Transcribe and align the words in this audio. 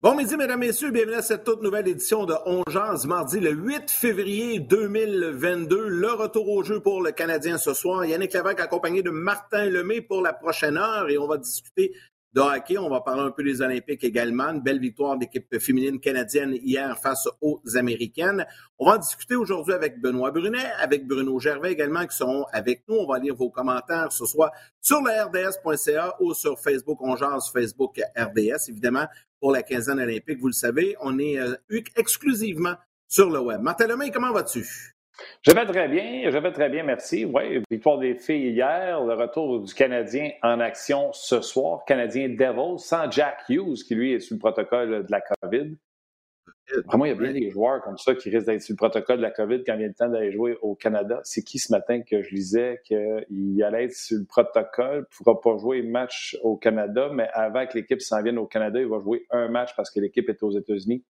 Bon 0.00 0.14
midi, 0.14 0.36
mesdames, 0.36 0.60
messieurs, 0.60 0.92
bienvenue 0.92 1.16
à 1.16 1.22
cette 1.22 1.42
toute 1.42 1.60
nouvelle 1.60 1.88
édition 1.88 2.24
de 2.24 2.32
On 2.46 2.62
mardi 3.08 3.40
le 3.40 3.50
8 3.50 3.90
février 3.90 4.60
2022. 4.60 5.88
Le 5.88 6.12
retour 6.12 6.48
au 6.50 6.62
jeu 6.62 6.78
pour 6.78 7.02
le 7.02 7.10
Canadien 7.10 7.58
ce 7.58 7.74
soir. 7.74 8.04
Yannick 8.04 8.32
Lévesque 8.32 8.60
accompagné 8.60 9.02
de 9.02 9.10
Martin 9.10 9.64
Lemay 9.64 10.00
pour 10.00 10.22
la 10.22 10.32
prochaine 10.32 10.76
heure 10.76 11.10
et 11.10 11.18
on 11.18 11.26
va 11.26 11.36
discuter 11.36 11.96
de 12.32 12.40
hockey. 12.40 12.78
On 12.78 12.88
va 12.88 13.00
parler 13.00 13.22
un 13.22 13.32
peu 13.32 13.42
des 13.42 13.60
Olympiques 13.60 14.04
également. 14.04 14.50
Une 14.50 14.60
belle 14.60 14.78
victoire 14.78 15.18
d'équipe 15.18 15.58
féminine 15.58 15.98
canadienne 15.98 16.54
hier 16.62 16.96
face 16.96 17.28
aux 17.40 17.60
Américaines. 17.74 18.46
On 18.78 18.88
va 18.88 18.98
discuter 18.98 19.34
aujourd'hui 19.34 19.74
avec 19.74 20.00
Benoît 20.00 20.30
Brunet, 20.30 20.70
avec 20.78 21.08
Bruno 21.08 21.40
Gervais 21.40 21.72
également 21.72 22.06
qui 22.06 22.16
seront 22.16 22.44
avec 22.52 22.84
nous. 22.88 22.96
On 22.96 23.06
va 23.10 23.18
lire 23.18 23.34
vos 23.34 23.50
commentaires 23.50 24.12
ce 24.12 24.26
soir 24.26 24.52
sur 24.80 25.00
le 25.00 25.10
RDS.ca 25.10 26.14
ou 26.20 26.34
sur 26.34 26.56
Facebook. 26.60 26.98
On 27.00 27.16
jase 27.16 27.50
Facebook 27.52 28.00
RDS, 28.16 28.68
évidemment, 28.68 29.06
pour 29.40 29.52
la 29.52 29.62
quinzaine 29.62 30.00
olympique. 30.00 30.38
Vous 30.40 30.48
le 30.48 30.52
savez, 30.52 30.96
on 31.00 31.18
est 31.18 31.38
euh, 31.38 31.54
exclusivement 31.96 32.74
sur 33.08 33.30
le 33.30 33.40
web. 33.40 33.60
Martin 33.60 33.86
Lemay, 33.86 34.10
comment 34.10 34.32
vas-tu? 34.32 34.94
Je 35.42 35.50
vais 35.50 35.66
très 35.66 35.88
bien, 35.88 36.30
je 36.30 36.38
vais 36.38 36.52
très 36.52 36.68
bien, 36.68 36.84
merci. 36.84 37.24
Oui, 37.24 37.62
victoire 37.70 37.98
des 37.98 38.14
filles 38.14 38.50
hier, 38.50 39.02
le 39.02 39.14
retour 39.14 39.60
du 39.60 39.74
Canadien 39.74 40.30
en 40.42 40.60
action 40.60 41.10
ce 41.12 41.40
soir, 41.40 41.84
Canadien 41.86 42.28
Devils, 42.28 42.78
sans 42.78 43.10
Jack 43.10 43.38
Hughes, 43.48 43.82
qui 43.86 43.94
lui 43.94 44.12
est 44.12 44.20
sous 44.20 44.34
le 44.34 44.38
protocole 44.38 45.04
de 45.04 45.10
la 45.10 45.20
COVID. 45.20 45.76
Vraiment, 46.86 47.04
il 47.04 47.08
y 47.08 47.12
a 47.12 47.14
bien 47.14 47.32
des 47.32 47.50
joueurs 47.50 47.82
comme 47.82 47.96
ça 47.96 48.14
qui 48.14 48.30
risquent 48.30 48.46
d'être 48.46 48.62
sur 48.62 48.72
le 48.72 48.76
protocole 48.76 49.18
de 49.18 49.22
la 49.22 49.30
COVID 49.30 49.64
quand 49.64 49.76
vient 49.76 49.88
le 49.88 49.94
temps 49.94 50.08
d'aller 50.08 50.32
jouer 50.32 50.56
au 50.62 50.74
Canada. 50.74 51.20
C'est 51.24 51.42
qui 51.42 51.58
ce 51.58 51.72
matin 51.72 52.02
que 52.02 52.22
je 52.22 52.34
lisais 52.34 52.80
qu'il 52.84 53.62
allait 53.62 53.84
être 53.84 53.94
sur 53.94 54.18
le 54.18 54.24
protocole, 54.24 54.98
ne 54.98 55.16
pourra 55.16 55.40
pas 55.40 55.56
jouer 55.56 55.82
match 55.82 56.36
au 56.42 56.56
Canada, 56.56 57.10
mais 57.12 57.28
avant 57.32 57.66
que 57.66 57.78
l'équipe 57.78 58.00
s'en 58.00 58.22
vienne 58.22 58.38
au 58.38 58.46
Canada, 58.46 58.80
il 58.80 58.86
va 58.86 58.98
jouer 58.98 59.26
un 59.30 59.48
match 59.48 59.74
parce 59.76 59.90
que 59.90 60.00
l'équipe 60.00 60.28
est 60.28 60.42
aux 60.42 60.50
États-Unis 60.50 61.04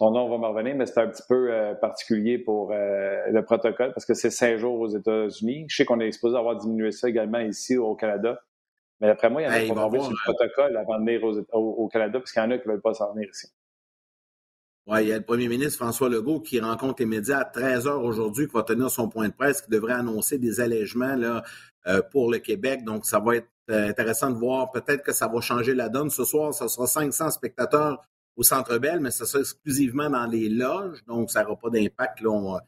son 0.00 0.12
nom 0.12 0.30
va 0.30 0.38
me 0.38 0.46
revenir, 0.46 0.74
mais 0.76 0.86
c'est 0.86 0.98
un 0.98 1.08
petit 1.08 1.22
peu 1.28 1.52
euh, 1.52 1.74
particulier 1.74 2.38
pour 2.38 2.72
euh, 2.72 3.26
le 3.30 3.44
protocole 3.44 3.92
parce 3.92 4.06
que 4.06 4.14
c'est 4.14 4.30
cinq 4.30 4.56
jours 4.56 4.80
aux 4.80 4.88
États-Unis. 4.88 5.66
Je 5.68 5.76
sais 5.76 5.84
qu'on 5.84 6.00
est 6.00 6.06
exposé 6.06 6.36
à 6.36 6.38
avoir 6.38 6.56
diminué 6.56 6.90
ça 6.90 7.10
également 7.10 7.40
ici 7.40 7.76
au 7.76 7.94
Canada. 7.94 8.40
Mais 9.00 9.08
d'après 9.08 9.28
moi, 9.28 9.42
il 9.42 9.44
y 9.44 9.48
en 9.48 9.52
a 9.52 9.60
qui 9.60 9.68
vont 9.68 10.00
sur 10.00 10.10
le 10.10 10.16
protocole 10.24 10.76
avant 10.78 10.98
de 10.98 11.04
venir 11.04 11.22
au, 11.52 11.88
Canada 11.88 12.18
parce 12.18 12.32
qu'il 12.32 12.42
y 12.42 12.44
en 12.44 12.50
a 12.50 12.56
qui 12.56 12.66
ne 12.66 12.72
veulent 12.72 12.80
pas 12.80 12.94
s'en 12.94 13.12
venir 13.12 13.28
ici. 13.30 13.48
Il 14.98 15.06
y 15.06 15.12
a 15.12 15.18
le 15.18 15.24
premier 15.24 15.46
ministre 15.46 15.78
François 15.78 16.08
Legault 16.08 16.40
qui 16.40 16.58
rencontre 16.58 16.96
les 16.98 17.06
médias 17.06 17.38
à 17.38 17.44
13 17.44 17.86
heures 17.86 18.02
aujourd'hui, 18.02 18.48
qui 18.48 18.54
va 18.54 18.64
tenir 18.64 18.90
son 18.90 19.08
point 19.08 19.28
de 19.28 19.32
presse, 19.32 19.62
qui 19.62 19.70
devrait 19.70 19.92
annoncer 19.92 20.36
des 20.38 20.60
allègements 20.60 21.16
euh, 21.86 22.02
pour 22.10 22.30
le 22.30 22.38
Québec. 22.38 22.82
Donc, 22.84 23.06
ça 23.06 23.20
va 23.20 23.36
être 23.36 23.48
intéressant 23.68 24.30
de 24.30 24.36
voir. 24.36 24.72
Peut-être 24.72 25.04
que 25.04 25.12
ça 25.12 25.28
va 25.28 25.40
changer 25.40 25.74
la 25.74 25.88
donne. 25.88 26.10
Ce 26.10 26.24
soir, 26.24 26.52
ce 26.52 26.66
sera 26.66 26.88
500 26.88 27.30
spectateurs 27.30 28.02
au 28.36 28.42
Centre 28.42 28.78
Bell, 28.78 28.98
mais 28.98 29.12
ça 29.12 29.26
sera 29.26 29.40
exclusivement 29.40 30.10
dans 30.10 30.26
les 30.26 30.48
loges, 30.48 31.04
donc 31.06 31.30
ça 31.30 31.42
n'aura 31.42 31.56
pas 31.56 31.70
d'impact 31.70 32.22
dans 32.22 32.60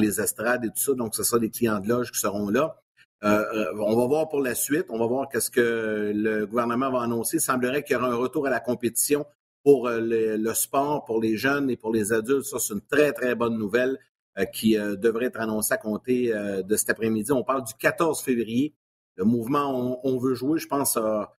les 0.00 0.20
estrades 0.20 0.64
et 0.64 0.68
tout 0.68 0.80
ça. 0.80 0.94
Donc, 0.94 1.14
ce 1.14 1.22
sera 1.22 1.38
des 1.38 1.50
clients 1.50 1.78
de 1.78 1.88
loge 1.88 2.10
qui 2.10 2.18
seront 2.18 2.50
là. 2.50 2.76
Euh, 3.24 3.44
euh, 3.52 3.72
on 3.78 3.96
va 3.96 4.06
voir 4.06 4.28
pour 4.28 4.40
la 4.40 4.54
suite. 4.54 4.86
On 4.90 4.98
va 4.98 5.06
voir 5.06 5.28
qu'est-ce 5.28 5.50
que 5.50 6.12
le 6.14 6.46
gouvernement 6.46 6.90
va 6.90 7.02
annoncer. 7.02 7.38
Il 7.38 7.40
semblerait 7.40 7.82
qu'il 7.82 7.94
y 7.94 7.98
aura 7.98 8.08
un 8.08 8.14
retour 8.14 8.46
à 8.46 8.50
la 8.50 8.60
compétition 8.60 9.26
pour 9.68 9.86
euh, 9.86 10.00
le, 10.00 10.54
sport, 10.54 11.04
pour 11.04 11.20
les 11.20 11.36
jeunes 11.36 11.68
et 11.68 11.76
pour 11.76 11.92
les 11.92 12.14
adultes. 12.14 12.44
Ça, 12.44 12.58
c'est 12.58 12.72
une 12.72 12.80
très, 12.80 13.12
très 13.12 13.34
bonne 13.34 13.58
nouvelle 13.58 13.98
qui 14.54 14.76
devrait 14.76 15.26
être 15.26 15.40
annoncée 15.40 15.74
à 15.74 15.78
compter 15.78 16.32
de 16.64 16.76
cet 16.76 16.90
après-midi. 16.90 17.32
On 17.32 17.42
parle 17.42 17.64
du 17.64 17.74
14 17.74 18.22
février. 18.22 18.72
Le 19.16 19.24
mouvement 19.24 20.00
on, 20.04 20.18
veut 20.18 20.34
jouer, 20.34 20.60
je 20.60 20.68
pense, 20.68 20.96
a, 20.96 21.32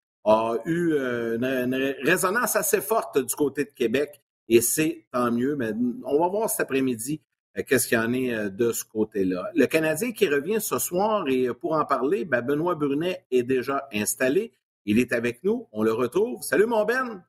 eu 0.67 0.93
euh, 0.93 1.37
une, 1.37 1.95
résonance 2.03 2.57
assez 2.57 2.81
forte 2.81 3.19
du 3.19 3.35
côté 3.35 3.65
de 3.65 3.71
Québec 3.71 4.21
et 4.49 4.61
c'est 4.61 5.07
tant 5.13 5.31
mieux. 5.31 5.57
Mais 5.57 5.71
on 6.05 6.19
va 6.19 6.29
voir 6.29 6.51
cet 6.51 6.61
après-midi 6.61 7.21
euh, 7.57 7.63
qu'est-ce 7.67 7.87
qu'il 7.87 7.99
y 7.99 8.01
en 8.01 8.13
est 8.13 8.35
euh, 8.35 8.49
de 8.51 8.73
ce 8.73 8.85
côté-là. 8.85 9.51
Le 9.55 9.67
Canadien 9.67 10.13
qui 10.13 10.29
revient 10.29 10.61
ce 10.61 10.79
soir 10.79 11.29
et 11.29 11.49
pour 11.55 11.73
en 11.75 11.85
parler, 11.85 12.25
ben, 12.25 12.43
Benoît 12.43 12.75
Brunet 12.75 13.25
est 13.31 13.45
déjà 13.45 13.89
installé. 13.93 14.53
Il 14.85 14.99
est 14.99 15.13
avec 15.13 15.45
nous. 15.45 15.69
On 15.73 15.83
le 15.83 15.93
retrouve. 15.93 16.43
Salut 16.43 16.67
mon 16.67 16.85
Ben. 16.85 17.23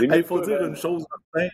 Il 0.00 0.24
faut 0.24 0.40
dire 0.40 0.64
une 0.64 0.76
chose, 0.76 1.04
Martin. 1.10 1.48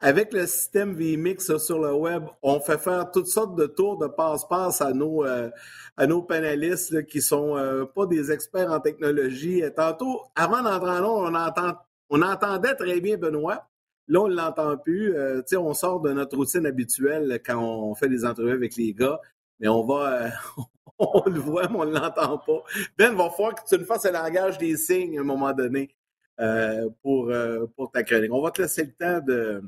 Avec 0.00 0.32
le 0.32 0.46
système 0.46 0.94
VMix 0.94 1.56
sur 1.58 1.78
le 1.80 1.92
web, 1.94 2.24
on 2.42 2.60
fait 2.60 2.78
faire 2.78 3.10
toutes 3.10 3.28
sortes 3.28 3.56
de 3.56 3.66
tours 3.66 3.98
de 3.98 4.08
passe-passe 4.08 4.80
à 4.80 4.92
nos, 4.92 5.24
euh, 5.24 5.50
à 5.96 6.06
nos 6.06 6.22
panélistes 6.22 7.06
qui 7.06 7.20
sont 7.20 7.56
euh, 7.56 7.84
pas 7.84 8.06
des 8.06 8.32
experts 8.32 8.70
en 8.70 8.80
technologie. 8.80 9.62
tantôt, 9.76 10.22
avant 10.34 10.62
d'entrer 10.62 10.90
en 10.90 11.00
long, 11.00 11.16
on, 11.18 11.34
entend, 11.34 11.76
on 12.10 12.22
entendait 12.22 12.74
très 12.74 13.00
bien 13.00 13.16
Benoît. 13.16 13.68
Là, 14.08 14.20
on 14.22 14.28
ne 14.28 14.34
l'entend 14.34 14.76
plus. 14.76 15.14
Euh, 15.16 15.42
on 15.56 15.74
sort 15.74 16.00
de 16.00 16.12
notre 16.12 16.36
routine 16.36 16.66
habituelle 16.66 17.40
quand 17.44 17.62
on 17.62 17.94
fait 17.94 18.08
des 18.08 18.24
entrevues 18.24 18.52
avec 18.52 18.76
les 18.76 18.92
gars, 18.94 19.20
mais 19.60 19.68
on 19.68 19.84
va, 19.84 20.30
on 20.98 21.22
le 21.28 21.40
voit, 21.40 21.68
mais 21.68 21.76
on 21.78 21.84
ne 21.86 21.92
l'entend 21.92 22.38
pas. 22.38 22.62
Ben, 22.98 23.14
va 23.14 23.30
falloir 23.30 23.54
que 23.54 23.68
tu 23.68 23.78
nous 23.78 23.86
fasses 23.86 24.04
le 24.04 24.12
langage 24.12 24.58
des 24.58 24.76
signes 24.76 25.18
à 25.18 25.22
un 25.22 25.24
moment 25.24 25.52
donné. 25.52 25.94
Euh, 26.40 26.88
pour, 27.02 27.30
euh, 27.30 27.66
ta 27.92 28.02
chronique. 28.02 28.32
On 28.32 28.42
va 28.42 28.50
te 28.50 28.62
laisser 28.62 28.84
le 28.84 28.92
temps 28.92 29.20
de. 29.20 29.62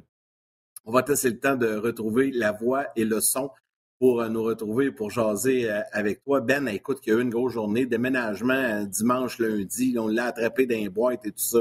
De 0.86 1.76
retrouver 1.76 2.30
la 2.30 2.52
voix 2.52 2.88
et 2.94 3.06
le 3.06 3.20
son 3.20 3.50
pour 3.98 4.20
euh, 4.20 4.28
nous 4.28 4.42
retrouver, 4.42 4.90
pour 4.90 5.10
jaser 5.10 5.70
avec 5.92 6.22
toi. 6.24 6.40
Ben, 6.40 6.68
écoute, 6.68 7.00
il 7.06 7.10
y 7.10 7.16
a 7.16 7.18
eu 7.18 7.22
une 7.22 7.30
grosse 7.30 7.54
journée, 7.54 7.86
déménagement 7.86 8.84
dimanche, 8.84 9.38
lundi. 9.38 9.96
On 9.98 10.08
l'a 10.08 10.26
attrapé 10.26 10.66
dans 10.66 10.74
les 10.74 11.14
et 11.14 11.30
tout 11.30 11.38
ça. 11.38 11.60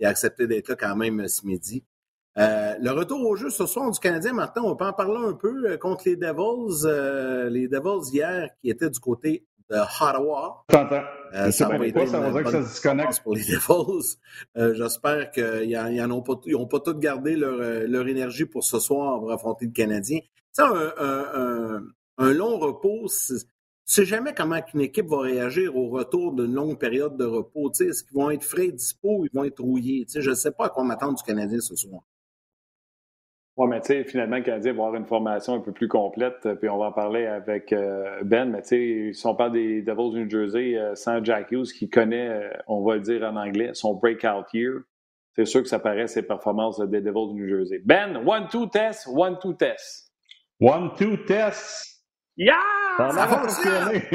Il 0.00 0.06
a 0.06 0.08
accepté 0.08 0.46
d'être 0.46 0.68
là 0.68 0.76
quand 0.76 0.96
même 0.96 1.28
ce 1.28 1.46
midi. 1.46 1.84
Le 2.36 2.90
retour 2.90 3.20
au 3.26 3.36
jeu 3.36 3.50
ce 3.50 3.66
soir 3.66 3.90
du 3.90 3.98
Canadien, 3.98 4.32
Martin, 4.32 4.62
on 4.62 4.76
peut 4.76 4.86
en 4.86 4.92
parler 4.92 5.26
un 5.26 5.32
peu 5.32 5.76
contre 5.78 6.02
les 6.06 6.16
Devils. 6.16 6.86
les 7.50 7.68
Devils 7.68 8.12
hier 8.12 8.50
qui 8.60 8.70
étaient 8.70 8.90
du 8.90 9.00
côté 9.00 9.46
de 9.70 9.76
Ottawa. 9.76 10.64
Euh, 11.34 11.50
ça 11.50 11.68
va 11.68 11.86
être 11.86 12.08
ça 12.08 12.20
va 12.20 12.42
que 12.42 12.50
ça 12.50 12.64
se. 12.64 13.22
Pour 13.22 13.34
les 13.34 13.42
Devils. 13.44 14.16
Euh, 14.56 14.74
J'espère 14.74 15.30
qu'ils 15.30 16.06
n'ont 16.06 16.22
pas, 16.22 16.34
ont 16.54 16.66
pas 16.66 16.80
tout 16.80 16.98
gardé 16.98 17.36
leur, 17.36 17.60
euh, 17.60 17.86
leur, 17.86 18.06
énergie 18.06 18.44
pour 18.44 18.64
ce 18.64 18.78
soir 18.78 19.18
pour 19.18 19.32
affronter 19.32 19.66
le 19.66 19.72
Canadien. 19.72 20.20
Tu 20.54 20.62
un, 20.62 21.82
un, 22.18 22.32
long 22.32 22.58
repos, 22.58 23.08
c'est 23.84 24.04
jamais 24.04 24.32
comment 24.34 24.58
une 24.72 24.80
équipe 24.80 25.06
va 25.06 25.20
réagir 25.20 25.76
au 25.76 25.88
retour 25.88 26.32
d'une 26.32 26.54
longue 26.54 26.78
période 26.78 27.16
de 27.16 27.24
repos. 27.24 27.70
Est-ce 27.72 28.04
qu'ils 28.04 28.14
vont 28.16 28.30
être 28.30 28.44
frais, 28.44 28.68
dispo, 28.68 29.26
ils 29.26 29.30
vont 29.34 29.44
être 29.44 29.60
rouillés? 29.60 30.06
je 30.08 30.30
ne 30.30 30.34
sais 30.34 30.52
pas 30.52 30.66
à 30.66 30.68
quoi 30.70 30.84
m'attendre 30.84 31.18
du 31.18 31.22
Canadien 31.22 31.60
ce 31.60 31.76
soir. 31.76 32.02
Oui, 33.56 33.68
mais 33.70 33.80
tu 33.80 33.86
sais, 33.86 34.04
finalement, 34.04 34.36
le 34.36 34.42
Canadien 34.42 34.72
va 34.74 34.84
avoir 34.84 34.94
une 34.96 35.06
formation 35.06 35.54
un 35.54 35.60
peu 35.60 35.72
plus 35.72 35.88
complète, 35.88 36.44
euh, 36.44 36.54
puis 36.56 36.68
on 36.68 36.76
va 36.76 36.86
en 36.86 36.92
parler 36.92 37.24
avec 37.24 37.72
euh, 37.72 38.20
Ben, 38.22 38.50
mais 38.50 38.60
tu 38.60 38.68
sais, 38.68 39.10
si 39.14 39.26
on 39.26 39.34
parle 39.34 39.52
des 39.52 39.80
Devils 39.80 40.10
du 40.10 40.24
New 40.24 40.30
Jersey, 40.30 40.76
euh, 40.76 40.94
sans 40.94 41.24
Jack 41.24 41.50
Hughes, 41.52 41.72
qui 41.72 41.88
connaît, 41.88 42.50
on 42.66 42.84
va 42.84 42.96
le 42.96 43.00
dire 43.00 43.22
en 43.22 43.34
anglais, 43.36 43.70
son 43.72 43.94
breakout 43.94 44.44
year, 44.52 44.80
c'est 45.34 45.46
sûr 45.46 45.62
que 45.62 45.68
ça 45.68 45.78
paraît 45.78 46.06
ses 46.06 46.22
performances 46.22 46.78
des 46.80 47.00
Devils 47.00 47.32
du 47.32 47.40
New 47.40 47.48
Jersey. 47.48 47.80
Ben, 47.82 48.22
one-two 48.26 48.66
test, 48.66 49.08
one-two 49.10 49.54
test. 49.54 50.12
One-two 50.60 51.24
test. 51.24 52.04
Yeah! 52.36 52.56
Ça 52.98 53.22
a 53.22 53.28
fonctionné. 53.28 54.02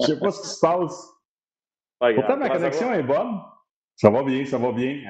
Je 0.00 0.06
sais 0.06 0.18
pas 0.18 0.30
ce 0.32 0.42
qui 0.42 0.48
se 0.48 0.60
passe. 0.60 1.12
Pourtant, 1.98 2.36
ma 2.36 2.50
connexion 2.50 2.92
est 2.92 3.02
bonne. 3.02 3.40
Ça 3.94 4.10
va 4.10 4.22
bien, 4.22 4.44
ça 4.44 4.58
va 4.58 4.72
bien. 4.72 5.00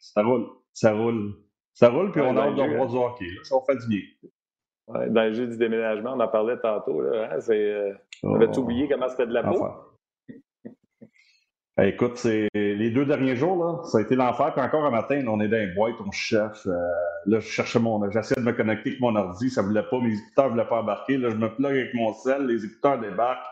ça 0.00 0.22
roule, 0.24 0.48
ça 0.72 0.92
roule. 0.92 1.34
Ça 1.74 1.88
roule, 1.88 2.12
puis 2.12 2.20
on 2.20 2.36
a 2.36 2.42
hâte 2.42 2.54
de 2.54 2.62
revoir 2.62 2.86
du 2.88 2.96
hockey. 2.96 3.30
Ça 3.44 3.56
va 3.56 3.62
faire 3.66 3.76
du 3.76 3.88
bien. 3.88 5.08
dans 5.08 5.22
le 5.24 5.32
jeu 5.32 5.46
du 5.46 5.56
déménagement, 5.56 6.12
on 6.14 6.20
en 6.20 6.28
parlait 6.28 6.58
tantôt. 6.58 7.00
Là, 7.00 7.30
hein, 7.32 7.38
euh, 7.50 7.94
on 8.22 8.34
avait 8.34 8.48
oh. 8.54 8.60
oublié 8.60 8.88
comment 8.88 9.08
c'était 9.08 9.26
de 9.26 9.32
la 9.32 9.42
peau? 9.42 9.66
Ben, 11.78 11.84
écoute, 11.84 12.18
c'est 12.18 12.48
les 12.52 12.90
deux 12.90 13.06
derniers 13.06 13.34
jours, 13.34 13.56
là, 13.56 13.82
ça 13.84 13.98
a 13.98 14.00
été 14.02 14.14
l'enfer. 14.14 14.52
Puis 14.52 14.62
encore 14.62 14.84
un 14.84 14.90
matin, 14.90 15.24
on 15.26 15.40
est 15.40 15.48
dans 15.48 15.56
une 15.56 15.74
boîte, 15.74 15.94
on 16.06 16.10
cherche. 16.10 16.66
Euh, 16.66 16.76
là, 17.24 17.40
je 17.40 17.48
cherchais 17.48 17.78
mon. 17.78 18.10
J'essayais 18.10 18.42
de 18.42 18.46
me 18.46 18.52
connecter 18.52 18.90
avec 18.90 19.00
mon 19.00 19.16
ordi, 19.16 19.48
ça 19.48 19.62
ne 19.62 19.68
voulait 19.68 19.82
pas, 19.82 19.98
mes 19.98 20.12
écouteurs 20.12 20.46
ne 20.46 20.50
voulaient 20.50 20.68
pas 20.68 20.80
embarquer. 20.80 21.16
Là, 21.16 21.30
je 21.30 21.36
me 21.36 21.48
plug 21.48 21.70
avec 21.70 21.94
mon 21.94 22.12
sel, 22.12 22.46
les 22.46 22.66
écouteurs 22.66 23.00
débarquent. 23.00 23.46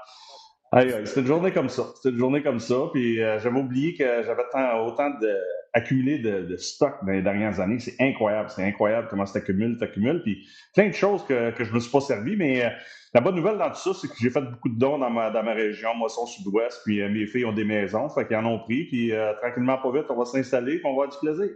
c'était 1.07 1.21
une 1.21 1.27
journée 1.27 1.53
comme 1.53 1.71
ça. 1.71 1.85
C'était 1.95 2.11
une 2.11 2.19
journée 2.19 2.43
comme 2.43 2.61
ça. 2.61 2.77
Puis 2.93 3.23
euh, 3.23 3.39
j'avais 3.39 3.59
oublié 3.59 3.95
que 3.95 4.23
j'avais 4.23 4.45
autant 4.85 5.09
de, 5.19 5.35
accumulé 5.73 6.19
de, 6.19 6.57
stock 6.57 6.95
dans 7.05 7.13
les 7.13 7.23
dernières 7.23 7.61
années. 7.61 7.79
C'est 7.79 7.97
incroyable. 8.01 8.51
C'est 8.51 8.65
incroyable 8.65 9.09
comment 9.09 9.27
ça 9.27 9.41
t'accumule, 9.41 9.79
t'accumule. 9.79 10.23
Puis 10.23 10.47
plein 10.75 10.89
de 10.89 10.95
choses 10.95 11.25
que, 11.25 11.51
que 11.53 11.65
je 11.65 11.71
ne 11.71 11.77
me 11.77 11.81
suis 11.81 11.91
pas 11.91 12.01
servi. 12.01 12.37
Mais 12.37 12.65
euh, 12.65 12.71
la 13.15 13.21
bonne 13.21 13.37
nouvelle 13.37 13.59
dans 13.59 13.71
tout 13.71 13.77
ça, 13.77 13.93
c'est 13.95 14.09
que 14.09 14.15
j'ai 14.21 14.31
fait 14.31 14.41
beaucoup 14.41 14.69
de 14.69 14.79
dons 14.79 14.99
dans 14.99 15.11
ma, 15.11 15.31
dans 15.31 15.43
ma 15.43 15.53
région, 15.53 15.95
Moisson 15.95 16.27
Sud-Ouest. 16.27 16.83
Puis 16.85 17.01
euh, 17.01 17.09
mes 17.09 17.27
filles 17.27 17.45
ont 17.45 17.53
des 17.53 17.65
maisons. 17.65 18.09
Fait 18.09 18.27
qu'ils 18.27 18.37
en 18.37 18.47
ont 18.47 18.59
pris. 18.61 18.85
Puis 18.85 19.13
tranquillement, 19.41 19.79
pas 19.79 19.93
vite, 19.93 20.07
on 20.11 20.17
va 20.17 20.25
s'installer 20.25 20.77
et 20.77 20.81
on 20.85 20.97
va 20.97 21.05
avoir 21.05 21.09
du 21.09 21.19
plaisir. 21.19 21.51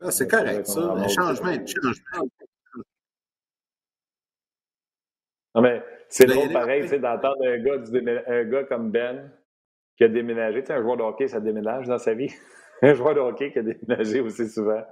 Ah, 0.00 0.10
c'est 0.10 0.28
correct, 0.28 0.66
ça. 0.66 0.80
Un 0.80 1.08
changement, 1.08 1.48
un 1.48 1.64
changement. 1.64 2.28
Non, 5.54 5.60
mais 5.60 5.82
c'est 6.08 6.26
drôle 6.26 6.52
pareil, 6.52 6.88
d'entendre 6.98 7.46
un 7.46 7.58
gars, 7.58 8.24
un 8.26 8.44
gars 8.44 8.64
comme 8.64 8.90
Ben 8.90 9.30
qui 9.96 10.04
a 10.04 10.08
déménagé. 10.08 10.60
Tu 10.60 10.66
sais, 10.66 10.72
un 10.72 10.82
joueur 10.82 10.96
de 10.96 11.02
hockey, 11.02 11.28
ça 11.28 11.40
déménage 11.40 11.86
dans 11.86 11.98
sa 11.98 12.14
vie. 12.14 12.32
un 12.90 12.94
joueur 12.94 13.14
de 13.14 13.20
hockey 13.20 13.52
qui 13.52 13.58
a 13.60 13.62
déménagé 13.62 14.20
aussi 14.20 14.48
souvent. 14.48 14.82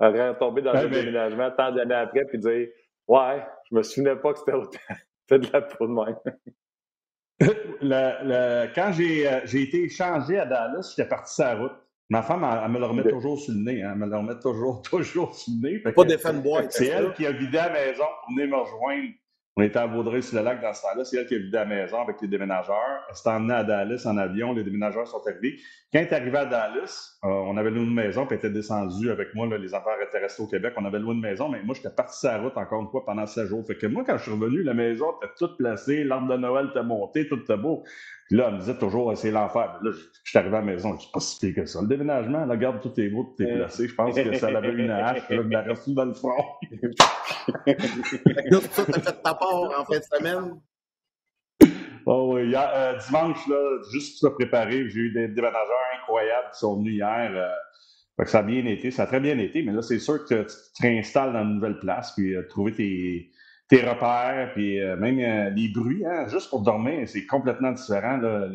Aurait 0.00 0.30
retombé 0.30 0.62
dans 0.62 0.74
un 0.74 0.88
déménagement 0.88 1.50
tant 1.52 1.70
d'années 1.70 1.94
après 1.94 2.24
puis 2.24 2.38
dire 2.38 2.68
Ouais, 3.06 3.42
je 3.70 3.76
me 3.76 3.82
souvenais 3.82 4.16
pas 4.16 4.32
que 4.32 4.38
c'était 4.38 4.54
autant. 4.54 4.78
C'était 5.28 5.46
de 5.46 5.52
la 5.52 5.62
peau 5.62 5.86
de 5.86 5.92
même. 5.92 6.16
le, 7.80 8.74
quand 8.74 8.90
euh, 8.90 9.40
j'ai 9.44 9.62
été 9.62 9.84
échangé 9.84 10.38
à 10.38 10.46
Dallas, 10.46 10.94
j'étais 10.96 11.08
parti 11.08 11.34
sur 11.34 11.44
la 11.44 11.54
route. 11.56 11.72
Ma 12.10 12.22
femme, 12.22 12.44
elle, 12.44 12.70
me 12.70 12.78
le 12.78 12.86
remet 12.86 13.08
toujours 13.08 13.38
sur 13.38 13.54
le 13.54 13.60
nez. 13.60 13.82
Hein. 13.82 13.92
Elle 13.92 14.00
me 14.00 14.06
le 14.06 14.16
remet 14.16 14.38
toujours, 14.40 14.82
toujours 14.82 15.34
sur 15.34 15.52
le 15.62 15.70
nez. 15.70 15.78
Pas 15.78 16.04
des 16.04 16.18
fans 16.18 16.34
boîte. 16.34 16.72
C'est 16.72 16.88
elle 16.88 17.12
qui 17.14 17.24
a 17.24 17.32
vidé 17.32 17.56
la 17.56 17.70
maison 17.70 18.04
pour 18.24 18.34
venir 18.34 18.48
me 18.48 18.62
rejoindre 18.62 19.12
on 19.54 19.62
était 19.62 19.78
à 19.78 19.86
Vaudreuil-sur-le-Lac 19.86 20.62
dans 20.62 20.72
ce 20.72 20.80
temps-là. 20.80 21.04
C'est 21.04 21.18
elle 21.18 21.26
qui 21.26 21.34
a 21.34 21.38
vidé 21.38 21.58
la 21.58 21.66
maison 21.66 22.00
avec 22.00 22.16
les 22.22 22.28
déménageurs. 22.28 23.04
Elle 23.08 23.14
s'est 23.14 23.28
emmenée 23.28 23.52
à 23.52 23.64
Dallas 23.64 24.02
en 24.06 24.16
avion. 24.16 24.54
Les 24.54 24.64
déménageurs 24.64 25.06
sont 25.06 25.20
arrivés. 25.26 25.58
Quand 25.92 25.98
elle 25.98 26.06
est 26.06 26.12
arrivée 26.14 26.38
à 26.38 26.46
Dallas, 26.46 27.18
euh, 27.24 27.28
on 27.28 27.58
avait 27.58 27.70
loué 27.70 27.82
une 27.82 27.92
maison, 27.92 28.24
puis 28.26 28.34
elle 28.34 28.46
était 28.46 28.50
descendue 28.50 29.10
avec 29.10 29.34
moi. 29.34 29.46
les 29.58 29.74
enfants 29.74 29.90
étaient 30.02 30.20
restés 30.20 30.42
au 30.42 30.46
Québec. 30.46 30.72
On 30.78 30.86
avait 30.86 30.98
loué 30.98 31.14
une 31.14 31.20
maison, 31.20 31.50
mais 31.50 31.62
moi, 31.62 31.74
j'étais 31.74 31.94
parti 31.94 32.18
sur 32.18 32.30
la 32.30 32.38
route 32.38 32.56
encore 32.56 32.80
une 32.80 32.88
fois 32.88 33.04
pendant 33.04 33.26
7 33.26 33.46
jours. 33.46 33.62
Fait 33.66 33.76
que 33.76 33.86
moi, 33.86 34.04
quand 34.06 34.16
je 34.16 34.22
suis 34.22 34.32
revenu, 34.32 34.62
la 34.62 34.72
maison 34.72 35.12
était 35.18 35.32
toute 35.36 35.58
placée, 35.58 36.02
l'arbre 36.02 36.32
de 36.32 36.38
Noël 36.38 36.68
était 36.70 36.82
monté, 36.82 37.28
tout 37.28 37.40
était 37.40 37.58
beau. 37.58 37.84
Puis 38.32 38.38
là, 38.38 38.46
elle 38.48 38.54
me 38.54 38.60
disait 38.60 38.78
toujours, 38.78 39.14
c'est 39.14 39.30
l'enfer. 39.30 39.78
Là, 39.82 39.90
je 39.92 40.30
suis 40.30 40.38
arrivé 40.38 40.56
à 40.56 40.60
la 40.60 40.64
maison, 40.64 40.94
je 40.94 41.02
suis 41.02 41.10
pas 41.12 41.20
si 41.20 41.38
pire 41.38 41.54
que 41.54 41.66
ça. 41.66 41.82
Le 41.82 41.86
déménagement, 41.86 42.46
là, 42.46 42.54
regarde, 42.54 42.80
tout 42.80 42.98
est 42.98 43.10
beau, 43.10 43.24
tout 43.24 43.42
est 43.42 43.56
placé. 43.56 43.88
Je 43.88 43.94
pense 43.94 44.14
que 44.14 44.38
ça 44.38 44.46
avait 44.46 44.72
une 44.72 44.90
hache, 44.90 45.28
là, 45.28 45.42
il 45.46 45.54
a 45.54 45.62
reçu 45.64 45.92
dans 45.92 46.06
le 46.06 46.14
front. 46.14 46.42
là, 47.66 48.60
ça, 48.70 48.86
t'as 48.86 49.00
fait 49.00 49.22
ta 49.22 49.34
part 49.34 49.78
en 49.78 49.84
fin 49.84 49.98
de 49.98 50.04
semaine? 50.04 50.60
Oh 52.06 52.30
oui, 52.32 52.46
hier, 52.46 52.70
euh, 52.74 52.96
dimanche, 53.06 53.46
là, 53.48 53.78
juste 53.92 54.18
pour 54.18 54.30
se 54.30 54.34
préparer, 54.36 54.88
j'ai 54.88 55.00
eu 55.00 55.12
des 55.12 55.28
déménageurs 55.28 55.76
incroyables 56.00 56.48
qui 56.54 56.58
sont 56.58 56.78
venus 56.78 56.94
hier. 56.94 57.32
Euh, 57.34 58.24
ça 58.24 58.38
a 58.38 58.42
bien 58.42 58.64
été, 58.64 58.90
ça 58.90 59.02
a 59.02 59.06
très 59.08 59.20
bien 59.20 59.36
été, 59.36 59.62
mais 59.62 59.72
là, 59.72 59.82
c'est 59.82 59.98
sûr 59.98 60.24
que 60.24 60.44
tu 60.44 60.46
te 60.46 60.80
réinstalles 60.80 61.34
dans 61.34 61.42
une 61.42 61.56
nouvelle 61.56 61.78
place, 61.80 62.12
puis 62.16 62.34
euh, 62.34 62.48
trouver 62.48 62.72
tes, 62.72 63.30
tes 63.76 63.88
repères, 63.88 64.52
puis 64.52 64.78
même 64.80 65.54
les 65.54 65.68
bruits, 65.68 66.04
hein, 66.04 66.28
juste 66.28 66.50
pour 66.50 66.60
dormir, 66.60 67.08
c'est 67.08 67.24
complètement 67.24 67.72
différent, 67.72 68.18
là, 68.18 68.46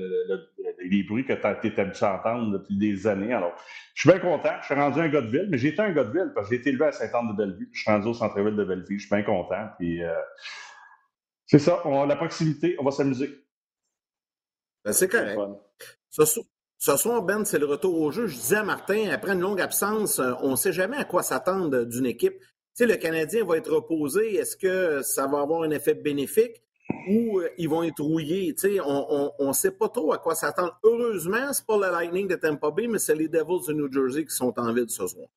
les 0.89 1.03
bruits 1.03 1.25
que 1.25 1.33
tu 1.33 1.45
as 1.45 1.57
été 1.65 1.81
habitué 1.81 2.05
à 2.05 2.15
entendre 2.19 2.51
depuis 2.59 2.77
des 2.77 3.07
années. 3.07 3.33
Alors, 3.33 3.55
je 3.95 4.01
suis 4.01 4.09
bien 4.09 4.19
content, 4.19 4.53
je 4.61 4.65
suis 4.65 4.75
rendu 4.75 4.99
un 4.99 5.07
gars 5.07 5.21
de 5.21 5.27
ville, 5.27 5.47
mais 5.49 5.57
j'ai 5.57 5.69
été 5.69 5.81
un 5.81 5.91
gars 5.91 6.03
de 6.03 6.11
ville 6.11 6.31
parce 6.35 6.47
que 6.47 6.55
j'ai 6.55 6.61
été 6.61 6.69
élevé 6.69 6.85
à 6.85 6.91
Saint-Anne-de-Bellevue, 6.91 7.69
je 7.73 7.81
suis 7.81 7.91
rendu 7.91 8.07
au 8.09 8.13
centre-ville 8.13 8.55
de 8.55 8.63
Bellevue, 8.63 8.99
je 8.99 9.07
suis 9.07 9.15
bien 9.15 9.23
content, 9.23 9.69
puis 9.79 10.01
c'est 11.47 11.59
ça, 11.59 11.81
on 11.85 12.03
a 12.03 12.05
la 12.05 12.17
proximité, 12.17 12.75
on 12.77 12.83
va 12.83 12.91
s'amuser. 12.91 13.29
Ben, 14.83 14.91
c'est 14.91 15.07
correct. 15.07 15.39
Ce, 16.09 16.95
soir, 16.97 17.23
Ben, 17.23 17.43
c'est 17.45 17.57
le 17.57 17.65
retour 17.65 17.99
au 17.99 18.11
jeu. 18.11 18.27
Je 18.27 18.35
disais 18.35 18.57
à 18.57 18.63
Martin, 18.63 19.09
après 19.11 19.31
une 19.31 19.39
longue 19.39 19.61
absence, 19.61 20.19
euh, 20.19 20.33
on 20.41 20.51
ne 20.51 20.55
sait 20.55 20.73
jamais 20.73 20.97
à 20.97 21.05
quoi 21.05 21.23
s'attendre 21.23 21.85
d'une 21.85 22.05
équipe. 22.05 22.35
Sais, 22.77 22.85
le 22.85 22.95
Canadien 22.97 23.43
va 23.43 23.57
être 23.57 23.73
reposé. 23.73 24.35
Est-ce 24.35 24.55
que 24.55 25.01
ça 25.01 25.25
va 25.25 25.41
avoir 25.41 25.63
un 25.63 25.71
effet 25.71 25.95
bénéfique 25.95 26.61
ou 27.09 27.39
euh, 27.39 27.49
ils 27.57 27.67
vont 27.67 27.81
être 27.81 28.03
rouillés? 28.03 28.53
Tu 28.53 28.75
sais, 28.75 28.79
on 28.79 29.33
ne 29.39 29.53
sait 29.53 29.71
pas 29.71 29.89
trop 29.89 30.13
à 30.13 30.19
quoi 30.19 30.35
s'attendre. 30.35 30.79
Heureusement, 30.83 31.51
c'est 31.53 31.65
pas 31.65 31.77
le 31.77 31.91
Lightning 31.91 32.27
de 32.27 32.35
Tampa 32.35 32.69
Bay, 32.69 32.85
mais 32.85 32.99
c'est 32.99 33.15
les 33.15 33.29
Devils 33.29 33.65
de 33.67 33.73
New 33.73 33.91
Jersey 33.91 34.25
qui 34.25 34.35
sont 34.35 34.53
en 34.59 34.71
ville 34.73 34.89
ce 34.89 35.07
soir. 35.07 35.27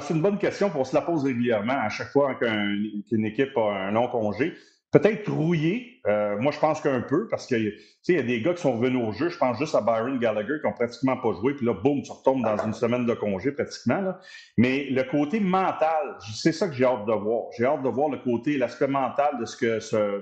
C'est 0.00 0.12
une 0.12 0.20
bonne 0.20 0.38
question, 0.38 0.72
on 0.74 0.82
se 0.82 0.96
la 0.96 1.02
pose 1.02 1.22
régulièrement 1.22 1.78
à 1.80 1.88
chaque 1.90 2.10
fois 2.10 2.34
qu'une 2.34 3.24
équipe 3.24 3.56
a 3.56 3.86
un 3.86 3.92
long 3.92 4.08
congé. 4.08 4.54
Peut-être 4.92 5.30
rouillé, 5.30 6.00
euh, 6.08 6.36
moi 6.38 6.50
je 6.50 6.58
pense 6.58 6.80
qu'un 6.80 7.00
peu, 7.00 7.28
parce 7.28 7.46
que 7.46 7.54
il 7.54 8.14
y 8.14 8.18
a 8.18 8.22
des 8.22 8.42
gars 8.42 8.54
qui 8.54 8.62
sont 8.62 8.72
revenus 8.72 9.00
au 9.06 9.12
jeu. 9.12 9.28
Je 9.28 9.38
pense 9.38 9.56
juste 9.56 9.76
à 9.76 9.80
Byron 9.80 10.18
Gallagher 10.18 10.54
qui 10.60 10.66
n'ont 10.66 10.72
pratiquement 10.72 11.16
pas 11.16 11.32
joué, 11.32 11.54
puis 11.54 11.64
là, 11.64 11.74
boum, 11.74 12.02
tu 12.02 12.10
retombes 12.10 12.42
dans 12.42 12.56
une 12.64 12.72
semaine 12.72 13.06
de 13.06 13.14
congé 13.14 13.52
pratiquement. 13.52 14.14
Mais 14.58 14.86
le 14.90 15.04
côté 15.04 15.38
mental, 15.38 16.16
c'est 16.34 16.50
ça 16.50 16.68
que 16.68 16.74
j'ai 16.74 16.84
hâte 16.84 17.06
de 17.06 17.12
voir. 17.12 17.44
J'ai 17.56 17.66
hâte 17.66 17.84
de 17.84 17.88
voir 17.88 18.08
le 18.08 18.18
côté, 18.18 18.58
l'aspect 18.58 18.88
mental 18.88 19.38
de 19.38 19.44
ce 19.44 19.56
que 19.56 19.78
ce, 19.78 20.18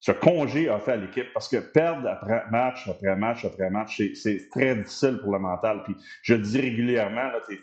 ce, 0.00 0.10
congé 0.12 0.68
a 0.68 0.80
fait 0.80 0.92
à 0.92 0.96
l'équipe. 0.96 1.32
Parce 1.32 1.48
que 1.48 1.58
perdre 1.58 2.08
après 2.08 2.42
match, 2.50 2.88
après 2.88 3.14
match, 3.14 3.44
après 3.44 3.70
match, 3.70 4.02
c'est 4.14 4.48
très 4.50 4.74
difficile 4.74 5.20
pour 5.22 5.32
le 5.32 5.38
mental. 5.38 5.84
Puis 5.84 5.94
je 6.22 6.34
le 6.34 6.40
dis 6.40 6.60
régulièrement, 6.60 7.30
tu 7.48 7.56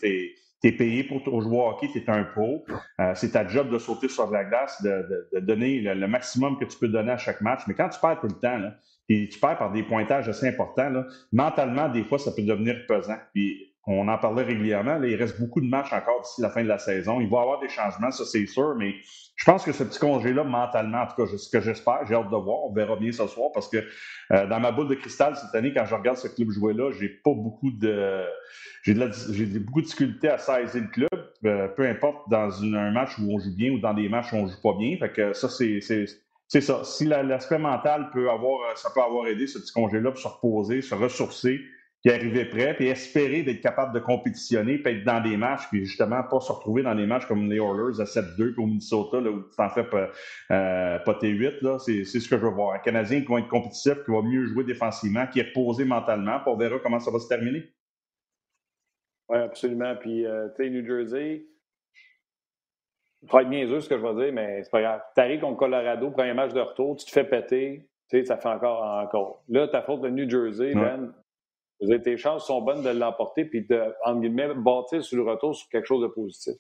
tu 0.66 0.74
es 0.74 0.78
payé 0.78 1.04
pour 1.04 1.42
jouer 1.42 1.58
au 1.58 1.68
hockey, 1.68 1.88
tu 1.92 2.00
es 2.00 2.10
un 2.10 2.24
pro. 2.24 2.66
Euh, 3.00 3.12
c'est 3.14 3.32
ta 3.32 3.48
job 3.48 3.70
de 3.70 3.78
sauter 3.78 4.10
sur 4.10 4.32
la 4.32 4.44
glace, 4.44 4.82
de, 4.82 5.40
donner 5.40 5.80
le, 5.82 6.08
maximum 6.08 6.58
que 6.58 6.66
tu 6.66 6.78
peux 6.80 6.88
donner 6.88 7.12
à 7.12 7.18
chaque 7.18 7.42
match. 7.42 7.62
Mais 7.68 7.76
quand 7.76 7.90
tu 7.90 8.00
perds 8.00 8.20
tout 8.20 8.28
le 8.28 8.40
temps, 8.40 8.58
là, 8.58 8.76
et 9.08 9.30
tu 9.30 9.40
perds 9.40 9.60
par 9.60 9.72
des 9.72 9.84
pointages 9.84 10.28
assez 10.28 10.48
importants, 10.48 10.90
là, 10.90 11.06
mentalement, 11.32 11.88
des 11.90 12.04
fois, 12.04 12.18
ça 12.18 12.32
peut 12.32 12.42
devenir 12.42 12.76
pesant. 12.88 13.18
Puis 13.34 13.75
on 13.88 14.08
en 14.08 14.18
parlait 14.18 14.44
régulièrement. 14.44 15.02
Il 15.04 15.16
reste 15.16 15.40
beaucoup 15.40 15.62
de 15.62 15.68
matchs 15.68 15.94
encore 15.94 16.22
d'ici 16.22 16.42
la 16.42 16.50
fin 16.50 16.64
de 16.64 16.68
la 16.68 16.80
saison. 16.80 17.22
Il 17.22 17.30
va 17.30 17.38
y 17.38 17.42
avoir 17.42 17.60
des 17.60 17.70
changements, 17.70 18.12
ça 18.12 18.26
c'est 18.26 18.46
sûr, 18.48 18.76
mais 18.76 18.96
je 19.36 19.46
pense 19.46 19.64
que 19.64 19.72
ce 19.74 19.84
petit 19.84 20.00
congé-là, 20.00 20.44
mentalement, 20.44 21.02
en 21.02 21.08
tout 21.08 21.16
cas, 21.16 21.38
ce 21.38 21.50
que 21.50 21.62
j'espère, 21.62 22.00
j'ai 22.08 22.16
hâte 22.16 22.30
de 22.30 22.36
voir. 22.36 22.64
On 22.64 22.74
verra 22.74 22.96
bien 22.96 23.12
ce 23.12 23.28
soir 23.28 23.52
parce 23.54 23.68
que 23.68 23.78
euh, 24.32 24.48
dans 24.48 24.60
ma 24.60 24.72
boule 24.72 24.88
de 24.88 24.96
cristal 24.96 25.36
cette 25.36 25.54
année, 25.54 25.74
quand 25.74 25.86
je 25.86 25.94
regarde 25.94 26.18
ce 26.18 26.28
club 26.28 26.50
jouer-là, 26.50 26.92
j'ai 27.00 27.10
pas 27.10 27.34
beaucoup 27.34 27.72
de. 27.72 28.24
J'ai 28.84 28.94
beaucoup 29.60 29.82
de 29.82 29.86
difficultés 29.86 30.30
à 30.30 30.38
saisir 30.38 30.82
le 30.82 30.88
club, 30.88 31.30
euh, 31.46 31.68
peu 31.68 31.88
importe 31.88 32.30
dans 32.30 32.64
un 32.64 32.92
match 32.92 33.18
où 33.20 33.34
on 33.34 33.40
joue 33.40 33.56
bien 33.56 33.72
ou 33.72 33.80
dans 33.80 33.94
des 33.94 34.10
matchs 34.10 34.32
où 34.34 34.38
on 34.38 34.48
joue 34.48 34.62
pas 34.64 34.78
bien. 34.78 34.98
Fait 34.98 35.12
que 35.12 35.34
ça, 35.34 35.50
c'est. 35.50 35.80
C'est 36.48 36.62
ça. 36.62 36.84
Si 36.84 37.06
l'aspect 37.06 37.58
mental 37.58 38.12
peut 38.14 38.30
avoir, 38.30 38.78
ça 38.78 38.90
peut 38.94 39.02
avoir 39.02 39.26
aidé 39.26 39.48
ce 39.48 39.58
petit 39.58 39.74
congé-là 39.74 40.12
pour 40.12 40.20
se 40.20 40.28
reposer, 40.28 40.82
se 40.84 40.94
ressourcer, 40.94 41.60
puis 42.06 42.14
arriver 42.14 42.46
prêt, 42.46 42.76
puis 42.76 42.88
espérer 42.88 43.42
d'être 43.42 43.62
capable 43.62 43.92
de 43.92 44.00
compétitionner, 44.00 44.78
puis 44.78 44.94
être 44.94 45.04
dans 45.04 45.22
des 45.22 45.38
matchs, 45.38 45.68
puis 45.72 45.86
justement 45.86 46.22
pas 46.22 46.40
se 46.40 46.52
retrouver 46.52 46.84
dans 46.84 46.94
des 46.94 47.08
matchs 47.08 47.26
comme 47.26 47.50
les 47.50 47.56
Oilers 47.56 48.00
à 48.00 48.04
7-2, 48.04 48.54
puis 48.54 48.64
au 48.64 48.68
Minnesota, 48.68 49.20
là, 49.20 49.32
où 49.32 49.42
tu 49.42 49.56
t'en 49.58 49.70
fais 49.70 49.86
pas, 49.86 50.12
euh, 50.52 51.00
pas 51.00 51.14
T8, 51.14 51.64
là, 51.64 51.80
c'est, 51.80 52.04
ce 52.04 52.30
que 52.30 52.38
je 52.38 52.42
veux 52.46 52.52
voir. 52.52 52.76
Un 52.76 52.80
Canadien 52.80 53.22
qui 53.22 53.26
va 53.26 53.40
être 53.40 53.48
compétitif, 53.48 54.04
qui 54.06 54.12
va 54.12 54.22
mieux 54.22 54.46
jouer 54.46 54.64
défensivement, 54.64 55.26
qui 55.26 55.40
est 55.40 55.52
posé 55.52 55.84
mentalement, 55.84 56.40
puis 56.42 56.52
on 56.54 56.56
verra 56.56 56.78
comment 56.78 57.00
ça 57.00 57.10
va 57.10 57.18
se 57.18 57.28
terminer. 57.28 57.64
Oui, 59.30 59.40
absolument. 59.40 59.96
Puis, 59.96 60.28
euh, 60.28 60.50
tu 60.50 60.64
sais, 60.64 60.70
New 60.70 60.86
Jersey, 60.86 61.48
ça 63.24 63.38
va 63.38 63.42
être 63.42 63.50
niaiseux 63.50 63.80
ce 63.80 63.90
que 63.90 63.98
je 63.98 64.04
vais 64.04 64.26
dire, 64.26 64.32
mais 64.32 64.62
c'est 64.62 64.70
pas 64.70 64.82
grave. 64.82 65.02
T'arrives 65.16 65.40
contre 65.40 65.58
Colorado, 65.58 66.12
premier 66.12 66.36
match 66.36 66.54
de 66.54 66.62
retour, 66.62 66.98
tu 66.98 67.06
te 67.08 67.12
fais 67.12 67.24
péter, 67.24 67.90
tu 68.12 68.20
sais, 68.20 68.26
ça 68.26 68.38
fait 68.38 68.50
encore 68.50 68.84
encore. 68.84 69.44
Là, 69.50 69.68
ta 69.68 69.82
faute 69.82 70.02
de 70.02 70.10
New 70.10 70.30
Jersey, 70.30 70.76
Ben, 70.76 71.12
tes 72.04 72.18
chances 72.18 72.48
sont 72.48 72.62
bonnes 72.62 72.84
de 72.84 72.90
l'emporter 72.90 73.46
puis 73.46 73.66
de, 73.66 73.94
guillemets, 74.20 74.54
bâtir 74.56 75.04
sur 75.04 75.18
le 75.18 75.30
retour 75.30 75.56
sur 75.56 75.68
quelque 75.70 75.86
chose 75.86 76.02
de 76.02 76.08
positif. 76.08 76.56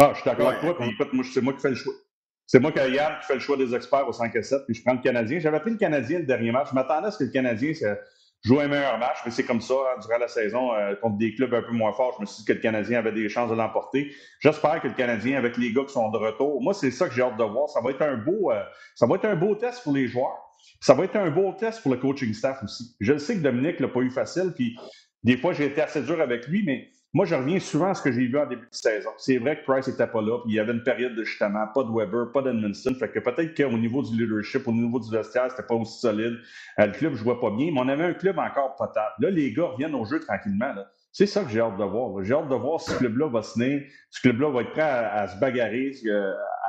Ah, 0.00 0.12
je 0.14 0.20
suis 0.20 0.30
d'accord 0.30 0.48
avec 0.48 0.60
toi. 0.60 0.86
écoute, 0.86 1.12
moi, 1.12 1.24
c'est 1.32 1.40
moi 1.40 1.52
qui 1.54 1.60
fais 1.60 1.70
le 1.70 1.74
choix. 1.74 1.94
C'est 2.46 2.60
moi 2.60 2.72
qui, 2.72 2.78
Yann, 2.78 3.18
qui 3.20 3.26
fait 3.26 3.34
le 3.34 3.40
choix 3.40 3.56
des 3.56 3.74
experts 3.74 4.08
au 4.08 4.12
5 4.12 4.34
et 4.34 4.42
7, 4.42 4.64
puis 4.64 4.74
je 4.74 4.82
prends 4.82 4.94
le 4.94 5.00
Canadien. 5.00 5.38
J'avais 5.38 5.60
pris 5.60 5.72
le 5.72 5.76
Canadien 5.76 6.20
le 6.20 6.24
dernier 6.24 6.50
match. 6.50 6.68
Je 6.70 6.74
m'attendais 6.74 7.08
à 7.08 7.10
ce 7.10 7.18
que 7.18 7.24
le 7.24 7.30
Canadien 7.30 7.72
joue 8.44 8.60
un 8.60 8.68
meilleur 8.68 8.96
match, 8.98 9.18
mais 9.24 9.30
c'est 9.30 9.44
comme 9.44 9.60
ça, 9.60 9.74
hein, 9.74 10.00
durant 10.00 10.18
la 10.18 10.28
saison, 10.28 10.72
euh, 10.72 10.94
contre 10.96 11.18
des 11.18 11.34
clubs 11.34 11.52
un 11.52 11.62
peu 11.62 11.72
moins 11.72 11.92
forts. 11.92 12.14
Je 12.16 12.22
me 12.22 12.26
suis 12.26 12.38
dit 12.38 12.44
que 12.46 12.52
le 12.52 12.60
Canadien 12.60 13.00
avait 13.00 13.12
des 13.12 13.28
chances 13.28 13.50
de 13.50 13.56
l'emporter. 13.56 14.14
J'espère 14.38 14.80
que 14.80 14.88
le 14.88 14.94
Canadien, 14.94 15.36
avec 15.36 15.56
les 15.56 15.72
gars 15.72 15.84
qui 15.84 15.92
sont 15.92 16.08
de 16.10 16.16
retour, 16.16 16.62
moi, 16.62 16.72
c'est 16.72 16.90
ça 16.90 17.08
que 17.08 17.14
j'ai 17.14 17.22
hâte 17.22 17.36
de 17.36 17.44
voir. 17.44 17.68
Ça 17.68 17.80
va 17.80 17.90
être 17.90 18.02
un 18.02 18.16
beau, 18.16 18.52
euh, 18.52 18.62
ça 18.94 19.06
va 19.06 19.16
être 19.16 19.26
un 19.26 19.36
beau 19.36 19.54
test 19.56 19.82
pour 19.82 19.92
les 19.92 20.06
joueurs. 20.06 20.47
Ça 20.80 20.94
va 20.94 21.04
être 21.04 21.16
un 21.16 21.30
beau 21.30 21.52
test 21.58 21.82
pour 21.82 21.92
le 21.92 21.98
coaching 21.98 22.32
staff 22.32 22.62
aussi. 22.62 22.96
Je 23.00 23.16
sais 23.18 23.36
que 23.36 23.40
Dominique 23.40 23.80
l'a 23.80 23.88
pas 23.88 24.00
eu 24.00 24.10
facile, 24.10 24.52
puis 24.54 24.76
des 25.24 25.36
fois, 25.36 25.52
j'ai 25.52 25.66
été 25.66 25.80
assez 25.80 26.02
dur 26.02 26.20
avec 26.20 26.46
lui, 26.46 26.62
mais 26.64 26.88
moi, 27.14 27.24
je 27.24 27.34
reviens 27.34 27.58
souvent 27.58 27.88
à 27.88 27.94
ce 27.94 28.02
que 28.02 28.12
j'ai 28.12 28.26
vu 28.26 28.38
en 28.38 28.46
début 28.46 28.66
de 28.66 28.74
saison. 28.74 29.10
C'est 29.16 29.38
vrai 29.38 29.58
que 29.58 29.64
Price 29.64 29.88
n'était 29.88 30.06
pas 30.06 30.20
là, 30.20 30.38
puis 30.44 30.52
il 30.52 30.56
y 30.56 30.60
avait 30.60 30.72
une 30.72 30.82
période 30.82 31.14
de 31.14 31.24
justement, 31.24 31.66
pas 31.74 31.82
de 31.82 31.90
Weber, 31.90 32.30
pas 32.32 32.42
d'Edmondson. 32.42 32.94
Fait 32.94 33.08
que 33.08 33.18
peut-être 33.18 33.56
qu'au 33.56 33.78
niveau 33.78 34.02
du 34.02 34.16
leadership, 34.16 34.68
au 34.68 34.72
niveau 34.72 35.00
du 35.00 35.10
vestiaire, 35.10 35.50
c'était 35.50 35.66
pas 35.66 35.74
aussi 35.74 36.00
solide. 36.00 36.36
Euh, 36.78 36.86
le 36.86 36.92
club 36.92 37.12
ne 37.12 37.16
jouait 37.16 37.40
pas 37.40 37.50
bien, 37.50 37.70
mais 37.72 37.80
on 37.80 37.88
avait 37.88 38.04
un 38.04 38.12
club 38.12 38.38
encore 38.38 38.76
potable. 38.76 39.14
Là, 39.20 39.30
les 39.30 39.52
gars 39.52 39.68
reviennent 39.68 39.94
au 39.94 40.04
jeu 40.04 40.20
tranquillement. 40.20 40.74
C'est 41.10 41.26
ça 41.26 41.42
que 41.42 41.50
j'ai 41.50 41.60
hâte 41.60 41.78
de 41.78 41.84
voir. 41.84 42.22
J'ai 42.22 42.34
hâte 42.34 42.48
de 42.48 42.54
voir 42.54 42.80
si 42.80 42.90
ce 42.90 42.98
club-là 42.98 43.28
va 43.28 43.42
se 43.42 43.54
tenir, 43.54 43.82
ce 44.10 44.20
club-là 44.20 44.50
va 44.50 44.60
être 44.60 44.72
prêt 44.72 44.82
à, 44.82 45.26
se 45.28 45.40
bagarrer, 45.40 45.92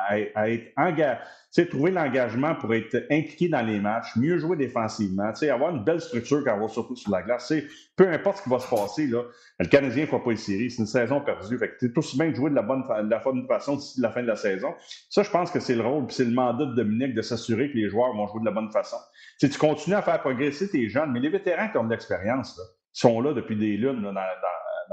à, 0.10 0.50
être 0.50 0.72
engagé, 0.76 1.70
trouver 1.70 1.92
l'engagement 1.92 2.56
pour 2.56 2.74
être 2.74 3.06
impliqué 3.12 3.50
dans 3.50 3.62
les 3.62 3.80
matchs, 3.80 4.16
mieux 4.16 4.38
jouer 4.38 4.58
défensivement, 4.58 5.32
avoir 5.52 5.76
une 5.76 5.84
belle 5.84 6.02
structure 6.02 6.44
quand 6.44 6.58
on 6.58 6.62
va 6.62 6.68
surtout 6.68 6.96
sur 6.96 7.12
la 7.12 7.22
glace. 7.22 7.54
peu 7.96 8.08
importe 8.10 8.38
ce 8.38 8.44
qui 8.44 8.50
va 8.50 8.60
se 8.60 8.70
passer, 8.70 9.08
le 9.08 9.68
Canadien 9.68 10.04
ne 10.04 10.08
fera 10.08 10.24
pas 10.24 10.32
une 10.32 10.38
série. 10.38 10.72
C'est 10.72 10.82
une 10.82 10.88
saison 10.88 11.22
perdue. 11.22 11.58
Fait 11.58 11.70
que 11.70 11.86
tout 11.86 12.00
aussi 12.00 12.18
bien 12.18 12.30
de 12.30 12.36
jouer 12.36 12.50
de 12.50 12.56
la 12.56 12.62
bonne, 12.62 12.84
de 12.84 13.10
la 13.10 13.20
bonne 13.20 13.46
façon 13.48 13.76
d'ici 13.76 14.02
la 14.02 14.10
fin 14.12 14.22
de 14.22 14.28
la 14.28 14.36
saison. 14.36 14.74
Ça, 15.10 15.24
je 15.24 15.30
pense 15.30 15.52
que 15.52 15.60
c'est 15.60 15.76
le 15.76 15.82
rôle, 15.82 16.06
c'est 16.10 16.26
le 16.26 16.32
mandat 16.32 16.66
de 16.66 16.76
Dominique 16.76 17.14
de 17.14 17.22
s'assurer 17.22 17.72
que 17.72 17.78
les 17.78 17.90
joueurs 17.90 18.14
vont 18.14 18.28
jouer 18.28 18.42
de 18.42 18.46
la 18.46 18.52
bonne 18.52 18.72
façon. 18.72 18.98
tu 19.40 19.50
continues 19.50 19.96
à 19.96 20.02
faire 20.02 20.20
progresser 20.20 20.70
tes 20.70 20.90
jeunes, 20.90 21.12
mais 21.12 21.20
les 21.20 21.30
vétérans 21.30 21.70
qui 21.70 21.78
ont 21.78 21.84
de 21.84 21.92
l'expérience, 21.92 22.60
sont 22.94 23.22
là 23.22 23.34
depuis 23.34 23.56
des 23.56 23.78
lunes 23.78 24.02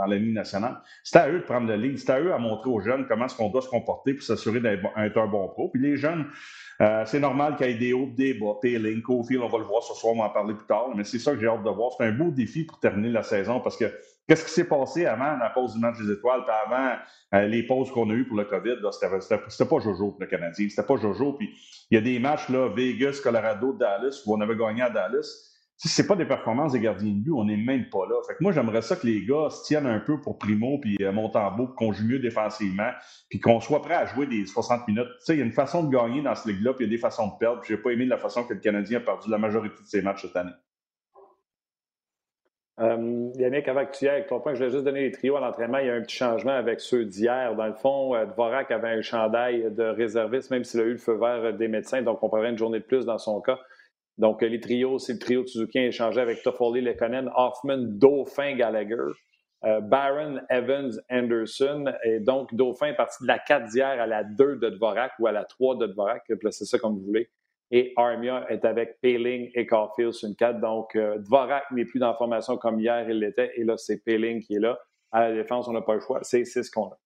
la 0.06 0.16
Ligue 0.16 0.34
nationale. 0.34 0.78
C'est 1.02 1.18
à 1.18 1.28
eux 1.28 1.40
de 1.40 1.44
prendre 1.44 1.66
le 1.66 1.76
lead. 1.76 1.98
C'est 1.98 2.10
à 2.10 2.20
eux 2.20 2.32
à 2.32 2.38
montrer 2.38 2.70
aux 2.70 2.80
jeunes 2.80 3.06
comment 3.06 3.26
est-ce 3.26 3.36
qu'on 3.36 3.48
doit 3.48 3.62
se 3.62 3.68
comporter 3.68 4.14
pour 4.14 4.22
s'assurer 4.22 4.60
d'être 4.60 4.84
un 4.96 5.26
bon 5.26 5.48
pro. 5.48 5.70
Puis 5.70 5.80
les 5.80 5.96
jeunes, 5.96 6.26
euh, 6.80 7.04
c'est 7.06 7.20
normal 7.20 7.56
qu'il 7.56 7.68
y 7.68 7.70
ait 7.70 7.74
des 7.74 7.92
hauts, 7.92 8.10
des 8.14 8.34
bas. 8.34 8.54
Payling, 8.60 9.02
Cofield, 9.02 9.42
on 9.42 9.48
va 9.48 9.58
le 9.58 9.64
voir 9.64 9.82
ce 9.82 9.94
soir, 9.94 10.14
on 10.14 10.18
va 10.18 10.24
en 10.24 10.30
parler 10.30 10.54
plus 10.54 10.66
tard. 10.66 10.90
Mais 10.94 11.04
c'est 11.04 11.18
ça 11.18 11.32
que 11.32 11.40
j'ai 11.40 11.46
hâte 11.46 11.62
de 11.62 11.70
voir. 11.70 11.92
C'est 11.96 12.04
un 12.04 12.12
beau 12.12 12.30
défi 12.30 12.64
pour 12.64 12.78
terminer 12.78 13.08
la 13.08 13.22
saison 13.22 13.60
parce 13.60 13.76
que 13.76 13.86
qu'est-ce 14.28 14.44
qui 14.44 14.50
s'est 14.50 14.68
passé 14.68 15.06
avant 15.06 15.36
la 15.36 15.50
pause 15.50 15.74
du 15.74 15.80
match 15.80 15.98
des 15.98 16.12
étoiles, 16.12 16.42
puis 16.44 16.54
avant 16.66 16.96
euh, 17.34 17.46
les 17.46 17.62
pauses 17.62 17.90
qu'on 17.90 18.10
a 18.10 18.12
eues 18.12 18.26
pour 18.26 18.36
le 18.36 18.44
COVID, 18.44 18.76
c'était 18.92 19.68
pas 19.68 19.78
Jojo 19.78 20.10
pour 20.10 20.20
le 20.20 20.26
Canadien. 20.26 20.68
C'était 20.68 20.86
pas 20.86 20.96
Jojo. 20.96 21.34
Puis 21.34 21.50
il 21.90 21.94
y 21.94 21.98
a 21.98 22.00
des 22.00 22.18
matchs, 22.18 22.48
là, 22.48 22.68
Vegas, 22.68 23.20
Colorado, 23.22 23.72
Dallas, 23.72 24.22
où 24.26 24.34
on 24.34 24.40
avait 24.40 24.56
gagné 24.56 24.82
à 24.82 24.90
Dallas 24.90 25.55
c'est 25.78 26.06
pas 26.06 26.16
des 26.16 26.24
performances 26.24 26.72
des 26.72 26.80
gardiens 26.80 27.12
de 27.12 27.22
but, 27.22 27.32
on 27.32 27.44
n'est 27.44 27.56
même 27.56 27.88
pas 27.90 28.06
là. 28.08 28.16
Fait 28.26 28.34
que 28.34 28.42
moi, 28.42 28.52
j'aimerais 28.52 28.82
ça 28.82 28.96
que 28.96 29.06
les 29.06 29.24
gars 29.26 29.50
se 29.50 29.64
tiennent 29.64 29.86
un 29.86 30.00
peu 30.00 30.20
pour 30.20 30.38
Primo 30.38 30.78
puis 30.78 30.96
euh, 31.02 31.12
Montembeau, 31.12 31.68
qu'on 31.68 31.92
joue 31.92 32.06
mieux 32.06 32.18
défensivement, 32.18 32.90
puis 33.28 33.40
qu'on 33.40 33.60
soit 33.60 33.82
prêt 33.82 33.94
à 33.94 34.06
jouer 34.06 34.26
des 34.26 34.46
60 34.46 34.88
minutes. 34.88 35.08
Tu 35.18 35.26
sais, 35.26 35.34
il 35.34 35.38
y 35.38 35.42
a 35.42 35.44
une 35.44 35.52
façon 35.52 35.84
de 35.84 35.94
gagner 35.94 36.22
dans 36.22 36.34
ce 36.34 36.48
ligue-là, 36.48 36.72
puis 36.72 36.86
il 36.86 36.88
y 36.88 36.94
a 36.94 36.96
des 36.96 37.00
façons 37.00 37.28
de 37.28 37.38
perdre. 37.38 37.62
J'ai 37.66 37.76
pas 37.76 37.90
aimé 37.90 38.06
la 38.06 38.16
façon 38.16 38.44
que 38.44 38.54
le 38.54 38.60
Canadien 38.60 38.98
a 38.98 39.00
perdu 39.02 39.30
la 39.30 39.38
majorité 39.38 39.76
de 39.82 39.86
ses 39.86 40.00
matchs 40.00 40.22
cette 40.22 40.36
année. 40.36 40.52
Euh, 42.78 43.30
Yannick, 43.36 43.68
avant 43.68 43.86
que 43.86 43.96
tu 43.96 44.06
avec 44.06 44.26
ton 44.26 44.38
point, 44.38 44.52
je 44.52 44.58
voulais 44.58 44.70
juste 44.70 44.84
donner 44.84 45.00
les 45.00 45.10
trios 45.10 45.36
à 45.36 45.40
l'entraînement. 45.40 45.78
Il 45.78 45.86
y 45.86 45.90
a 45.90 45.94
un 45.94 46.02
petit 46.02 46.16
changement 46.16 46.52
avec 46.52 46.80
ceux 46.80 47.06
d'hier. 47.06 47.54
Dans 47.54 47.66
le 47.66 47.72
fond, 47.72 48.14
euh, 48.14 48.26
Dvorak 48.26 48.70
avait 48.70 48.90
un 48.90 49.00
chandail 49.00 49.70
de 49.70 49.84
réserviste, 49.84 50.50
même 50.50 50.64
s'il 50.64 50.80
a 50.80 50.84
eu 50.84 50.92
le 50.92 50.98
feu 50.98 51.14
vert 51.14 51.54
des 51.54 51.68
médecins, 51.68 52.02
donc 52.02 52.22
on 52.22 52.28
prendrait 52.28 52.50
une 52.50 52.58
journée 52.58 52.80
de 52.80 52.84
plus 52.84 53.06
dans 53.06 53.18
son 53.18 53.40
cas. 53.40 53.58
Donc, 54.18 54.42
les 54.42 54.60
trios, 54.60 54.98
c'est 54.98 55.14
le 55.14 55.18
trio 55.18 55.42
de 55.42 55.46
Suzuki 55.46 55.78
échangé 55.78 56.20
avec 56.20 56.42
Toffoli, 56.42 56.80
Lekonen, 56.80 57.30
Hoffman, 57.34 57.78
Dauphin, 57.78 58.56
Gallagher, 58.56 59.12
euh, 59.64 59.80
Baron, 59.80 60.40
Evans, 60.48 60.92
Anderson. 61.10 61.84
Et 62.04 62.20
donc, 62.20 62.54
Dauphin 62.54 62.88
est 62.88 62.96
parti 62.96 63.22
de 63.22 63.28
la 63.28 63.38
4 63.38 63.68
d'hier 63.68 64.00
à 64.00 64.06
la 64.06 64.24
2 64.24 64.56
de 64.56 64.70
Dvorak 64.70 65.12
ou 65.18 65.26
à 65.26 65.32
la 65.32 65.44
3 65.44 65.76
de 65.76 65.86
Dvorak. 65.86 66.22
Placez 66.40 66.64
ça 66.64 66.78
comme 66.78 66.94
vous 66.94 67.04
voulez. 67.04 67.28
Et 67.70 67.92
Armia 67.96 68.46
est 68.48 68.64
avec 68.64 69.00
Payling 69.00 69.50
et 69.54 69.66
Caulfield 69.66 70.12
sur 70.12 70.28
une 70.28 70.36
4. 70.36 70.60
Donc, 70.60 70.96
euh, 70.96 71.18
Dvorak 71.18 71.64
n'est 71.72 71.84
plus 71.84 71.98
dans 71.98 72.08
la 72.08 72.14
formation 72.14 72.56
comme 72.56 72.80
hier 72.80 73.08
il 73.10 73.18
l'était. 73.18 73.52
Et 73.56 73.64
là, 73.64 73.76
c'est 73.76 74.02
Payling 74.02 74.40
qui 74.40 74.54
est 74.54 74.60
là. 74.60 74.78
À 75.12 75.28
la 75.28 75.34
défense, 75.34 75.68
on 75.68 75.72
n'a 75.72 75.82
pas 75.82 75.94
le 75.94 76.00
choix. 76.00 76.20
C'est 76.22 76.44
ce 76.44 76.70
qu'on 76.70 76.86
a. 76.86 76.98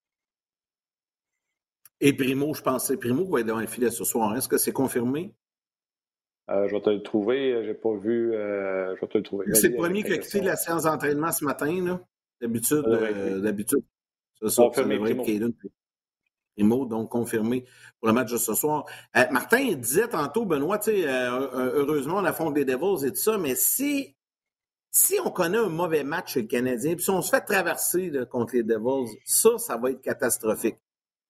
Et 1.99 2.13
Primo, 2.13 2.53
je 2.53 2.61
pensais, 2.61 2.97
Primo 2.97 3.25
va 3.25 3.41
être 3.41 3.45
dans 3.45 3.59
le 3.59 3.67
filet 3.67 3.91
ce 3.91 4.03
soir. 4.03 4.35
Est-ce 4.35 4.47
que 4.47 4.57
c'est 4.57 4.71
confirmé? 4.71 5.35
Euh, 6.51 6.67
je 6.67 6.75
vais 6.75 6.81
te 6.81 6.89
le 6.89 7.01
trouver. 7.01 7.63
J'ai 7.65 7.73
pas 7.73 7.95
vu. 7.95 8.33
Euh, 8.33 8.95
je 8.95 9.01
vais 9.01 9.07
te 9.07 9.17
le 9.17 9.23
trouver. 9.23 9.45
C'est 9.53 9.69
le 9.69 9.77
premier 9.77 10.03
qui 10.03 10.13
a 10.13 10.17
quitté 10.17 10.41
la 10.41 10.55
séance 10.55 10.83
d'entraînement 10.83 11.31
ce 11.31 11.45
matin. 11.45 12.01
D'habitude, 12.41 12.83
euh, 12.87 13.39
d'habitude. 13.39 13.83
C'est 14.41 14.49
ça. 14.49 14.63
Confirmé, 14.63 14.99
Primo. 16.57 16.85
Donc 16.85 17.09
confirmé 17.09 17.65
pour 17.99 18.09
le 18.09 18.13
match 18.13 18.31
de 18.31 18.37
ce 18.37 18.53
soir. 18.53 18.85
Martin 19.31 19.73
disait 19.75 20.09
tantôt, 20.09 20.45
Benoît, 20.45 20.79
heureusement, 20.87 22.17
on 22.17 22.25
affronte 22.25 22.53
des 22.55 22.65
Devils 22.65 23.05
et 23.05 23.11
tout 23.11 23.15
ça, 23.15 23.37
mais 23.37 23.55
si, 23.55 24.15
si 24.91 25.15
on 25.23 25.31
connaît 25.31 25.57
un 25.57 25.69
mauvais 25.69 26.03
match 26.03 26.33
chez 26.33 26.41
le 26.41 26.47
Canadien, 26.47 26.95
puis 26.95 27.03
si 27.03 27.09
on 27.09 27.21
se 27.21 27.29
fait 27.29 27.41
traverser 27.41 28.11
contre 28.29 28.55
les 28.55 28.63
Devils, 28.63 29.17
ça, 29.25 29.57
ça 29.57 29.77
va 29.77 29.91
être 29.91 30.01
catastrophique. 30.01 30.75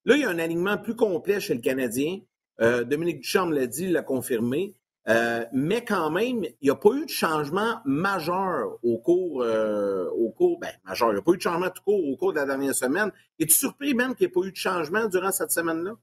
Là, 0.05 0.15
il 0.15 0.21
y 0.21 0.25
a 0.25 0.29
un 0.29 0.39
alignement 0.39 0.77
plus 0.77 0.95
complet 0.95 1.39
chez 1.39 1.53
le 1.53 1.61
Canadien. 1.61 2.19
Dominique 2.59 3.19
Duchamp 3.21 3.51
l'a 3.51 3.67
dit, 3.67 3.85
il 3.85 3.93
l'a 3.93 4.01
confirmé. 4.01 4.75
Euh, 5.08 5.46
mais 5.51 5.84
quand 5.84 6.12
même, 6.12 6.43
il 6.43 6.55
n'y 6.63 6.70
a 6.70 6.75
pas 6.75 6.91
eu 6.91 7.05
de 7.05 7.10
changement 7.10 7.79
majeur 7.86 8.77
au 8.84 9.00
cours, 9.00 9.41
euh, 9.41 10.08
au 10.12 10.29
cours, 10.29 10.60
ben, 10.60 10.72
majeur, 10.86 11.10
il 11.10 11.13
n'y 11.13 11.20
a 11.20 11.24
pas 11.24 11.31
eu 11.31 11.38
de 11.38 11.41
changement 11.41 11.70
tout 11.70 11.81
court 11.84 12.08
au 12.08 12.15
cours 12.17 12.34
de 12.34 12.39
la 12.39 12.46
dernière 12.46 12.75
semaine. 12.75 13.12
Es-tu 13.39 13.53
surpris 13.53 13.96
même 13.96 14.13
qu'il 14.13 14.27
n'y 14.27 14.31
ait 14.31 14.34
pas 14.34 14.48
eu 14.48 14.51
de 14.51 14.58
changement 14.58 15.08
durant 15.08 15.31
cette 15.31 15.51
semaine-là? 15.51 15.93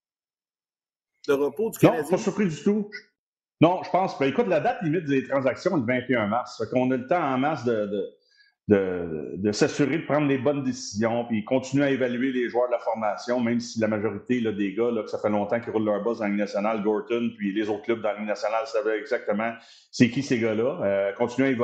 De 1.28 1.32
repos 1.32 1.70
du 1.70 1.78
Canadien? 1.78 2.02
Non, 2.02 2.08
pas 2.08 2.18
surpris 2.18 2.48
du 2.48 2.62
tout. 2.62 2.90
Non, 3.60 3.82
je 3.84 3.90
pense. 3.90 4.18
Ben, 4.18 4.26
écoute, 4.26 4.48
la 4.48 4.60
date 4.60 4.82
limite 4.82 5.04
des 5.04 5.26
transactions 5.26 5.76
est 5.76 5.80
le 5.80 5.86
21 5.86 6.26
mars. 6.26 6.58
Fait 6.58 6.68
qu'on 6.70 6.90
a 6.90 6.96
le 6.96 7.06
temps 7.06 7.22
en 7.22 7.38
masse 7.38 7.64
de 7.64 7.86
de, 7.86 8.18
s'assurer 9.52 9.98
de 9.98 10.04
prendre 10.04 10.26
les 10.26 10.38
bonnes 10.38 10.62
décisions, 10.62 11.24
puis 11.24 11.44
continuer 11.44 11.84
à 11.84 11.90
évaluer 11.90 12.32
les 12.32 12.48
joueurs 12.48 12.66
de 12.66 12.72
la 12.72 12.78
formation, 12.78 13.40
même 13.40 13.60
si 13.60 13.80
la 13.80 13.88
majorité 13.88 14.40
là, 14.40 14.52
des 14.52 14.74
gars, 14.74 14.90
là, 14.90 15.02
que 15.02 15.08
ça 15.08 15.18
fait 15.18 15.30
longtemps 15.30 15.58
qu'ils 15.58 15.72
roulent 15.72 15.86
leur 15.86 16.02
boss 16.02 16.18
dans 16.18 16.24
la 16.24 16.30
Ligue 16.30 16.40
nationale, 16.40 16.82
Gorton, 16.82 17.30
puis 17.36 17.52
les 17.52 17.68
autres 17.70 17.82
clubs 17.82 18.02
dans 18.02 18.12
la 18.12 18.18
Ligue 18.18 18.28
nationale 18.28 18.66
savaient 18.66 18.98
exactement 18.98 19.52
c'est 19.90 20.10
qui 20.10 20.22
ces 20.22 20.38
gars-là. 20.38 20.80
Euh, 20.82 21.12
continuer 21.14 21.56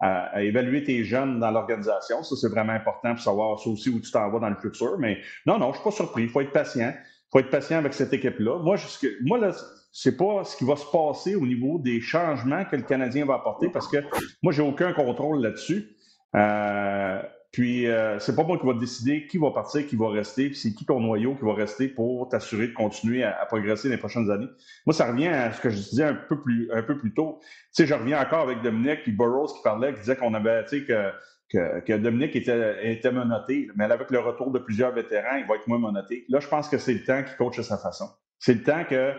à, 0.00 0.42
évaluer 0.42 0.84
tes 0.84 1.04
jeunes 1.04 1.40
dans 1.40 1.50
l'organisation, 1.50 2.22
ça 2.22 2.36
c'est 2.36 2.48
vraiment 2.48 2.72
important 2.72 3.14
pour 3.14 3.22
savoir 3.22 3.58
ça 3.58 3.70
aussi 3.70 3.90
où 3.90 4.00
tu 4.00 4.10
t'en 4.10 4.30
vas 4.30 4.38
dans 4.38 4.50
le 4.50 4.56
futur. 4.56 4.96
Mais 4.98 5.20
non, 5.46 5.58
non, 5.58 5.70
je 5.72 5.76
suis 5.76 5.84
pas 5.84 5.90
surpris. 5.90 6.22
Il 6.24 6.28
faut 6.28 6.40
être 6.40 6.52
patient. 6.52 6.92
Faut 7.30 7.40
être 7.40 7.50
patient 7.50 7.78
avec 7.78 7.94
cette 7.94 8.12
équipe-là. 8.12 8.58
Moi, 8.58 8.76
jusque, 8.76 9.06
moi 9.22 9.38
là, 9.38 9.52
c'est 9.92 10.16
pas 10.16 10.44
ce 10.44 10.56
qui 10.56 10.64
va 10.64 10.76
se 10.76 10.86
passer 10.90 11.34
au 11.34 11.46
niveau 11.46 11.78
des 11.78 12.00
changements 12.00 12.64
que 12.64 12.76
le 12.76 12.82
Canadien 12.82 13.24
va 13.26 13.34
apporter 13.34 13.68
parce 13.68 13.88
que 13.88 13.98
moi, 14.42 14.52
j'ai 14.52 14.62
aucun 14.62 14.92
contrôle 14.92 15.42
là-dessus. 15.42 15.96
Euh, 16.36 17.22
puis, 17.50 17.86
euh, 17.86 18.18
c'est 18.18 18.36
pas 18.36 18.44
moi 18.44 18.58
qui 18.58 18.66
va 18.66 18.74
décider 18.74 19.26
qui 19.26 19.38
va 19.38 19.50
partir, 19.50 19.86
qui 19.86 19.96
va 19.96 20.10
rester, 20.10 20.48
puis 20.48 20.56
c'est 20.56 20.74
qui 20.74 20.84
ton 20.84 21.00
noyau 21.00 21.34
qui 21.34 21.44
va 21.44 21.54
rester 21.54 21.88
pour 21.88 22.28
t'assurer 22.28 22.68
de 22.68 22.74
continuer 22.74 23.24
à, 23.24 23.46
progresser 23.46 23.88
les 23.88 23.96
prochaines 23.96 24.30
années. 24.30 24.48
Moi, 24.84 24.92
ça 24.92 25.06
revient 25.06 25.28
à 25.28 25.52
ce 25.52 25.60
que 25.60 25.70
je 25.70 25.76
disais 25.76 26.04
un 26.04 26.14
peu 26.14 26.40
plus, 26.40 26.70
un 26.72 26.82
peu 26.82 26.98
plus 26.98 27.14
tôt. 27.14 27.40
Tu 27.40 27.48
sais, 27.72 27.86
je 27.86 27.94
reviens 27.94 28.20
encore 28.20 28.40
avec 28.40 28.60
Dominique 28.60 29.02
puis 29.02 29.12
Burroughs 29.12 29.54
qui 29.56 29.62
parlait, 29.64 29.94
qui 29.94 30.00
disait 30.00 30.16
qu'on 30.16 30.34
avait, 30.34 30.62
tu 30.64 30.80
sais, 30.80 30.84
que, 30.84 31.10
que, 31.50 31.80
que, 31.80 31.92
Dominique 31.94 32.36
était, 32.36 32.92
était 32.92 33.12
menotté, 33.12 33.68
mais 33.74 33.84
avec 33.84 34.10
le 34.10 34.18
retour 34.18 34.50
de 34.50 34.58
plusieurs 34.58 34.92
vétérans, 34.92 35.36
il 35.36 35.46
va 35.46 35.56
être 35.56 35.66
moins 35.66 35.78
menotté. 35.78 36.24
Là, 36.28 36.40
je 36.40 36.48
pense 36.48 36.68
que 36.68 36.78
c'est 36.78 36.94
le 36.94 37.04
temps 37.04 37.22
qu'il 37.22 37.36
coach 37.36 37.58
à 37.58 37.62
sa 37.62 37.78
façon. 37.78 38.06
C'est 38.38 38.54
le 38.54 38.62
temps 38.62 38.84
que 38.84 39.12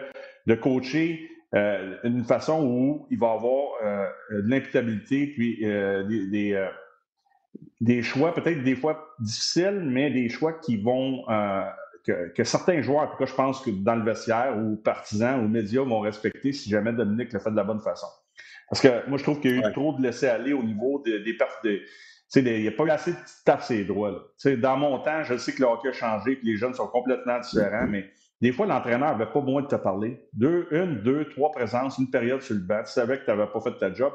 de 0.46 0.56
coacher 0.56 1.30
euh, 1.56 1.98
d'une 2.04 2.24
façon 2.24 2.64
où 2.64 3.08
il 3.10 3.18
va 3.18 3.32
avoir 3.32 3.74
euh, 3.84 4.08
de 4.32 4.50
l'imputabilité, 4.50 5.28
puis 5.28 5.66
euh, 5.66 6.04
des, 6.04 6.54
euh, 6.54 6.68
des, 7.82 8.04
choix 8.04 8.36
peut-être 8.36 8.64
des 8.64 8.76
fois 8.76 9.16
difficiles, 9.20 9.82
mais 9.84 10.12
des 10.12 10.30
choix 10.30 10.54
qui 10.54 10.78
vont 10.78 11.24
que, 12.06 12.30
que, 12.34 12.44
certains 12.44 12.82
joueurs, 12.82 13.02
en 13.02 13.08
tout 13.08 13.18
cas, 13.18 13.26
je 13.26 13.34
pense 13.34 13.62
que 13.62 13.72
dans 13.72 13.96
le 13.96 14.04
vestiaire 14.04 14.56
ou 14.58 14.76
partisans 14.76 15.44
ou 15.44 15.48
médias 15.48 15.82
vont 15.82 16.00
respecter 16.02 16.54
si 16.54 16.70
jamais 16.70 16.94
Dominique 16.94 17.34
le 17.34 17.40
fait 17.40 17.52
de 17.52 17.56
la 17.56 17.64
bonne 17.64 17.82
façon. 17.82 18.08
Parce 18.70 18.82
que 18.82 19.10
moi, 19.10 19.18
je 19.18 19.24
trouve 19.24 19.40
qu'il 19.40 19.56
y 19.56 19.64
a 19.64 19.68
eu 19.68 19.74
trop 19.74 19.94
de 19.94 20.04
laisser-aller 20.04 20.54
au 20.54 20.62
niveau 20.62 21.02
des, 21.04 21.20
des, 21.20 21.36
des 21.64 21.82
il 22.36 22.62
n'y 22.62 22.68
a 22.68 22.72
pas 22.72 22.92
assez 22.92 23.12
de 23.12 23.18
taper 23.46 23.64
ses 23.64 23.84
droits. 23.86 24.12
Là. 24.12 24.56
Dans 24.58 24.78
mon 24.78 25.00
temps, 25.00 25.24
je 25.24 25.38
sais 25.38 25.54
que 25.54 25.62
le 25.62 25.68
hockey 25.68 25.90
a 25.90 25.94
changé, 25.94 26.40
que 26.40 26.46
les 26.46 26.58
jeunes 26.58 26.74
sont 26.74 26.88
complètement 26.88 27.40
différents, 27.40 27.88
mais 27.88 28.10
des 28.42 28.54
fois, 28.54 28.66
l'entraîneur 28.66 29.18
n'avait 29.18 29.32
pas 29.32 29.42
besoin 29.42 29.64
de 29.64 29.68
te 29.68 29.76
parler. 29.76 30.22
Deux, 30.34 30.68
une, 30.72 31.02
deux, 31.02 31.28
trois 31.30 31.52
présences, 31.52 31.98
une 31.98 32.10
période 32.10 32.42
sur 32.42 32.56
le 32.56 32.62
banc. 32.62 32.82
Tu 32.86 32.92
savais 32.92 33.20
que 33.20 33.26
tu 33.26 33.30
n'avais 33.30 33.48
pas 33.52 33.60
fait 33.60 33.78
ta 33.78 33.94
job. 33.94 34.14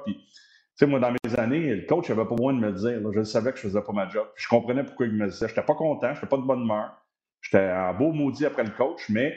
Moi, 0.82 0.98
dans 0.98 1.12
mes 1.12 1.38
années, 1.38 1.74
le 1.74 1.86
coach 1.86 2.08
n'avait 2.08 2.24
pas 2.24 2.34
besoin 2.34 2.54
de 2.54 2.58
me 2.58 2.72
dire. 2.72 3.12
Je 3.12 3.22
savais 3.22 3.52
que 3.52 3.58
je 3.58 3.66
ne 3.66 3.72
faisais 3.72 3.84
pas 3.84 3.92
ma 3.92 4.08
job. 4.08 4.26
je 4.36 4.48
comprenais 4.48 4.82
pourquoi 4.82 5.06
il 5.06 5.12
me 5.12 5.26
disait. 5.26 5.46
Je 5.46 5.52
n'étais 5.52 5.66
pas 5.66 5.74
content, 5.74 6.08
je 6.08 6.14
n'étais 6.14 6.26
pas 6.26 6.36
de 6.38 6.42
bonne 6.42 6.62
humeur. 6.62 7.04
J'étais 7.42 7.70
en 7.70 7.92
beau 7.92 8.12
maudit 8.12 8.46
après 8.46 8.64
le 8.64 8.70
coach, 8.70 9.10
mais 9.10 9.36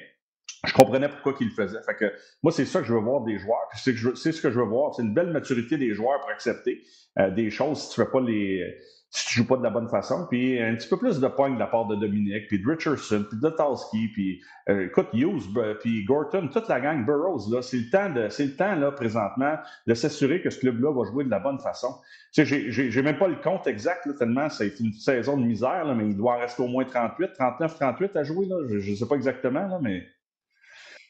je 0.65 0.73
comprenais 0.73 1.09
pourquoi 1.09 1.33
il 1.39 1.47
le 1.47 1.53
faisait. 1.53 1.81
Fait 1.83 1.95
que 1.95 2.11
moi, 2.43 2.51
c'est 2.51 2.65
ça 2.65 2.81
que 2.81 2.87
je 2.87 2.93
veux 2.93 2.99
voir 2.99 3.23
des 3.23 3.37
joueurs. 3.37 3.67
C'est 3.75 3.95
ce 3.95 4.41
que 4.41 4.49
je 4.49 4.59
veux 4.59 4.65
voir. 4.65 4.93
C'est 4.95 5.03
une 5.03 5.13
belle 5.13 5.31
maturité 5.31 5.77
des 5.77 5.93
joueurs 5.93 6.19
pour 6.21 6.29
accepter 6.29 6.83
euh, 7.19 7.29
des 7.31 7.49
choses 7.49 7.81
si 7.81 7.89
tu 7.89 8.01
fais 8.01 8.09
pas 8.09 8.21
les 8.21 8.77
si 9.09 9.25
tu 9.27 9.35
joues 9.35 9.47
pas 9.47 9.57
de 9.57 9.63
la 9.63 9.69
bonne 9.69 9.87
façon. 9.87 10.27
Puis 10.29 10.61
un 10.61 10.75
petit 10.75 10.87
peu 10.87 10.97
plus 10.97 11.19
de 11.19 11.27
points 11.27 11.49
de 11.49 11.59
la 11.59 11.67
part 11.67 11.87
de 11.87 11.95
Dominique, 11.95 12.47
puis 12.47 12.61
de 12.61 12.69
Richardson, 12.69 13.25
puis 13.29 13.39
de 13.39 13.49
Talski, 13.49 14.09
puis 14.09 14.41
euh, 14.69 14.87
écoute, 14.87 15.07
Hughes, 15.13 15.53
puis 15.79 16.03
Gorton, 16.03 16.49
toute 16.51 16.67
la 16.67 16.79
gang 16.79 17.05
Burroughs, 17.05 17.49
là, 17.51 17.61
c'est 17.61 17.77
le 17.77 17.89
temps, 17.89 18.09
de, 18.09 18.27
c'est 18.29 18.45
le 18.45 18.55
temps 18.55 18.75
là, 18.75 18.91
présentement, 18.91 19.55
de 19.87 19.93
s'assurer 19.93 20.41
que 20.41 20.49
ce 20.49 20.59
club-là 20.59 20.91
va 20.91 21.09
jouer 21.09 21.23
de 21.23 21.29
la 21.29 21.39
bonne 21.39 21.59
façon. 21.59 21.95
Tu 22.33 22.45
sais, 22.45 22.71
j'ai, 22.71 23.01
même 23.01 23.17
pas 23.17 23.27
le 23.27 23.37
compte 23.37 23.65
exact, 23.67 24.07
tellement 24.19 24.49
c'est 24.49 24.79
une 24.79 24.93
saison 24.93 25.37
de 25.37 25.43
misère, 25.43 25.85
mais 25.95 26.07
il 26.07 26.17
doit 26.17 26.37
rester 26.37 26.61
au 26.61 26.67
moins 26.67 26.83
38, 26.83 27.31
39, 27.33 27.75
38 27.75 28.15
à 28.15 28.23
jouer. 28.23 28.45
Là. 28.47 28.57
Je 28.67 28.91
ne 28.91 28.95
sais 28.95 29.07
pas 29.07 29.15
exactement, 29.15 29.67
là, 29.67 29.79
mais. 29.81 30.05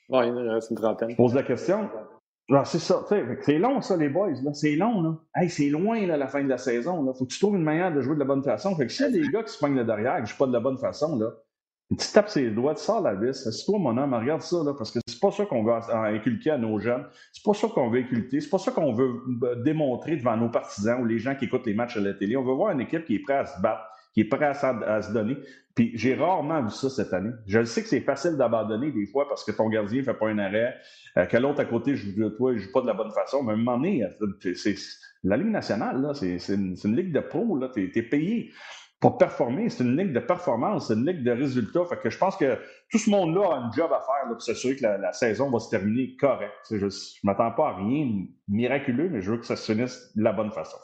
Oui, 0.10 0.28
il 0.28 0.50
reste 0.50 0.72
une 0.72 0.78
trentaine. 0.78 1.12
Je 1.12 1.16
pose 1.16 1.34
la 1.34 1.44
question. 1.44 1.90
C'est 2.64 2.80
ça. 2.80 3.06
C'est 3.42 3.58
long, 3.58 3.82
ça, 3.82 3.98
les 3.98 4.08
boys. 4.10 4.32
C'est 4.54 4.76
long. 4.76 5.02
Là. 5.02 5.18
Hey, 5.36 5.50
c'est 5.50 5.70
loin, 5.70 6.06
là, 6.06 6.16
la 6.16 6.28
fin 6.28 6.44
de 6.44 6.48
la 6.48 6.58
saison. 6.58 7.06
Il 7.06 7.18
faut 7.18 7.26
que 7.26 7.34
tu 7.34 7.40
trouves 7.40 7.56
une 7.58 7.64
manière 7.64 7.94
de 7.94 8.02
jouer 8.02 8.16
de 8.16 8.20
la 8.20 8.26
bonne 8.26 8.44
façon. 8.44 8.74
Fait 8.76 8.88
que 8.88 8.94
s'il 8.94 9.06
y 9.06 9.10
a 9.10 9.12
des 9.12 9.28
gars 9.30 9.44
qui 9.44 9.52
se 9.52 9.60
pognent 9.60 9.76
le 9.76 9.84
derrière, 9.84 10.16
qui 10.16 10.22
ne 10.22 10.28
jouent 10.28 10.38
pas 10.38 10.48
de 10.48 10.54
la 10.54 10.62
bonne 10.62 10.78
façon, 10.78 11.18
là, 11.20 11.32
Tu 11.90 12.12
tapes 12.14 12.30
ses 12.30 12.50
doigts, 12.52 12.76
tu 12.76 12.84
sors 12.84 13.02
la 13.02 13.16
vis. 13.16 13.34
C'est 13.34 13.66
toi, 13.66 13.80
mon 13.80 13.98
homme, 13.98 14.14
regarde 14.14 14.42
ça, 14.42 14.58
là, 14.64 14.74
parce 14.78 14.92
que 14.92 15.00
c'est 15.08 15.20
pas 15.20 15.32
ça 15.32 15.46
qu'on 15.46 15.64
veut 15.64 15.74
inculquer 15.74 16.52
à 16.52 16.58
nos 16.58 16.80
jeunes. 16.80 17.06
C'est 17.34 17.44
pas 17.44 17.54
ça 17.54 17.68
qu'on 17.68 17.90
veut 17.90 18.00
inculquer. 18.00 18.40
C'est 18.40 18.50
pas 18.50 18.60
ça 18.60 18.72
qu'on 18.72 18.94
veut 18.94 19.22
euh, 19.44 19.64
démontrer 19.64 20.16
devant 20.16 20.38
nos 20.38 20.50
partisans 20.50 21.02
ou 21.02 21.06
les 21.06 21.20
gens 21.20 21.36
qui 21.36 21.46
écoutent 21.46 21.66
les 21.66 21.74
matchs 21.74 21.98
à 21.98 22.02
la 22.02 22.14
télé. 22.14 22.38
On 22.38 22.44
veut 22.44 22.54
voir 22.54 22.72
une 22.72 22.82
équipe 22.82 23.06
qui 23.06 23.16
est 23.16 23.20
prête 23.20 23.40
à 23.40 23.46
se 23.46 23.62
battre, 23.62 23.84
qui 24.18 24.22
est 24.22 24.26
prête 24.26 24.64
à, 24.64 25.02
se 25.04 25.14
donner. 25.14 25.38
Puis 25.76 25.92
j'ai 25.94 26.16
rarement 26.16 26.64
vu 26.64 26.72
ça 26.72 26.90
cette 26.90 27.14
année. 27.14 27.30
Je 27.46 27.64
sais 27.64 27.84
que 27.84 27.88
c'est 27.88 28.02
facile 28.02 28.36
d'abandonner 28.36 28.92
des 28.92 29.06
fois 29.06 29.28
parce 29.30 29.44
que 29.44 29.52
ton 29.52 29.70
gardien 29.70 30.02
fait 30.02 30.16
pas 30.16 30.30
un 30.30 30.40
arrêt, 30.40 30.76
euh, 31.18 31.28
que 31.28 31.38
l'autre 31.38 31.60
à 31.60 31.66
côté 31.66 31.96
joue 31.96 32.20
de 32.20 32.30
toi, 32.30 32.52
il 32.52 32.58
joue 32.58 32.72
pas 32.72 32.82
de 32.82 32.88
la 32.88 32.96
bonne 32.96 33.12
façon. 33.12 33.44
Mais 33.44 33.52
à 33.52 33.54
un 33.54 33.58
moment 33.60 33.78
donné, 33.78 34.04
c'est, 34.56 34.74
la 35.24 35.38
Ligue 35.38 35.52
nationale, 35.52 36.02
là, 36.02 36.16
c'est, 36.16 36.40
une, 36.48 36.96
ligue 36.96 37.14
de 37.14 37.20
pro. 37.20 37.60
Tu 37.76 37.92
es 37.96 38.02
payé 38.02 38.52
pour 39.00 39.20
performer. 39.20 39.70
C'est 39.70 39.84
une 39.84 39.96
ligue 39.96 40.14
de 40.14 40.20
performance, 40.20 40.88
c'est 40.88 40.96
une 40.96 41.06
ligue 41.06 41.24
de 41.24 41.30
résultats. 41.30 41.86
Fait 41.86 41.98
que 41.98 42.10
je 42.10 42.18
pense 42.18 42.36
que 42.38 42.58
tout 42.90 42.98
ce 42.98 43.12
monde-là 43.12 43.52
a 43.52 43.56
un 43.58 43.72
job 43.72 43.92
à 43.94 44.00
faire 44.00 44.32
pour 44.32 44.42
s'assurer 44.42 44.78
que 44.78 44.84
la, 44.84 45.14
saison 45.14 45.52
va 45.52 45.60
se 45.60 45.70
terminer 45.70 46.16
correct. 46.20 46.56
Je 46.72 46.86
ne 46.88 46.90
m'attends 47.22 47.52
pas 47.52 47.70
à 47.70 47.76
rien 47.76 48.26
miraculeux, 48.48 49.10
mais 49.12 49.22
je 49.22 49.30
veux 49.30 49.38
que 49.38 49.46
ça 49.46 49.56
se 49.56 49.72
finisse 49.72 50.12
de 50.16 50.24
la 50.24 50.34
bonne 50.34 50.52
façon. 50.52 50.80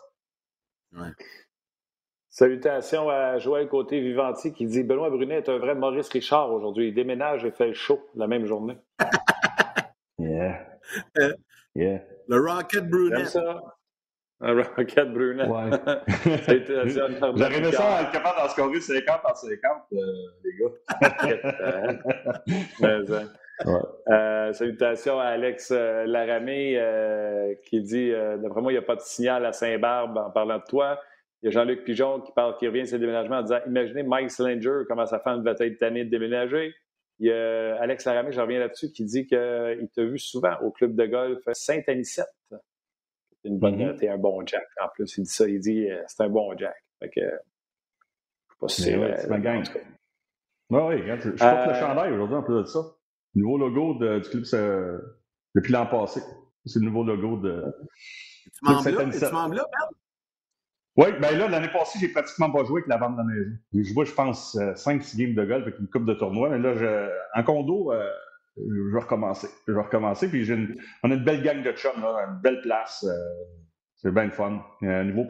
Salutations 2.33 3.09
à 3.11 3.37
Joël 3.37 3.67
Côté-Vivanti 3.67 4.53
qui 4.53 4.65
dit 4.65 4.81
Benoît 4.81 5.11
Brunet 5.11 5.35
est 5.35 5.49
un 5.49 5.59
vrai 5.59 5.75
Maurice 5.75 6.09
Richard 6.09 6.51
aujourd'hui. 6.51 6.87
Il 6.87 6.95
déménage 6.95 7.45
et 7.45 7.51
fait 7.51 7.67
le 7.67 7.73
show 7.73 8.09
la 8.15 8.25
même 8.25 8.47
journée. 8.47 8.75
yeah. 10.17 10.65
Euh, 11.19 11.33
yeah. 11.75 12.01
Le 12.27 12.39
Rocket 12.39 12.89
Brunet. 12.89 13.25
Un 14.41 14.63
Rocket 14.63 15.13
Brunet. 15.13 15.47
Ouais. 15.47 15.69
J'arrivais 17.35 17.71
ça 17.71 17.97
à 17.97 18.01
être 18.01 18.11
capable 18.11 18.39
d'en 18.39 18.49
scorer 18.49 18.81
50 18.81 19.21
en 19.23 19.35
50, 19.35 19.71
euh, 19.93 19.97
les 20.43 20.57
gars. 20.57 20.71
Hein. 22.81 23.27
ouais. 23.67 23.75
euh, 24.09 24.53
salutations 24.53 25.19
à 25.19 25.25
Alex 25.25 25.69
euh, 25.71 26.05
Laramé 26.07 26.79
euh, 26.79 27.53
qui 27.63 27.79
dit 27.83 28.11
D'après 28.11 28.61
moi, 28.61 28.71
il 28.71 28.75
n'y 28.75 28.79
a 28.79 28.81
pas 28.81 28.95
de 28.95 29.01
signal 29.01 29.45
à 29.45 29.53
Saint-Barbe 29.53 30.17
en 30.17 30.31
parlant 30.31 30.57
de 30.57 30.63
toi. 30.67 30.99
Il 31.43 31.47
y 31.47 31.49
a 31.49 31.51
Jean-Luc 31.51 31.83
Pigeon 31.83 32.21
qui 32.21 32.31
parle 32.31 32.55
qui 32.57 32.67
revient 32.67 32.83
de 32.83 32.87
ses 32.87 32.99
déménagements 32.99 33.39
en 33.39 33.41
disant 33.41 33.59
Imaginez 33.67 34.03
Mike 34.03 34.31
Slinger 34.31 34.83
comment 34.87 35.05
sa 35.05 35.19
femme 35.19 35.43
devait 35.43 35.67
être 35.67 35.77
tannée 35.77 36.05
de 36.05 36.09
déménager. 36.09 36.73
Il 37.19 37.27
y 37.27 37.31
a 37.31 37.75
Alex 37.81 38.05
Laramé, 38.05 38.31
je 38.31 38.41
reviens 38.41 38.59
là-dessus, 38.59 38.91
qui 38.91 39.03
dit 39.03 39.27
qu'il 39.27 39.89
t'a 39.93 40.03
vu 40.03 40.17
souvent 40.17 40.55
au 40.61 40.71
club 40.71 40.95
de 40.95 41.05
golf 41.05 41.43
Saint-Anicette 41.51 42.25
une 43.43 43.59
bonne 43.59 43.75
mm-hmm. 43.75 43.97
T'es 43.97 44.09
un 44.09 44.17
bon 44.17 44.45
Jack. 44.45 44.65
En 44.81 44.87
plus, 44.89 45.17
il 45.17 45.23
dit 45.23 45.29
ça, 45.29 45.47
il 45.47 45.59
dit 45.59 45.89
euh, 45.89 46.01
c'est 46.07 46.23
un 46.23 46.29
bon 46.29 46.55
Jack. 46.57 46.75
Fait 46.99 47.09
que, 47.09 47.21
je 47.21 47.27
sais 47.27 48.57
pas 48.59 48.67
si 48.67 48.81
c'est. 48.83 49.17
c'est 49.17 49.29
ma 49.29 49.39
gang. 49.39 49.63
Oui, 50.69 50.79
oui, 50.79 50.97
je, 51.05 51.13
je 51.13 51.37
porte 51.37 51.67
le 51.67 51.71
euh, 51.71 51.79
chandail 51.79 52.13
aujourd'hui 52.13 52.35
en 52.37 52.43
plus 52.43 52.61
de 52.61 52.63
ça. 52.63 52.79
Le 53.35 53.41
nouveau 53.41 53.57
logo 53.57 53.95
de, 53.95 54.19
du 54.19 54.29
club 54.29 55.01
depuis 55.55 55.73
l'an 55.73 55.85
passé. 55.87 56.21
C'est 56.65 56.79
le 56.79 56.85
nouveau 56.85 57.03
logo 57.03 57.37
de. 57.37 57.63
Tu 58.45 58.59
m'en 58.63 58.81
là, 58.81 58.91
là, 59.55 59.67
Oui, 60.95 61.07
ben 61.19 61.37
là, 61.37 61.47
l'année 61.47 61.71
passée, 61.73 61.97
j'ai 61.99 62.09
pratiquement 62.09 62.51
pas 62.51 62.63
joué 62.65 62.81
avec 62.81 62.87
la 62.87 62.97
bande 62.97 63.13
de 63.13 63.17
la 63.17 63.23
maison. 63.23 63.51
J'ai 63.73 63.83
joué, 63.83 64.05
je 64.05 64.13
pense, 64.13 64.55
5-6 64.55 65.17
games 65.17 65.33
de 65.33 65.45
golf 65.45 65.63
avec 65.63 65.79
une 65.79 65.87
coupe 65.87 66.05
de 66.05 66.13
tournoi, 66.13 66.49
mais 66.49 66.59
là, 66.59 66.75
je, 66.75 67.09
en 67.39 67.43
condo, 67.43 67.91
euh, 67.91 68.07
je 68.57 68.93
vais 68.93 68.99
recommencer. 68.99 69.47
Je 69.67 69.73
vais 69.73 69.81
recommencer. 69.81 70.29
Puis 70.29 70.47
une, 70.49 70.75
on 71.03 71.11
a 71.11 71.15
une 71.15 71.23
belle 71.23 71.41
gang 71.41 71.63
de 71.63 71.71
chums, 71.71 72.01
là, 72.01 72.27
une 72.29 72.41
belle 72.41 72.61
place. 72.61 73.03
Euh, 73.07 73.13
c'est 73.95 74.13
bien 74.13 74.25
le 74.25 74.31
fun. 74.31 74.61
Un 74.81 75.05
nouveau 75.05 75.25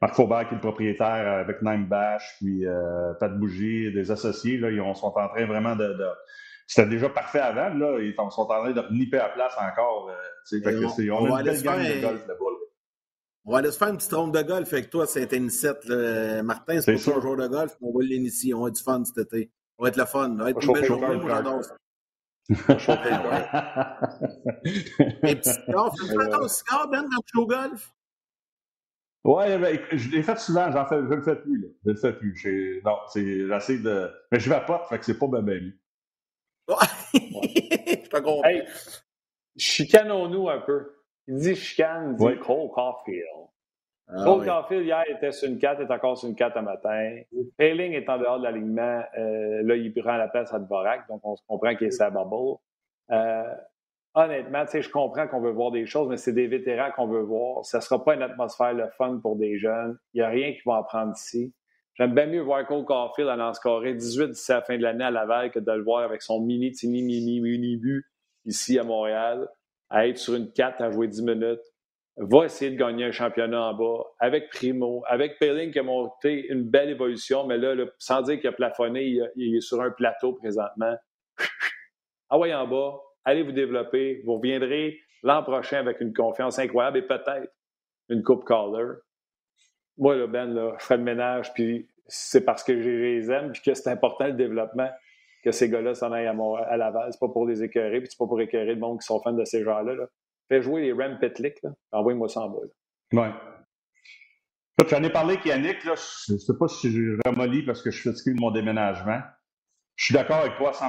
Marc 0.00 0.14
Faubert 0.14 0.48
qui 0.48 0.54
est 0.54 0.58
le 0.58 0.60
propriétaire 0.60 1.26
euh, 1.26 1.40
avec 1.40 1.62
Nine 1.62 1.86
Bash, 1.86 2.36
puis 2.38 2.64
euh, 2.64 3.12
Pat 3.18 3.36
Bougie, 3.36 3.92
des 3.92 4.10
associés, 4.10 4.56
là, 4.56 4.70
ils 4.70 4.78
sont 4.94 5.06
en 5.06 5.28
train 5.28 5.46
vraiment 5.46 5.74
de. 5.76 5.96
C'était 6.66 6.88
déjà 6.88 7.10
parfait 7.10 7.40
avant, 7.40 7.74
là. 7.74 7.98
Ils 8.00 8.14
sont 8.14 8.42
en 8.42 8.46
train 8.46 8.70
de 8.70 8.82
nipper 8.92 9.18
à 9.18 9.28
place 9.28 9.54
encore. 9.58 10.10
on, 10.52 11.34
a 11.34 11.40
une 11.40 11.44
belle 11.44 11.62
gang 11.62 11.78
de 11.78 12.00
golf 12.00 12.26
là-bas. 12.26 12.44
On 13.46 13.52
va 13.52 13.58
aller 13.58 13.70
se 13.70 13.78
faire 13.78 13.88
une 13.88 13.98
petite 13.98 14.12
ronde 14.12 14.34
de 14.34 14.42
golf 14.42 14.72
avec 14.72 14.88
toi, 14.90 15.06
c'est 15.06 15.32
Anicette. 15.32 15.86
Martin, 16.42 16.80
c'est 16.80 16.94
pas 16.94 17.16
un 17.16 17.20
joueur 17.20 17.36
de 17.36 17.46
golf, 17.46 17.76
on 17.80 17.92
va 17.92 18.04
l'initier. 18.04 18.54
On 18.54 18.62
va 18.62 18.68
être 18.68 18.76
du 18.76 18.82
fun 18.82 19.04
cet 19.04 19.18
été. 19.18 19.50
On 19.78 19.84
va 19.84 19.90
être 19.90 19.96
le 19.96 20.06
fun. 20.06 20.30
On 20.30 20.36
va 20.36 20.50
être 20.50 20.62
une 20.62 20.72
belle 20.72 20.84
journée. 20.84 21.20
J'adore 21.26 21.64
ça. 21.64 21.76
Les 22.48 22.56
petits 25.36 25.50
cigares, 25.50 25.94
fais 25.96 26.30
ton 26.30 26.48
cigare, 26.48 26.88
Ben, 26.90 27.08
quand 27.10 27.22
tu 27.22 27.32
joues 27.32 27.42
au 27.42 27.46
golf? 27.46 27.94
Ouais, 29.24 29.58
ben, 29.58 29.80
je 29.92 30.10
l'ai 30.10 30.22
fait 30.22 30.38
souvent, 30.38 30.70
j'en 30.70 30.86
fais, 30.86 30.96
je 30.96 31.14
le 31.14 31.22
fais 31.22 31.36
plus, 31.36 31.58
là. 31.62 31.68
Je 31.86 31.90
le 31.90 31.96
fais 31.96 32.12
plus. 32.12 32.82
Non, 32.84 32.98
c'est, 33.08 33.48
j'essaie 33.48 33.78
de. 33.78 34.10
Mais 34.30 34.38
je 34.38 34.50
vais 34.50 34.60
pas, 34.66 34.86
fait 34.90 34.98
que 34.98 35.04
c'est 35.06 35.18
pas 35.18 35.26
ma 35.28 35.40
belle. 35.40 35.78
Ouais. 36.68 36.76
je 37.14 38.08
te 38.08 38.16
comprends. 38.18 38.44
Hey, 38.44 38.68
chicanons-nous 39.56 40.50
un 40.50 40.60
peu. 40.60 40.93
Il 41.26 41.36
dit 41.36 41.54
chicane, 41.54 42.10
il 42.10 42.16
dit 42.16 42.38
Cole 42.40 42.68
Caulfield. 42.70 43.24
Ah, 44.08 44.24
Cole 44.24 44.44
Caulfield, 44.44 44.84
hier, 44.84 45.04
était 45.08 45.32
sur 45.32 45.48
une 45.48 45.58
4, 45.58 45.80
est 45.80 45.90
encore 45.90 46.18
sur 46.18 46.28
une 46.28 46.34
4 46.34 46.58
un 46.58 46.62
matin. 46.62 47.20
Payling 47.56 47.92
est 47.92 48.08
en 48.08 48.18
dehors 48.18 48.38
de 48.38 48.44
l'alignement. 48.44 49.02
Euh, 49.16 49.62
là, 49.62 49.76
il 49.76 49.92
prend 49.94 50.16
la 50.16 50.28
place 50.28 50.52
à 50.52 50.58
Dvorak, 50.58 51.08
donc 51.08 51.20
on 51.24 51.36
se 51.36 51.42
comprend 51.46 51.74
qu'il 51.74 51.86
est 51.86 51.92
sa 51.92 52.10
bubble. 52.10 52.58
Euh, 53.10 53.54
honnêtement, 54.14 54.64
je 54.66 54.88
comprends 54.90 55.26
qu'on 55.26 55.40
veut 55.40 55.52
voir 55.52 55.70
des 55.70 55.86
choses, 55.86 56.08
mais 56.08 56.18
c'est 56.18 56.32
des 56.32 56.46
vétérans 56.46 56.90
qu'on 56.94 57.06
veut 57.06 57.22
voir. 57.22 57.64
Ça 57.64 57.78
ne 57.78 57.82
sera 57.82 58.04
pas 58.04 58.14
une 58.14 58.22
atmosphère 58.22 58.74
le 58.74 58.88
fun 58.90 59.18
pour 59.22 59.36
des 59.36 59.58
jeunes. 59.58 59.98
Il 60.12 60.18
n'y 60.18 60.22
a 60.22 60.28
rien 60.28 60.52
qui 60.52 60.60
va 60.66 60.74
en 60.74 60.82
prendre 60.82 61.12
ici. 61.16 61.54
J'aime 61.94 62.12
bien 62.12 62.26
mieux 62.26 62.40
voir 62.40 62.66
Cole 62.66 62.84
Caulfield 62.84 63.28
en 63.28 63.54
scorer 63.54 63.94
18 63.94 64.28
d'ici 64.28 64.50
la 64.50 64.62
fin 64.62 64.76
de 64.76 64.82
l'année 64.82 65.04
à 65.04 65.10
Laval 65.12 65.50
que 65.50 65.60
de 65.60 65.72
le 65.72 65.82
voir 65.82 66.02
avec 66.02 66.22
son 66.22 66.40
mini, 66.40 66.72
tini, 66.72 67.02
mini, 67.02 67.40
mini 67.40 67.76
but 67.76 68.04
ici 68.44 68.78
à 68.78 68.84
Montréal, 68.84 69.48
à 69.90 70.06
être 70.08 70.18
sur 70.18 70.34
une 70.34 70.52
4 70.52 70.80
à 70.82 70.90
jouer 70.90 71.08
10 71.08 71.22
minutes 71.22 71.74
va 72.16 72.44
essayer 72.44 72.70
de 72.70 72.76
gagner 72.76 73.04
un 73.04 73.12
championnat 73.12 73.60
en 73.60 73.74
bas 73.74 74.04
avec 74.20 74.50
Primo, 74.50 75.02
avec 75.08 75.38
Pelling 75.38 75.72
qui 75.72 75.80
a 75.80 75.82
monté 75.82 76.46
une 76.48 76.62
belle 76.62 76.90
évolution, 76.90 77.46
mais 77.46 77.58
là, 77.58 77.74
sans 77.98 78.22
dire 78.22 78.38
qu'il 78.38 78.48
a 78.48 78.52
plafonné, 78.52 79.20
il, 79.36 79.56
est 79.56 79.60
sur 79.60 79.80
un 79.82 79.90
plateau 79.90 80.32
présentement. 80.34 80.94
ah 82.30 82.38
ouais, 82.38 82.54
en 82.54 82.68
bas, 82.68 83.00
allez 83.24 83.42
vous 83.42 83.52
développer, 83.52 84.22
vous 84.24 84.36
reviendrez 84.36 85.00
l'an 85.22 85.42
prochain 85.42 85.78
avec 85.78 86.00
une 86.00 86.12
confiance 86.12 86.58
incroyable 86.58 86.98
et 86.98 87.02
peut-être 87.02 87.52
une 88.08 88.22
Coupe 88.22 88.44
Caller. 88.44 88.94
Moi, 89.96 90.16
là, 90.16 90.26
Ben, 90.26 90.52
là, 90.54 90.76
je 90.78 90.84
fais 90.84 90.96
le 90.96 91.02
ménage, 91.02 91.52
puis 91.52 91.88
c'est 92.06 92.44
parce 92.44 92.62
que 92.62 92.80
je 92.80 92.88
les 92.88 93.30
aime, 93.30 93.52
puis 93.52 93.62
que 93.62 93.74
c'est 93.74 93.90
important 93.90 94.26
le 94.26 94.34
développement 94.34 94.90
que 95.44 95.52
ces 95.52 95.68
gars-là 95.68 95.94
s'en 95.94 96.10
aillent 96.12 96.26
à, 96.26 96.34
à 96.68 96.76
Laval. 96.76 97.12
C'est 97.12 97.20
pas 97.20 97.28
pour 97.28 97.46
les 97.46 97.62
écœurer, 97.62 98.00
puis 98.00 98.08
c'est 98.10 98.18
pas 98.18 98.26
pour 98.26 98.40
écœurer 98.40 98.74
le 98.74 98.80
monde 98.80 99.00
qui 99.00 99.06
sont 99.06 99.20
fans 99.20 99.32
de 99.32 99.44
ces 99.44 99.62
gens-là. 99.62 99.94
Là. 99.94 100.06
Fais 100.48 100.62
jouer 100.62 100.82
les 100.82 100.92
Rem 100.92 101.18
Petlik, 101.20 101.58
envoie-moi 101.92 102.28
ça 102.28 102.40
en 102.40 102.50
bas. 102.50 102.58
Oui. 103.12 103.28
J'en 104.88 105.02
ai 105.02 105.10
parlé 105.10 105.34
avec 105.34 105.46
Yannick, 105.46 105.84
là, 105.84 105.94
je 106.26 106.34
ne 106.34 106.38
sais 106.38 106.52
pas 106.58 106.68
si 106.68 106.90
je 106.90 107.16
ramollis 107.24 107.62
parce 107.62 107.80
que 107.80 107.90
je 107.90 108.00
suis 108.00 108.10
fatigué 108.10 108.34
de 108.34 108.40
mon 108.40 108.50
déménagement. 108.50 109.20
Je 109.96 110.06
suis 110.06 110.14
d'accord 110.14 110.38
avec 110.38 110.56
toi 110.56 110.70
à 110.70 110.72
100 110.72 110.86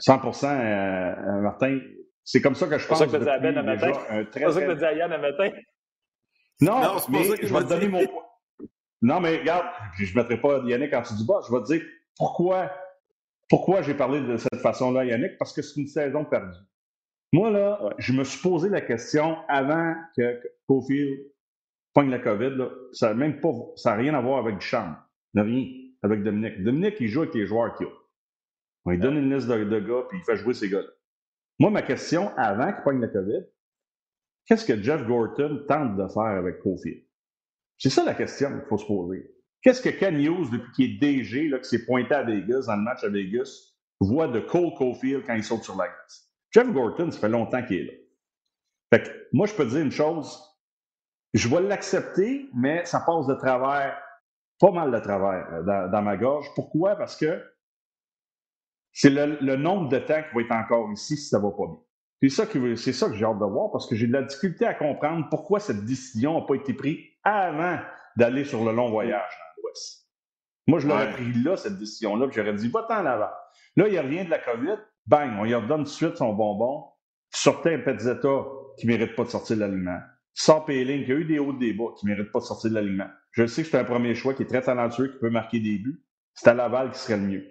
100% 0.00 0.46
euh, 0.46 1.40
Martin. 1.42 1.80
C'est 2.24 2.40
comme 2.40 2.54
ça 2.54 2.66
que 2.66 2.78
je 2.78 2.86
pense. 2.86 2.98
C'est 2.98 3.08
ça 3.08 3.18
que 3.18 3.22
tu 3.22 3.28
à 3.28 3.38
Ben 3.38 3.62
matin. 3.62 3.92
C'est 4.32 4.50
ça 4.50 4.60
que 4.60 4.78
tu 4.78 4.84
à 4.84 4.92
Yann 4.94 5.12
à 5.12 5.18
matin. 5.18 5.50
Non, 6.60 6.80
non 6.80 6.96
mais 7.10 7.24
je 7.24 7.52
vais 7.52 7.60
te 7.60 7.68
donner 7.68 7.88
mon 7.88 8.06
point. 8.06 8.22
Non, 9.00 9.20
mais 9.20 9.38
regarde, 9.38 9.66
je 9.96 10.10
ne 10.10 10.20
mettrai 10.20 10.40
pas 10.40 10.60
Yannick 10.64 10.92
en 10.92 11.02
dessous 11.02 11.16
du 11.16 11.24
bas. 11.24 11.40
Je 11.46 11.54
vais 11.54 11.62
te 11.62 11.66
dire 11.66 11.82
pourquoi, 12.16 12.70
pourquoi 13.48 13.82
j'ai 13.82 13.94
parlé 13.94 14.20
de 14.20 14.36
cette 14.36 14.60
façon-là, 14.60 15.04
Yannick, 15.04 15.38
parce 15.38 15.52
que 15.52 15.62
c'est 15.62 15.80
une 15.80 15.86
saison 15.86 16.24
perdue. 16.24 16.58
Moi, 17.32 17.50
là, 17.50 17.94
je 17.98 18.12
me 18.12 18.24
suis 18.24 18.40
posé 18.40 18.68
la 18.68 18.80
question 18.80 19.36
avant 19.48 19.94
que 20.16 20.40
Cofield 20.66 21.18
pogne 21.94 22.10
la 22.10 22.18
COVID. 22.18 22.68
ça 22.92 23.08
n'a 23.08 23.14
même 23.14 23.40
pas, 23.40 23.52
ça 23.76 23.94
rien 23.94 24.14
à 24.14 24.20
voir 24.20 24.38
avec 24.38 24.58
du 24.58 24.64
charme. 24.64 24.96
Rien 25.34 25.66
avec 26.02 26.22
Dominique. 26.22 26.62
Dominique, 26.62 26.96
il 27.00 27.08
joue 27.08 27.22
avec 27.22 27.34
les 27.34 27.46
joueurs 27.46 27.74
qu'il 27.76 27.86
a. 27.86 28.92
Il 28.92 29.00
donne 29.00 29.18
une 29.18 29.34
liste 29.34 29.48
de, 29.48 29.80
gars 29.80 30.06
puis 30.08 30.18
il 30.18 30.24
fait 30.24 30.36
jouer 30.36 30.54
ces 30.54 30.70
gars-là. 30.70 30.88
Moi, 31.58 31.70
ma 31.70 31.82
question 31.82 32.30
avant 32.36 32.72
qu'il 32.72 32.82
pogne 32.82 33.00
la 33.00 33.08
COVID, 33.08 33.44
qu'est-ce 34.46 34.64
que 34.64 34.80
Jeff 34.80 35.06
Gorton 35.06 35.64
tente 35.68 35.96
de 35.96 36.08
faire 36.08 36.22
avec 36.22 36.60
Cofield? 36.60 37.04
C'est 37.76 37.90
ça 37.90 38.04
la 38.04 38.14
question 38.14 38.50
qu'il 38.50 38.68
faut 38.68 38.78
se 38.78 38.86
poser. 38.86 39.30
Qu'est-ce 39.62 39.82
que 39.82 39.88
Ken 39.88 40.18
Hughes, 40.18 40.50
depuis 40.52 40.72
qu'il 40.72 40.84
est 40.84 40.98
DG, 40.98 41.48
là, 41.48 41.58
qui 41.58 41.68
s'est 41.68 41.84
pointé 41.84 42.14
à 42.14 42.22
Vegas, 42.22 42.66
dans 42.66 42.76
le 42.76 42.82
match 42.82 43.02
à 43.02 43.08
Vegas, 43.08 43.74
voit 44.00 44.28
de 44.28 44.40
Cole 44.40 44.72
Cofield 44.76 45.24
quand 45.26 45.34
il 45.34 45.42
saute 45.42 45.64
sur 45.64 45.76
la 45.76 45.88
glace? 45.88 46.28
Jeff 46.52 46.72
Gorton, 46.72 47.10
ça 47.10 47.18
fait 47.18 47.28
longtemps 47.28 47.62
qu'il 47.62 47.78
est 47.78 47.84
là. 47.84 47.92
Fait 48.90 49.02
que 49.02 49.10
moi, 49.32 49.46
je 49.46 49.54
peux 49.54 49.64
te 49.64 49.70
dire 49.70 49.82
une 49.82 49.90
chose. 49.90 50.42
Je 51.34 51.48
vais 51.48 51.60
l'accepter, 51.60 52.48
mais 52.54 52.84
ça 52.86 53.00
passe 53.00 53.26
de 53.26 53.34
travers, 53.34 54.00
pas 54.58 54.70
mal 54.70 54.90
de 54.90 54.98
travers 54.98 55.46
euh, 55.52 55.88
dans, 55.88 56.02
ma 56.02 56.16
gorge. 56.16 56.46
Pourquoi? 56.54 56.96
Parce 56.96 57.16
que 57.16 57.44
c'est 58.92 59.10
le, 59.10 59.56
nombre 59.56 59.88
de 59.88 59.98
temps 59.98 60.22
qu'il 60.22 60.34
va 60.34 60.40
être 60.40 60.52
encore 60.52 60.90
ici 60.92 61.16
si 61.16 61.28
ça 61.28 61.38
va 61.38 61.50
pas 61.50 61.66
bien. 61.66 61.78
C'est 62.22 62.30
ça, 62.30 62.46
c'est 62.76 62.92
ça 62.92 63.08
que 63.08 63.14
j'ai 63.14 63.24
hâte 63.24 63.38
de 63.38 63.44
voir 63.44 63.70
parce 63.70 63.86
que 63.86 63.94
j'ai 63.94 64.08
de 64.08 64.12
la 64.12 64.22
difficulté 64.22 64.66
à 64.66 64.74
comprendre 64.74 65.28
pourquoi 65.30 65.60
cette 65.60 65.84
décision 65.84 66.40
n'a 66.40 66.46
pas 66.46 66.54
été 66.54 66.72
prise 66.72 66.98
avant 67.22 67.78
d'aller 68.16 68.44
sur 68.44 68.64
le 68.64 68.72
long 68.72 68.90
voyage. 68.90 69.38
Moi, 70.68 70.80
je 70.80 70.86
l'aurais 70.86 71.10
pris 71.10 71.32
là, 71.32 71.56
cette 71.56 71.78
décision-là, 71.78 72.28
puis 72.28 72.36
j'aurais 72.36 72.52
dit, 72.52 72.68
va-t'en 72.68 73.02
Laval. 73.02 73.30
Là, 73.76 73.88
il 73.88 73.98
revient 73.98 74.24
de 74.26 74.30
la 74.30 74.38
COVID, 74.38 74.76
bang, 75.06 75.30
on 75.40 75.44
lui 75.44 75.54
redonne 75.54 75.78
tout 75.78 75.84
de 75.84 75.88
suite 75.88 76.16
son 76.16 76.34
bonbon. 76.34 76.84
Sortez 77.30 77.74
un 77.74 77.78
Petzetta 77.78 78.44
qui 78.76 78.86
ne 78.86 78.92
mérite 78.92 79.16
pas 79.16 79.24
de 79.24 79.30
sortir 79.30 79.56
de 79.56 79.62
l'alignement. 79.62 79.98
Sort 80.34 80.66
Péling, 80.66 81.06
qui 81.06 81.12
a 81.12 81.14
eu 81.14 81.24
des 81.24 81.38
hauts 81.38 81.54
des 81.54 81.72
bas, 81.72 81.94
qui 81.98 82.06
ne 82.06 82.12
mérite 82.12 82.30
pas 82.30 82.40
de 82.40 82.44
sortir 82.44 82.68
de 82.70 82.74
l'alignement. 82.74 83.08
Je 83.32 83.46
sais 83.46 83.62
que 83.62 83.68
c'est 83.68 83.78
un 83.78 83.84
premier 83.84 84.14
choix 84.14 84.34
qui 84.34 84.42
est 84.42 84.46
très 84.46 84.60
talentueux, 84.60 85.08
qui 85.08 85.18
peut 85.18 85.30
marquer 85.30 85.58
des 85.58 85.78
buts. 85.78 86.04
C'est 86.34 86.50
à 86.50 86.54
Laval 86.54 86.90
qui 86.90 86.98
serait 86.98 87.16
le 87.16 87.22
mieux. 87.22 87.46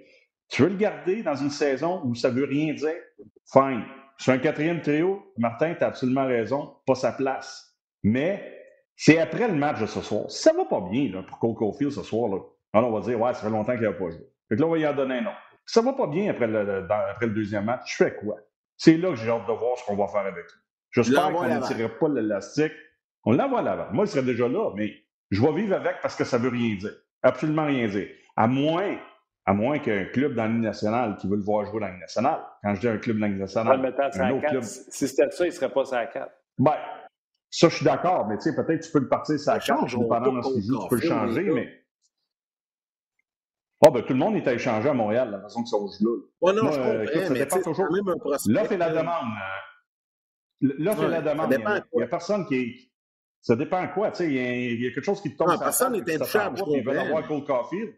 Tu 0.50 0.62
veux 0.62 0.70
le 0.70 0.78
garder 0.78 1.24
dans 1.24 1.36
une 1.36 1.50
saison 1.50 2.02
où 2.06 2.14
ça 2.14 2.30
ne 2.30 2.36
veut 2.36 2.46
rien 2.46 2.74
dire? 2.74 2.96
Fine. 3.52 3.84
Sur 4.20 4.34
un 4.34 4.38
quatrième 4.38 4.82
trio, 4.82 5.34
Martin, 5.38 5.74
tu 5.74 5.84
as 5.84 5.88
absolument 5.88 6.26
raison, 6.26 6.76
pas 6.86 6.96
sa 6.96 7.12
place. 7.12 7.76
Mais 8.04 8.54
c'est 8.96 9.18
après 9.18 9.48
le 9.48 9.56
match 9.56 9.82
de 9.82 9.88
ce 9.88 10.02
soir. 10.02 10.30
Ça 10.30 10.54
va 10.54 10.66
pas 10.66 10.82
bien 10.82 11.12
là, 11.12 11.24
pour 11.24 11.40
Cole 11.40 11.56
Caulfield 11.56 11.92
ce 11.92 12.04
soir, 12.04 12.30
là, 12.30 12.40
alors 12.78 12.92
on 12.94 13.00
va 13.00 13.06
dire 13.06 13.20
Ouais, 13.20 13.34
ça 13.34 13.42
fait 13.42 13.50
longtemps 13.50 13.74
qu'il 13.74 13.84
n'a 13.84 13.94
pas 13.94 14.10
joué. 14.10 14.28
Fait 14.50 14.56
que 14.56 14.62
là, 14.62 14.68
on 14.68 14.72
va 14.72 14.78
y 14.78 14.88
en 14.88 14.94
donner 14.94 15.16
un 15.16 15.22
nom. 15.22 15.32
Ça 15.66 15.82
va 15.82 15.94
pas 15.94 16.08
bien 16.08 16.32
après 16.32 16.48
le, 16.48 16.88
après 16.90 17.28
le 17.28 17.34
deuxième 17.34 17.66
match, 17.66 17.92
je 17.92 18.04
fais 18.04 18.16
quoi? 18.16 18.38
C'est 18.78 18.98
là 18.98 19.10
que 19.10 19.16
j'ai 19.16 19.30
hâte 19.30 19.48
de 19.48 19.54
voir 19.54 19.78
ce 19.78 19.86
qu'on 19.86 19.96
va 19.96 20.08
faire 20.08 20.22
avec 20.22 20.46
lui. 20.46 20.62
J'espère 20.92 21.32
qu'on 21.32 21.44
ne 21.44 21.68
tirerait 21.68 21.98
pas 21.98 22.08
l'élastique. 22.10 22.74
On 23.26 23.34
l'envoie 23.34 23.60
à 23.60 23.64
l'avant. 23.64 23.88
Moi, 23.92 24.06
il 24.06 24.08
serait 24.08 24.24
déjà 24.24 24.48
là, 24.48 24.72
mais 24.76 24.94
je 25.32 25.42
vais 25.42 25.52
vivre 25.54 25.76
avec 25.76 25.98
parce 26.02 26.16
que 26.16 26.24
ça 26.24 26.38
veut 26.38 26.50
rien 26.50 26.76
dire. 26.76 26.94
Absolument 27.24 27.66
rien 27.66 27.88
dire. 27.88 28.08
À 28.38 28.48
moins 28.48 28.98
à 29.48 29.54
moins 29.54 29.80
qu'un 29.80 30.04
club 30.06 30.36
dans 30.36 30.46
l'Union 30.46 30.64
nationale 30.64 31.16
qui 31.16 31.28
veut 31.28 31.38
le 31.38 31.42
voir 31.42 31.66
jouer 31.66 31.80
dans 31.80 31.88
l'Union 31.88 32.02
nationale. 32.02 32.42
Quand 32.62 32.76
je 32.76 32.82
dis 32.82 32.88
un 32.90 32.98
club 32.98 33.18
dans 33.18 33.28
l'Union 33.28 33.40
nationale, 33.40 33.80
un 33.80 34.32
autre 34.32 34.48
club... 34.50 34.62
Si 34.64 35.08
c'était 35.08 35.32
ça, 35.32 35.46
il 35.46 35.48
ne 35.48 35.54
serait 35.54 35.70
pas 35.70 35.86
sur 35.86 35.96
la 35.96 36.06
4. 36.06 36.30
Ben, 36.60 36.74
ça, 37.50 37.70
je 37.70 37.76
suis 37.76 37.86
d'accord, 37.86 38.28
mais 38.28 38.36
tu 38.38 38.44
sais, 38.44 38.56
peut-être 38.56 38.84
tu 38.84 38.92
peux 38.92 39.00
le 39.00 39.08
partir 39.08 39.40
sur 39.40 39.54
la 39.54 39.60
4, 39.60 39.86
dépendant 39.86 40.34
de 40.34 40.42
ce 40.42 40.54
qu'il 40.54 40.64
joue, 40.64 40.84
tu 40.84 40.90
peux 40.90 40.96
le 40.96 41.02
changer, 41.02 41.44
mais... 41.44 41.70
Ah, 43.86 43.92
ben, 43.92 44.02
tout 44.02 44.14
le 44.14 44.20
monde 44.20 44.36
est 44.36 44.48
à 44.48 44.54
échanger 44.54 44.90
à 44.90 44.94
Montréal, 44.94 45.30
la 45.32 45.40
façon 45.42 45.64
que 45.64 45.70
ça 45.70 45.78
joue 45.78 46.06
là. 46.06 46.22
Oui, 46.42 46.54
non, 46.56 46.72
je 46.72 46.78
comprends, 46.78 47.02
écoute, 47.02 47.24
ça 47.24 47.30
mais 47.30 47.40
dépend 47.40 47.62
toujours. 47.62 47.86
L'offre 48.48 48.72
et 48.72 48.78
la 48.78 48.90
demande. 48.90 49.30
Euh, 50.64 50.74
l'offre 50.80 51.04
et 51.04 51.10
la 51.10 51.22
demande. 51.22 51.54
Il 51.54 51.98
n'y 51.98 52.04
a, 52.04 52.08
personne 52.08 52.46
qui 52.48 52.56
est... 52.56 52.76
Ça 53.42 53.56
dépend 53.56 53.88
quoi, 53.90 54.12
tu 54.12 54.18
sais, 54.18 54.34
il 54.34 54.82
y, 54.82 54.88
a 54.88 54.92
quelque 54.92 55.06
chose 55.06 55.22
qui 55.22 55.32
te 55.32 55.38
tombe. 55.38 55.50
Non, 55.50 55.60
personne 55.60 55.94
n'est 55.94 56.16
intouchable, 56.16 56.60
Ils 56.68 56.84
veulent 56.84 56.98
avoir 56.98 57.26
Cole 57.28 57.46
Caulfield. 57.46 57.94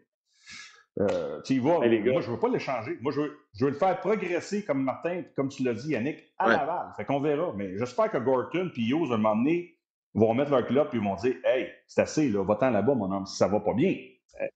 Euh, 1.00 1.40
tu 1.42 1.54
y 1.54 1.58
vas. 1.58 1.78
moi, 1.78 1.88
je 2.20 2.26
ne 2.26 2.34
veux 2.34 2.38
pas 2.38 2.48
l'échanger. 2.48 2.98
Moi, 3.00 3.12
je 3.12 3.22
veux, 3.22 3.38
je 3.54 3.64
veux, 3.64 3.70
le 3.70 3.76
faire 3.76 3.98
progresser 4.00 4.64
comme 4.64 4.82
Martin, 4.82 5.22
comme 5.34 5.48
tu 5.48 5.62
l'as 5.62 5.72
dit, 5.72 5.90
Yannick, 5.90 6.18
à 6.38 6.48
Laval. 6.48 6.92
Fait 6.96 7.04
qu'on 7.04 7.20
verra. 7.20 7.52
Mais 7.56 7.78
j'espère 7.78 8.10
que 8.10 8.18
Gorton 8.18 8.70
et 8.76 8.80
Hughes, 8.80 9.10
à 9.10 9.14
un 9.14 9.18
moment 9.18 9.36
donné, 9.36 9.78
vont 10.14 10.34
mettre 10.34 10.50
leur 10.50 10.66
club 10.66 10.88
et 10.92 10.98
vont 10.98 11.14
dire 11.16 11.36
Hey, 11.44 11.68
c'est 11.86 12.02
assez, 12.02 12.28
là, 12.28 12.44
va-t'en 12.44 12.70
là-bas, 12.70 12.94
mon 12.94 13.10
homme, 13.10 13.26
si 13.26 13.36
ça 13.36 13.48
va 13.48 13.60
pas 13.60 13.72
bien. 13.72 13.94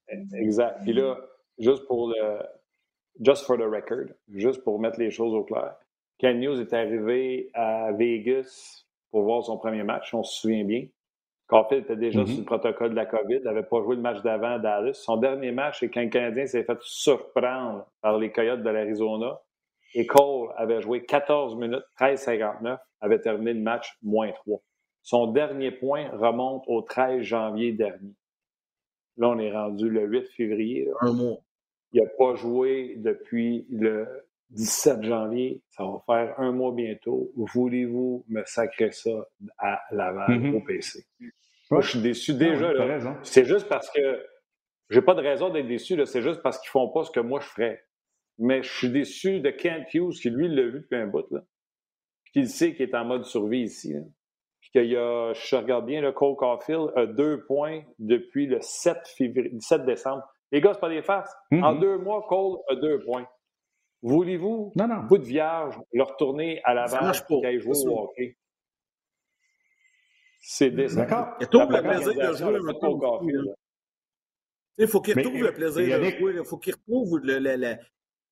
Exact. 0.08 0.82
Puis 0.82 0.92
là, 0.92 1.18
juste 1.58 1.86
pour 1.86 2.08
le. 2.08 2.38
Just 3.20 3.46
for 3.46 3.56
the 3.56 3.62
record, 3.62 4.08
juste 4.28 4.64
pour 4.64 4.80
mettre 4.80 4.98
les 4.98 5.12
choses 5.12 5.32
au 5.34 5.44
clair, 5.44 5.76
Ken 6.18 6.40
News 6.40 6.60
est 6.60 6.72
arrivé 6.72 7.48
à 7.54 7.92
Vegas 7.92 8.84
pour 9.12 9.22
voir 9.22 9.44
son 9.44 9.56
premier 9.56 9.84
match, 9.84 10.12
on 10.12 10.24
se 10.24 10.40
souvient 10.40 10.64
bien. 10.64 10.86
Caulfield 11.46 11.84
était 11.84 11.96
déjà 11.96 12.22
mm-hmm. 12.22 12.26
sur 12.26 12.38
le 12.38 12.44
protocole 12.44 12.90
de 12.90 12.96
la 12.96 13.06
COVID, 13.06 13.40
n'avait 13.42 13.62
pas 13.62 13.80
joué 13.82 13.94
le 13.94 14.02
match 14.02 14.22
d'avant 14.22 14.54
à 14.54 14.58
Dallas. 14.58 14.94
Son 14.94 15.16
dernier 15.16 15.52
match, 15.52 15.78
c'est 15.80 15.90
quand 15.90 16.02
le 16.02 16.08
Canadien 16.08 16.46
s'est 16.46 16.64
fait 16.64 16.78
surprendre 16.80 17.86
par 18.00 18.18
les 18.18 18.32
Coyotes 18.32 18.62
de 18.62 18.70
l'Arizona. 18.70 19.40
Et 19.94 20.06
Cole 20.06 20.48
avait 20.56 20.80
joué 20.80 21.04
14 21.04 21.54
minutes, 21.56 21.84
13-59, 22.00 22.78
avait 23.00 23.20
terminé 23.20 23.52
le 23.52 23.60
match 23.60 23.96
moins 24.02 24.32
3. 24.32 24.60
Son 25.02 25.28
dernier 25.28 25.70
point 25.70 26.08
remonte 26.16 26.64
au 26.66 26.82
13 26.82 27.22
janvier 27.22 27.72
dernier. 27.72 28.14
Là, 29.16 29.28
on 29.28 29.38
est 29.38 29.52
rendu 29.52 29.88
le 29.88 30.06
8 30.06 30.26
février. 30.36 30.88
Un 31.00 31.12
mois. 31.12 31.38
Il 31.92 32.02
n'a 32.02 32.08
pas 32.18 32.34
joué 32.34 32.96
depuis 32.98 33.66
le 33.70 34.06
17 34.50 35.02
janvier. 35.04 35.62
Ça 35.70 35.84
va 35.84 36.02
faire 36.06 36.38
un 36.38 36.52
mois 36.52 36.72
bientôt. 36.72 37.32
Voulez-vous 37.36 38.24
me 38.28 38.42
sacrer 38.46 38.90
ça 38.90 39.28
à 39.58 39.80
Laval 39.92 40.30
mm-hmm. 40.30 40.56
au 40.56 40.60
PC? 40.60 41.04
Moi, 41.70 41.80
je 41.80 41.90
suis 41.90 42.00
déçu 42.00 42.34
déjà. 42.34 42.72
c'est 43.22 43.44
juste 43.44 43.68
parce 43.68 43.90
que 43.90 44.24
j'ai 44.90 45.02
pas 45.02 45.14
de 45.14 45.22
raison 45.22 45.50
d'être 45.50 45.66
déçu. 45.66 45.98
C'est 46.06 46.22
juste 46.22 46.42
parce 46.42 46.58
qu'ils 46.60 46.70
font 46.70 46.88
pas 46.88 47.04
ce 47.04 47.10
que 47.10 47.20
moi 47.20 47.40
je 47.40 47.46
ferais. 47.46 47.84
Mais 48.38 48.62
je 48.62 48.72
suis 48.72 48.90
déçu 48.90 49.40
de 49.40 49.50
Kent 49.50 49.94
Hughes, 49.94 50.14
qui 50.14 50.30
lui 50.30 50.48
l'a 50.48 50.62
vu 50.62 50.80
depuis 50.80 50.96
un 50.96 51.06
bout, 51.06 51.30
là. 51.30 51.44
Puis 52.24 52.32
qu'il 52.32 52.48
sait 52.48 52.74
qu'il 52.74 52.88
est 52.88 52.94
en 52.94 53.04
mode 53.04 53.24
survie 53.24 53.62
ici. 53.62 53.94
Qu'il 54.74 54.90
y 54.90 54.96
a, 54.96 55.32
je 55.32 55.56
regarde 55.56 55.86
bien, 55.86 56.00
le 56.00 56.12
Cole 56.12 56.34
Caulfield 56.36 56.90
a 56.96 57.06
deux 57.06 57.44
points 57.44 57.82
depuis 57.98 58.46
le 58.46 58.58
7, 58.60 58.98
février, 59.16 59.52
7 59.60 59.84
décembre. 59.84 60.22
Les 60.50 60.60
gars, 60.60 60.74
c'est 60.74 60.80
pas 60.80 60.88
des 60.88 61.02
farces. 61.02 61.32
En 61.52 61.56
mm-hmm. 61.56 61.80
deux 61.80 61.98
mois, 61.98 62.26
Cole 62.28 62.58
a 62.68 62.74
deux 62.74 63.04
points. 63.04 63.26
Voulez-vous, 64.02 64.72
non, 64.76 64.88
non. 64.88 65.04
bout 65.04 65.18
de 65.18 65.24
vierge, 65.24 65.78
le 65.92 66.02
retourner 66.02 66.60
à 66.64 66.74
la 66.74 66.86
vache 66.86 67.24
pour 67.26 67.40
qu'il 67.40 67.60
joue 67.60 67.72
au 67.72 68.04
hockey? 68.04 68.36
C'est 70.40 70.70
D'accord. 70.70 71.36
Il 71.40 71.46
trouve 71.46 71.70
le 71.70 71.80
plaisir 71.80 72.12
de 72.12 72.36
jouer 72.36 72.56
un 72.56 72.74
peu. 72.74 73.54
Il 74.76 74.88
faut 74.88 75.00
qu'il 75.00 75.14
retrouve 75.16 75.42
le 75.42 75.52
plaisir 75.52 76.00
de 76.00 76.04
jouer. 76.04 76.34
Il 76.36 76.44
faut 76.44 76.58
qu'il 76.58 76.74
retrouve 76.74 77.18
le. 77.20 77.38
le, 77.38 77.76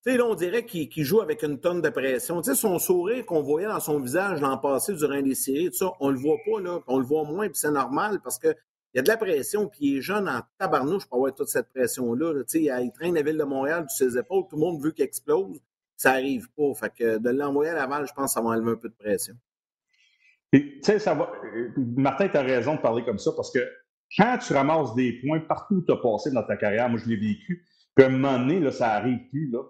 là, 0.05 0.27
on 0.27 0.35
dirait 0.35 0.65
qu'il 0.67 1.05
joue 1.05 1.21
avec 1.21 1.43
une 1.43 1.61
tonne 1.61 1.81
de 1.81 1.89
pression. 1.89 2.43
Son 2.43 2.79
sourire 2.79 3.25
qu'on 3.25 3.43
voyait 3.43 3.69
dans 3.69 3.81
son 3.81 4.01
visage 4.01 4.41
l'an 4.41 4.59
passé 4.59 4.95
durant 4.95 5.15
les 5.15 5.35
séries, 5.35 5.71
tout 5.71 5.77
ça, 5.77 5.93
on 6.01 6.11
le 6.11 6.19
voit 6.19 6.39
pas, 6.45 6.61
là. 6.61 6.81
On 6.87 6.99
le 6.99 7.05
voit 7.05 7.25
moins, 7.25 7.47
puis 7.47 7.59
c'est 7.59 7.71
normal 7.71 8.21
parce 8.23 8.39
que 8.39 8.49
il 8.95 8.99
y 8.99 9.01
a 9.01 9.03
de 9.03 9.09
la 9.09 9.17
pression, 9.17 9.69
puis 9.69 9.79
il 9.81 9.97
est 9.99 10.01
jeune 10.03 10.29
en 10.29 10.43
tabarnouche 10.59 11.07
pour 11.07 11.17
avoir 11.17 11.35
toute 11.35 11.49
cette 11.49 11.73
pression-là. 11.73 12.43
Il 12.53 12.93
traîne 12.93 13.15
la 13.15 13.23
ville 13.23 13.39
de 13.39 13.45
Montréal 13.45 13.87
sur 13.89 14.07
ses 14.07 14.19
épaules, 14.19 14.45
tout 14.51 14.57
le 14.57 14.61
monde 14.61 14.83
veut 14.83 14.91
qu'il 14.91 15.05
explose. 15.05 15.61
Ça 15.97 16.11
arrive 16.11 16.49
pas. 16.55 16.75
Fait 16.75 16.93
que 16.95 17.19
de 17.19 17.31
l'envoyer 17.31 17.71
à 17.71 17.75
Laval, 17.75 18.07
je 18.07 18.13
pense 18.13 18.27
que 18.27 18.33
ça 18.33 18.43
va 18.43 18.51
enlever 18.51 18.73
un 18.73 18.77
peu 18.77 18.91
de 18.91 18.95
pression. 18.95 19.35
Tu 20.53 20.83
ça 20.83 21.15
va. 21.15 21.33
Martin, 21.97 22.29
tu 22.29 22.37
as 22.37 22.43
raison 22.43 22.75
de 22.75 22.81
parler 22.81 23.03
comme 23.05 23.19
ça 23.19 23.31
parce 23.35 23.51
que 23.51 23.61
quand 24.19 24.37
tu 24.39 24.53
ramasses 24.53 24.95
des 24.95 25.21
points 25.25 25.41
partout 25.41 25.77
où 25.77 25.83
tu 25.83 25.93
as 25.93 25.97
passé 25.97 26.31
dans 26.31 26.43
ta 26.43 26.59
carrière, 26.59 26.91
moi 26.91 27.01
je 27.03 27.09
l'ai 27.09 27.17
vécu, 27.17 27.65
puis 27.95 28.05
à 28.05 28.09
un 28.09 28.11
moment 28.11 28.39
donné, 28.39 28.61
là, 28.61 28.71
ça 28.73 28.91
arrive 28.91 29.27
plus, 29.31 29.51
là. 29.51 29.61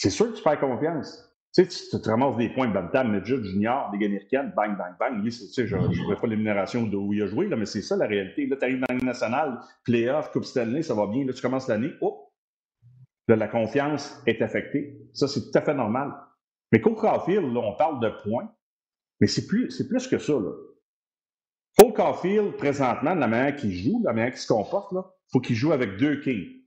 C'est 0.00 0.08
sûr 0.08 0.32
que 0.32 0.38
tu 0.38 0.42
perds 0.42 0.60
confiance. 0.60 1.30
Tu 1.54 1.62
sais, 1.62 1.90
tu, 1.90 2.00
te 2.00 2.08
ramasses 2.08 2.38
des 2.38 2.48
points 2.48 2.68
de 2.68 2.72
Bantam, 2.72 3.12
Midget, 3.12 3.44
Junior, 3.44 3.90
des 3.90 4.06
américaines, 4.06 4.50
bang, 4.56 4.74
bang, 4.78 4.94
bang. 4.98 5.22
tu 5.22 5.30
sais, 5.30 5.66
je 5.66 5.76
ne 5.76 6.06
vois 6.06 6.16
pas 6.16 6.26
l'énumération 6.26 6.86
d'où 6.86 7.12
il 7.12 7.22
a 7.22 7.26
joué, 7.26 7.48
là, 7.48 7.56
mais 7.56 7.66
c'est 7.66 7.82
ça 7.82 7.98
la 7.98 8.06
réalité. 8.06 8.46
Là, 8.46 8.56
tu 8.56 8.64
arrives 8.64 8.80
dans 8.80 8.94
la 8.94 9.04
nationale, 9.04 9.60
playoff, 9.84 10.30
Coupe 10.30 10.46
Stanley, 10.46 10.80
ça 10.80 10.94
va 10.94 11.06
bien. 11.06 11.26
Là, 11.26 11.34
tu 11.34 11.42
commences 11.42 11.68
l'année, 11.68 11.90
oh, 12.00 12.32
là, 13.28 13.36
la 13.36 13.46
confiance 13.46 14.22
est 14.26 14.40
affectée. 14.40 14.98
Ça, 15.12 15.28
c'est 15.28 15.50
tout 15.50 15.58
à 15.58 15.60
fait 15.60 15.74
normal. 15.74 16.14
Mais 16.72 16.80
qu'au 16.80 16.94
Caulfield, 16.94 17.52
là, 17.52 17.60
on 17.60 17.76
parle 17.76 18.00
de 18.00 18.08
points. 18.22 18.50
Mais 19.20 19.26
c'est 19.26 19.46
plus, 19.46 19.70
c'est 19.70 19.86
plus 19.86 20.08
que 20.08 20.16
ça, 20.16 20.32
là. 20.32 20.52
Paul 21.76 21.92
Caulfield, 21.92 22.56
présentement, 22.56 23.14
de 23.14 23.20
la 23.20 23.28
manière 23.28 23.54
qu'il 23.54 23.72
joue, 23.72 24.00
de 24.00 24.06
la 24.06 24.14
manière 24.14 24.30
qu'il 24.30 24.40
se 24.40 24.48
comporte, 24.48 24.92
là, 24.92 25.04
faut 25.30 25.40
qu'il 25.40 25.56
joue 25.56 25.72
avec 25.72 25.98
deux 25.98 26.20
kings. 26.20 26.59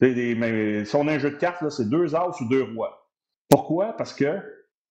Des, 0.00 0.84
si 0.84 0.96
on 0.96 1.06
a 1.08 1.12
un 1.12 1.18
jeu 1.18 1.30
de 1.30 1.36
cartes, 1.36 1.68
c'est 1.70 1.88
deux 1.88 2.14
as 2.14 2.40
ou 2.40 2.48
deux 2.48 2.62
rois. 2.62 3.10
Pourquoi? 3.48 3.92
Parce 3.94 4.14
que 4.14 4.40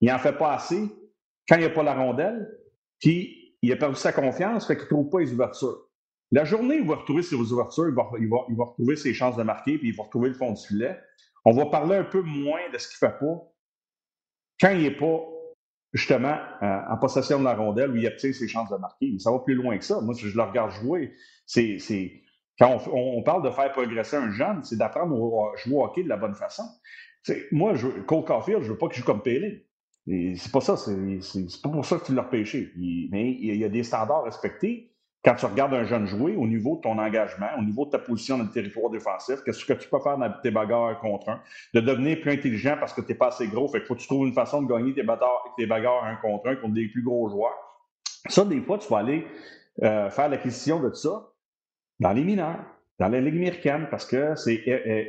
il 0.01 0.11
en 0.11 0.19
fait 0.19 0.37
pas 0.37 0.53
assez 0.53 0.89
quand 1.47 1.55
il 1.55 1.61
n'y 1.61 1.65
a 1.65 1.71
pas 1.71 1.83
la 1.83 1.95
rondelle, 1.95 2.47
puis 2.99 3.55
il 3.61 3.71
a 3.71 3.75
perdu 3.75 3.95
sa 3.95 4.13
confiance, 4.13 4.67
fait 4.67 4.75
qu'il 4.75 4.85
ne 4.85 4.89
trouve 4.89 5.09
pas 5.09 5.19
les 5.19 5.33
ouvertures. 5.33 5.87
La 6.31 6.45
journée 6.45 6.75
il 6.75 6.87
va 6.87 6.95
retrouver 6.95 7.23
ses 7.23 7.35
ouvertures, 7.35 7.89
il 7.89 7.95
va, 7.95 8.07
il 8.19 8.29
va, 8.29 8.37
il 8.49 8.55
va 8.55 8.65
retrouver 8.65 8.95
ses 8.95 9.13
chances 9.13 9.35
de 9.35 9.43
marquer, 9.43 9.79
puis 9.79 9.89
il 9.89 9.95
va 9.95 10.03
retrouver 10.03 10.29
le 10.29 10.35
fond 10.35 10.53
du 10.53 10.61
filet. 10.61 10.99
On 11.43 11.53
va 11.53 11.65
parler 11.65 11.95
un 11.95 12.03
peu 12.03 12.21
moins 12.21 12.69
de 12.71 12.77
ce 12.77 12.87
qu'il 12.87 13.03
ne 13.05 13.11
fait 13.11 13.17
pas 13.19 13.51
quand 14.61 14.69
il 14.71 14.83
n'est 14.83 14.95
pas 14.95 15.21
justement 15.93 16.37
euh, 16.61 16.81
en 16.89 16.97
possession 16.97 17.39
de 17.39 17.45
la 17.45 17.55
rondelle 17.55 17.91
où 17.91 17.95
il 17.95 18.05
obtient 18.05 18.31
ses 18.31 18.47
chances 18.47 18.69
de 18.69 18.77
marquer. 18.77 19.17
ça 19.19 19.31
va 19.31 19.39
plus 19.39 19.55
loin 19.55 19.77
que 19.77 19.83
ça. 19.83 20.01
Moi, 20.01 20.13
je 20.15 20.35
le 20.35 20.43
regarde 20.43 20.71
jouer, 20.71 21.13
c'est, 21.45 21.77
quand 22.59 22.81
on, 22.91 23.21
parle 23.23 23.43
de 23.43 23.49
faire 23.49 23.71
progresser 23.71 24.17
un 24.17 24.31
jeune, 24.31 24.63
c'est 24.63 24.77
d'apprendre 24.77 25.15
à 25.15 25.57
jouer 25.57 25.75
au 25.75 25.83
hockey 25.83 26.03
de 26.03 26.09
la 26.09 26.17
bonne 26.17 26.35
façon. 26.35 26.63
moi, 27.51 27.73
je, 27.75 27.87
Cole 27.87 28.25
Caulfield, 28.25 28.63
je 28.63 28.71
veux 28.71 28.77
pas 28.77 28.87
qu'il 28.87 28.99
joue 28.99 29.05
comme 29.05 29.21
Pélé. 29.21 29.65
C'est 30.05 30.51
pas 30.51 30.61
ça, 30.61 30.75
c'est, 30.75 31.61
pas 31.61 31.69
pour 31.69 31.85
ça 31.85 31.97
que 31.97 32.05
tu 32.05 32.13
l'as 32.13 32.23
repêché. 32.23 32.71
mais 33.11 33.31
il 33.31 33.55
y 33.55 33.63
a 33.63 33.69
des 33.69 33.83
standards 33.83 34.23
respectés 34.23 34.89
quand 35.23 35.35
tu 35.35 35.45
regardes 35.45 35.73
un 35.73 35.83
jeune 35.83 36.05
jouer, 36.05 36.35
au 36.37 36.47
niveau 36.47 36.77
de 36.77 36.81
ton 36.81 36.97
engagement, 36.97 37.49
au 37.57 37.61
niveau 37.61 37.85
de 37.85 37.91
ta 37.91 37.99
position 37.99 38.37
dans 38.37 38.45
le 38.45 38.51
territoire 38.51 38.89
défensif, 38.89 39.41
qu'est-ce 39.43 39.65
que 39.65 39.73
tu 39.73 39.89
peux 39.89 39.99
faire 39.99 40.17
dans 40.17 40.31
tes 40.41 40.49
bagarres 40.49 40.97
contre 40.99 41.29
un, 41.29 41.41
de 41.73 41.81
devenir 41.81 42.21
plus 42.21 42.31
intelligent 42.31 42.77
parce 42.79 42.93
que 42.93 43.01
tu 43.01 43.09
n'es 43.09 43.17
pas 43.17 43.27
assez 43.27 43.47
gros. 43.47 43.67
Fait 43.67 43.79
qu'il 43.79 43.87
faut 43.87 43.95
que 43.95 43.99
tu 43.99 44.07
trouves 44.07 44.25
une 44.25 44.33
façon 44.33 44.61
de 44.61 44.67
gagner 44.67 44.93
tes, 44.93 45.05
tes 45.57 45.65
bagarres 45.65 46.05
un 46.05 46.15
contre 46.15 46.47
un 46.47 46.55
contre 46.55 46.73
des 46.73 46.87
plus 46.87 47.03
gros 47.03 47.29
joueurs. 47.29 47.57
Ça, 48.29 48.45
des 48.45 48.61
fois, 48.61 48.77
tu 48.77 48.89
vas 48.89 48.99
aller 48.99 49.27
euh, 49.83 50.09
faire 50.09 50.29
l'acquisition 50.29 50.79
de 50.79 50.93
ça 50.93 51.28
dans 51.99 52.11
les 52.13 52.23
mineurs, 52.23 52.63
dans 52.99 53.07
la 53.07 53.21
Ligue 53.21 53.35
américaine, 53.35 53.87
parce 53.89 54.05
que 54.05 54.35
c'est 54.35 54.61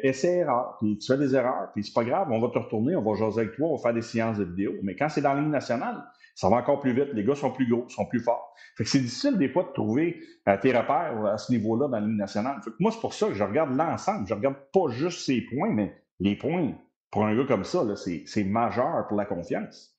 essai-erreur, 0.03 0.77
puis 0.79 0.99
tu 0.99 1.13
fais 1.13 1.19
des 1.19 1.35
erreurs, 1.35 1.71
puis 1.73 1.83
c'est 1.85 1.93
pas 1.93 2.05
grave, 2.05 2.29
on 2.31 2.41
va 2.41 2.49
te 2.49 2.59
retourner, 2.59 2.95
on 2.97 3.03
va 3.03 3.19
jaser 3.19 3.41
avec 3.41 3.57
toi, 3.57 3.69
on 3.69 3.77
va 3.77 3.83
faire 3.83 3.95
des 3.95 4.03
séances 4.03 4.39
de 4.39 4.45
vidéo. 4.45 4.75
Mais 4.83 4.95
quand 4.95 5.09
c'est 5.09 5.21
dans 5.21 5.35
la 5.35 5.41
Ligue 5.41 5.51
nationale, 5.51 6.05
Ça 6.41 6.49
va 6.49 6.57
encore 6.57 6.81
plus 6.81 6.95
vite. 6.95 7.13
Les 7.13 7.25
gars 7.25 7.35
sont 7.35 7.53
plus 7.53 7.69
gros, 7.69 7.87
sont 7.91 8.07
plus 8.07 8.21
forts. 8.21 8.55
Fait 8.77 8.85
que 8.85 8.89
c'est 8.91 9.01
difficile 9.01 9.37
des 9.37 9.51
fois 9.51 9.65
de 9.65 9.73
trouver 9.73 10.23
euh, 10.49 10.57
tes 10.57 10.73
repères 10.77 11.27
à 11.27 11.37
ce 11.37 11.53
niveau-là 11.53 11.89
dans 11.89 12.01
la 12.01 12.07
Ligue 12.07 12.17
nationale. 12.17 12.63
Fait 12.65 12.71
que 12.71 12.77
moi, 12.81 12.91
c'est 12.93 13.01
pour 13.01 13.13
ça 13.13 13.29
que 13.29 13.35
je 13.35 13.45
regarde 13.45 13.77
l'ensemble. 13.77 14.27
Je 14.27 14.33
regarde 14.35 14.57
pas 14.73 14.89
juste 14.89 15.21
ses 15.27 15.43
points, 15.43 15.71
mais 15.71 15.95
les 16.19 16.37
points, 16.37 16.73
pour 17.11 17.27
un 17.27 17.37
gars 17.37 17.45
comme 17.47 17.65
ça, 17.65 17.85
c'est 17.97 18.45
majeur 18.45 19.07
pour 19.09 19.19
la 19.19 19.27
confiance. 19.27 19.95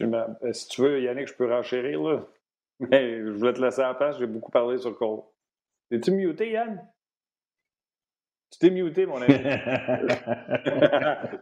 Euh, 0.00 0.52
si 0.52 0.68
tu 0.68 0.82
veux, 0.82 1.02
Yannick, 1.02 1.28
je 1.28 1.34
peux 1.34 1.50
renchérir, 1.52 2.02
là? 2.02 2.26
Mais 2.80 3.18
je 3.18 3.30
voulais 3.30 3.52
te 3.52 3.60
laisser 3.60 3.84
en 3.84 3.94
place, 3.94 4.18
j'ai 4.18 4.26
beaucoup 4.26 4.50
parlé 4.50 4.78
sur 4.78 4.96
Cole. 4.96 5.20
Es-tu 5.90 6.12
muté, 6.12 6.52
Yann? 6.52 6.82
Tu 8.50 8.58
t'es 8.58 8.70
muté, 8.70 9.04
mon 9.04 9.20
ami. 9.20 9.26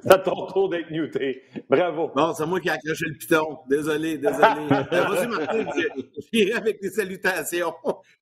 c'est 0.00 0.12
à 0.12 0.18
ton 0.18 0.46
tour 0.46 0.68
d'être 0.68 0.90
muté. 0.90 1.44
Bravo. 1.70 2.10
Bon, 2.14 2.32
c'est 2.32 2.46
moi 2.46 2.58
qui 2.58 2.66
ai 2.66 2.72
accroché 2.72 3.04
le 3.06 3.16
piton. 3.16 3.58
Désolé, 3.68 4.18
désolé. 4.18 4.42
Euh, 4.92 5.04
vas-y, 5.04 5.28
Martin, 5.28 5.64
j'irai 6.32 6.54
avec 6.54 6.80
des 6.80 6.90
salutations. 6.90 7.72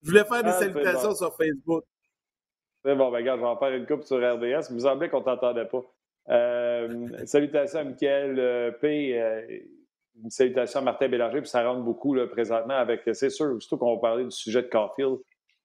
Je 0.03 0.11
voulais 0.11 0.25
faire 0.25 0.43
des 0.43 0.51
ah, 0.51 0.61
salutations 0.61 1.15
sur 1.15 1.35
Facebook. 1.35 1.85
C'est 2.85 2.95
bon, 2.95 3.11
ben 3.11 3.19
regarde, 3.19 3.41
je 3.41 3.45
vais 3.45 3.51
en 3.51 3.59
faire 3.59 3.73
une 3.73 3.87
coupe 3.87 4.03
sur 4.03 4.19
RDS. 4.19 4.67
Il 4.69 4.75
me 4.75 4.81
semblait 4.81 5.09
qu'on 5.09 5.21
ne 5.21 5.25
t'entendait 5.25 5.65
pas. 5.65 5.83
Euh, 6.29 7.09
salutations 7.25 7.81
à 7.81 7.85
Michael 7.85 8.39
euh, 8.39 8.71
P. 8.73 9.19
une 10.23 10.31
salutation 10.31 10.81
à 10.81 10.83
Martin 10.83 11.09
Bélanger, 11.09 11.41
puis 11.41 11.49
ça 11.49 11.67
rentre 11.67 11.83
beaucoup 11.83 12.15
là, 12.15 12.27
présentement 12.27 12.75
avec, 12.75 13.03
c'est 13.13 13.31
sûr, 13.31 13.61
surtout 13.61 13.79
qu'on 13.79 13.95
va 13.95 14.01
parler 14.01 14.25
du 14.25 14.31
sujet 14.31 14.63
de 14.63 14.69
Caulfield. 14.69 15.19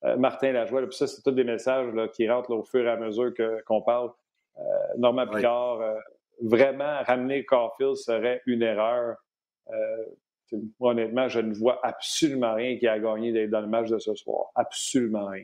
Euh, 0.05 0.15
Martin 0.17 0.51
Lajoie. 0.53 0.81
Puis 0.87 0.95
ça, 0.95 1.07
c'est 1.07 1.21
tous 1.21 1.31
des 1.31 1.43
messages 1.43 1.91
qui 2.13 2.29
rentrent 2.29 2.51
au 2.51 2.63
fur 2.63 2.85
et 2.85 2.89
à 2.89 2.97
mesure 2.97 3.33
qu'on 3.65 3.81
parle. 3.81 4.11
Euh, 4.57 4.61
Normand 4.97 5.27
Picard, 5.27 5.81
euh, 5.81 5.93
vraiment 6.41 7.01
ramener 7.03 7.43
Caulfield 7.45 7.95
serait 7.95 8.41
une 8.45 8.61
erreur. 8.61 9.17
honnêtement, 10.79 11.27
je 11.27 11.41
ne 11.41 11.53
vois 11.53 11.79
absolument 11.83 12.55
rien 12.55 12.77
qui 12.77 12.87
a 12.87 12.97
gagné 12.97 13.47
dans 13.47 13.61
le 13.61 13.67
match 13.67 13.89
de 13.89 13.99
ce 13.99 14.15
soir. 14.15 14.47
Absolument 14.55 15.27
rien. 15.27 15.43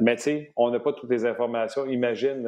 mais 0.00 0.16
tu 0.16 0.22
sais, 0.22 0.52
on 0.54 0.70
n'a 0.70 0.78
pas 0.78 0.92
toutes 0.92 1.10
les 1.10 1.24
informations. 1.24 1.86
Imagine, 1.86 2.46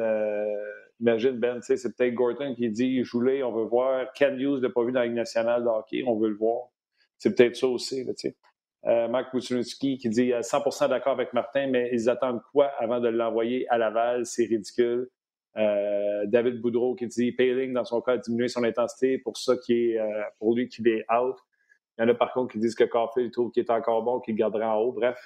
imagine 0.99 1.37
Ben, 1.39 1.61
c'est 1.61 1.95
peut-être 1.95 2.13
Gorton 2.13 2.55
qui 2.55 2.69
dit 2.69 3.03
Joulet, 3.03 3.43
on 3.43 3.51
veut 3.51 3.65
voir. 3.65 4.11
Ken 4.13 4.39
Hughes 4.39 4.61
n'a 4.61 4.69
pas 4.69 4.83
vu 4.83 4.91
dans 4.91 5.01
la 5.01 5.09
nationale 5.09 5.63
de 5.63 5.67
hockey, 5.67 6.03
on 6.05 6.17
veut 6.17 6.29
le 6.29 6.35
voir. 6.35 6.69
C'est 7.17 7.35
peut-être 7.35 7.55
ça 7.55 7.67
aussi. 7.67 8.05
Euh, 8.85 9.07
Marc 9.07 9.31
Poutinski 9.31 9.97
qui 9.97 10.09
dit 10.09 10.31
100% 10.31 10.89
d'accord 10.89 11.13
avec 11.13 11.33
Martin, 11.33 11.67
mais 11.67 11.89
ils 11.91 12.09
attendent 12.09 12.41
quoi 12.51 12.67
avant 12.77 12.99
de 12.99 13.07
l'envoyer 13.07 13.67
à 13.69 13.77
Laval? 13.77 14.25
C'est 14.25 14.45
ridicule. 14.45 15.09
Euh, 15.57 16.25
David 16.27 16.61
Boudreau 16.61 16.95
qui 16.95 17.07
dit 17.07 17.31
Payling, 17.31 17.73
dans 17.73 17.85
son 17.85 18.01
cas, 18.01 18.13
a 18.13 18.17
diminué 18.17 18.47
son 18.47 18.63
intensité 18.63 19.17
pour 19.17 19.37
ça 19.37 19.55
qui 19.57 19.91
est 19.91 19.99
euh, 19.99 20.23
pour 20.37 20.55
lui 20.55 20.67
qu'il 20.67 20.87
est 20.87 21.05
out. 21.11 21.37
Il 21.97 22.01
y 22.01 22.05
en 22.05 22.09
a 22.09 22.13
par 22.13 22.33
contre 22.33 22.53
qui 22.53 22.59
disent 22.59 22.75
que 22.75 22.83
Carfield 22.83 23.31
trouve 23.31 23.51
qu'il 23.51 23.63
est 23.63 23.71
encore 23.71 24.03
bon, 24.03 24.19
qu'il 24.19 24.35
gardera 24.35 24.77
en 24.77 24.81
haut. 24.81 24.91
Bref, 24.91 25.17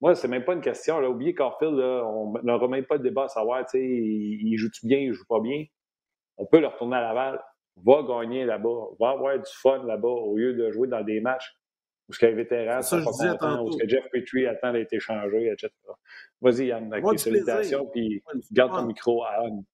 moi, 0.00 0.14
c'est 0.14 0.28
même 0.28 0.44
pas 0.44 0.52
une 0.52 0.60
question. 0.60 1.00
Là. 1.00 1.08
Oubliez 1.08 1.34
Carfield, 1.34 1.74
on 1.74 2.34
ne 2.42 2.52
remet 2.52 2.82
pas 2.82 2.98
de 2.98 3.02
débat 3.02 3.24
à 3.24 3.28
savoir 3.28 3.64
il, 3.74 3.80
il 3.80 4.56
joue-tu 4.56 4.86
bien, 4.86 4.98
il 4.98 5.12
joue 5.12 5.24
pas 5.26 5.40
bien. 5.40 5.64
On 6.36 6.46
peut 6.46 6.60
le 6.60 6.66
retourner 6.66 6.96
à 6.96 7.00
Laval. 7.00 7.42
Va 7.84 8.02
gagner 8.02 8.44
là-bas. 8.44 8.88
Va 9.00 9.10
avoir 9.10 9.36
du 9.36 9.50
fun 9.52 9.82
là-bas 9.84 10.08
au 10.08 10.36
lieu 10.36 10.54
de 10.54 10.70
jouer 10.70 10.88
dans 10.88 11.02
des 11.02 11.20
matchs 11.20 11.56
où 12.08 12.12
ce 12.12 12.20
sont 12.20 13.18
pas 13.18 13.30
contents, 13.32 13.64
où 13.64 13.72
ce 13.72 13.78
que 13.78 13.88
Jeff 13.88 14.04
Petrie 14.12 14.46
attend 14.46 14.72
d'être 14.72 14.92
échangé, 14.92 15.48
etc. 15.50 15.72
Vas-y, 16.40 16.66
Yann, 16.66 16.92
avec 16.92 17.04
tes 17.04 17.18
salutations, 17.18 17.86
puis 17.86 18.22
garde 18.52 18.72
ton 18.72 18.86
micro 18.86 19.24
à 19.24 19.42
on. 19.42 19.64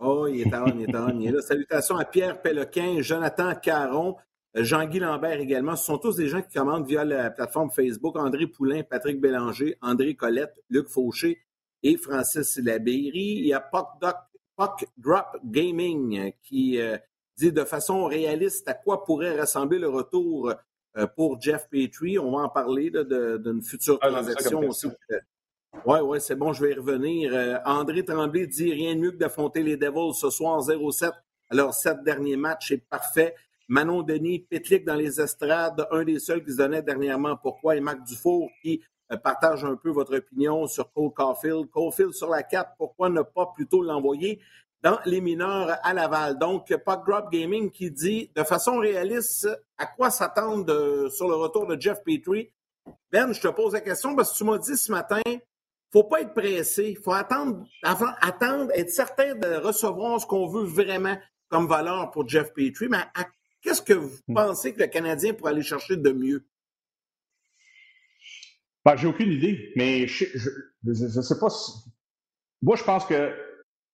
Oh, 0.00 0.26
il 0.26 0.42
est 0.42 0.54
à 0.54 0.64
on, 0.64 0.78
il 0.78 0.82
est 0.82 0.94
à 0.94 1.06
on. 1.06 1.18
Il 1.18 1.28
est 1.28 1.32
là. 1.32 1.40
Salutations 1.40 1.96
à 1.96 2.04
Pierre 2.04 2.40
Péloquin, 2.40 3.00
Jonathan 3.00 3.54
Caron, 3.54 4.16
Jean-Guy 4.54 5.00
Lambert 5.00 5.40
également. 5.40 5.76
Ce 5.76 5.84
sont 5.84 5.98
tous 5.98 6.16
des 6.16 6.28
gens 6.28 6.40
qui 6.40 6.56
commandent 6.56 6.86
via 6.86 7.04
la 7.04 7.30
plateforme 7.30 7.70
Facebook. 7.70 8.16
André 8.16 8.46
Poulain, 8.46 8.82
Patrick 8.82 9.20
Bélanger, 9.20 9.76
André 9.82 10.14
Collette, 10.14 10.54
Luc 10.70 10.88
Fauché 10.88 11.40
et 11.82 11.96
Francis 11.96 12.58
Labéry. 12.58 13.38
Il 13.38 13.46
y 13.46 13.52
a 13.52 13.60
Puck, 13.60 14.86
Drop 14.96 15.26
Gaming 15.44 16.32
qui 16.42 16.80
euh, 16.80 16.96
dit 17.36 17.52
de 17.52 17.64
façon 17.64 18.04
réaliste 18.04 18.68
à 18.68 18.74
quoi 18.74 19.04
pourrait 19.04 19.38
ressembler 19.40 19.78
le 19.78 19.88
retour 19.88 20.54
euh, 20.96 21.06
pour 21.08 21.40
Jeff 21.40 21.68
Petrie. 21.68 22.18
On 22.18 22.30
va 22.36 22.44
en 22.44 22.48
parler 22.48 22.90
d'une 22.90 23.62
future 23.62 23.98
ah, 24.00 24.10
transaction 24.10 24.60
aussi. 24.60 24.88
Oui, 25.84 25.98
oui, 26.02 26.20
c'est 26.20 26.36
bon, 26.36 26.52
je 26.52 26.64
vais 26.64 26.70
y 26.70 26.74
revenir. 26.74 27.34
Euh, 27.34 27.58
André 27.66 28.04
Tremblay 28.04 28.46
dit 28.46 28.72
rien 28.72 28.94
de 28.94 29.00
mieux 29.00 29.10
que 29.10 29.16
d'affronter 29.16 29.62
les 29.62 29.76
Devils 29.76 30.14
ce 30.14 30.30
soir 30.30 30.60
0-7. 30.60 31.10
Alors, 31.50 31.74
sept 31.74 32.02
derniers 32.04 32.36
matchs, 32.36 32.68
c'est 32.68 32.88
parfait. 32.88 33.34
Manon 33.68 34.02
Denis, 34.02 34.40
Petlik 34.40 34.84
dans 34.84 34.94
les 34.94 35.20
estrades, 35.20 35.86
un 35.90 36.04
des 36.04 36.18
seuls 36.18 36.44
qui 36.44 36.52
se 36.52 36.58
donnait 36.58 36.82
dernièrement 36.82 37.36
pourquoi, 37.36 37.76
et 37.76 37.80
Marc 37.80 38.02
Dufour 38.04 38.50
qui 38.62 38.82
euh, 39.12 39.16
partage 39.16 39.64
un 39.64 39.76
peu 39.76 39.90
votre 39.90 40.16
opinion 40.16 40.66
sur 40.66 40.92
Cole 40.92 41.12
Caulfield. 41.12 41.70
Caulfield 41.70 42.12
sur 42.12 42.28
la 42.28 42.42
4, 42.42 42.72
pourquoi 42.78 43.08
ne 43.08 43.22
pas 43.22 43.52
plutôt 43.54 43.82
l'envoyer? 43.82 44.40
dans 44.84 44.98
les 45.06 45.22
mineurs 45.22 45.78
à 45.82 45.94
Laval? 45.94 46.38
Donc, 46.38 46.68
Puck 46.68 47.06
Drop 47.06 47.32
Gaming 47.32 47.70
qui 47.70 47.90
dit 47.90 48.30
de 48.36 48.44
façon 48.44 48.78
réaliste 48.78 49.48
à 49.78 49.86
quoi 49.86 50.10
s'attendre 50.10 51.08
sur 51.08 51.26
le 51.26 51.34
retour 51.34 51.66
de 51.66 51.80
Jeff 51.80 52.04
Petrie? 52.04 52.52
Ben, 53.10 53.32
je 53.32 53.40
te 53.40 53.48
pose 53.48 53.72
la 53.72 53.80
question 53.80 54.14
parce 54.14 54.32
que 54.32 54.38
tu 54.38 54.44
m'as 54.44 54.58
dit 54.58 54.76
ce 54.76 54.92
matin, 54.92 55.22
faut 55.90 56.04
pas 56.04 56.20
être 56.20 56.34
pressé, 56.34 56.90
il 56.90 56.98
faut 56.98 57.12
attendre, 57.12 57.64
avant, 57.82 58.12
attendre, 58.20 58.70
être 58.74 58.90
certain 58.90 59.34
de 59.34 59.56
recevoir 59.56 60.20
ce 60.20 60.26
qu'on 60.26 60.46
veut 60.48 60.64
vraiment 60.64 61.16
comme 61.48 61.66
valeur 61.66 62.10
pour 62.10 62.28
Jeff 62.28 62.52
Petrie. 62.52 62.88
Mais 62.88 63.04
qu'est-ce 63.64 63.82
que 63.82 63.94
vous 63.94 64.16
hmm. 64.28 64.34
pensez 64.34 64.72
que 64.72 64.80
le 64.80 64.86
Canadien 64.86 65.34
pourrait 65.34 65.52
aller 65.52 65.62
chercher 65.62 65.96
de 65.96 66.12
mieux? 66.12 66.46
Ben, 68.84 68.96
j'ai 68.96 69.06
aucune 69.06 69.32
idée, 69.32 69.72
mais 69.76 70.06
je 70.06 70.26
ne 70.84 71.22
sais 71.22 71.38
pas. 71.40 71.48
Si... 71.48 71.72
Moi, 72.60 72.76
je 72.76 72.84
pense 72.84 73.06
que 73.06 73.34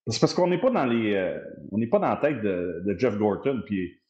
c'est 0.08 0.20
parce 0.20 0.34
qu'on 0.34 0.48
n'est 0.48 0.60
pas 0.60 0.70
dans 0.70 0.84
les. 0.84 1.14
Euh, 1.14 1.38
on 1.70 1.78
n'est 1.78 1.86
pas 1.86 2.00
dans 2.00 2.08
la 2.08 2.16
tête 2.16 2.42
de, 2.42 2.96
Jeff 2.98 3.16
Gorton. 3.16 3.62
Puis, 3.64 4.00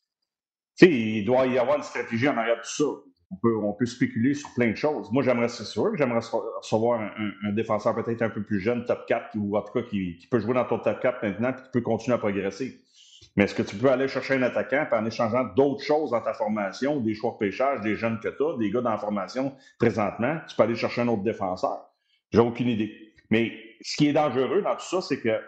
il 0.80 1.24
doit 1.24 1.46
y 1.46 1.58
avoir 1.58 1.76
une 1.76 1.82
stratégie 1.82 2.28
en 2.28 2.36
arrière 2.36 2.56
de 2.56 2.62
tout 2.62 2.68
ça. 2.68 2.84
On 3.32 3.36
peut, 3.36 3.56
on 3.58 3.72
peut 3.74 3.86
spéculer 3.86 4.34
sur 4.34 4.52
plein 4.54 4.70
de 4.70 4.76
choses. 4.76 5.12
Moi, 5.12 5.22
j'aimerais, 5.22 5.48
c'est 5.48 5.64
sûr 5.64 5.92
que 5.92 5.96
j'aimerais 5.96 6.18
recevoir 6.18 7.00
un, 7.00 7.52
défenseur 7.52 7.94
peut-être 7.94 8.22
un 8.22 8.30
peu 8.30 8.42
plus 8.42 8.58
jeune, 8.58 8.84
top 8.86 9.06
4, 9.06 9.36
ou 9.36 9.56
en 9.56 9.62
tout 9.62 9.72
cas 9.72 9.82
qui, 9.82 10.26
peut 10.28 10.40
jouer 10.40 10.54
dans 10.54 10.64
ton 10.64 10.80
top 10.80 11.00
4 11.00 11.22
maintenant, 11.22 11.52
puis 11.52 11.62
qui 11.62 11.70
peut 11.70 11.80
continuer 11.80 12.16
à 12.16 12.18
progresser. 12.18 12.80
Mais 13.36 13.44
est-ce 13.44 13.54
que 13.54 13.62
tu 13.62 13.76
peux 13.76 13.90
aller 13.90 14.08
chercher 14.08 14.34
un 14.34 14.42
attaquant, 14.42 14.86
en 14.92 15.06
échangeant 15.06 15.44
d'autres 15.44 15.84
choses 15.84 16.10
dans 16.10 16.20
ta 16.20 16.34
formation, 16.34 17.00
des 17.00 17.14
choix 17.14 17.32
de 17.32 17.46
pêchage, 17.46 17.80
des 17.80 17.94
jeunes 17.94 18.18
que 18.20 18.28
tu 18.28 18.42
as, 18.42 18.58
des 18.58 18.70
gars 18.70 18.80
dans 18.80 18.90
la 18.90 18.98
formation 18.98 19.54
présentement, 19.78 20.38
tu 20.48 20.56
peux 20.56 20.62
aller 20.64 20.74
chercher 20.74 21.02
un 21.02 21.08
autre 21.08 21.22
défenseur? 21.22 21.90
J'ai 22.32 22.40
aucune 22.40 22.68
idée. 22.68 22.92
Mais 23.30 23.52
ce 23.80 23.96
qui 23.96 24.08
est 24.08 24.12
dangereux 24.12 24.62
dans 24.62 24.74
tout 24.74 24.84
ça, 24.84 25.00
c'est 25.00 25.20
que 25.20 25.40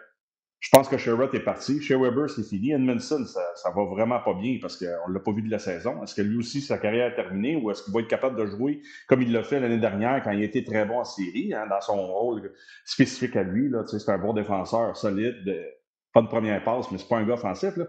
je 0.63 0.69
pense 0.71 0.89
que 0.89 0.97
Sherrod 0.97 1.35
est 1.35 1.41
parti. 1.41 1.83
Shea 1.83 1.99
Weber, 1.99 2.31
c'est 2.31 2.45
fini. 2.45 2.71
Edmondson, 2.71 3.25
ça, 3.27 3.43
ça 3.57 3.71
va 3.73 3.83
vraiment 3.85 4.21
pas 4.21 4.33
bien 4.33 4.59
parce 4.63 4.77
qu'on 4.77 5.09
ne 5.09 5.15
l'a 5.15 5.19
pas 5.19 5.33
vu 5.33 5.43
de 5.43 5.51
la 5.51 5.59
saison. 5.59 6.01
Est-ce 6.05 6.15
que 6.15 6.23
lui 6.23 6.37
aussi, 6.37 6.61
sa 6.61 6.79
carrière 6.79 7.09
est 7.09 7.17
terminée 7.17 7.57
ou 7.57 7.73
est-ce 7.73 7.83
qu'il 7.83 7.93
va 7.93 7.99
être 7.99 8.07
capable 8.07 8.39
de 8.39 8.47
jouer 8.47 8.81
comme 9.09 9.23
il 9.23 9.33
l'a 9.33 9.43
fait 9.43 9.59
l'année 9.59 9.81
dernière 9.81 10.23
quand 10.23 10.31
il 10.31 10.45
était 10.45 10.63
très 10.63 10.85
bon 10.85 11.01
en 11.01 11.05
série, 11.05 11.53
hein, 11.53 11.67
dans 11.69 11.81
son 11.81 12.07
rôle 12.07 12.53
spécifique 12.85 13.35
à 13.35 13.43
lui? 13.43 13.73
C'est 13.89 14.09
un 14.09 14.19
bon 14.19 14.35
défenseur 14.35 14.97
solide, 14.97 15.45
pas 16.13 16.23
de 16.23 16.29
première 16.29 16.63
passe, 16.63 16.91
mais 16.91 16.99
c'est 16.99 17.09
pas 17.09 17.19
un 17.19 17.27
gars 17.27 17.35
offensif. 17.35 17.77
Là. 17.77 17.87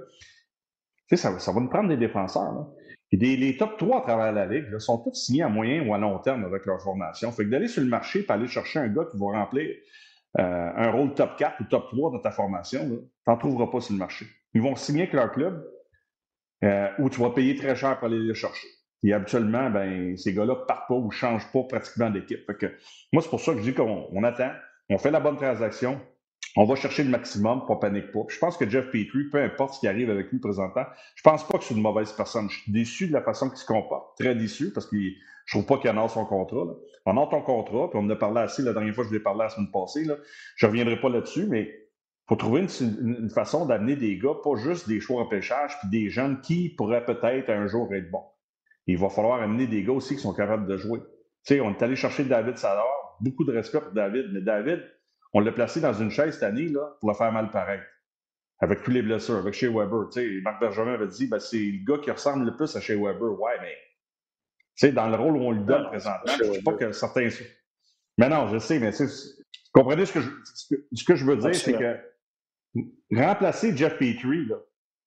Ça, 1.11 1.37
ça 1.39 1.51
va 1.51 1.61
nous 1.61 1.69
prendre 1.69 1.89
des 1.89 1.97
défenseurs. 1.97 2.67
Les 3.11 3.57
top 3.57 3.77
3 3.77 3.99
à 3.99 4.01
travers 4.01 4.31
la 4.31 4.47
Ligue 4.47 4.79
sont 4.79 4.97
tous 5.03 5.13
signés 5.13 5.43
à 5.43 5.49
moyen 5.49 5.85
ou 5.85 5.93
à 5.93 5.99
long 5.99 6.17
terme 6.19 6.45
avec 6.45 6.65
leur 6.65 6.81
formation. 6.81 7.31
Fait 7.31 7.45
que 7.45 7.49
d'aller 7.49 7.67
sur 7.67 7.83
le 7.83 7.87
marché 7.87 8.25
et 8.27 8.31
aller 8.31 8.47
chercher 8.47 8.79
un 8.79 8.87
gars 8.87 9.05
qui 9.11 9.17
va 9.19 9.37
remplir 9.37 9.69
euh, 10.39 10.71
un 10.75 10.89
rôle 10.89 11.13
top 11.13 11.37
4 11.37 11.61
ou 11.61 11.63
top 11.65 11.89
3 11.89 12.11
dans 12.11 12.19
ta 12.19 12.31
formation, 12.31 12.89
tu 12.89 12.99
n'en 13.27 13.37
trouveras 13.37 13.67
pas 13.67 13.81
sur 13.81 13.93
le 13.93 13.99
marché. 13.99 14.25
Ils 14.55 14.61
vont 14.61 14.75
signer 14.75 15.03
avec 15.03 15.13
leur 15.13 15.31
club 15.31 15.63
euh, 16.63 16.89
où 16.97 17.09
tu 17.09 17.19
vas 17.19 17.29
payer 17.29 17.55
très 17.55 17.75
cher 17.75 17.99
pour 17.99 18.07
aller 18.07 18.19
les 18.19 18.33
chercher. 18.33 18.67
Et 19.03 19.13
habituellement, 19.13 19.69
ben, 19.69 20.17
ces 20.17 20.33
gars-là 20.33 20.55
ne 20.55 20.65
partent 20.65 20.87
pas 20.87 20.95
ou 20.95 21.07
ne 21.07 21.11
changent 21.11 21.51
pas 21.51 21.63
pratiquement 21.63 22.09
d'équipe. 22.09 22.49
moi, 23.11 23.21
c'est 23.21 23.29
pour 23.29 23.41
ça 23.41 23.51
que 23.53 23.59
je 23.59 23.63
dis 23.63 23.73
qu'on 23.73 24.23
attend, 24.23 24.51
on 24.89 24.97
fait 24.97 25.11
la 25.11 25.19
bonne 25.19 25.35
transaction, 25.35 25.99
on 26.55 26.65
va 26.65 26.75
chercher 26.75 27.03
le 27.03 27.09
maximum, 27.09 27.65
pas 27.65 27.77
panique 27.77 28.11
pas. 28.11 28.19
je 28.27 28.37
pense 28.37 28.57
que 28.57 28.69
Jeff 28.69 28.85
Petrie, 28.91 29.25
peu 29.31 29.41
importe 29.41 29.75
ce 29.75 29.79
qui 29.79 29.87
arrive 29.87 30.09
avec 30.09 30.31
lui 30.31 30.39
présentement, 30.39 30.85
je 31.15 31.21
pense 31.23 31.47
pas 31.47 31.57
que 31.57 31.63
c'est 31.63 31.73
une 31.73 31.81
mauvaise 31.81 32.11
personne. 32.11 32.49
Je 32.49 32.59
suis 32.61 32.71
déçu 32.71 33.07
de 33.07 33.13
la 33.13 33.21
façon 33.21 33.49
qu'il 33.49 33.57
se 33.57 33.65
comporte, 33.65 34.17
très 34.19 34.35
déçu, 34.35 34.71
parce 34.71 34.85
que 34.85 34.97
je 34.97 35.57
trouve 35.57 35.65
pas 35.65 35.77
qu'il 35.77 35.89
a 35.89 36.07
son 36.07 36.25
contrat. 36.25 36.65
Là. 36.65 36.73
On 37.05 37.27
ton 37.27 37.41
contrat, 37.41 37.89
puis 37.89 37.99
on 38.01 38.05
en 38.05 38.09
a 38.09 38.15
parlé 38.15 38.41
assez 38.41 38.61
la 38.61 38.73
dernière 38.73 38.93
fois, 38.93 39.03
je 39.03 39.13
l'ai 39.13 39.19
parlé 39.19 39.39
la 39.39 39.49
semaine 39.49 39.71
passée. 39.71 40.03
Là. 40.05 40.15
Je 40.55 40.65
reviendrai 40.65 40.99
pas 40.99 41.09
là-dessus, 41.09 41.47
mais 41.47 41.71
faut 42.27 42.35
trouver 42.35 42.61
une, 42.61 43.29
façon 43.29 43.65
d'amener 43.65 43.95
des 43.95 44.17
gars, 44.17 44.35
pas 44.43 44.55
juste 44.55 44.87
des 44.87 44.99
choix 44.99 45.21
en 45.21 45.25
pêchage, 45.25 45.77
puis 45.79 45.89
des 45.89 46.09
jeunes 46.09 46.39
qui 46.41 46.69
pourraient 46.69 47.05
peut-être 47.05 47.49
un 47.49 47.67
jour 47.67 47.93
être 47.93 48.09
bons. 48.09 48.23
Il 48.87 48.97
va 48.97 49.09
falloir 49.09 49.41
amener 49.41 49.67
des 49.67 49.83
gars 49.83 49.93
aussi 49.93 50.15
qui 50.15 50.21
sont 50.21 50.33
capables 50.33 50.67
de 50.67 50.77
jouer. 50.77 50.99
Tu 50.99 51.55
sais, 51.55 51.61
on 51.61 51.71
est 51.71 51.81
allé 51.81 51.95
chercher 51.95 52.23
David 52.23 52.57
Sador, 52.57 53.17
beaucoup 53.19 53.43
de 53.43 53.51
respect 53.51 53.81
pour 53.81 53.91
David, 53.91 54.27
mais 54.31 54.41
David, 54.41 54.83
on 55.33 55.39
l'a 55.39 55.51
placé 55.51 55.81
dans 55.81 55.93
une 55.93 56.11
chaise 56.11 56.35
cette 56.35 56.43
année 56.43 56.67
là, 56.67 56.95
pour 56.99 57.09
le 57.09 57.15
faire 57.15 57.31
mal 57.31 57.49
pareil. 57.51 57.81
avec 58.59 58.83
tous 58.83 58.91
les 58.91 59.01
blessures, 59.01 59.37
avec 59.37 59.53
Shea 59.53 59.69
Weber. 59.69 60.09
Tu 60.11 60.21
sais, 60.21 60.41
Marc 60.41 60.59
Bergevin 60.59 60.93
avait 60.93 61.07
dit 61.07 61.27
ben, 61.27 61.39
c'est 61.39 61.57
le 61.57 61.85
gars 61.85 62.01
qui 62.01 62.11
ressemble 62.11 62.45
le 62.45 62.55
plus 62.55 62.75
à 62.75 62.81
Shea 62.81 62.95
Weber. 62.95 63.39
Ouais, 63.39 63.57
mais 63.61 63.75
tu 64.75 64.87
sais, 64.87 64.91
dans 64.91 65.07
le 65.07 65.15
rôle 65.15 65.35
où 65.35 65.41
on 65.41 65.51
lui 65.51 65.65
donne 65.65 65.85
présentement, 65.87 66.33
je 66.37 66.43
ne 66.43 66.53
sais 66.53 66.63
pas 66.63 66.73
que 66.73 66.91
certains. 66.91 67.29
Mais 68.17 68.29
non, 68.29 68.47
je 68.47 68.57
sais, 68.59 68.79
mais 68.79 68.91
comprenez 69.71 70.05
ce 70.05 70.13
que 70.13 70.21
je, 70.21 70.29
ce 70.93 71.03
que 71.03 71.15
je 71.15 71.25
veux 71.25 71.37
dire, 71.37 71.55
c'est 71.55 71.73
que 71.73 71.97
remplacer 73.15 73.75
Jeff 73.75 73.97
Petrie, 73.97 74.45
là, 74.45 74.57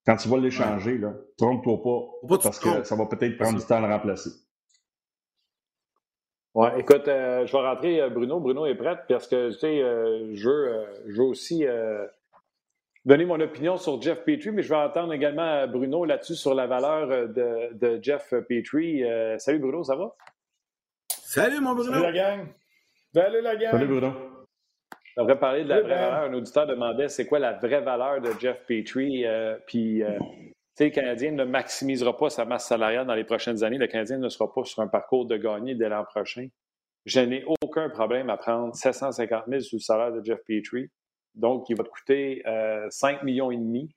quand 0.06 0.16
tu 0.16 0.28
vas 0.28 0.38
l'échanger, 0.38 0.98
ouais. 0.98 1.12
trompe-toi 1.36 1.82
pas, 1.82 2.38
parce 2.38 2.60
que 2.60 2.84
ça 2.84 2.94
va 2.94 3.06
peut-être 3.06 3.38
prendre 3.38 3.58
du 3.58 3.64
temps 3.64 3.82
à 3.82 3.86
le 3.86 3.92
remplacer. 3.92 4.30
Oui, 6.56 6.68
écoute, 6.78 7.06
euh, 7.06 7.44
je 7.44 7.52
vais 7.52 7.58
rentrer 7.58 8.00
euh, 8.00 8.08
Bruno. 8.08 8.40
Bruno 8.40 8.64
est 8.64 8.76
prêt 8.76 8.98
parce 9.10 9.28
que 9.28 9.50
tu 9.50 9.58
sais, 9.58 9.82
euh, 9.82 10.34
je, 10.34 10.48
veux, 10.48 10.86
je 11.06 11.16
veux 11.18 11.28
aussi 11.28 11.66
donner 13.04 13.26
mon 13.26 13.38
opinion 13.40 13.76
sur 13.76 14.00
Jeff 14.00 14.24
Petrie, 14.24 14.52
mais 14.52 14.62
je 14.62 14.70
vais 14.70 14.76
entendre 14.76 15.12
également 15.12 15.66
Bruno 15.68 16.06
là-dessus 16.06 16.34
sur 16.34 16.54
la 16.54 16.66
valeur 16.66 17.28
de, 17.28 17.74
de 17.74 18.02
Jeff 18.02 18.32
Petrie. 18.48 19.02
salut 19.38 19.58
Bruno, 19.58 19.84
ça 19.84 19.96
va? 19.96 20.16
Salut 21.10 21.60
mon 21.60 21.74
Bruno! 21.74 21.92
Salut 21.92 22.04
la 22.04 22.12
gang! 22.12 22.46
Salut 23.12 23.42
la 23.42 23.56
gang! 23.56 23.70
Salut 23.72 23.86
Bruno! 23.86 24.12
On 25.18 25.22
devrait 25.24 25.38
parler 25.38 25.64
de 25.64 25.68
la 25.68 25.82
vraie 25.82 25.94
valeur. 25.94 26.14
Un 26.22 26.32
auditeur 26.32 26.66
demandait 26.66 27.08
c'est 27.10 27.26
quoi 27.26 27.38
la 27.38 27.52
vraie 27.52 27.82
valeur 27.82 28.22
de 28.22 28.30
Jeff 28.40 28.64
Petrie. 28.66 29.26
puis 29.66 30.02
le 30.84 30.90
Canadien 30.90 31.32
ne 31.32 31.44
maximisera 31.44 32.16
pas 32.16 32.30
sa 32.30 32.44
masse 32.44 32.66
salariale 32.66 33.06
dans 33.06 33.14
les 33.14 33.24
prochaines 33.24 33.64
années. 33.64 33.78
Le 33.78 33.86
Canadien 33.86 34.18
ne 34.18 34.28
sera 34.28 34.52
pas 34.52 34.64
sur 34.64 34.82
un 34.82 34.88
parcours 34.88 35.26
de 35.26 35.36
gagner 35.36 35.74
dès 35.74 35.88
l'an 35.88 36.04
prochain. 36.04 36.48
Je 37.06 37.20
n'ai 37.20 37.44
aucun 37.62 37.88
problème 37.88 38.30
à 38.30 38.36
prendre 38.36 38.74
750 38.74 39.44
000 39.48 39.60
sur 39.60 39.76
le 39.76 39.80
salaire 39.80 40.12
de 40.12 40.24
Jeff 40.24 40.40
Petrie. 40.46 40.90
Donc, 41.34 41.68
il 41.68 41.76
va 41.76 41.84
te 41.84 41.88
coûter 41.88 42.42
5 42.44 42.48
euh, 42.50 43.24
millions 43.24 43.50
et 43.50 43.56
demi. 43.56 43.94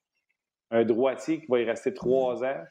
Un 0.72 0.84
droitier 0.86 1.42
qui 1.42 1.48
va 1.48 1.60
y 1.60 1.64
rester 1.64 1.94
trois 1.94 2.44
ans. 2.44 2.64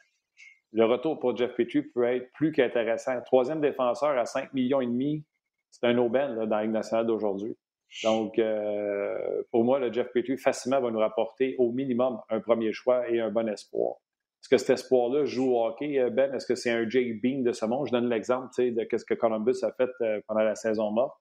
Le 0.73 0.85
retour 0.85 1.19
pour 1.19 1.37
Jeff 1.37 1.55
Petrie 1.55 1.83
peut 1.83 2.05
être 2.05 2.31
plus 2.33 2.53
qu'intéressant. 2.53 3.21
Troisième 3.23 3.61
défenseur 3.61 4.17
à 4.17 4.27
5 4.27 4.53
millions 4.53 4.81
et 4.81 4.87
demi, 4.87 5.25
c'est 5.71 5.87
un 5.87 5.99
aubaine 5.99 6.37
dans 6.37 6.47
la 6.47 6.63
Ligue 6.63 6.73
nationale 6.73 7.07
d'aujourd'hui. 7.07 7.57
Donc, 8.05 8.39
euh, 8.39 9.43
pour 9.51 9.65
moi, 9.65 9.79
le 9.79 9.93
Jeff 9.93 10.09
Petrie 10.13 10.37
facilement 10.37 10.81
va 10.81 10.91
nous 10.91 10.99
rapporter 10.99 11.55
au 11.59 11.73
minimum 11.73 12.21
un 12.29 12.41
premier 12.41 12.73
choix 12.73 13.09
et 13.09 13.21
un 13.21 13.31
bon 13.31 13.49
espoir. 13.49 13.97
Est-ce 14.41 14.49
que 14.49 14.59
cet 14.59 14.71
espoir-là 14.71 15.25
joue 15.25 15.55
au 15.55 15.67
hockey, 15.67 15.99
euh, 15.99 16.11
Ben? 16.11 16.33
Est-ce 16.35 16.47
que 16.47 16.55
c'est 16.55 16.71
un 16.71 16.89
Jake 16.89 17.21
Bean 17.23 17.43
de 17.43 17.53
ce 17.53 17.65
monde? 17.65 17.87
Je 17.87 17.93
donne 17.93 18.09
l'exemple 18.09 18.49
de 18.59 18.87
ce 18.97 19.05
que 19.05 19.15
Columbus 19.15 19.57
a 19.63 19.73
fait 19.73 19.91
euh, 20.03 20.21
pendant 20.29 20.43
la 20.43 20.55
saison 20.55 20.91
morte. 20.91 21.19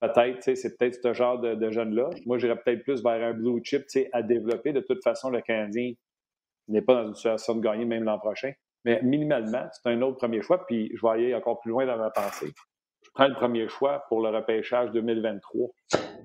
Peut-être, 0.00 0.54
c'est 0.56 0.76
peut-être 0.76 0.98
ce 1.02 1.12
genre 1.14 1.38
de, 1.38 1.54
de 1.54 1.70
jeune-là. 1.70 2.10
Moi, 2.26 2.38
j'irais 2.38 2.56
peut-être 2.56 2.82
plus 2.82 3.02
vers 3.02 3.22
un 3.22 3.32
blue 3.32 3.62
chip 3.64 3.84
à 4.12 4.22
développer. 4.22 4.72
De 4.72 4.80
toute 4.80 5.02
façon, 5.02 5.30
le 5.30 5.40
Canadien 5.40 5.92
n'est 6.68 6.82
pas 6.82 6.94
dans 6.94 7.08
une 7.08 7.14
situation 7.14 7.54
de 7.54 7.60
gagner 7.60 7.84
même 7.84 8.04
l'an 8.04 8.18
prochain. 8.18 8.52
Mais 8.84 9.00
minimalement, 9.02 9.66
c'est 9.72 9.88
un 9.90 10.02
autre 10.02 10.18
premier 10.18 10.42
choix. 10.42 10.66
Puis 10.66 10.90
je 10.94 11.00
vais 11.00 11.12
aller 11.12 11.34
encore 11.34 11.60
plus 11.60 11.70
loin 11.70 11.86
dans 11.86 11.96
ma 11.96 12.10
pensée 12.10 12.52
prends 13.16 13.28
le 13.28 13.34
premier 13.34 13.66
choix 13.66 14.04
pour 14.08 14.20
le 14.20 14.28
repêchage 14.28 14.92
2023 14.92 15.68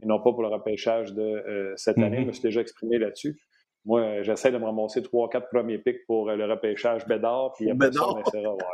et 0.02 0.06
non 0.06 0.18
pas 0.18 0.32
pour 0.32 0.44
le 0.44 0.50
repêchage 0.50 1.14
de 1.14 1.22
euh, 1.22 1.74
cette 1.78 1.98
année. 1.98 2.18
Mm-hmm. 2.18 2.22
Je 2.22 2.28
me 2.28 2.32
suis 2.34 2.42
déjà 2.42 2.62
exprimé 2.62 3.00
là-dessus. 3.00 3.40
Moi, 3.86 4.22
j'essaie 4.22 4.52
de 4.52 4.58
me 4.58 4.66
ramasser 4.66 5.02
trois, 5.02 5.30
quatre 5.30 5.48
premiers 5.50 5.80
pics 5.80 6.06
pour 6.06 6.30
euh, 6.30 6.36
le 6.36 6.46
repêchage 6.46 7.08
Bédard, 7.08 7.54
puis 7.56 7.72
après 7.72 7.92
ça, 7.92 8.08
on 8.08 8.20
essaiera 8.20 8.54
de 8.54 8.60
voir. 8.60 8.74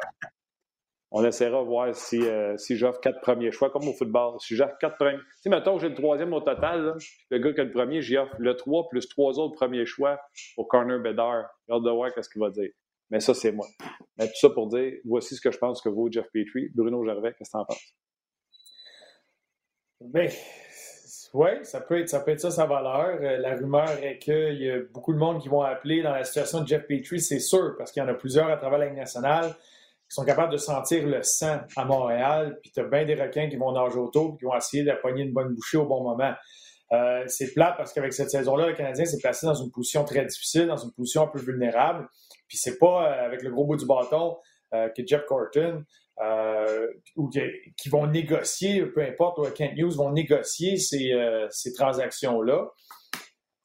On 1.11 1.23
essaiera 1.23 1.61
de 1.61 1.67
voir 1.67 1.95
si, 1.95 2.21
euh, 2.21 2.57
si 2.57 2.75
j'offre 2.75 2.99
quatre 2.99 3.21
premiers 3.21 3.51
choix, 3.51 3.69
comme 3.69 3.87
au 3.87 3.93
football. 3.93 4.35
Si 4.39 4.55
j'offre 4.55 4.77
quatre 4.79 4.97
premiers. 4.97 5.17
Tu 5.17 5.43
sais, 5.43 5.49
mettons 5.49 5.75
que 5.75 5.81
j'ai 5.81 5.89
le 5.89 5.95
troisième 5.95 6.33
au 6.33 6.41
total, 6.41 6.97
le 7.29 7.37
gars 7.37 7.53
qui 7.53 7.61
a 7.61 7.63
le 7.63 7.71
premier, 7.71 8.01
j'y 8.01 8.17
offre 8.17 8.35
le 8.39 8.55
trois 8.55 8.89
plus 8.89 9.07
trois 9.07 9.39
autres 9.39 9.55
premiers 9.55 9.85
choix 9.85 10.19
au 10.57 10.65
corner 10.65 10.99
Bédard. 10.99 11.45
J'ai 11.67 11.75
hâte 11.75 11.83
de 11.83 11.91
voir 11.91 12.13
qu'est-ce 12.13 12.29
qu'il 12.29 12.41
va 12.41 12.49
dire. 12.49 12.71
Mais 13.09 13.21
ça, 13.21 13.33
c'est 13.33 13.53
moi. 13.53 13.67
Mais 14.17 14.25
tout 14.27 14.35
ça 14.35 14.49
pour 14.49 14.67
dire, 14.67 14.93
voici 15.05 15.35
ce 15.35 15.41
que 15.41 15.51
je 15.51 15.57
pense 15.57 15.81
que 15.81 15.87
vaut 15.87 16.11
Jeff 16.11 16.27
Petrie. 16.33 16.69
Bruno 16.75 17.05
Gervais, 17.05 17.33
qu'est-ce 17.37 17.51
que 17.51 17.57
tu 17.57 17.61
en 17.61 17.65
penses? 17.65 17.95
Ben, 19.99 20.29
oui, 21.33 21.49
ça 21.63 21.81
peut, 21.81 21.99
être, 21.99 22.09
ça 22.09 22.19
peut 22.19 22.31
être 22.31 22.39
ça 22.39 22.51
sa 22.51 22.65
valeur. 22.65 23.17
Euh, 23.21 23.37
la 23.37 23.55
rumeur 23.55 23.89
est 24.03 24.19
qu'il 24.19 24.61
y 24.61 24.69
a 24.69 24.79
beaucoup 24.93 25.11
de 25.11 25.17
monde 25.17 25.41
qui 25.41 25.49
vont 25.49 25.61
appeler 25.61 26.03
dans 26.03 26.13
la 26.13 26.23
situation 26.23 26.61
de 26.61 26.67
Jeff 26.67 26.85
Petrie, 26.87 27.19
c'est 27.19 27.39
sûr, 27.39 27.75
parce 27.77 27.91
qu'il 27.91 28.01
y 28.01 28.05
en 28.05 28.09
a 28.09 28.13
plusieurs 28.13 28.49
à 28.49 28.57
travers 28.57 28.77
la 28.77 28.85
Ligue 28.85 28.97
nationale 28.97 29.55
qui 30.09 30.15
sont 30.15 30.23
capables 30.23 30.53
de 30.53 30.57
sentir 30.57 31.05
le 31.05 31.21
sang 31.23 31.59
à 31.75 31.83
Montréal, 31.83 32.59
puis 32.61 32.71
tu 32.71 32.79
as 32.79 32.83
bien 32.83 33.03
des 33.03 33.15
requins 33.15 33.49
qui 33.49 33.57
vont 33.57 33.73
nager 33.73 33.97
autour, 33.97 34.37
qui 34.37 34.45
vont 34.45 34.55
essayer 34.55 34.83
d'appoigner 34.83 35.23
une 35.23 35.33
bonne 35.33 35.53
bouchée 35.53 35.77
au 35.77 35.85
bon 35.85 36.01
moment. 36.01 36.33
Euh, 36.93 37.25
c'est 37.27 37.53
plat 37.53 37.73
parce 37.75 37.91
qu'avec 37.91 38.13
cette 38.13 38.29
saison-là, 38.29 38.67
le 38.67 38.73
Canadien 38.73 39.03
s'est 39.03 39.19
placé 39.19 39.45
dans 39.47 39.55
une 39.55 39.69
position 39.71 40.05
très 40.05 40.25
difficile, 40.25 40.67
dans 40.67 40.77
une 40.77 40.93
position 40.93 41.23
un 41.23 41.27
peu 41.27 41.39
vulnérable. 41.39 42.07
Puis 42.47 42.57
c'est 42.57 42.77
pas 42.77 43.05
euh, 43.05 43.25
avec 43.25 43.41
le 43.41 43.49
gros 43.49 43.65
bout 43.65 43.75
du 43.75 43.85
bâton 43.85 44.37
que 44.71 45.07
Jeff 45.07 45.25
Corton 45.25 45.85
euh, 46.23 46.87
ou 47.15 47.29
qui, 47.29 47.89
vont 47.89 48.07
négocier, 48.07 48.83
peu 48.87 49.01
importe, 49.01 49.53
Kent 49.53 49.77
News 49.77 49.91
vont 49.91 50.11
négocier 50.11 50.77
ces, 50.77 51.13
euh, 51.13 51.47
ces 51.51 51.73
transactions-là. 51.73 52.71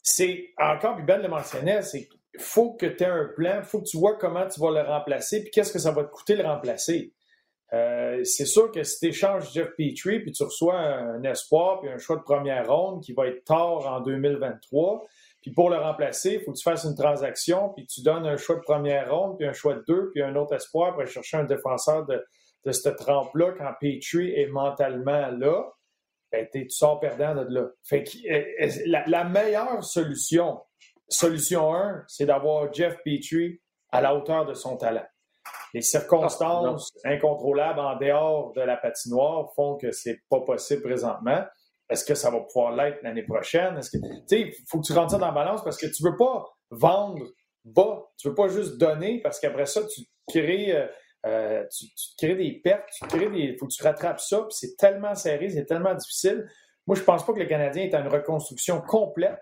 C'est, 0.02 0.50
encore, 0.58 0.96
puis 0.96 1.04
Ben 1.04 1.22
le 1.22 1.28
mentionnait, 1.28 1.82
c'est 1.82 2.06
qu'il 2.06 2.40
faut 2.40 2.74
que 2.74 2.86
tu 2.86 3.04
aies 3.04 3.06
un 3.06 3.30
plan, 3.34 3.58
il 3.58 3.64
faut 3.64 3.80
que 3.80 3.88
tu 3.88 3.96
vois 3.96 4.16
comment 4.18 4.46
tu 4.46 4.60
vas 4.60 4.70
le 4.70 4.82
remplacer, 4.82 5.42
puis 5.42 5.50
qu'est-ce 5.50 5.72
que 5.72 5.78
ça 5.78 5.92
va 5.92 6.04
te 6.04 6.10
coûter 6.10 6.36
le 6.36 6.44
remplacer. 6.44 7.14
Euh, 7.72 8.22
c'est 8.24 8.44
sûr 8.44 8.70
que 8.70 8.82
si 8.82 8.98
tu 8.98 9.06
échanges 9.06 9.50
Jeff 9.52 9.68
Petrie, 9.78 10.20
puis 10.20 10.32
tu 10.32 10.42
reçois 10.42 10.78
un 10.78 11.22
espoir, 11.22 11.80
puis 11.80 11.88
un 11.88 11.96
choix 11.96 12.16
de 12.16 12.22
première 12.22 12.70
ronde 12.70 13.02
qui 13.02 13.14
va 13.14 13.28
être 13.28 13.44
tard 13.44 13.86
en 13.86 14.00
2023, 14.00 15.06
puis 15.40 15.52
pour 15.52 15.70
le 15.70 15.78
remplacer, 15.78 16.34
il 16.34 16.40
faut 16.40 16.52
que 16.52 16.58
tu 16.58 16.62
fasses 16.64 16.84
une 16.84 16.94
transaction, 16.94 17.70
puis 17.70 17.86
tu 17.86 18.02
donnes 18.02 18.26
un 18.26 18.36
choix 18.36 18.56
de 18.56 18.60
première 18.60 19.10
ronde, 19.10 19.38
puis 19.38 19.46
un 19.46 19.54
choix 19.54 19.74
de 19.74 19.84
deux, 19.88 20.10
puis 20.12 20.22
un 20.22 20.36
autre 20.36 20.54
espoir 20.54 20.98
aller 20.98 21.10
chercher 21.10 21.38
un 21.38 21.44
défenseur 21.44 22.04
de, 22.04 22.22
de 22.64 22.72
cette 22.72 22.96
trempe-là, 22.96 23.53
quand 23.59 23.72
Petrie 23.81 24.33
est 24.35 24.46
mentalement 24.46 25.29
là, 25.29 25.72
ben, 26.31 26.46
tu 26.51 26.68
sors 26.70 26.98
perdant 27.01 27.35
de 27.35 27.46
là. 27.48 27.68
Fait 27.83 28.05
que, 28.05 28.16
euh, 28.31 28.66
euh, 28.66 28.70
la, 28.87 29.05
la, 29.07 29.25
meilleure 29.25 29.85
solution, 29.85 30.61
solution 31.09 31.75
1, 31.75 32.05
c'est 32.09 32.25
d'avoir 32.27 32.72
Jeff 32.72 32.96
Petrie 33.05 33.61
à 33.90 34.01
la 34.01 34.14
hauteur 34.14 34.46
de 34.46 34.55
son 34.55 34.77
talent. 34.77 35.05
Les 35.75 35.83
circonstances 35.83 36.90
ah, 37.05 37.11
incontrôlables 37.11 37.81
en 37.81 37.96
dehors 37.96 38.53
de 38.53 38.62
la 38.62 38.77
patinoire 38.77 39.53
font 39.55 39.77
que 39.77 39.90
c'est 39.90 40.20
pas 40.31 40.40
possible 40.40 40.83
présentement. 40.83 41.44
Est-ce 41.90 42.05
que 42.05 42.14
ça 42.14 42.31
va 42.31 42.40
pouvoir 42.40 42.72
l'être 42.72 43.03
l'année 43.03 43.25
prochaine? 43.25 43.77
Est-ce 43.77 43.90
que, 43.90 43.98
il 44.31 44.55
faut 44.70 44.81
que 44.81 44.87
tu 44.87 44.92
rentres 44.92 45.12
ça 45.12 45.18
dans 45.18 45.27
la 45.27 45.33
balance 45.33 45.62
parce 45.62 45.77
que 45.77 45.87
tu 45.87 46.03
veux 46.03 46.16
pas 46.16 46.46
vendre 46.70 47.27
bas. 47.64 48.03
Tu 48.16 48.29
veux 48.29 48.35
pas 48.35 48.48
juste 48.48 48.79
donner 48.79 49.20
parce 49.20 49.38
qu'après 49.38 49.66
ça, 49.66 49.83
tu 49.87 50.03
crées 50.29 50.88
euh, 51.24 51.64
tu, 51.76 51.87
crées 52.18 52.35
des 52.35 52.61
pertes, 52.62 52.88
tu 52.98 53.06
crées 53.06 53.30
des. 53.30 53.56
faut 53.56 53.66
que 53.66 53.72
tu 53.72 53.82
rattrapes 53.82 54.20
ça, 54.20 54.38
puis 54.38 54.56
c'est 54.58 54.76
tellement 54.76 55.14
serré, 55.14 55.48
c'est 55.50 55.66
tellement 55.66 55.94
difficile. 55.94 56.48
Moi, 56.87 56.96
je 56.96 57.02
pense 57.02 57.24
pas 57.24 57.32
que 57.32 57.38
le 57.38 57.46
Canadien 57.46 57.85
est 57.85 57.94
à 57.94 58.00
une 58.00 58.08
reconstruction 58.08 58.80
complète. 58.80 59.38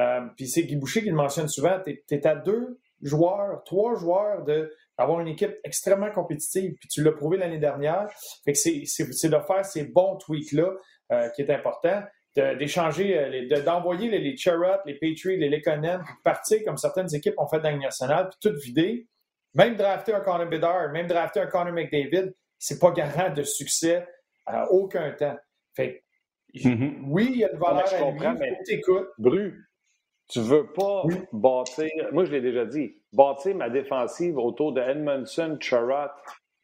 Euh, 0.00 0.20
puis 0.36 0.48
c'est 0.48 0.64
Guy 0.64 0.76
Boucher 0.76 1.02
qui 1.02 1.08
le 1.08 1.14
mentionne 1.14 1.48
souvent, 1.48 1.78
tu 1.84 2.02
es, 2.10 2.26
à 2.26 2.34
deux 2.34 2.80
joueurs, 3.00 3.62
trois 3.64 3.94
joueurs 3.94 4.44
d'avoir 4.44 5.20
une 5.20 5.28
équipe 5.28 5.54
extrêmement 5.62 6.10
compétitive, 6.10 6.74
puis 6.80 6.88
tu 6.88 7.02
l'as 7.02 7.12
prouvé 7.12 7.38
l'année 7.38 7.58
dernière. 7.58 8.08
Fait 8.44 8.52
que 8.52 8.58
c'est 8.58 9.28
de 9.28 9.38
faire 9.38 9.64
ces 9.64 9.84
bons 9.84 10.16
tweaks-là 10.16 10.72
euh, 11.12 11.28
qui 11.30 11.42
est 11.42 11.50
important 11.50 12.02
d'échanger, 12.36 13.46
d'envoyer 13.64 14.10
les, 14.10 14.18
les 14.18 14.34
les 14.34 14.94
Patriots, 14.94 15.38
les 15.38 15.48
Lekonen, 15.48 16.02
partir 16.24 16.58
comme 16.64 16.76
certaines 16.76 17.14
équipes 17.14 17.34
ont 17.38 17.46
fait 17.46 17.60
dans 17.60 17.76
nationale, 17.76 18.28
puis 18.28 18.50
tout 18.50 18.58
vider, 18.58 19.06
même 19.54 19.76
drafter 19.76 20.14
un 20.14 20.20
Connor 20.20 20.46
Bedard, 20.46 20.90
même 20.92 21.06
drafter 21.06 21.40
un 21.40 21.46
Connor 21.46 21.72
McDavid, 21.72 22.32
c'est 22.58 22.78
pas 22.78 22.90
garant 22.90 23.32
de 23.32 23.42
succès 23.42 24.06
à 24.46 24.70
aucun 24.70 25.12
temps. 25.12 25.36
Fait 25.74 26.02
mm-hmm. 26.54 27.02
oui, 27.06 27.28
il 27.30 27.38
y 27.38 27.44
a 27.44 27.52
une 27.52 27.58
valeur 27.58 27.86
je 27.86 27.96
comprends, 27.96 28.34
mais 28.34 28.58
Bru, 29.18 29.64
tu 30.28 30.40
veux 30.40 30.72
pas 30.72 31.02
bâtir, 31.32 31.90
moi 32.12 32.24
je 32.24 32.32
l'ai 32.32 32.40
déjà 32.40 32.64
dit, 32.64 32.96
bâtir 33.12 33.54
ma 33.54 33.70
défensive 33.70 34.38
autour 34.38 34.72
de 34.72 34.80
Edmondson, 34.80 35.56
Charrot 35.60 36.10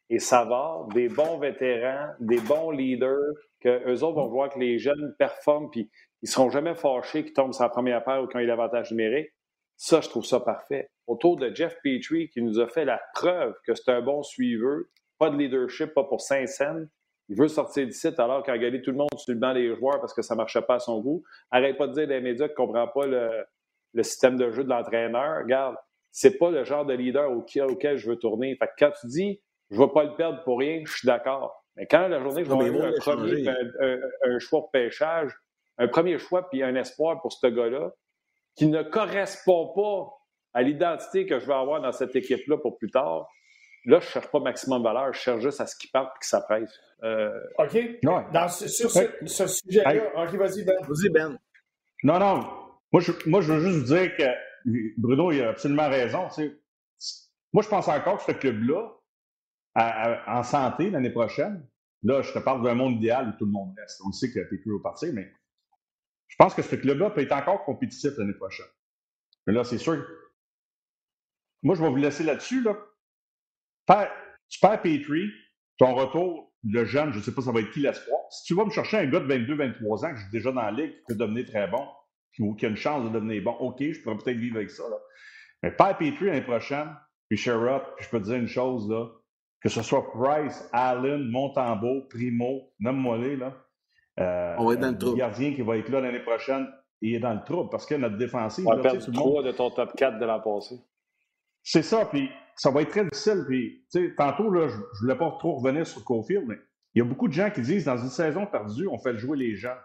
et 0.09 0.19
Savard, 0.19 0.89
des 0.89 1.09
bons 1.09 1.39
vétérans, 1.39 2.13
des 2.19 2.41
bons 2.41 2.71
leaders, 2.71 3.35
que 3.61 3.89
eux 3.89 4.03
autres 4.03 4.17
vont 4.17 4.29
voir 4.29 4.51
que 4.51 4.59
les 4.59 4.79
jeunes 4.79 5.15
performent, 5.19 5.71
puis 5.71 5.91
ils 6.23 6.29
seront 6.29 6.51
jamais 6.51 6.75
fâchés 6.75 7.23
qu'ils 7.23 7.33
tombent 7.33 7.53
sur 7.53 7.63
la 7.63 7.69
première 7.69 8.03
paire 8.03 8.23
ou 8.23 8.27
quand 8.27 8.39
il 8.39 8.43
y 8.43 8.45
a 8.45 8.49
l'avantage 8.49 8.91
numérique. 8.91 9.29
Ça, 9.77 10.01
je 10.01 10.09
trouve 10.09 10.25
ça 10.25 10.41
parfait 10.41 10.91
autour 11.11 11.37
de 11.37 11.53
Jeff 11.53 11.77
Petrie 11.83 12.29
qui 12.29 12.41
nous 12.41 12.61
a 12.61 12.69
fait 12.69 12.85
la 12.85 13.01
preuve 13.15 13.55
que 13.67 13.75
c'est 13.75 13.91
un 13.91 14.01
bon 14.01 14.23
suiveur, 14.23 14.83
pas 15.19 15.29
de 15.29 15.37
leadership, 15.37 15.93
pas 15.93 16.05
pour 16.05 16.21
Saint-Saëns. 16.21 16.87
Il 17.29 17.37
veut 17.37 17.49
sortir 17.49 17.85
du 17.85 17.93
site 17.93 18.21
alors 18.21 18.45
qu'il 18.45 18.55
a 18.55 18.59
gagné 18.59 18.81
tout 18.81 18.93
le 18.93 18.97
monde 18.97 19.09
sur 19.17 19.35
le 19.35 19.39
banc 19.41 19.53
des 19.53 19.75
joueurs 19.75 20.01
parce 20.01 20.15
que 20.15 20.23
ça 20.23 20.35
ne 20.35 20.39
marchait 20.39 20.63
pas 20.63 20.77
à 20.77 20.79
son 20.79 21.01
goût. 21.01 21.25
Arrête 21.51 21.77
pas 21.77 21.89
de 21.89 21.95
dire 21.95 22.07
des 22.07 22.21
médias 22.21 22.47
qu'il 22.47 22.53
ne 22.61 22.67
comprend 22.67 22.87
pas 22.87 23.07
le, 23.07 24.03
système 24.05 24.37
de 24.37 24.53
jeu 24.53 24.63
de 24.63 24.69
l'entraîneur. 24.69 25.39
Regarde, 25.43 25.75
c'est 26.13 26.39
pas 26.39 26.51
le 26.51 26.63
genre 26.63 26.87
de 26.87 26.95
leader 26.95 27.29
auquel, 27.33 27.97
je 27.97 28.09
veux 28.09 28.17
tourner. 28.17 28.57
Fait 28.57 28.67
que 28.67 28.73
quand 28.79 28.93
tu 29.01 29.09
dis 29.09 29.41
je 29.71 29.81
ne 29.81 29.87
vais 29.87 29.93
pas 29.93 30.05
le 30.05 30.15
perdre 30.15 30.43
pour 30.45 30.61
rien, 30.61 30.83
je 30.85 30.93
suis 30.93 31.07
d'accord. 31.07 31.65
Mais 31.77 31.87
quand 31.87 32.07
la 32.07 32.21
journée, 32.21 32.45
je 32.45 32.49
vais 32.51 32.67
avoir 32.67 32.87
un, 32.87 32.93
premier, 32.93 33.49
un, 33.49 34.39
choix 34.39 34.61
de 34.61 34.71
pêchage, 34.73 35.33
un 35.79 35.89
premier 35.89 36.19
choix 36.19 36.49
puis 36.49 36.63
un 36.63 36.75
espoir 36.75 37.21
pour 37.21 37.33
ce 37.33 37.47
gars-là, 37.47 37.93
qui 38.57 38.67
ne 38.67 38.83
correspond 38.83 39.73
pas 39.75 40.20
à 40.55 40.63
l'identité 40.63 41.27
que 41.27 41.39
je 41.39 41.47
vais 41.47 41.55
avoir 41.55 41.81
dans 41.81 41.93
cette 41.93 42.15
équipe-là 42.17 42.59
pour 42.59 42.77
plus 42.79 42.91
tard, 42.91 43.29
là, 43.85 44.01
je 44.01 44.07
ne 44.07 44.11
cherche 44.11 44.29
pas 44.29 44.41
maximum 44.41 44.83
valeur, 44.83 45.13
je 45.13 45.21
cherche 45.21 45.43
juste 45.43 45.61
à 45.61 45.67
ce 45.67 45.77
qui 45.77 45.89
parte 45.89 46.13
et 46.17 46.19
qui 46.23 46.29
s'apprête. 46.29 46.69
Euh... 47.03 47.41
OK. 47.59 47.79
Dans 48.03 48.49
sur 48.49 48.91
ce, 48.91 49.47
sujet-là, 49.47 50.25
OK, 50.25 50.35
vas-y, 50.35 50.65
Ben. 50.65 50.77
Vas-y, 50.83 51.09
Ben. 51.11 51.39
Non, 52.03 52.19
non. 52.19 52.49
Moi 52.93 53.01
je, 53.01 53.13
moi, 53.27 53.41
je 53.41 53.53
veux 53.53 53.61
juste 53.61 53.79
vous 53.79 53.95
dire 53.95 54.17
que 54.17 54.25
Bruno, 54.99 55.33
il 55.33 55.43
a 55.43 55.51
absolument 55.51 55.89
raison. 55.89 56.29
Moi, 57.53 57.63
je 57.63 57.69
pense 57.69 57.89
encore 57.89 58.25
que 58.25 58.33
ce 58.33 58.39
club-là, 58.39 58.93
en 59.75 60.43
santé 60.43 60.91
l'année 60.91 61.11
prochaine, 61.11 61.67
là, 62.03 62.23
je 62.23 62.33
te 62.33 62.39
parle 62.39 62.63
d'un 62.63 62.75
monde 62.75 62.97
idéal 62.97 63.29
où 63.29 63.39
tout 63.39 63.47
le 63.47 63.53
monde 63.53 63.75
reste. 63.79 64.01
On 64.07 64.13
sait 64.13 64.31
que 64.31 64.41
PQ 64.41 64.73
va 64.73 64.83
partir, 64.83 65.13
mais 65.13 65.33
je 66.29 66.37
pense 66.37 66.55
que 66.55 66.63
ce 66.63 66.77
club-là 66.77 67.11
peut 67.11 67.23
être 67.23 67.33
encore 67.33 67.65
compétitif 67.65 68.13
l'année 68.19 68.35
prochaine. 68.35 68.67
Mais 69.47 69.53
là, 69.53 69.65
c'est 69.65 69.79
sûr. 69.79 70.05
Moi, 71.63 71.75
je 71.75 71.83
vais 71.83 71.89
vous 71.89 71.97
laisser 71.97 72.25
là-dessus. 72.25 72.63
Là. 72.63 72.77
tu 74.49 74.61
perds 74.61 74.83
Petrie, 74.83 75.31
ton 75.79 75.95
retour, 75.95 76.53
le 76.65 76.85
jeune, 76.85 77.13
je 77.13 77.19
ne 77.19 77.23
sais 77.23 77.35
pas 77.35 77.43
ça 77.43 77.53
va 77.53 77.61
être 77.61 77.71
qui 77.71 77.81
l'espoir. 77.81 78.21
Si 78.31 78.45
tu 78.45 78.55
vas 78.55 78.65
me 78.65 78.71
chercher 78.71 78.99
un 78.99 79.07
gars 79.07 79.21
de 79.21 79.27
22-23 79.27 80.07
ans 80.07 80.15
que 80.15 80.21
j'ai 80.21 80.31
déjà 80.31 80.53
dans 80.53 80.63
la 80.63 80.71
ligue, 80.71 80.93
qui 80.93 81.03
peut 81.09 81.15
devenir 81.15 81.47
très 81.47 81.69
bon, 81.69 81.87
ou 82.39 82.55
qui 82.55 82.67
a 82.67 82.69
une 82.69 82.77
chance 82.77 83.05
de 83.05 83.11
devenir 83.11 83.43
bon, 83.43 83.53
OK, 83.53 83.79
je 83.81 84.01
pourrais 84.03 84.17
peut-être 84.17 84.39
vivre 84.39 84.57
avec 84.57 84.71
ça. 84.71 84.85
Là. 84.89 84.97
Mais 85.63 85.71
perds 85.71 85.99
Petrie 85.99 86.27
l'année 86.27 86.43
prochaine, 86.43 86.89
puis 87.29 87.39
Sherrod, 87.39 87.83
puis 87.97 88.05
je 88.05 88.11
peux 88.11 88.21
te 88.21 88.25
dire 88.25 88.37
une 88.37 88.49
chose, 88.49 88.89
là, 88.91 89.07
que 89.61 89.69
ce 89.69 89.83
soit 89.83 90.11
Price, 90.11 90.69
Allen, 90.73 91.29
Montembeau, 91.29 92.03
Primo, 92.09 92.73
nomme-moi 92.79 93.19
les, 93.19 93.37
là. 93.37 93.57
Euh, 94.19 94.55
On 94.59 94.67
va 94.67 94.75
être 94.75 94.81
dans 94.81 94.91
le 94.91 94.99
trouble. 94.99 95.17
Le 95.17 95.19
gardien 95.19 95.55
qui 95.55 95.63
va 95.63 95.77
être 95.77 95.89
là 95.89 96.01
l'année 96.01 96.21
prochaine, 96.21 96.69
il 97.01 97.15
est 97.15 97.21
dans 97.21 97.35
le 97.35 97.43
trouble 97.45 97.71
parce 97.71 97.87
que 97.87 97.95
notre 97.95 98.17
défensive. 98.17 98.67
On 98.67 98.77
va 98.77 98.83
perdre 98.83 99.13
trois 99.13 99.43
de 99.43 99.53
ton 99.53 99.71
top 99.71 99.95
4 99.97 100.19
de 100.19 100.25
l'an 100.25 100.41
passé. 100.41 100.77
C'est 101.63 101.83
ça, 101.83 102.07
puis 102.07 102.29
ça 102.57 102.71
va 102.71 102.83
être 102.83 102.91
très 102.91 103.05
difficile. 103.05 103.45
Puis, 103.47 103.87
tantôt, 104.17 104.51
là, 104.51 104.69
je 104.69 104.77
ne 104.77 104.83
voulais 105.01 105.17
pas 105.17 105.31
trop 105.39 105.57
revenir 105.57 105.87
sur 105.87 106.05
Cofield, 106.05 106.47
mais 106.47 106.57
il 106.95 106.99
y 106.99 107.03
a 107.03 107.05
beaucoup 107.05 107.29
de 107.29 107.33
gens 107.33 107.51
qui 107.51 107.63
disent 107.63 107.85
dans 107.85 107.97
une 107.97 108.09
saison 108.09 108.47
perdue, 108.47 108.87
on 108.89 108.99
fait 108.99 109.17
jouer 109.17 109.39
les 109.39 109.57
gens. 109.57 109.77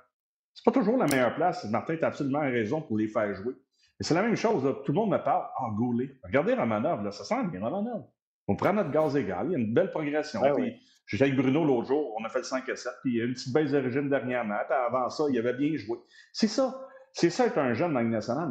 C'est 0.54 0.64
pas 0.66 0.72
toujours 0.72 0.98
la 0.98 1.06
meilleure 1.06 1.36
place. 1.36 1.66
Martin, 1.66 1.98
tu 1.98 2.04
as 2.04 2.08
absolument 2.08 2.40
raison 2.40 2.82
pour 2.82 2.98
les 2.98 3.08
faire 3.08 3.34
jouer. 3.36 3.54
Mais 4.00 4.06
c'est 4.06 4.14
la 4.14 4.24
même 4.24 4.36
chose. 4.36 4.64
Là. 4.64 4.74
Tout 4.86 4.92
le 4.92 4.96
monde 4.96 5.12
me 5.12 5.18
parle. 5.18 5.46
Ah, 5.58 5.68
oh, 5.70 5.94
Regardez 6.24 6.54
Romanov, 6.54 7.04
là, 7.04 7.12
ça 7.12 7.24
sent 7.24 7.48
bien 7.52 7.62
Romanov. 7.62 8.04
On 8.48 8.56
prend 8.56 8.74
notre 8.74 8.92
gaz 8.92 9.16
égal. 9.16 9.48
Il 9.48 9.52
y 9.52 9.56
a 9.56 9.60
une 9.60 9.74
belle 9.74 9.92
progression. 9.92 10.42
Ben 10.42 10.74
J'étais 11.08 11.26
avec 11.26 11.36
Bruno 11.36 11.64
l'autre 11.64 11.88
jour, 11.88 12.16
on 12.20 12.26
a 12.26 12.30
fait 12.30 12.40
le 12.40 12.46
5 12.46 12.68
à 12.68 12.76
7, 12.76 12.92
puis 13.04 13.14
il 13.14 13.18
y 13.18 13.22
a 13.22 13.26
une 13.26 13.34
petite 13.34 13.54
baisse 13.54 13.72
d'origine 13.72 14.10
dernièrement. 14.10 14.58
Puis 14.68 14.76
avant 14.76 15.08
ça, 15.10 15.26
il 15.30 15.38
avait 15.38 15.54
bien 15.54 15.78
joué. 15.78 16.00
C'est 16.34 16.48
ça. 16.48 16.82
C'est 17.14 17.30
ça 17.30 17.46
être 17.46 17.60
un 17.60 17.74
jeune 17.74 17.94
dans 17.94 18.02
le 18.02 18.10
national. 18.10 18.50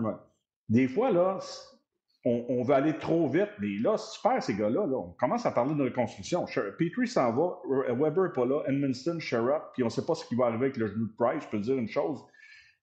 Des 0.68 0.86
fois, 0.86 1.10
là, 1.10 1.38
on, 2.24 2.44
on, 2.48 2.62
veut 2.62 2.74
aller 2.74 2.96
trop 2.98 3.28
vite, 3.28 3.50
mais 3.60 3.78
là, 3.82 3.96
perds 4.22 4.42
ces 4.42 4.54
gars-là, 4.54 4.86
là, 4.86 4.96
on 4.96 5.14
commence 5.18 5.44
à 5.44 5.50
parler 5.50 5.74
de 5.74 5.82
reconstruction. 5.82 6.46
Petrie 6.78 7.06
s'en 7.06 7.32
va, 7.32 7.58
Weber 7.88 8.24
n'est 8.24 8.32
pas 8.32 8.46
là, 8.46 8.62
Edmonston, 8.66 9.18
Sherrod, 9.20 9.62
puis 9.74 9.82
on 9.82 9.86
ne 9.86 9.90
sait 9.90 10.04
pas 10.06 10.14
ce 10.14 10.24
qui 10.26 10.34
va 10.34 10.46
arriver 10.46 10.66
avec 10.66 10.76
le 10.78 10.86
genou 10.86 11.06
de 11.06 11.14
Price. 11.16 11.44
Je 11.44 11.48
peux 11.48 11.58
te 11.58 11.64
dire 11.64 11.76
une 11.76 11.88
chose, 11.88 12.24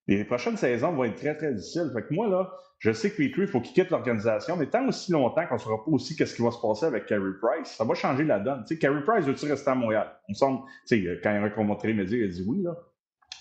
les 0.06 0.24
prochaines 0.24 0.56
saisons 0.56 0.92
vont 0.92 1.04
être 1.04 1.16
très, 1.16 1.36
très 1.36 1.52
difficiles. 1.54 1.90
Fait 1.92 2.02
que 2.02 2.14
moi, 2.14 2.28
là, 2.28 2.52
je 2.78 2.92
sais 2.92 3.10
que 3.10 3.16
Petrie, 3.16 3.42
il 3.42 3.46
faut 3.46 3.60
qu'il 3.60 3.74
quitte 3.74 3.90
l'organisation, 3.90 4.56
mais 4.56 4.66
tant 4.66 4.86
aussi 4.86 5.12
longtemps 5.12 5.46
qu'on 5.46 5.54
ne 5.54 5.60
saura 5.60 5.84
pas 5.84 5.90
aussi 5.90 6.16
qu'est-ce 6.16 6.34
qui 6.34 6.42
va 6.42 6.50
se 6.50 6.60
passer 6.60 6.86
avec 6.86 7.06
Carey 7.06 7.30
Price, 7.40 7.68
ça 7.76 7.84
va 7.84 7.94
changer 7.94 8.24
la 8.24 8.40
donne. 8.40 8.64
Tu 8.66 8.78
Carey 8.78 9.02
Price 9.04 9.24
veut-il 9.24 9.50
rester 9.50 9.70
à 9.70 9.74
Montréal? 9.74 10.10
On 10.28 10.34
semble, 10.34 10.60
tu 10.88 11.04
sais, 11.04 11.20
quand 11.22 11.30
il 11.30 11.36
a 11.36 11.48
rencontré 11.48 11.92
les 11.92 12.14
il 12.14 12.24
a 12.24 12.28
dit 12.28 12.44
oui, 12.46 12.62
là. 12.62 12.76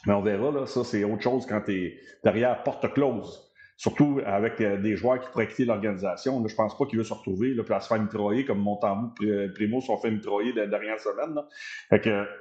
Mais 0.06 0.14
on 0.14 0.22
verra, 0.22 0.52
là. 0.52 0.66
Ça, 0.66 0.84
c'est 0.84 1.04
autre 1.04 1.22
chose 1.22 1.46
quand 1.46 1.62
tu 1.62 1.74
es 1.74 2.00
derrière 2.24 2.64
porte 2.64 2.92
close. 2.94 3.51
Surtout 3.82 4.22
avec 4.28 4.62
euh, 4.62 4.78
des 4.78 4.96
joueurs 4.96 5.20
qui 5.20 5.28
pourraient 5.32 5.48
quitter 5.48 5.66
l'organisation. 5.66 6.48
Je 6.48 6.54
pense 6.54 6.78
pas 6.78 6.86
qu'il 6.86 7.00
veut 7.00 7.04
se 7.04 7.16
retrouver 7.16 7.56
là, 7.56 7.64
puis 7.64 7.74
à 7.74 7.80
se 7.80 7.88
faire 7.88 8.00
mitrailler 8.00 8.46
comme 8.46 8.60
Montembeau 8.60 9.10
et 9.24 9.48
Primo 9.56 9.82
sont 9.82 9.98
fait 9.98 10.12
mitrailler 10.12 10.54
la 10.54 10.68
dernière 10.68 11.00
semaine. 11.00 11.36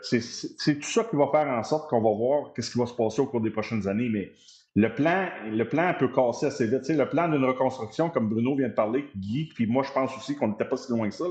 c'est, 0.03 0.75
tout 0.75 0.87
ça 0.87 1.05
qui 1.05 1.17
va 1.17 1.29
faire 1.33 1.49
en 1.49 1.63
sorte 1.63 1.89
qu'on 1.89 2.03
va 2.03 2.15
voir 2.15 2.53
qu'est-ce 2.53 2.71
qui 2.71 2.79
va 2.79 2.85
se 2.85 2.93
passer 2.93 3.23
au 3.23 3.27
cours 3.27 3.41
des 3.41 3.49
prochaines 3.49 3.89
années. 3.89 4.11
Mais 4.13 4.33
le 4.77 4.95
plan, 4.95 5.31
le 5.51 5.67
plan 5.67 5.95
peut 5.99 6.09
casser 6.09 6.45
assez 6.45 6.67
vite. 6.67 6.87
le 6.91 7.09
plan 7.09 7.27
d'une 7.27 7.47
reconstruction, 7.47 8.11
comme 8.11 8.29
Bruno 8.29 8.55
vient 8.55 8.69
de 8.69 8.75
parler, 8.75 9.07
Guy, 9.17 9.49
puis 9.55 9.67
moi, 9.67 9.83
je 9.83 9.93
pense 9.93 10.15
aussi 10.19 10.37
qu'on 10.37 10.49
n'était 10.49 10.67
pas 10.67 10.77
si 10.77 10.93
loin 10.93 11.09
que 11.09 11.15
ça. 11.15 11.25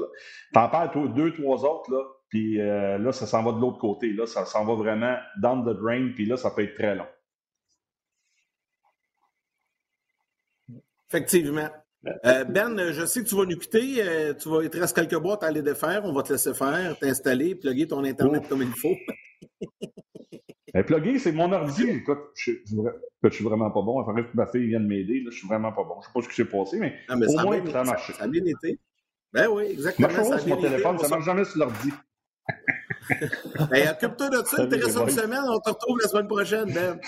T'en 0.54 0.70
parles 0.70 1.14
deux, 1.14 1.34
trois 1.34 1.64
autres, 1.66 1.92
là, 1.92 2.04
puis 2.30 2.60
euh, 2.60 2.98
là, 2.98 3.12
ça 3.12 3.28
s'en 3.28 3.44
va 3.44 3.52
de 3.52 3.60
l'autre 3.60 3.78
côté. 3.78 4.12
Là, 4.14 4.26
ça 4.26 4.46
s'en 4.46 4.66
va 4.66 4.74
vraiment 4.74 5.18
down 5.40 5.64
the 5.64 5.80
drain, 5.80 6.14
puis 6.16 6.26
là, 6.26 6.36
ça 6.36 6.50
peut 6.50 6.64
être 6.64 6.74
très 6.74 6.96
long. 6.96 7.06
Effectivement. 11.12 11.70
Euh, 12.26 12.44
ben, 12.46 12.92
je 12.92 13.06
sais 13.06 13.24
que 13.24 13.28
tu 13.28 13.36
vas 13.36 13.46
nous 13.46 13.58
quitter. 13.58 13.96
Euh, 14.00 14.34
tu 14.34 14.50
vas, 14.50 14.64
il 14.64 14.70
te 14.70 14.78
reste 14.78 14.96
quelques 14.96 15.20
boîtes 15.20 15.44
à 15.44 15.48
aller 15.48 15.62
défaire. 15.62 16.02
On 16.06 16.14
va 16.14 16.24
te 16.24 16.32
laisser 16.32 16.54
faire, 16.54 16.98
t'installer, 16.98 17.56
plugger 17.56 17.88
ton 17.88 18.04
Internet 18.04 18.48
comme 18.48 18.62
il 18.62 18.70
faut. 18.70 18.96
ben, 20.74 20.84
plugger, 20.84 21.20
c'est 21.20 21.32
mon 21.32 21.52
ordi. 21.52 21.90
Écoute, 21.90 22.20
je, 22.36 22.52
je, 23.24 23.30
suis 23.30 23.44
vraiment 23.44 23.72
pas 23.72 23.82
bon. 23.82 24.00
Enfin, 24.00 24.14
que 24.14 24.30
ma 24.34 24.48
fille 24.48 24.68
vient 24.68 24.80
de 24.80 24.88
m'aider. 24.88 25.24
Je 25.26 25.36
suis 25.36 25.48
vraiment 25.48 25.74
pas 25.74 25.84
bon. 25.84 26.00
Je 26.02 26.08
sais 26.08 26.14
pas 26.14 26.22
ce 26.22 26.30
qui 26.30 26.36
s'est 26.36 26.46
passé, 26.46 26.78
mais, 26.78 26.96
ah, 27.10 27.16
au 27.16 27.42
moins, 27.42 27.66
ça 27.66 27.82
a 27.82 27.84
marché. 27.84 28.14
Ça, 28.14 28.24
a 28.24 28.28
bien 28.28 28.46
été. 28.46 28.80
Ben 29.34 29.48
oui, 29.48 29.66
exactement. 29.72 30.10
Ça 30.10 30.40
sur 30.40 30.48
mon 30.48 30.62
téléphone, 30.62 30.98
ça 31.00 31.08
marche 31.08 31.26
jamais 31.26 31.44
sur 31.44 31.60
l'ordi. 31.60 31.92
ben, 33.70 33.90
occupe-toi 33.90 34.30
de 34.30 34.46
ça. 34.46 34.64
Il 34.64 34.70
te 34.70 34.76
reste 34.76 34.98
une 34.98 35.10
semaine. 35.10 35.44
On 35.48 35.60
te 35.60 35.70
retrouve 35.70 36.00
la 36.02 36.08
semaine 36.08 36.28
prochaine, 36.28 36.72
Ben. 36.74 37.00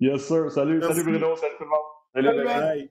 Yes, 0.00 0.26
sir. 0.26 0.50
Salut, 0.50 0.82
salut 0.82 1.04
Bruno. 1.04 1.36
Salut 1.36 1.52
tout 1.56 1.64
le 1.64 1.70
monde. 1.70 1.78
Salut, 2.12 2.90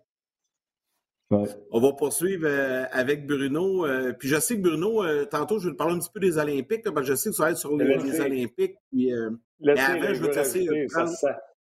On 1.72 1.80
va 1.80 1.94
poursuivre 1.94 2.48
euh, 2.48 2.86
avec 2.92 3.26
Bruno. 3.26 3.86
Euh, 3.86 4.14
puis 4.14 4.28
je 4.28 4.40
sais 4.40 4.58
que 4.58 4.62
Bruno, 4.62 5.04
euh, 5.04 5.26
tantôt, 5.26 5.60
je 5.60 5.68
vais 5.68 5.74
te 5.74 5.78
parler 5.78 5.96
un 5.96 6.00
petit 6.00 6.12
peu 6.14 6.20
des 6.20 6.38
Olympiques, 6.38 6.84
parce 6.84 6.96
que 6.96 7.14
je 7.14 7.16
sais 7.16 7.30
que 7.30 7.36
tu 7.36 7.42
vas 7.42 7.52
être 7.52 7.58
sur 7.58 7.76
les, 7.78 8.20
Olympiques. 8.20 8.76
Puis, 8.92 9.12
mais 9.60 9.80
avant, 9.80 10.14
je 10.14 10.22
vais 10.22 10.30
te 10.30 10.36
laisser. 10.36 10.68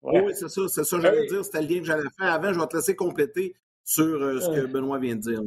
Oui, 0.01 0.31
c'est 0.33 0.47
ça, 0.47 0.61
c'est 0.69 0.83
ça 0.83 0.95
que 0.97 1.01
j'allais 1.01 1.27
dire. 1.27 1.43
C'était 1.43 1.61
le 1.61 1.67
lien 1.67 1.79
que 1.79 1.85
j'allais 1.85 2.09
faire. 2.17 2.33
Avant, 2.33 2.53
je 2.53 2.59
vais 2.59 2.67
te 2.67 2.77
laisser 2.77 2.95
compléter 2.95 3.55
sur 3.83 4.41
ce 4.41 4.49
que 4.49 4.65
Benoît 4.65 4.99
vient 4.99 5.15
de 5.15 5.21
dire. 5.21 5.41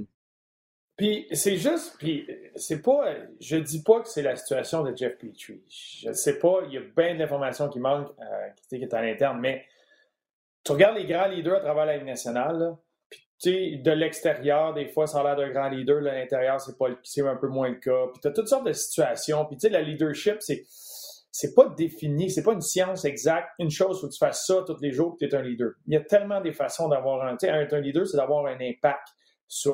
Puis 0.96 1.26
c'est 1.32 1.56
juste, 1.56 1.96
puis 1.98 2.28
c'est 2.54 2.82
pas, 2.82 3.14
je 3.40 3.56
dis 3.56 3.82
pas 3.82 4.02
que 4.02 4.08
c'est 4.08 4.22
la 4.22 4.36
situation 4.36 4.82
de 4.82 4.94
Jeff 4.94 5.16
Petrie. 5.16 5.62
Je 5.68 6.12
sais 6.12 6.38
pas, 6.38 6.60
il 6.66 6.74
y 6.74 6.76
a 6.76 6.82
bien 6.94 7.16
d'informations 7.16 7.68
qui 7.70 7.80
manquent, 7.80 8.12
qui 8.68 8.76
est 8.76 8.94
à 8.94 9.00
l'interne, 9.00 9.40
mais 9.40 9.64
tu 10.64 10.72
regardes 10.72 10.96
les 10.96 11.06
grands 11.06 11.28
leaders 11.28 11.56
à 11.56 11.60
travers 11.60 11.86
la 11.86 11.96
Ligue 11.96 12.06
nationale, 12.06 12.58
là, 12.58 12.78
de 13.44 13.90
l'extérieur, 13.90 14.74
des 14.74 14.86
fois, 14.88 15.06
ça 15.06 15.20
a 15.20 15.24
l'air 15.24 15.36
d'un 15.36 15.50
grand 15.50 15.68
leader. 15.68 16.00
De 16.00 16.06
l'intérieur, 16.06 16.60
c'est 16.60 17.22
un 17.22 17.36
peu 17.36 17.48
moins 17.48 17.68
le 17.68 17.76
cas. 17.76 18.06
Puis 18.12 18.20
tu 18.20 18.28
as 18.28 18.32
toutes 18.32 18.48
sortes 18.48 18.66
de 18.66 18.72
situations. 18.72 19.44
Puis 19.46 19.56
tu 19.56 19.66
sais, 19.66 19.72
la 19.72 19.82
leadership, 19.82 20.36
c'est 20.40 20.64
c'est 21.34 21.54
pas 21.54 21.66
défini, 21.70 22.30
c'est 22.30 22.42
pas 22.42 22.52
une 22.52 22.60
science 22.60 23.06
exacte. 23.06 23.48
Une 23.58 23.70
chose, 23.70 24.00
faut 24.00 24.06
que 24.06 24.12
tu 24.12 24.18
fasses 24.18 24.46
ça 24.46 24.62
tous 24.66 24.78
les 24.82 24.92
jours, 24.92 25.16
tu 25.18 25.24
es 25.24 25.34
un 25.34 25.40
leader. 25.40 25.70
Il 25.86 25.94
y 25.94 25.96
a 25.96 26.02
tellement 26.02 26.42
des 26.42 26.52
façons 26.52 26.88
d'avoir 26.88 27.26
un. 27.26 27.36
Être 27.42 27.72
un 27.72 27.80
leader, 27.80 28.06
c'est 28.06 28.18
d'avoir 28.18 28.44
un 28.46 28.58
impact, 28.60 29.08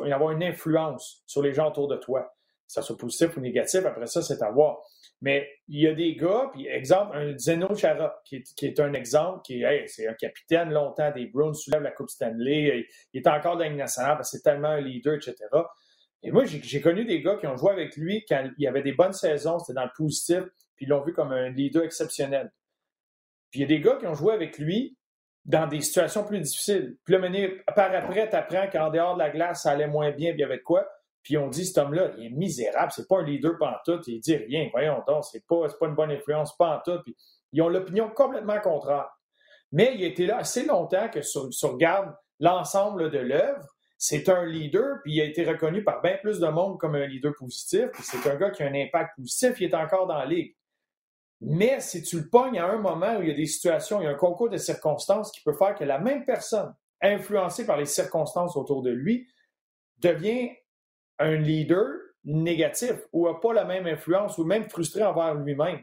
d'avoir 0.07 0.31
une 0.31 0.45
influence 0.45 1.25
sur 1.27 1.43
les 1.43 1.53
gens 1.53 1.69
autour 1.69 1.89
de 1.89 1.97
toi. 1.97 2.33
Que 2.67 2.73
ça 2.73 2.83
soit 2.83 2.97
positif 2.97 3.37
ou 3.37 3.41
négatif, 3.41 3.85
après 3.85 4.07
ça, 4.07 4.23
c'est 4.23 4.41
à 4.41 4.51
voir. 4.53 4.79
Mais 5.21 5.49
il 5.67 5.81
y 5.81 5.89
a 5.89 5.95
des 5.95 6.15
gars, 6.15 6.49
puis 6.53 6.69
exemple, 6.69 7.17
un 7.17 7.37
Zeno 7.37 7.75
Chara, 7.75 8.21
qui 8.25 8.37
est, 8.37 8.81
un 8.81 8.93
exemple, 8.93 9.41
qui 9.45 9.63
est, 9.63 9.87
c'est 9.89 10.07
un 10.07 10.15
capitaine 10.15 10.71
longtemps 10.71 11.11
des 11.11 11.27
Browns, 11.27 11.55
soulève 11.55 11.83
la 11.83 11.91
Coupe 11.91 12.09
Stanley, 12.09 12.87
il, 13.13 13.19
est 13.19 13.27
encore 13.27 13.57
dans 13.57 13.65
la 13.65 13.71
nationale 13.71 14.17
parce 14.17 14.31
que 14.31 14.37
c'est 14.37 14.43
tellement 14.45 14.69
un 14.69 14.81
leader, 14.81 15.15
etc. 15.15 15.35
Et 16.23 16.31
moi, 16.31 16.45
j'ai 16.45 16.81
connu 16.81 17.05
des 17.05 17.21
gars 17.21 17.37
qui 17.37 17.47
ont 17.49 17.57
joué 17.57 17.73
avec 17.73 17.97
lui 17.97 18.25
quand 18.29 18.49
il 18.59 18.63
y 18.63 18.69
avait 18.69 18.83
des 18.83 18.93
bonnes 18.93 19.13
saisons, 19.13 19.59
c'était 19.59 19.75
dans 19.75 19.85
le 19.85 19.91
positif, 19.97 20.43
puis 20.77 20.87
ils 20.87 20.89
l'ont 20.89 21.03
vu 21.03 21.13
comme 21.13 21.33
un 21.33 21.51
leader 21.51 21.83
exceptionnel. 21.83 22.53
Puis 23.51 23.61
il 23.61 23.63
y 23.63 23.65
a 23.65 23.69
des 23.69 23.81
gars 23.81 23.97
qui 23.97 24.07
ont 24.07 24.15
joué 24.15 24.35
avec 24.35 24.59
lui 24.59 24.97
dans 25.45 25.67
des 25.67 25.81
situations 25.81 26.25
plus 26.25 26.41
difficiles. 26.41 26.97
Puis 27.05 27.15
là, 27.15 27.21
par 27.75 27.93
après, 27.93 28.29
tu 28.29 28.37
apprends 28.37 28.69
qu'en 28.69 28.91
dehors 28.91 29.15
de 29.15 29.21
la 29.21 29.31
glace, 29.31 29.63
ça 29.63 29.71
allait 29.71 29.87
moins 29.87 30.11
bien, 30.11 30.31
puis 30.31 30.41
il 30.41 30.43
y 30.43 30.45
avait 30.45 30.59
de 30.59 30.63
quoi. 30.63 30.87
Puis 31.23 31.37
on 31.37 31.49
dit, 31.49 31.67
cet 31.67 31.79
homme-là, 31.79 32.13
il 32.19 32.27
est 32.27 32.31
misérable, 32.31 32.93
c'est 32.95 33.07
pas 33.07 33.19
un 33.19 33.25
leader 33.25 33.59
pantoute, 33.59 34.07
il 34.09 34.21
dit 34.21 34.37
rien, 34.37 34.69
voyons 34.73 35.03
donc, 35.07 35.25
c'est 35.25 35.47
pas, 35.47 35.69
pas 35.69 35.87
une 35.87 35.95
bonne 35.95 36.11
influence 36.11 36.57
pantoute. 36.57 37.03
Puis 37.03 37.17
ils 37.53 37.63
ont 37.63 37.69
l'opinion 37.69 38.11
complètement 38.11 38.61
contraire. 38.61 39.11
Mais 39.73 39.93
il 39.95 40.05
a 40.05 40.07
été 40.07 40.27
là 40.27 40.39
assez 40.39 40.65
longtemps 40.65 41.09
que 41.09 41.21
si 41.23 41.37
on 41.37 41.69
regarde 41.69 42.15
l'ensemble 42.41 43.11
de 43.11 43.19
l'œuvre, 43.19 43.67
c'est 43.99 44.29
un 44.29 44.47
leader, 44.47 44.99
puis 45.03 45.15
il 45.15 45.21
a 45.21 45.25
été 45.25 45.45
reconnu 45.45 45.83
par 45.83 46.01
bien 46.01 46.17
plus 46.23 46.39
de 46.39 46.47
monde 46.47 46.79
comme 46.79 46.95
un 46.95 47.07
leader 47.07 47.35
positif, 47.37 47.87
puis 47.93 48.05
c'est 48.05 48.31
un 48.31 48.37
gars 48.37 48.51
qui 48.51 48.63
a 48.63 48.67
un 48.67 48.75
impact 48.75 49.17
positif, 49.17 49.61
il 49.61 49.65
est 49.65 49.75
encore 49.75 50.07
dans 50.07 50.17
la 50.17 50.27
ligue. 50.27 50.55
Mais 51.41 51.81
si 51.81 52.03
tu 52.03 52.21
le 52.21 52.29
pognes 52.29 52.59
à 52.59 52.67
un 52.67 52.79
moment 52.79 53.17
où 53.17 53.23
il 53.23 53.29
y 53.29 53.33
a 53.33 53.35
des 53.35 53.47
situations, 53.47 54.01
il 54.01 54.05
y 54.05 54.07
a 54.07 54.11
un 54.11 54.15
concours 54.15 54.51
de 54.51 54.57
circonstances 54.57 55.33
qui 55.33 55.43
peut 55.43 55.53
faire 55.53 55.75
que 55.75 55.85
la 55.85 55.99
même 55.99 56.25
personne, 56.25 56.75
influencée 57.01 57.67
par 57.67 57.77
les 57.77 57.87
circonstances 57.87 58.57
autour 58.57 58.83
de 58.83 58.91
lui, 58.91 59.29
devient 59.99 60.51
un 61.19 61.37
leader 61.37 61.87
négatif 62.25 62.95
ou 63.13 63.27
n'a 63.27 63.35
pas 63.35 63.53
la 63.53 63.65
même 63.65 63.87
influence 63.87 64.39
ou 64.39 64.45
même 64.45 64.69
frustré 64.69 65.03
envers 65.03 65.35
lui-même. 65.35 65.81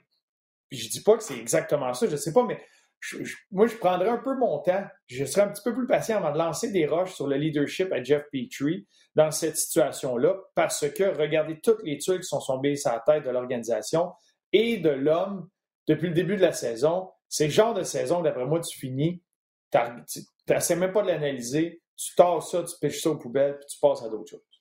Puis 0.70 0.80
je 0.80 0.90
dis 0.90 1.02
pas 1.02 1.18
que 1.18 1.24
c'est 1.24 1.38
exactement 1.38 1.94
ça, 1.94 2.08
je 2.08 2.16
sais 2.16 2.34
pas, 2.34 2.44
mais 2.46 2.60
moi, 3.52 3.68
je 3.68 3.76
prendrais 3.76 4.10
un 4.10 4.18
peu 4.18 4.36
mon 4.36 4.60
temps. 4.60 4.84
Je 5.08 5.26
serais 5.26 5.44
un 5.44 5.50
petit 5.50 5.62
peu 5.64 5.74
plus 5.74 5.88
patient 5.88 6.18
avant 6.18 6.32
de 6.32 6.38
lancer 6.38 6.72
des 6.72 6.86
roches 6.86 7.14
sur 7.14 7.28
le 7.28 7.36
leadership 7.36 7.92
à 7.92 8.02
Jeff 8.04 8.24
Petrie 8.32 8.88
dans 9.16 9.32
cette 9.32 9.58
situation-là, 9.58 10.36
parce 10.56 10.90
que 10.90 11.04
regardez 11.16 11.60
toutes 11.62 11.84
les 11.84 11.98
tuiles 11.98 12.20
qui 12.20 12.28
sont 12.28 12.40
tombées 12.40 12.76
sur 12.76 12.92
la 12.92 13.00
tête 13.00 13.24
de 13.24 13.30
l'organisation 13.30 14.12
et 14.52 14.78
de 14.78 14.90
l'homme 14.90 15.50
depuis 15.88 16.08
le 16.08 16.14
début 16.14 16.36
de 16.36 16.42
la 16.42 16.52
saison. 16.52 17.10
C'est 17.30 17.46
le 17.46 17.52
genre 17.52 17.74
de 17.74 17.84
saison, 17.84 18.22
d'après 18.22 18.46
moi, 18.46 18.60
tu 18.60 18.78
finis, 18.78 19.22
tu 19.72 20.22
n'essaies 20.50 20.76
même 20.76 20.92
pas 20.92 21.02
de 21.02 21.08
l'analyser, 21.08 21.82
tu 21.96 22.16
tords 22.16 22.44
ça, 22.44 22.64
tu 22.64 22.76
pêches 22.80 23.02
ça 23.02 23.12
aux 23.12 23.18
poubelles, 23.18 23.58
puis 23.58 23.68
tu 23.70 23.80
passes 23.80 24.04
à 24.04 24.10
d'autres 24.10 24.32
choses. 24.32 24.55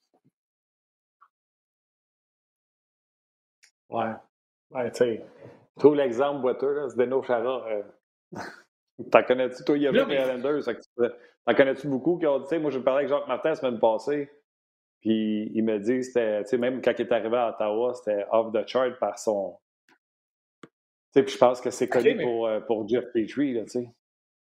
Ouais. 3.91 4.13
Ouais, 4.71 4.91
tu 4.91 4.99
sais. 4.99 5.25
Trouve 5.79 5.97
l'exemple 5.97 6.41
boiteux, 6.41 6.89
c'est 6.89 6.97
Deno 6.97 7.23
Chara. 7.23 7.67
Euh, 7.69 7.83
t'en 9.11 9.23
connais-tu, 9.23 9.65
toi, 9.65 9.77
il 9.77 9.83
y 9.83 9.89
a 9.89 9.93
les 9.93 10.01
Islanders? 10.01 10.63
T'en 11.47 11.55
connais-tu 11.55 11.89
beaucoup 11.89 12.19
qui 12.19 12.27
ont 12.27 12.41
dit, 12.41 12.59
moi, 12.59 12.71
je 12.71 12.79
parlais 12.79 13.05
avec 13.05 13.09
Jacques 13.09 13.29
Martin 13.29 13.51
la 13.51 13.55
semaine 13.57 13.79
passée, 13.79 14.31
puis 15.01 15.51
il 15.55 15.63
me 15.65 15.79
dit, 15.79 16.03
c'était, 16.05 16.43
tu 16.45 16.51
sais, 16.51 16.59
même 16.59 16.81
quand 16.81 16.93
il 16.99 17.03
est 17.03 17.13
arrivé 17.13 17.37
à 17.37 17.51
Ottawa, 17.51 17.95
c'était 17.95 18.25
off 18.31 18.53
the 18.53 18.67
chart 18.67 18.99
par 18.99 19.19
son. 19.19 19.59
Tu 20.63 20.69
sais, 21.13 21.23
puis 21.23 21.35
je 21.35 21.39
pense 21.39 21.61
que 21.61 21.71
c'est 21.71 21.89
connu 21.89 22.17
pour, 22.17 22.47
euh, 22.47 22.61
pour 22.61 22.89
Jeff 22.89 23.05
Petrie, 23.13 23.53
là, 23.53 23.65
tu 23.65 23.71
sais. 23.71 23.89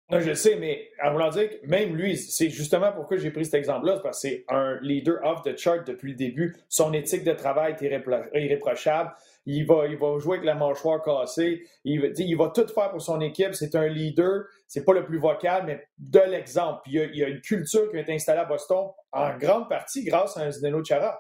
Non, 0.10 0.20
je 0.20 0.34
sais, 0.34 0.58
mais 0.58 0.90
à 1.00 1.12
vouloir 1.12 1.32
dire 1.32 1.50
que 1.50 1.66
même 1.66 1.96
lui, 1.96 2.18
c'est 2.18 2.50
justement 2.50 2.92
pourquoi 2.92 3.18
j'ai 3.18 3.32
pris 3.32 3.46
cet 3.46 3.54
exemple-là, 3.54 4.00
parce 4.04 4.22
que 4.22 4.28
c'est 4.28 4.46
un 4.50 4.78
leader 4.82 5.24
off 5.24 5.44
the 5.44 5.58
chart 5.58 5.88
depuis 5.88 6.12
le 6.12 6.18
début. 6.18 6.56
Son 6.68 6.92
éthique 6.94 7.24
de 7.24 7.32
travail 7.32 7.76
est 7.80 8.04
irréprochable. 8.34 9.14
Il 9.46 9.66
va, 9.66 9.88
il 9.88 9.98
va 9.98 10.20
jouer 10.20 10.38
avec 10.38 10.46
la 10.46 10.56
mâchoire 10.56 11.02
cassée. 11.02 11.64
Il 11.86 12.36
va, 12.38 12.52
tout 12.54 12.68
faire 12.68 12.92
pour 12.92 13.02
son 13.02 13.22
équipe. 13.22 13.54
C'est 13.54 13.76
un 13.76 13.88
leader. 13.88 14.44
C'est 14.68 14.84
pas 14.84 14.94
le 14.94 15.06
plus 15.06 15.20
vocal, 15.20 15.64
mais 15.66 15.82
de 15.98 16.20
l'exemple. 16.20 16.82
il, 16.88 17.16
y 17.16 17.24
a 17.24 17.28
une 17.28 17.42
culture 17.42 17.90
qui 17.90 17.98
a 17.98 18.02
été 18.02 18.14
installée 18.14 18.42
à 18.42 18.46
Boston 18.46 18.90
en 19.12 19.38
grande 19.38 19.70
partie 19.70 20.04
grâce 20.04 20.36
à 20.36 20.42
un 20.42 20.52
Zdeno 20.52 20.84
Chara. 20.84 21.18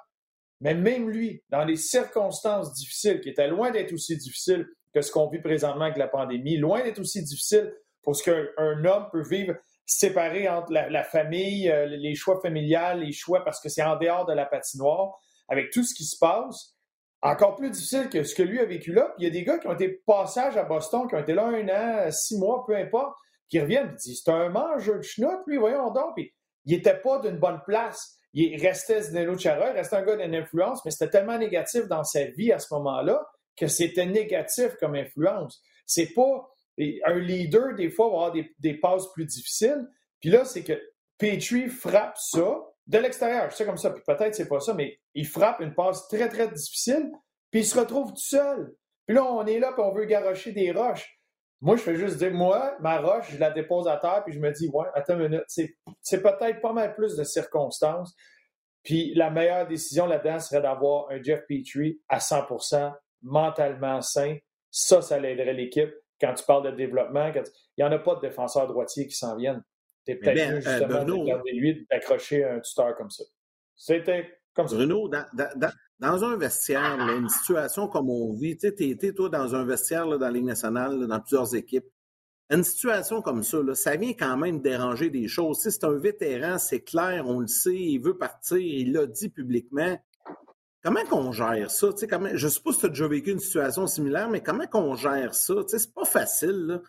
Mais 0.59 0.73
même 0.73 1.09
lui, 1.09 1.41
dans 1.49 1.63
les 1.63 1.75
circonstances 1.77 2.73
difficiles, 2.73 3.21
qui 3.21 3.29
étaient 3.29 3.47
loin 3.47 3.71
d'être 3.71 3.93
aussi 3.93 4.17
difficiles 4.17 4.67
que 4.93 5.01
ce 5.01 5.11
qu'on 5.11 5.27
vit 5.27 5.41
présentement 5.41 5.85
avec 5.85 5.97
la 5.97 6.07
pandémie, 6.07 6.57
loin 6.57 6.83
d'être 6.83 6.99
aussi 6.99 7.23
difficile 7.23 7.73
pour 8.03 8.15
ce 8.15 8.23
qu'un 8.23 8.85
homme 8.85 9.07
peut 9.11 9.23
vivre 9.23 9.55
séparé 9.85 10.47
entre 10.47 10.71
la, 10.71 11.03
famille, 11.03 11.69
euh, 11.69 11.85
les 11.85 12.15
choix 12.15 12.39
familiales, 12.41 13.01
les 13.01 13.11
choix 13.11 13.43
parce 13.43 13.59
que 13.59 13.69
c'est 13.69 13.83
en 13.83 13.97
dehors 13.97 14.25
de 14.25 14.33
la 14.33 14.45
patinoire, 14.45 15.19
avec 15.49 15.71
tout 15.71 15.83
ce 15.83 15.93
qui 15.93 16.05
se 16.05 16.17
passe. 16.17 16.75
Encore 17.21 17.55
plus 17.55 17.71
difficile 17.71 18.09
que 18.09 18.23
ce 18.23 18.35
que 18.35 18.43
lui 18.43 18.59
a 18.59 18.65
vécu 18.65 18.91
là. 18.91 19.13
Puis 19.15 19.19
il 19.19 19.23
y 19.23 19.27
a 19.27 19.29
des 19.29 19.43
gars 19.43 19.57
qui 19.57 19.67
ont 19.67 19.73
été 19.73 20.01
passage 20.05 20.57
à 20.57 20.63
Boston, 20.63 21.07
qui 21.07 21.15
ont 21.15 21.19
été 21.19 21.33
là 21.33 21.45
un 21.45 21.69
an, 21.69 22.11
six 22.11 22.37
mois, 22.37 22.65
peu 22.65 22.75
importe, 22.75 23.15
qui 23.47 23.59
reviennent 23.59 23.91
et 23.91 23.95
disent 23.95 24.21
C'est 24.25 24.31
un 24.31 24.49
mangeur 24.49 24.97
de 24.97 25.01
schnout, 25.01 25.39
lui, 25.47 25.57
voyons 25.57 25.91
donc. 25.91 26.15
Puis 26.15 26.33
il 26.65 26.75
n'était 26.75 26.97
pas 26.97 27.19
d'une 27.19 27.37
bonne 27.37 27.61
place. 27.65 28.17
Il 28.33 28.59
restait 28.61 29.03
Zdeno 29.03 29.37
Chara, 29.37 29.69
il 29.69 29.77
restait 29.77 29.95
un 29.95 30.01
gars 30.01 30.17
d'une 30.17 30.35
influence, 30.35 30.83
mais 30.83 30.91
c'était 30.91 31.11
tellement 31.11 31.37
négatif 31.37 31.87
dans 31.87 32.03
sa 32.03 32.25
vie 32.25 32.51
à 32.51 32.59
ce 32.59 32.73
moment-là 32.73 33.25
que 33.55 33.67
c'était 33.67 34.07
négatif 34.07 34.75
comme 34.79 34.95
influence. 34.95 35.61
C'est 35.85 36.13
pas 36.13 36.49
un 36.77 37.19
leader, 37.19 37.75
des 37.75 37.89
fois, 37.89 38.07
va 38.07 38.27
avoir 38.27 38.31
des, 38.59 38.73
passes 38.75 39.11
plus 39.13 39.25
difficiles. 39.25 39.87
Puis 40.19 40.29
là, 40.29 40.45
c'est 40.45 40.63
que 40.63 40.73
Petrie 41.17 41.67
frappe 41.67 42.17
ça 42.17 42.59
de 42.87 42.97
l'extérieur. 42.97 43.49
Je 43.51 43.55
sais 43.55 43.65
comme 43.65 43.77
ça, 43.77 43.91
puis 43.91 44.03
peut-être 44.05 44.35
c'est 44.35 44.47
pas 44.47 44.59
ça, 44.59 44.73
mais 44.73 44.99
il 45.13 45.27
frappe 45.27 45.59
une 45.59 45.73
passe 45.73 46.07
très, 46.07 46.27
très 46.29 46.47
difficile, 46.49 47.11
puis 47.51 47.61
il 47.61 47.65
se 47.65 47.79
retrouve 47.79 48.09
tout 48.09 48.21
seul. 48.21 48.73
Puis 49.05 49.15
là, 49.15 49.23
on 49.23 49.45
est 49.45 49.59
là, 49.59 49.71
puis 49.73 49.83
on 49.83 49.93
veut 49.93 50.05
garocher 50.05 50.51
des 50.51 50.71
roches. 50.71 51.19
Moi, 51.61 51.77
je 51.77 51.81
fais 51.81 51.95
juste 51.95 52.17
dire, 52.17 52.33
moi, 52.33 52.75
ma 52.81 52.99
roche, 52.99 53.31
je 53.31 53.37
la 53.37 53.51
dépose 53.51 53.87
à 53.87 53.97
terre, 53.97 54.23
puis 54.25 54.33
je 54.33 54.39
me 54.39 54.51
dis, 54.51 54.67
ouais, 54.67 54.87
attends 54.95 55.17
une 55.17 55.29
minute, 55.29 55.45
c'est 55.47 56.21
peut-être 56.21 56.59
pas 56.59 56.73
mal 56.73 56.93
plus 56.93 57.15
de 57.15 57.23
circonstances. 57.23 58.13
Puis 58.83 59.13
la 59.15 59.29
meilleure 59.29 59.65
décision 59.65 60.05
là-dedans 60.05 60.39
serait 60.39 60.61
d'avoir 60.61 61.09
un 61.09 61.23
Jeff 61.23 61.41
Petrie 61.47 62.01
à 62.09 62.17
100% 62.17 62.93
mentalement 63.21 64.01
sain. 64.01 64.35
Ça, 64.71 65.01
ça 65.01 65.19
l'aiderait 65.19 65.53
l'équipe 65.53 65.93
quand 66.19 66.33
tu 66.33 66.43
parles 66.45 66.71
de 66.71 66.75
développement, 66.75 67.31
il 67.33 67.43
n'y 67.77 67.83
en 67.83 67.91
a 67.91 67.99
pas 67.99 68.15
de 68.15 68.21
défenseurs 68.21 68.67
droitiers 68.67 69.07
qui 69.07 69.15
s'en 69.15 69.35
viennent. 69.35 69.63
Tu 70.05 70.13
es 70.13 70.15
peut-être 70.15 70.51
mieux 70.51 70.57
euh, 70.57 70.61
justement 70.61 71.03
de 71.03 71.25
garder 71.25 71.51
lui 71.53 71.87
d'accrocher 71.89 72.43
un 72.43 72.59
tuteur 72.59 72.95
comme 72.95 73.09
ça. 73.09 73.23
C'était 73.75 74.29
comme 74.53 74.67
ça. 74.67 74.75
Bruno, 74.75 75.09
dans, 75.99 76.23
un 76.23 76.37
vestiaire, 76.37 76.99
une 77.17 77.29
situation 77.29 77.87
comme 77.87 78.09
on 78.09 78.33
vit, 78.33 78.57
tu 78.57 78.67
sais, 78.67 78.89
été, 78.89 79.13
toi, 79.13 79.29
dans 79.29 79.55
un 79.55 79.65
vestiaire 79.65 80.07
dans 80.07 80.17
la 80.17 80.31
Ligue 80.31 80.45
nationale, 80.45 81.07
dans 81.07 81.19
plusieurs 81.19 81.55
équipes. 81.55 81.85
Une 82.49 82.63
situation 82.63 83.21
comme 83.21 83.41
ça, 83.41 83.57
ça 83.73 83.95
vient 83.95 84.13
quand 84.13 84.37
même 84.37 84.61
déranger 84.61 85.09
des 85.09 85.27
choses. 85.27 85.59
c'est 85.61 85.83
un 85.85 85.97
vétéran, 85.97 86.59
c'est 86.59 86.81
clair, 86.81 87.25
on 87.25 87.39
le 87.39 87.47
sait, 87.47 87.73
il 87.73 87.99
veut 87.99 88.17
partir, 88.17 88.57
il 88.57 88.91
l'a 88.91 89.07
dit 89.07 89.29
publiquement. 89.29 89.97
Comment 90.83 91.05
qu'on 91.05 91.31
gère 91.31 91.71
ça? 91.71 91.87
Comment, 92.09 92.29
je 92.33 92.45
ne 92.45 92.51
sais 92.51 92.59
pas 92.61 92.73
tu 92.73 92.85
as 92.85 92.89
déjà 92.89 93.07
vécu 93.07 93.31
une 93.31 93.39
situation 93.39 93.87
similaire, 93.87 94.29
mais 94.29 94.41
comment 94.43 94.67
qu'on 94.67 94.95
gère 94.95 95.33
ça? 95.33 95.53
C'est 95.67 95.93
pas 95.93 96.03
facile. 96.03 96.81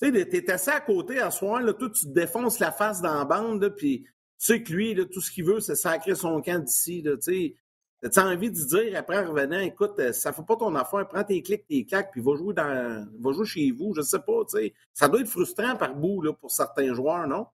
Tu 0.00 0.08
es 0.08 0.50
assis 0.50 0.70
à 0.70 0.80
côté 0.80 1.20
à 1.20 1.30
soir, 1.30 1.60
là, 1.60 1.74
tu 1.74 1.88
te 1.90 2.08
défonces 2.08 2.58
la 2.58 2.72
face 2.72 3.02
dans 3.02 3.14
la 3.14 3.24
bande, 3.24 3.68
puis 3.76 4.04
tu 4.04 4.08
sais 4.38 4.62
que 4.62 4.72
lui, 4.72 4.94
là, 4.94 5.04
tout 5.04 5.20
ce 5.20 5.30
qu'il 5.30 5.44
veut, 5.44 5.60
c'est 5.60 5.74
sacrer 5.74 6.14
son 6.14 6.40
camp 6.40 6.64
d'ici. 6.64 7.04
Tu 7.04 7.58
as 8.02 8.26
envie 8.26 8.50
de 8.50 8.56
dire 8.56 8.98
après 8.98 9.18
en 9.18 9.30
revenant, 9.30 9.60
écoute, 9.60 9.92
euh, 10.00 10.12
ça 10.12 10.32
fait 10.32 10.42
pas 10.42 10.56
ton 10.56 10.74
affaire, 10.74 11.06
prends 11.06 11.22
tes 11.22 11.40
clics, 11.40 11.66
tes 11.68 11.84
claques, 11.84 12.10
puis 12.10 12.20
va 12.20 12.34
jouer 12.34 12.52
dans 12.52 13.06
va 13.20 13.32
jouer 13.32 13.44
chez 13.46 13.70
vous, 13.70 13.94
je 13.94 14.00
sais 14.00 14.18
pas, 14.18 14.44
tu 14.50 14.56
sais. 14.56 14.74
Ça 14.92 15.08
doit 15.08 15.20
être 15.20 15.28
frustrant 15.28 15.76
par 15.76 15.94
bout 15.94 16.20
là, 16.22 16.32
pour 16.32 16.50
certains 16.50 16.94
joueurs, 16.94 17.28
non? 17.28 17.46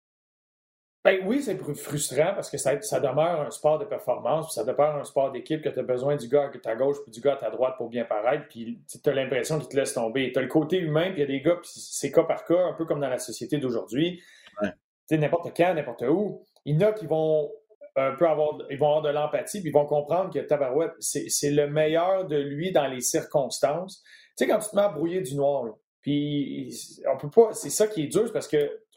Ben 1.05 1.20
oui, 1.24 1.42
c'est 1.42 1.57
frustrant 1.74 2.34
parce 2.34 2.51
que 2.51 2.59
ça, 2.59 2.74
demeure 2.74 3.40
un 3.40 3.51
sport 3.51 3.78
de 3.78 3.84
performance, 3.84 4.46
puis 4.46 4.55
ça 4.55 4.64
demeure 4.64 4.96
un 4.96 5.05
sport 5.05 5.30
d'équipe 5.30 5.62
que 5.62 5.68
tu 5.68 5.78
as 5.78 5.82
besoin 5.82 6.16
du 6.16 6.28
gars 6.28 6.51
à 6.53 6.59
ta 6.59 6.74
gauche 6.74 6.96
puis 7.05 7.12
du 7.12 7.20
gars 7.20 7.34
à 7.34 7.36
ta 7.36 7.51
droite 7.51 7.74
pour 7.78 7.88
bien 7.88 8.05
paraître, 8.05 8.46
puis 8.49 8.80
tu 8.88 9.09
as 9.09 9.14
l'impression 9.14 9.59
qu'il 9.59 9.68
te 9.68 9.76
laisse 9.76 9.94
tomber. 9.94 10.32
Tu 10.32 10.38
as 10.38 10.42
le 10.42 10.49
côté 10.49 10.78
humain, 10.78 11.12
puis 11.12 11.18
il 11.18 11.20
y 11.20 11.22
a 11.22 11.26
des 11.26 11.40
gars, 11.40 11.57
puis 11.57 11.70
c'est 11.72 12.11
cas 12.11 12.24
par 12.24 12.44
cas, 12.44 12.66
un 12.66 12.72
peu 12.72 12.84
comme 12.84 13.01
dans 13.01 13.09
la 13.09 13.18
société 13.18 13.59
d'aujourd'hui. 13.59 14.20
Tu 14.61 14.68
sais, 15.07 15.18
n'importe 15.18 15.57
quand, 15.57 15.72
n'importe 15.72 16.03
où. 16.03 16.44
Il 16.64 16.80
y 16.80 16.84
en 16.84 16.88
a 16.88 16.92
qui 16.92 17.07
vont 17.07 17.51
un 17.96 18.12
peu 18.12 18.26
avoir, 18.28 18.59
ils 18.68 18.78
vont 18.78 18.88
avoir 18.88 19.03
de 19.03 19.11
l'empathie, 19.11 19.61
puis 19.61 19.70
ils 19.70 19.72
vont 19.72 19.86
comprendre 19.86 20.32
que 20.32 20.40
Tabarouette, 20.40 20.92
c'est 20.99 21.51
le 21.51 21.68
meilleur 21.68 22.26
de 22.26 22.36
lui 22.36 22.72
dans 22.72 22.86
les 22.86 23.01
circonstances. 23.01 24.03
Tu 24.36 24.44
sais, 24.44 24.46
quand 24.46 24.59
tu 24.59 24.70
te 24.70 24.76
mets 24.76 24.82
à 24.82 24.88
brouiller 24.88 25.20
du 25.20 25.36
noir, 25.36 25.64
puis 26.03 26.74
on 27.12 27.16
peut 27.16 27.30
pas. 27.30 27.53
C'est 27.53 27.70
ça 27.70 27.86
qui 27.86 28.05
est 28.05 28.07
dur, 28.09 28.32
parce 28.32 28.49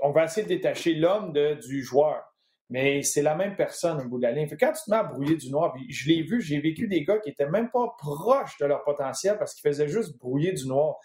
qu'on 0.02 0.12
va 0.12 0.26
essayer 0.26 0.44
de 0.44 0.48
détacher 0.48 0.96
l'homme 0.96 1.32
du 1.32 1.84
joueur. 1.84 2.24
Mais 2.70 3.04
c'est 3.04 3.22
la 3.22 3.36
même 3.36 3.56
personne 3.56 4.00
au 4.02 4.08
bout 4.08 4.18
de 4.18 4.24
la 4.24 4.32
ligne. 4.32 4.48
quand 4.48 4.72
tu 4.72 4.86
te 4.86 4.92
mets 4.92 5.04
brouiller 5.04 5.36
du 5.36 5.52
noir, 5.52 5.76
je 5.90 6.08
l'ai 6.08 6.24
vu, 6.24 6.42
j'ai 6.42 6.60
vécu 6.60 6.88
des 6.88 7.04
gars 7.04 7.20
qui 7.20 7.30
étaient 7.30 7.50
même 7.50 7.70
pas 7.70 7.96
proches 7.98 8.58
de 8.60 8.66
leur 8.66 8.84
potentiel 8.84 9.38
parce 9.38 9.54
qu'ils 9.54 9.70
faisaient 9.70 9.90
juste 9.90 10.18
brouiller 10.18 10.54
du 10.54 10.68
noir 10.68 10.96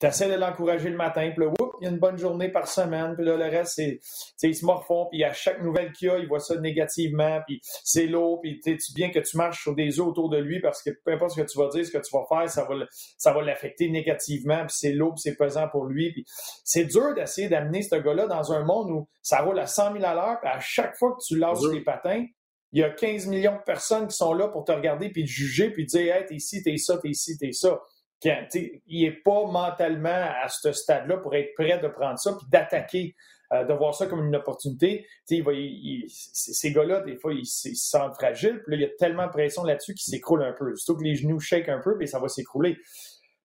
tu 0.00 0.06
essaies 0.06 0.28
de 0.28 0.34
l'encourager 0.34 0.88
le 0.88 0.96
matin, 0.96 1.30
puis 1.36 1.44
là, 1.44 1.52
il 1.80 1.84
y 1.84 1.86
a 1.86 1.90
une 1.90 1.98
bonne 1.98 2.16
journée 2.16 2.48
par 2.48 2.66
semaine, 2.66 3.14
puis 3.14 3.24
là, 3.24 3.36
le 3.36 3.44
reste, 3.44 3.74
c'est, 3.74 4.00
ils 4.48 4.54
se 4.54 4.64
morfont, 4.64 5.06
puis 5.10 5.22
à 5.24 5.34
chaque 5.34 5.62
nouvelle 5.62 5.92
qu'il 5.92 6.08
y 6.08 6.10
a, 6.10 6.18
il 6.18 6.26
voit 6.26 6.40
ça 6.40 6.56
négativement, 6.56 7.40
puis 7.46 7.60
c'est 7.62 8.06
lourd, 8.06 8.40
puis 8.40 8.60
tu 8.60 8.78
bien 8.94 9.10
que 9.10 9.18
tu 9.18 9.36
marches 9.36 9.62
sur 9.62 9.74
des 9.74 10.00
œufs 10.00 10.06
autour 10.06 10.30
de 10.30 10.38
lui, 10.38 10.60
parce 10.60 10.82
que 10.82 10.90
peu 11.04 11.12
importe 11.12 11.32
ce 11.32 11.42
que 11.42 11.46
tu 11.46 11.58
vas 11.58 11.68
dire, 11.68 11.84
ce 11.84 11.90
que 11.90 11.98
tu 11.98 12.16
vas 12.16 12.24
faire, 12.28 12.48
ça 12.48 12.64
va, 12.64 12.74
ça 13.18 13.32
va 13.34 13.42
l'affecter 13.42 13.90
négativement, 13.90 14.60
puis 14.60 14.74
c'est 14.74 14.92
lourd, 14.92 15.14
puis 15.14 15.22
c'est 15.22 15.36
pesant 15.36 15.68
pour 15.68 15.84
lui, 15.84 16.12
puis 16.12 16.24
c'est 16.64 16.84
dur 16.84 17.14
d'essayer 17.14 17.48
d'amener 17.50 17.82
ce 17.82 17.96
gars-là 17.96 18.26
dans 18.26 18.52
un 18.52 18.64
monde 18.64 18.90
où 18.90 19.08
ça 19.22 19.42
roule 19.42 19.58
à 19.58 19.66
100 19.66 19.92
000 19.92 20.04
à 20.04 20.14
l'heure, 20.14 20.40
puis 20.40 20.50
à 20.50 20.60
chaque 20.60 20.96
fois 20.96 21.12
que 21.12 21.22
tu 21.26 21.38
lâches 21.38 21.58
les 21.70 21.82
patins, 21.82 22.24
il 22.72 22.80
y 22.80 22.84
a 22.84 22.90
15 22.90 23.26
millions 23.26 23.56
de 23.56 23.64
personnes 23.66 24.06
qui 24.06 24.16
sont 24.16 24.32
là 24.32 24.48
pour 24.48 24.64
te 24.64 24.72
regarder, 24.72 25.10
puis 25.10 25.24
te 25.24 25.28
juger, 25.28 25.70
puis 25.70 25.84
te 25.84 25.98
dire, 25.98 26.14
hey, 26.14 26.24
t'es 26.24 26.36
ici, 26.36 26.62
t'es 26.62 26.76
ça, 26.78 26.96
t'es 26.98 27.10
ici, 27.10 27.36
t'es 27.36 27.52
ça 27.52 27.78
il 28.24 29.02
n'est 29.02 29.12
pas 29.24 29.46
mentalement 29.46 30.08
à 30.08 30.48
ce 30.48 30.72
stade-là 30.72 31.18
pour 31.18 31.34
être 31.34 31.54
prêt 31.54 31.78
de 31.78 31.88
prendre 31.88 32.18
ça 32.18 32.32
puis 32.32 32.46
d'attaquer, 32.50 33.14
euh, 33.52 33.64
de 33.64 33.72
voir 33.72 33.94
ça 33.94 34.06
comme 34.06 34.26
une 34.26 34.36
opportunité. 34.36 35.06
ces 35.26 36.72
gars-là, 36.72 37.00
des 37.00 37.16
fois, 37.16 37.32
ils, 37.32 37.46
se 37.46 37.74
sentent 37.74 38.14
fragiles. 38.14 38.62
Puis 38.64 38.76
là, 38.76 38.76
il 38.76 38.82
y 38.82 38.84
a 38.84 38.94
tellement 38.98 39.26
de 39.26 39.32
pression 39.32 39.64
là-dessus 39.64 39.94
qu'ils 39.94 40.12
s'écroulent 40.12 40.44
un 40.44 40.52
peu. 40.52 40.74
Surtout 40.76 41.00
que 41.00 41.04
les 41.04 41.14
genoux 41.14 41.40
shake 41.40 41.68
un 41.68 41.80
peu, 41.80 41.96
puis 41.96 42.08
ça 42.08 42.18
va 42.18 42.28
s'écrouler. 42.28 42.76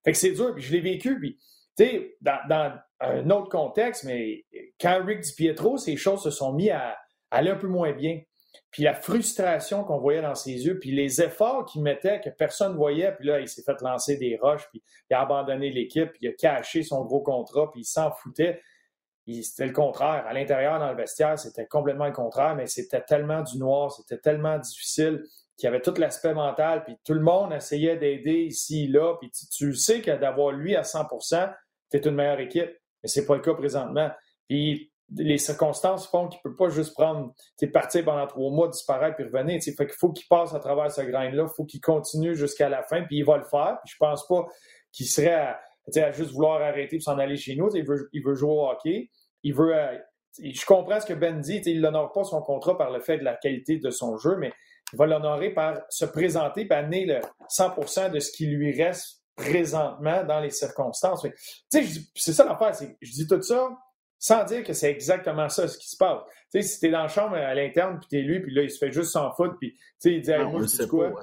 Fait 0.04 0.12
que 0.12 0.18
c'est 0.18 0.32
dur, 0.32 0.54
puis 0.54 0.62
je 0.62 0.72
l'ai 0.72 0.80
vécu. 0.80 1.18
Puis, 1.18 1.38
dans, 2.20 2.38
dans 2.48 2.78
un 3.00 3.28
autre 3.30 3.48
contexte, 3.48 4.04
mais 4.04 4.44
quand 4.80 5.04
Rick 5.04 5.20
DiPietro, 5.20 5.78
ces 5.78 5.96
choses 5.96 6.22
se 6.22 6.30
sont 6.30 6.52
mis 6.52 6.70
à 6.70 6.96
aller 7.30 7.50
un 7.50 7.56
peu 7.56 7.68
moins 7.68 7.92
bien 7.92 8.20
puis 8.70 8.82
la 8.82 8.94
frustration 8.94 9.84
qu'on 9.84 9.98
voyait 9.98 10.22
dans 10.22 10.34
ses 10.34 10.66
yeux, 10.66 10.78
puis 10.78 10.90
les 10.90 11.22
efforts 11.22 11.64
qu'il 11.64 11.82
mettait 11.82 12.20
que 12.20 12.30
personne 12.30 12.72
ne 12.72 12.76
voyait, 12.76 13.12
puis 13.12 13.26
là, 13.26 13.40
il 13.40 13.48
s'est 13.48 13.62
fait 13.62 13.80
lancer 13.80 14.16
des 14.16 14.36
roches, 14.36 14.68
puis 14.70 14.82
il 15.10 15.14
a 15.14 15.20
abandonné 15.20 15.70
l'équipe, 15.70 16.10
puis 16.10 16.20
il 16.22 16.28
a 16.28 16.32
caché 16.32 16.82
son 16.82 17.04
gros 17.04 17.22
contrat, 17.22 17.70
puis 17.70 17.82
il 17.82 17.84
s'en 17.84 18.10
foutait. 18.10 18.60
C'était 19.42 19.66
le 19.66 19.72
contraire. 19.72 20.24
À 20.26 20.32
l'intérieur, 20.32 20.78
dans 20.78 20.90
le 20.90 20.96
vestiaire, 20.96 21.38
c'était 21.38 21.66
complètement 21.66 22.06
le 22.06 22.12
contraire, 22.12 22.54
mais 22.54 22.66
c'était 22.66 23.00
tellement 23.00 23.42
du 23.42 23.58
noir, 23.58 23.90
c'était 23.90 24.18
tellement 24.18 24.58
difficile 24.58 25.24
qu'il 25.56 25.64
y 25.64 25.68
avait 25.68 25.80
tout 25.80 25.94
l'aspect 25.96 26.34
mental, 26.34 26.84
puis 26.84 26.96
tout 27.02 27.14
le 27.14 27.22
monde 27.22 27.52
essayait 27.52 27.96
d'aider 27.96 28.42
ici, 28.42 28.88
là, 28.88 29.16
puis 29.18 29.30
tu, 29.30 29.74
sais 29.74 30.02
que 30.02 30.10
d'avoir 30.10 30.52
lui 30.52 30.76
à 30.76 30.84
100 30.84 31.08
tu 31.90 31.96
es 31.96 32.00
une 32.00 32.14
meilleure 32.14 32.40
équipe. 32.40 32.70
mais 33.02 33.08
ce 33.08 33.20
n'est 33.20 33.26
pas 33.26 33.36
le 33.36 33.40
cas 33.40 33.54
présentement. 33.54 34.10
Puis 34.48 34.92
les 35.14 35.38
circonstances 35.38 36.08
font 36.08 36.28
qu'il 36.28 36.40
ne 36.44 36.50
peut 36.50 36.56
pas 36.56 36.68
juste 36.68 36.94
prendre, 36.94 37.32
partir 37.72 38.04
pendant 38.04 38.26
trois 38.26 38.50
mois, 38.50 38.68
disparaître 38.68 39.16
puis 39.16 39.24
revenir. 39.24 39.62
Fait 39.62 39.86
qu'il 39.86 39.96
faut 39.98 40.12
qu'il 40.12 40.26
passe 40.28 40.54
à 40.54 40.58
travers 40.58 40.90
ce 40.90 41.02
grain-là, 41.02 41.46
il 41.48 41.54
faut 41.54 41.64
qu'il 41.64 41.80
continue 41.80 42.34
jusqu'à 42.34 42.68
la 42.68 42.82
fin, 42.82 43.02
puis 43.02 43.18
il 43.18 43.24
va 43.24 43.36
le 43.36 43.44
faire. 43.44 43.78
Puis 43.84 43.92
je 43.92 43.96
pense 43.98 44.26
pas 44.26 44.46
qu'il 44.92 45.06
serait 45.06 45.34
à, 45.34 45.60
à, 45.96 46.10
juste 46.10 46.32
vouloir 46.32 46.60
arrêter 46.60 46.96
et 46.96 47.00
s'en 47.00 47.18
aller 47.18 47.36
chez 47.36 47.54
nous. 47.54 47.68
Il 47.74 47.86
veut, 47.86 48.08
il 48.12 48.24
veut 48.24 48.34
jouer 48.34 48.50
au 48.50 48.68
hockey. 48.68 49.10
Il 49.42 49.54
veut. 49.54 49.76
Euh, 49.76 49.96
je 50.38 50.66
comprends 50.66 51.00
ce 51.00 51.06
que 51.06 51.14
Ben 51.14 51.40
dit. 51.40 51.62
Il 51.66 51.80
n'honore 51.80 52.12
pas 52.12 52.24
son 52.24 52.42
contrat 52.42 52.76
par 52.76 52.90
le 52.90 53.00
fait 53.00 53.18
de 53.18 53.24
la 53.24 53.36
qualité 53.36 53.78
de 53.78 53.90
son 53.90 54.16
jeu, 54.18 54.36
mais 54.36 54.52
il 54.92 54.98
va 54.98 55.06
l'honorer 55.06 55.50
par 55.50 55.80
se 55.88 56.04
présenter 56.04 56.66
et 56.68 56.72
amener 56.72 57.06
le 57.06 57.20
100% 57.48 58.10
de 58.10 58.18
ce 58.18 58.32
qui 58.32 58.46
lui 58.46 58.72
reste 58.72 59.22
présentement 59.36 60.24
dans 60.24 60.40
les 60.40 60.50
circonstances. 60.50 61.26
C'est 61.70 62.32
ça 62.32 62.44
l'affaire. 62.44 62.72
Je 63.00 63.12
dis 63.12 63.26
tout 63.26 63.40
ça 63.42 63.68
sans 64.18 64.44
dire 64.44 64.64
que 64.64 64.72
c'est 64.72 64.90
exactement 64.90 65.48
ça 65.48 65.68
ce 65.68 65.78
qui 65.78 65.88
se 65.88 65.96
passe. 65.96 66.22
Tu 66.50 66.62
sais, 66.62 66.62
si 66.62 66.80
t'es 66.80 66.90
dans 66.90 67.02
la 67.02 67.08
chambre 67.08 67.36
à 67.36 67.54
l'interne, 67.54 67.98
puis 67.98 68.08
t'es 68.08 68.22
lui, 68.22 68.40
puis 68.40 68.54
là, 68.54 68.62
il 68.62 68.70
se 68.70 68.78
fait 68.78 68.92
juste 68.92 69.12
s'en 69.12 69.32
foutre, 69.32 69.56
puis 69.58 69.74
tu 69.74 69.80
sais, 69.98 70.14
il 70.14 70.20
dit 70.20 70.30
moi, 70.30 70.64
quoi? 70.88 71.22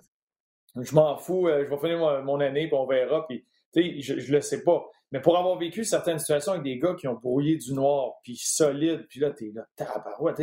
Je 0.81 0.95
m'en 0.95 1.17
fous, 1.17 1.47
euh, 1.47 1.65
je 1.65 1.69
vais 1.69 1.77
finir 1.77 2.23
mon, 2.23 2.39
année, 2.39 2.67
puis 2.67 2.75
on 2.75 2.87
verra, 2.87 3.25
puis 3.27 3.45
tu 3.73 3.81
sais, 3.81 4.01
je, 4.01 4.19
je 4.19 4.31
le 4.31 4.41
sais 4.41 4.63
pas. 4.63 4.83
Mais 5.11 5.21
pour 5.21 5.37
avoir 5.37 5.57
vécu 5.57 5.83
certaines 5.83 6.19
situations 6.19 6.53
avec 6.53 6.63
des 6.63 6.79
gars 6.79 6.95
qui 6.95 7.07
ont 7.07 7.13
brouillé 7.13 7.57
du 7.57 7.73
noir, 7.73 8.13
puis 8.23 8.35
solide, 8.35 9.05
puis 9.09 9.19
là, 9.19 9.31
t'es 9.31 9.51
là, 9.53 9.65
tabarouette, 9.75 10.41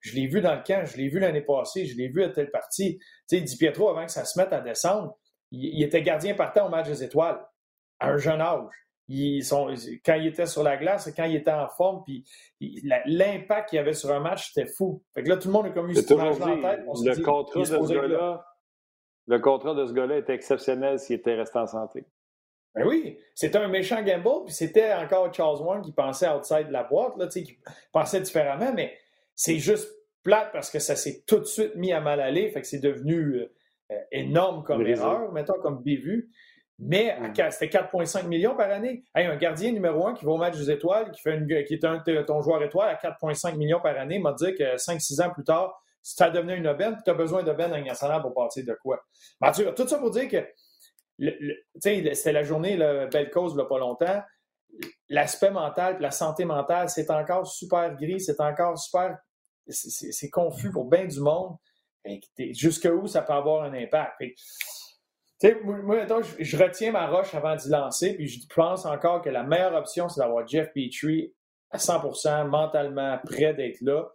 je 0.00 0.14
l'ai 0.14 0.26
vu 0.26 0.40
dans 0.40 0.54
le 0.54 0.62
camp, 0.62 0.84
je 0.86 0.96
l'ai 0.96 1.08
vu 1.08 1.18
l'année 1.18 1.42
passée, 1.42 1.86
je 1.86 1.96
l'ai 1.96 2.08
vu 2.08 2.22
à 2.22 2.30
telle 2.30 2.50
partie. 2.50 2.98
Tu 3.28 3.36
sais, 3.38 3.40
Di 3.40 3.56
Pietro, 3.56 3.88
avant 3.88 4.06
que 4.06 4.12
ça 4.12 4.24
se 4.24 4.38
mette 4.38 4.52
à 4.52 4.60
descendre, 4.60 5.18
il, 5.50 5.64
il 5.78 5.82
était 5.82 6.02
gardien 6.02 6.34
partant 6.34 6.66
au 6.66 6.70
match 6.70 6.86
des 6.86 7.02
étoiles, 7.02 7.44
à 7.98 8.10
un 8.10 8.16
jeune 8.16 8.40
âge 8.40 8.85
sont, 9.42 9.72
quand 10.04 10.14
il 10.14 10.26
était 10.26 10.46
sur 10.46 10.62
la 10.62 10.76
glace, 10.76 11.12
quand 11.16 11.24
il 11.24 11.36
était 11.36 11.52
en 11.52 11.68
forme, 11.68 12.02
puis 12.04 12.24
l'impact 13.06 13.70
qu'il 13.70 13.78
avait 13.78 13.92
sur 13.92 14.10
un 14.10 14.20
match, 14.20 14.52
c'était 14.52 14.70
fou. 14.70 15.02
Fait 15.14 15.22
que 15.22 15.28
là, 15.28 15.36
tout 15.36 15.48
le 15.48 15.52
monde 15.52 15.66
a 15.66 15.70
comme 15.70 15.90
eu 15.90 15.94
cette 15.94 16.10
image 16.10 16.40
en 16.40 16.60
tête. 16.60 16.80
le, 16.80 17.22
contrat 17.22 17.60
de 17.60 17.64
ce 17.64 17.92
gars-là, 17.94 18.44
le 19.26 19.38
contrat 19.38 19.74
de 19.74 19.86
ce 19.86 19.92
gars-là 19.92 20.18
était 20.18 20.34
exceptionnel 20.34 20.98
s'il 20.98 21.16
était 21.16 21.34
resté 21.34 21.58
en 21.58 21.66
santé. 21.66 22.04
Ben 22.74 22.86
oui, 22.86 23.18
c'était 23.34 23.58
un 23.58 23.68
méchant 23.68 24.02
gamble, 24.02 24.44
puis 24.44 24.54
c'était 24.54 24.92
encore 24.92 25.32
Charles 25.32 25.62
Warren 25.62 25.82
qui 25.82 25.92
pensait 25.92 26.28
outside 26.28 26.68
de 26.68 26.72
la 26.72 26.84
boîte, 26.84 27.16
là, 27.16 27.26
qui 27.26 27.58
pensait 27.90 28.20
différemment, 28.20 28.72
mais 28.74 28.98
c'est 29.34 29.58
juste 29.58 29.88
plate 30.22 30.50
parce 30.52 30.70
que 30.70 30.78
ça 30.78 30.94
s'est 30.94 31.22
tout 31.26 31.38
de 31.38 31.44
suite 31.44 31.74
mis 31.76 31.92
à 31.92 32.00
mal 32.00 32.20
aller, 32.20 32.50
fait 32.50 32.60
que 32.60 32.66
c'est 32.66 32.80
devenu 32.80 33.48
euh, 33.90 33.96
énorme 34.12 34.62
comme 34.64 34.84
erreur, 34.86 35.32
mettons, 35.32 35.58
comme 35.62 35.82
bévue. 35.82 36.28
Mais 36.78 37.16
mm. 37.18 37.50
c'était 37.50 37.78
4,5 37.78 38.26
millions 38.26 38.54
par 38.54 38.70
année. 38.70 39.02
un 39.14 39.36
gardien 39.36 39.72
numéro 39.72 40.06
un 40.06 40.14
qui 40.14 40.24
va 40.24 40.32
au 40.32 40.36
match 40.36 40.56
des 40.56 40.70
étoiles, 40.70 41.10
qui, 41.10 41.22
fait 41.22 41.34
une, 41.34 41.46
qui 41.64 41.74
est 41.74 41.84
un, 41.84 42.00
ton 42.26 42.42
joueur 42.42 42.62
étoile 42.62 42.90
à 42.90 42.94
4,5 42.94 43.56
millions 43.56 43.80
par 43.80 43.96
année, 43.98 44.18
m'a 44.18 44.32
dit 44.34 44.54
que 44.54 44.76
5-6 44.76 45.22
ans 45.22 45.30
plus 45.30 45.44
tard, 45.44 45.80
si 46.02 46.14
tu 46.14 46.22
as 46.22 46.30
devenu 46.30 46.54
une 46.54 46.68
aubaine, 46.68 46.96
tu 47.02 47.10
as 47.10 47.14
besoin 47.14 47.42
d'aubaine 47.42 47.72
en 47.72 47.82
national 47.82 48.22
pour 48.22 48.34
partir 48.34 48.64
de 48.64 48.74
quoi? 48.74 49.02
Mathieu, 49.40 49.72
tout 49.74 49.88
ça 49.88 49.98
pour 49.98 50.10
dire 50.10 50.28
que 50.28 50.46
c'était 51.74 52.32
la 52.32 52.42
journée, 52.44 52.76
la 52.76 53.06
belle 53.06 53.30
cause, 53.30 53.52
il 53.52 53.56
n'y 53.56 53.62
a 53.62 53.64
pas 53.64 53.78
longtemps. 53.78 54.22
L'aspect 55.08 55.50
mental, 55.50 55.96
la 56.00 56.10
santé 56.10 56.44
mentale, 56.44 56.90
c'est 56.90 57.10
encore 57.10 57.46
super 57.46 57.94
gris, 57.96 58.20
c'est 58.20 58.40
encore 58.40 58.78
super. 58.78 59.18
C'est 59.68 60.30
confus 60.30 60.70
pour 60.70 60.88
bien 60.88 61.06
du 61.06 61.20
monde. 61.20 61.56
Jusqu'où 62.50 63.06
ça 63.08 63.22
peut 63.22 63.32
avoir 63.32 63.64
un 63.64 63.74
impact? 63.74 64.22
Tu 65.40 65.48
sais, 65.48 65.60
moi, 65.62 66.06
je, 66.38 66.56
retiens 66.56 66.92
ma 66.92 67.08
roche 67.08 67.34
avant 67.34 67.56
d'y 67.56 67.68
lancer, 67.68 68.14
puis 68.14 68.26
je 68.26 68.40
pense 68.54 68.86
encore 68.86 69.20
que 69.20 69.28
la 69.28 69.42
meilleure 69.42 69.74
option, 69.74 70.08
c'est 70.08 70.20
d'avoir 70.20 70.46
Jeff 70.46 70.72
Petrie 70.72 71.34
à 71.70 71.78
100% 71.78 72.48
mentalement 72.48 73.18
prêt 73.24 73.52
d'être 73.52 73.80
là. 73.82 74.08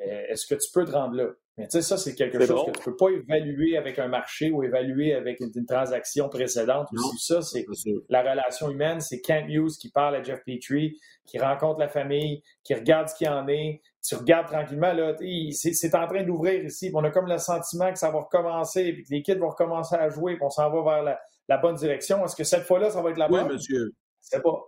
Euh, 0.00 0.22
est-ce 0.28 0.46
que 0.46 0.54
tu 0.54 0.70
peux 0.72 0.84
te 0.84 0.92
rendre 0.92 1.16
là? 1.16 1.28
Mais 1.56 1.68
tu 1.68 1.72
sais, 1.72 1.82
ça, 1.82 1.96
c'est 1.96 2.14
quelque 2.16 2.44
chose 2.44 2.66
que 2.66 2.72
tu 2.72 2.80
ne 2.80 2.84
peux 2.84 2.96
pas 2.96 3.10
évaluer 3.10 3.76
avec 3.76 4.00
un 4.00 4.08
marché 4.08 4.50
ou 4.50 4.64
évaluer 4.64 5.14
avec 5.14 5.38
une, 5.38 5.66
transaction 5.66 6.28
précédente. 6.28 6.88
Aussi, 6.92 7.18
ça, 7.18 7.42
c'est 7.42 7.64
la 8.08 8.22
relation 8.22 8.70
humaine. 8.70 9.00
C'est 9.00 9.20
Kent 9.20 9.46
Hughes 9.48 9.76
qui 9.80 9.90
parle 9.90 10.16
à 10.16 10.22
Jeff 10.22 10.40
Petrie, 10.44 10.98
qui 11.26 11.38
rencontre 11.38 11.78
la 11.78 11.88
famille, 11.88 12.42
qui 12.64 12.74
regarde 12.74 13.08
ce 13.08 13.14
qu'il 13.14 13.28
en 13.28 13.46
est. 13.46 13.80
Tu 14.06 14.14
regardes 14.16 14.48
tranquillement, 14.48 14.92
là, 14.92 15.14
c'est 15.52 15.94
en 15.94 16.06
train 16.06 16.24
d'ouvrir 16.24 16.62
ici. 16.64 16.90
On 16.94 17.02
a 17.04 17.10
comme 17.10 17.26
le 17.26 17.38
sentiment 17.38 17.90
que 17.90 17.98
ça 17.98 18.10
va 18.10 18.20
recommencer, 18.20 18.92
puis 18.92 19.02
que 19.02 19.10
les 19.10 19.22
kids 19.22 19.36
vont 19.36 19.48
recommencer 19.48 19.96
à 19.96 20.10
jouer, 20.10 20.34
puis 20.34 20.44
on 20.44 20.50
s'en 20.50 20.70
va 20.70 21.02
vers 21.02 21.18
la, 21.48 21.56
bonne 21.56 21.76
direction. 21.76 22.22
Est-ce 22.24 22.36
que 22.36 22.44
cette 22.44 22.64
fois-là, 22.64 22.90
ça 22.90 23.00
va 23.00 23.10
être 23.10 23.18
la 23.18 23.28
bonne? 23.28 23.46
Oui, 23.46 23.54
monsieur. 23.54 23.92
C'est 24.20 24.42
pas. 24.42 24.62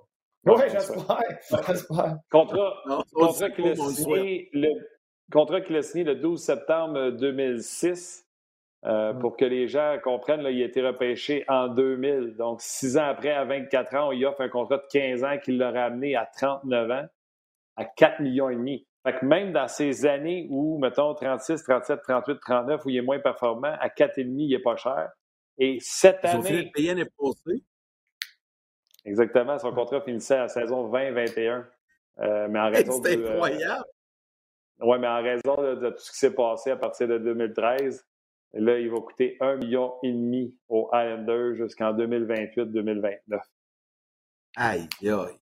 Oui, 0.46 0.62
j'espère. 0.72 2.18
Contrat, 2.30 2.74
contrat 3.12 3.50
qu'il 3.50 3.68
a 3.68 3.74
signé 3.74 4.48
le 4.52 4.68
contrat 5.32 5.60
qu'il 5.60 5.76
a 5.76 5.82
signé 5.82 6.04
le 6.04 6.14
12 6.14 6.40
septembre 6.40 7.10
2006. 7.10 8.26
Euh, 8.84 9.12
mm. 9.12 9.18
Pour 9.18 9.36
que 9.36 9.44
les 9.44 9.68
gens 9.68 9.96
comprennent, 10.02 10.42
là, 10.42 10.50
il 10.50 10.62
a 10.62 10.66
été 10.66 10.80
repêché 10.80 11.44
en 11.48 11.68
2000. 11.68 12.36
Donc, 12.36 12.60
six 12.60 12.96
ans 12.96 13.06
après, 13.06 13.32
à 13.32 13.44
24 13.44 13.94
ans, 13.96 14.12
il 14.12 14.24
offre 14.24 14.42
un 14.42 14.48
contrat 14.48 14.78
de 14.78 14.86
15 14.90 15.24
ans 15.24 15.38
qui 15.42 15.52
l'a 15.52 15.70
ramené 15.70 16.14
à 16.14 16.26
39 16.26 16.90
ans, 16.90 17.06
à 17.76 17.84
4 17.84 18.20
millions 18.20 18.48
et 18.48 18.54
demi. 18.54 18.86
Fait 19.06 19.20
que 19.20 19.24
même 19.24 19.52
dans 19.52 19.68
ces 19.68 20.04
années 20.04 20.48
où, 20.50 20.78
mettons, 20.78 21.14
36, 21.14 21.62
37, 21.62 22.00
38, 22.02 22.40
39, 22.40 22.84
où 22.84 22.90
il 22.90 22.96
est 22.96 23.02
moins 23.02 23.20
performant, 23.20 23.72
à 23.78 23.86
4,5, 23.86 24.24
il 24.26 24.48
n'est 24.48 24.58
pas 24.58 24.74
cher. 24.74 25.12
Et 25.58 25.78
cette 25.80 26.24
année. 26.24 26.72
Exactement, 29.04 29.60
son 29.60 29.72
contrat 29.72 30.00
finissait 30.00 30.34
à 30.34 30.42
la 30.42 30.48
saison 30.48 30.90
20-21. 30.90 31.64
Euh, 32.18 32.48
mais 32.50 32.58
en 32.58 32.68
raison 32.68 33.00
C'est 33.00 33.16
euh, 33.16 33.30
incroyable! 33.30 33.84
Oui, 34.80 34.98
mais 34.98 35.06
en 35.06 35.22
raison 35.22 35.54
de, 35.54 35.90
tout 35.90 36.00
ce 36.00 36.10
qui 36.10 36.18
s'est 36.18 36.34
passé 36.34 36.72
à 36.72 36.76
partir 36.76 37.06
de 37.06 37.18
2013, 37.18 38.04
là, 38.54 38.80
il 38.80 38.90
va 38.90 38.96
coûter 38.96 39.36
un 39.38 39.54
million 39.54 39.94
et 40.02 40.10
demi 40.10 40.52
aux 40.68 40.90
Islanders 40.92 41.54
jusqu'en 41.54 41.92
2028-2029. 41.92 43.38
Aïe, 44.56 44.88
aïe. 45.02 45.38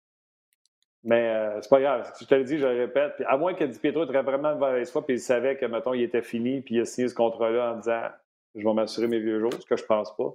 Mais 1.05 1.29
euh, 1.29 1.61
c'est 1.63 1.69
pas 1.69 1.81
grave. 1.81 2.13
Je 2.21 2.27
te 2.27 2.35
le 2.35 2.45
dis, 2.45 2.59
je 2.59 2.67
le 2.67 2.81
répète. 2.81 3.15
Puis 3.17 3.25
à 3.27 3.37
moins 3.37 3.55
que 3.55 3.65
Di 3.65 3.79
Pietro 3.79 4.05
était 4.05 4.21
vraiment 4.21 4.51
une 4.51 4.59
mauvaise 4.59 4.91
foi, 4.91 5.05
puis 5.05 5.17
il 5.17 5.21
savait 5.21 5.57
que, 5.57 5.67
mettons, 5.67 5.95
il 5.95 6.03
était 6.03 6.23
fini, 6.23 6.61
puis 6.61 6.77
il 6.77 6.81
a 6.81 6.85
signé 6.85 7.09
ce 7.09 7.15
contrat-là 7.15 7.73
en 7.73 7.77
disant 7.77 8.03
Je 8.55 8.67
vais 8.67 8.75
m'assurer 8.75 9.07
mes 9.07 9.21
vieux 9.21 9.41
jours, 9.41 9.53
ce 9.53 9.67
que 9.67 9.77
je 9.77 9.85
pense 9.85 10.15
pas. 10.17 10.35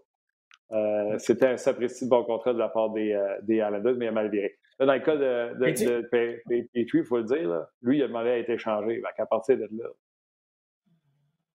Euh, 0.71 1.17
c'était 1.19 1.47
un 1.47 1.57
sapristi 1.57 2.05
de 2.05 2.09
bon 2.09 2.23
contrat 2.23 2.53
de 2.53 2.59
la 2.59 2.69
part 2.69 2.89
des, 2.91 3.13
euh, 3.13 3.37
des 3.43 3.57
Islanders, 3.57 3.95
mais 3.97 4.05
il 4.05 4.09
a 4.09 4.11
mal 4.11 4.29
viré 4.29 4.57
dans 4.85 4.93
le 4.93 4.99
cas 4.99 5.15
de, 5.15 5.53
de, 5.59 6.69
il 6.73 7.03
faut 7.05 7.17
le 7.17 7.23
dire, 7.23 7.65
lui, 7.81 7.97
il 7.97 8.03
a 8.03 8.07
demandé 8.07 8.29
à 8.29 8.37
être 8.37 8.49
échangé. 8.49 9.01
À 9.17 9.25
partir 9.25 9.57
de 9.57 9.69
là. 9.71 9.89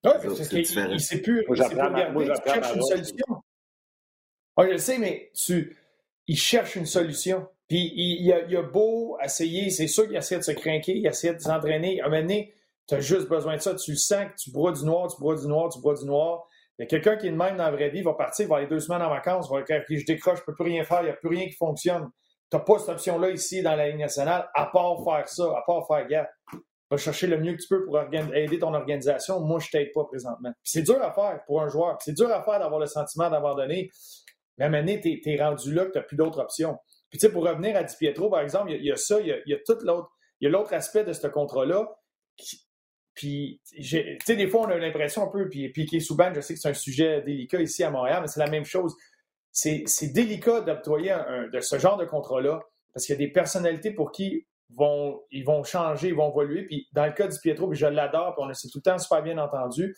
Oui, 0.05 0.11
parce 0.23 0.47
qu'il 0.47 0.59
ne 0.59 0.63
sait 0.63 0.85
plus, 0.85 0.93
il 0.93 0.99
sait 0.99 1.21
plus 1.21 1.45
il 1.49 1.55
cherche 1.55 2.75
une 2.75 2.81
solution. 2.81 3.43
je 4.57 4.63
le 4.63 4.77
sais, 4.77 4.97
mais 4.97 5.31
tu, 5.33 5.77
il 6.27 6.37
cherche 6.37 6.75
une 6.75 6.85
solution. 6.85 7.47
Puis 7.69 7.93
il, 7.95 8.25
il, 8.49 8.57
a, 8.57 8.61
beau 8.63 9.17
essayer, 9.23 9.69
c'est 9.69 9.87
sûr 9.87 10.07
qu'il 10.07 10.15
essaie 10.15 10.37
de 10.37 10.43
se 10.43 10.51
craquer, 10.51 10.97
il 10.97 11.05
essaie 11.05 11.35
de 11.35 11.39
s'entraîner. 11.39 12.01
À 12.01 12.07
un 12.07 12.09
moment 12.09 12.21
donné, 12.21 12.51
tu 12.87 12.95
as 12.95 12.99
juste 12.99 13.29
besoin 13.29 13.57
de 13.57 13.61
ça. 13.61 13.75
Tu 13.75 13.91
le 13.91 13.97
sens 13.97 14.25
que 14.25 14.35
tu 14.41 14.51
bois 14.51 14.71
du 14.71 14.83
noir, 14.83 15.07
tu 15.07 15.21
bois 15.21 15.35
du 15.35 15.47
noir, 15.47 15.69
tu 15.69 15.79
bois 15.79 15.93
du 15.93 16.05
noir. 16.05 16.47
Il 16.79 16.83
y 16.83 16.85
a 16.85 16.87
quelqu'un 16.87 17.15
qui 17.15 17.27
est 17.27 17.31
de 17.31 17.35
même 17.35 17.57
dans 17.57 17.65
la 17.65 17.71
vraie 17.71 17.89
vie, 17.89 18.01
va 18.01 18.13
partir, 18.13 18.47
va 18.47 18.57
aller 18.57 18.67
deux 18.67 18.79
semaines 18.79 19.03
en 19.03 19.09
vacances, 19.09 19.51
va 19.51 19.61
dire 19.61 19.83
je 19.87 20.05
décroche, 20.05 20.37
je 20.37 20.41
ne 20.41 20.45
peux 20.45 20.55
plus 20.55 20.63
rien 20.63 20.83
faire, 20.83 21.01
il 21.01 21.05
n'y 21.05 21.09
a 21.11 21.13
plus 21.13 21.29
rien 21.29 21.45
qui 21.45 21.55
fonctionne. 21.55 22.09
Tu 22.49 22.57
n'as 22.57 22.63
pas 22.63 22.79
cette 22.79 22.89
option-là 22.89 23.29
ici 23.29 23.61
dans 23.61 23.75
la 23.75 23.89
Ligue 23.89 23.99
nationale, 23.99 24.49
à 24.55 24.65
part 24.65 25.03
faire 25.03 25.29
ça, 25.29 25.43
à 25.43 25.61
part 25.67 25.85
faire 25.85 26.07
gaffe. 26.07 26.29
Va 26.89 26.97
chercher 26.97 27.27
le 27.27 27.37
mieux 27.37 27.53
que 27.53 27.61
tu 27.61 27.67
peux 27.67 27.85
pour 27.85 27.99
aider 27.99 28.57
ton 28.57 28.73
organisation. 28.73 29.41
Moi, 29.41 29.59
je 29.59 29.69
t'aide 29.69 29.91
pas 29.93 30.05
présentement. 30.05 30.51
C'est 30.63 30.81
dur 30.81 30.99
à 31.03 31.11
faire 31.11 31.41
pour 31.45 31.61
un 31.61 31.67
joueur. 31.67 31.97
C'est 31.99 32.13
dur 32.13 32.31
à 32.31 32.41
faire 32.41 32.57
d'avoir 32.57 32.79
le 32.79 32.87
sentiment 32.87 33.29
d'abandonner. 33.29 33.91
Mais 34.57 34.65
à 34.65 34.69
un 34.69 34.85
tu 34.97 35.21
es, 35.23 35.43
rendu 35.43 35.71
là 35.71 35.85
que 35.85 35.91
tu 35.91 35.97
n'as 35.99 36.03
plus 36.03 36.17
d'autres 36.17 36.39
options. 36.39 36.79
Puis, 37.09 37.19
tu 37.19 37.25
sais, 37.25 37.31
pour 37.31 37.43
revenir 37.43 37.75
à 37.75 37.83
Di 37.83 37.95
Pietro, 37.95 38.29
par 38.29 38.41
exemple, 38.41 38.71
il 38.71 38.83
y, 38.83 38.91
a 38.91 38.95
ça, 38.95 39.19
il 39.19 39.41
y 39.45 39.53
a, 39.53 39.57
tout 39.65 39.77
l'autre. 39.83 40.09
Il 40.41 40.45
y 40.45 40.47
a 40.47 40.51
l'autre 40.51 40.73
aspect 40.73 41.03
de 41.03 41.13
ce 41.13 41.27
contrat-là. 41.27 41.87
Puis, 43.15 43.61
tu 43.65 44.17
sais, 44.25 44.35
des 44.35 44.47
fois, 44.47 44.61
on 44.61 44.69
a 44.69 44.77
l'impression 44.77 45.23
un 45.23 45.27
peu, 45.27 45.49
puis 45.49 45.69
Piqué 45.69 45.99
Souban, 45.99 46.31
je 46.33 46.41
sais 46.41 46.53
que 46.53 46.59
c'est 46.59 46.69
un 46.69 46.73
sujet 46.73 47.21
délicat 47.21 47.61
ici 47.61 47.83
à 47.83 47.91
Montréal, 47.91 48.19
mais 48.21 48.27
c'est 48.27 48.39
la 48.39 48.49
même 48.49 48.65
chose 48.65 48.95
c'est 49.51 50.13
délicat 50.13 50.61
d'octroyer 50.61 51.15
de 51.51 51.59
ce 51.59 51.77
genre 51.77 51.97
de 51.97 52.05
contrat-là 52.05 52.61
parce 52.93 53.05
qu'il 53.05 53.13
y 53.13 53.17
a 53.17 53.25
des 53.25 53.31
personnalités 53.31 53.91
pour 53.91 54.11
qui 54.11 54.45
vont, 54.75 55.23
ils 55.31 55.43
vont 55.43 55.63
changer, 55.63 56.09
ils 56.09 56.15
vont 56.15 56.31
évoluer. 56.31 56.65
Puis 56.65 56.87
dans 56.93 57.05
le 57.05 57.11
cas 57.11 57.27
du 57.27 57.37
Pietro, 57.39 57.67
puis 57.67 57.77
je 57.77 57.85
l'adore, 57.85 58.35
puis 58.35 58.45
on 58.47 58.53
s'est 58.53 58.69
tout 58.69 58.79
le 58.79 58.91
temps 58.91 58.97
super 58.97 59.21
bien 59.23 59.37
entendu. 59.37 59.95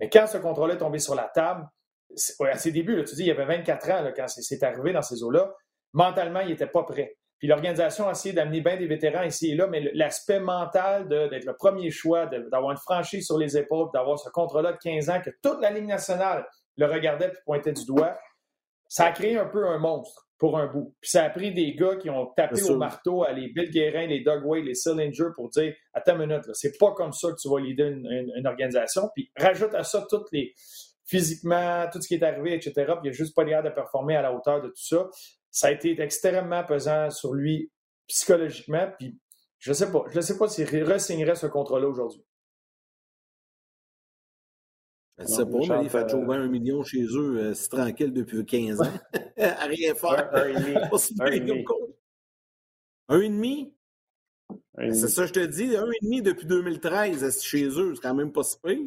Mais 0.00 0.08
quand 0.08 0.26
ce 0.26 0.38
contrat-là 0.38 0.74
est 0.74 0.78
tombé 0.78 0.98
sur 0.98 1.14
la 1.14 1.30
table, 1.34 1.66
à 2.40 2.58
ses 2.58 2.72
débuts, 2.72 3.02
tu 3.04 3.14
dis, 3.14 3.22
il 3.22 3.28
y 3.28 3.30
avait 3.30 3.44
24 3.44 3.90
ans 3.90 4.12
quand 4.14 4.28
c'est 4.28 4.62
arrivé 4.62 4.92
dans 4.92 5.02
ces 5.02 5.22
eaux-là, 5.22 5.54
mentalement, 5.92 6.40
il 6.40 6.48
n'était 6.48 6.66
pas 6.66 6.82
prêt. 6.84 7.16
Puis 7.38 7.48
l'organisation 7.48 8.06
a 8.06 8.12
essayé 8.12 8.32
d'amener 8.32 8.60
bien 8.60 8.76
des 8.76 8.86
vétérans 8.86 9.24
ici 9.24 9.50
et 9.50 9.54
là, 9.56 9.66
mais 9.66 9.90
l'aspect 9.94 10.38
mental 10.38 11.08
d'être 11.08 11.44
le 11.44 11.56
premier 11.56 11.90
choix, 11.90 12.26
d'avoir 12.26 12.70
une 12.70 12.78
franchise 12.78 13.26
sur 13.26 13.36
les 13.36 13.58
épaules, 13.58 13.88
d'avoir 13.92 14.18
ce 14.18 14.30
contrat-là 14.30 14.72
de 14.72 14.78
15 14.78 15.10
ans 15.10 15.20
que 15.20 15.30
toute 15.42 15.60
la 15.60 15.70
Ligue 15.70 15.88
nationale 15.88 16.46
le 16.76 16.86
regardait 16.86 17.30
puis 17.30 17.40
pointait 17.44 17.72
du 17.72 17.84
doigt, 17.84 18.16
ça 18.86 19.06
a 19.06 19.10
créé 19.10 19.36
un 19.36 19.46
peu 19.46 19.66
un 19.66 19.78
monstre 19.78 20.28
pour 20.38 20.58
un 20.58 20.66
bout. 20.66 20.94
Puis 21.00 21.10
ça 21.10 21.24
a 21.24 21.30
pris 21.30 21.54
des 21.54 21.74
gars 21.74 21.96
qui 21.96 22.10
ont 22.10 22.26
tapé 22.36 22.62
au 22.64 22.76
marteau, 22.76 23.22
à 23.22 23.32
les 23.32 23.48
Bill 23.48 23.70
Guérin, 23.70 24.06
les 24.06 24.22
Doug 24.22 24.44
Way, 24.44 24.62
les 24.62 24.74
Sillinger 24.74 25.30
pour 25.34 25.48
dire 25.50 25.74
Attends 25.94 26.14
une 26.20 26.26
minute, 26.26 26.44
c'est 26.52 26.76
pas 26.78 26.92
comme 26.92 27.12
ça 27.12 27.30
que 27.30 27.36
tu 27.40 27.48
vas 27.48 27.60
leader 27.60 27.88
une, 27.88 28.46
organisation. 28.46 29.08
Puis 29.14 29.30
rajoute 29.36 29.74
à 29.74 29.82
ça 29.82 30.04
toutes 30.10 30.30
les 30.32 30.52
physiquement, 31.06 31.86
tout 31.92 32.00
ce 32.00 32.08
qui 32.08 32.14
est 32.14 32.22
arrivé, 32.22 32.54
etc. 32.54 32.72
Puis 32.74 32.96
il 33.04 33.06
n'a 33.06 33.12
juste 33.12 33.34
pas 33.34 33.44
l'air 33.44 33.62
de 33.62 33.70
performer 33.70 34.16
à 34.16 34.22
la 34.22 34.32
hauteur 34.32 34.60
de 34.62 34.68
tout 34.68 34.74
ça. 34.76 35.08
Ça 35.52 35.68
a 35.68 35.70
été 35.70 36.00
extrêmement 36.00 36.64
pesant 36.64 37.10
sur 37.10 37.34
lui 37.34 37.70
psychologiquement. 38.08 38.90
Puis 38.98 39.16
je 39.58 39.70
ne 39.70 39.74
sais 39.74 39.92
pas. 39.92 40.04
Je 40.10 40.16
ne 40.16 40.22
sais 40.22 40.36
pas 40.36 40.48
s'il 40.48 40.66
re-signerait 40.66 41.36
ce 41.36 41.46
contrat-là 41.46 41.86
aujourd'hui. 41.86 42.24
Je 45.18 45.26
sais 45.26 45.44
pas, 45.44 45.58
mais 45.76 45.84
il 45.84 45.90
fait 45.90 46.06
toujours 46.06 46.32
un 46.32 46.48
million 46.48 46.82
chez 46.82 47.04
eux, 47.04 47.36
euh, 47.38 47.54
c'est 47.54 47.68
tranquille 47.68 48.12
depuis 48.12 48.44
15 48.44 48.80
ans. 48.80 48.92
à 49.38 49.66
rien 49.66 49.94
faire. 49.94 50.30
Un, 50.34 50.46
et 50.46 50.54
demi. 51.40 51.64
un 53.08 53.20
et 53.20 53.28
demi. 53.28 53.74
C'est 54.78 55.08
ça, 55.08 55.26
je 55.26 55.32
te 55.32 55.44
dis, 55.44 55.76
un 55.76 55.86
et 55.86 56.04
demi 56.04 56.22
depuis 56.22 56.46
2013 56.46 57.42
chez 57.42 57.66
eux, 57.66 57.94
c'est 57.94 58.00
quand 58.00 58.14
même 58.14 58.32
pas 58.32 58.42
si 58.42 58.56
pire? 58.58 58.84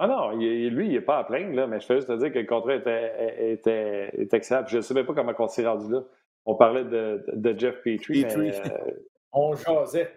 Ah 0.00 0.06
non, 0.06 0.30
lui, 0.30 0.86
il 0.86 0.92
n'est 0.92 1.00
pas 1.00 1.18
à 1.18 1.24
plaindre, 1.24 1.54
là, 1.54 1.66
mais 1.66 1.80
je 1.80 1.86
fais 1.86 1.96
juste 1.96 2.06
te 2.06 2.16
dire 2.16 2.32
que 2.32 2.38
le 2.38 2.46
contrat 2.46 2.76
était, 2.76 3.52
était, 3.52 4.10
était 4.16 4.36
excellent. 4.36 4.64
Je 4.66 4.78
ne 4.78 4.94
même 4.94 5.06
pas 5.06 5.14
comment 5.14 5.34
on 5.36 5.48
s'est 5.48 5.66
rendu 5.66 5.92
là. 5.92 6.04
On 6.46 6.54
parlait 6.54 6.84
de, 6.84 7.24
de 7.32 7.58
Jeff 7.58 7.82
Petrie. 7.82 8.24
Mais, 8.24 8.60
euh, 8.60 8.90
on 9.32 9.54
jasait. 9.54 10.10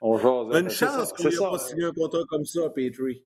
On 0.00 0.16
jasait. 0.16 0.60
Une 0.60 0.70
chance 0.70 1.12
qu'on 1.12 1.24
n'ait 1.24 1.36
pas 1.36 1.58
signé 1.58 1.84
un 1.84 1.92
contrat 1.92 2.22
comme 2.28 2.44
ça, 2.44 2.70
Petrie. 2.70 3.24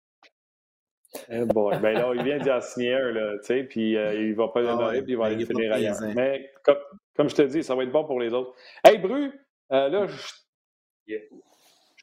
Eh 1.30 1.46
bon, 1.46 1.70
ben 1.80 1.94
là, 1.94 2.12
il 2.16 2.24
vient 2.24 2.40
d'y 2.40 2.66
signer 2.66 2.96
un, 2.96 3.12
là, 3.12 3.38
tu 3.38 3.46
sais, 3.46 3.64
puis 3.64 3.96
euh, 3.96 4.16
il 4.16 4.34
va 4.34 4.48
pas 4.48 4.62
le 4.62 4.70
ah 4.70 4.90
puis 4.94 5.14
il 5.14 5.18
va 5.18 5.30
ben, 5.30 5.36
aller 5.36 5.46
finir 5.46 5.72
ailleurs. 5.72 5.96
Mais 6.16 6.52
comme, 6.64 6.78
comme, 7.16 7.30
je 7.30 7.36
te 7.36 7.42
dis, 7.44 7.64
ça 7.64 7.76
va 7.76 7.84
être 7.84 7.92
bon 7.92 8.04
pour 8.04 8.20
les 8.20 8.34
autres. 8.34 8.56
Hey, 8.84 8.98
Bru, 8.98 9.32
euh, 9.72 9.90
là, 9.90 10.08
je, 10.08 11.14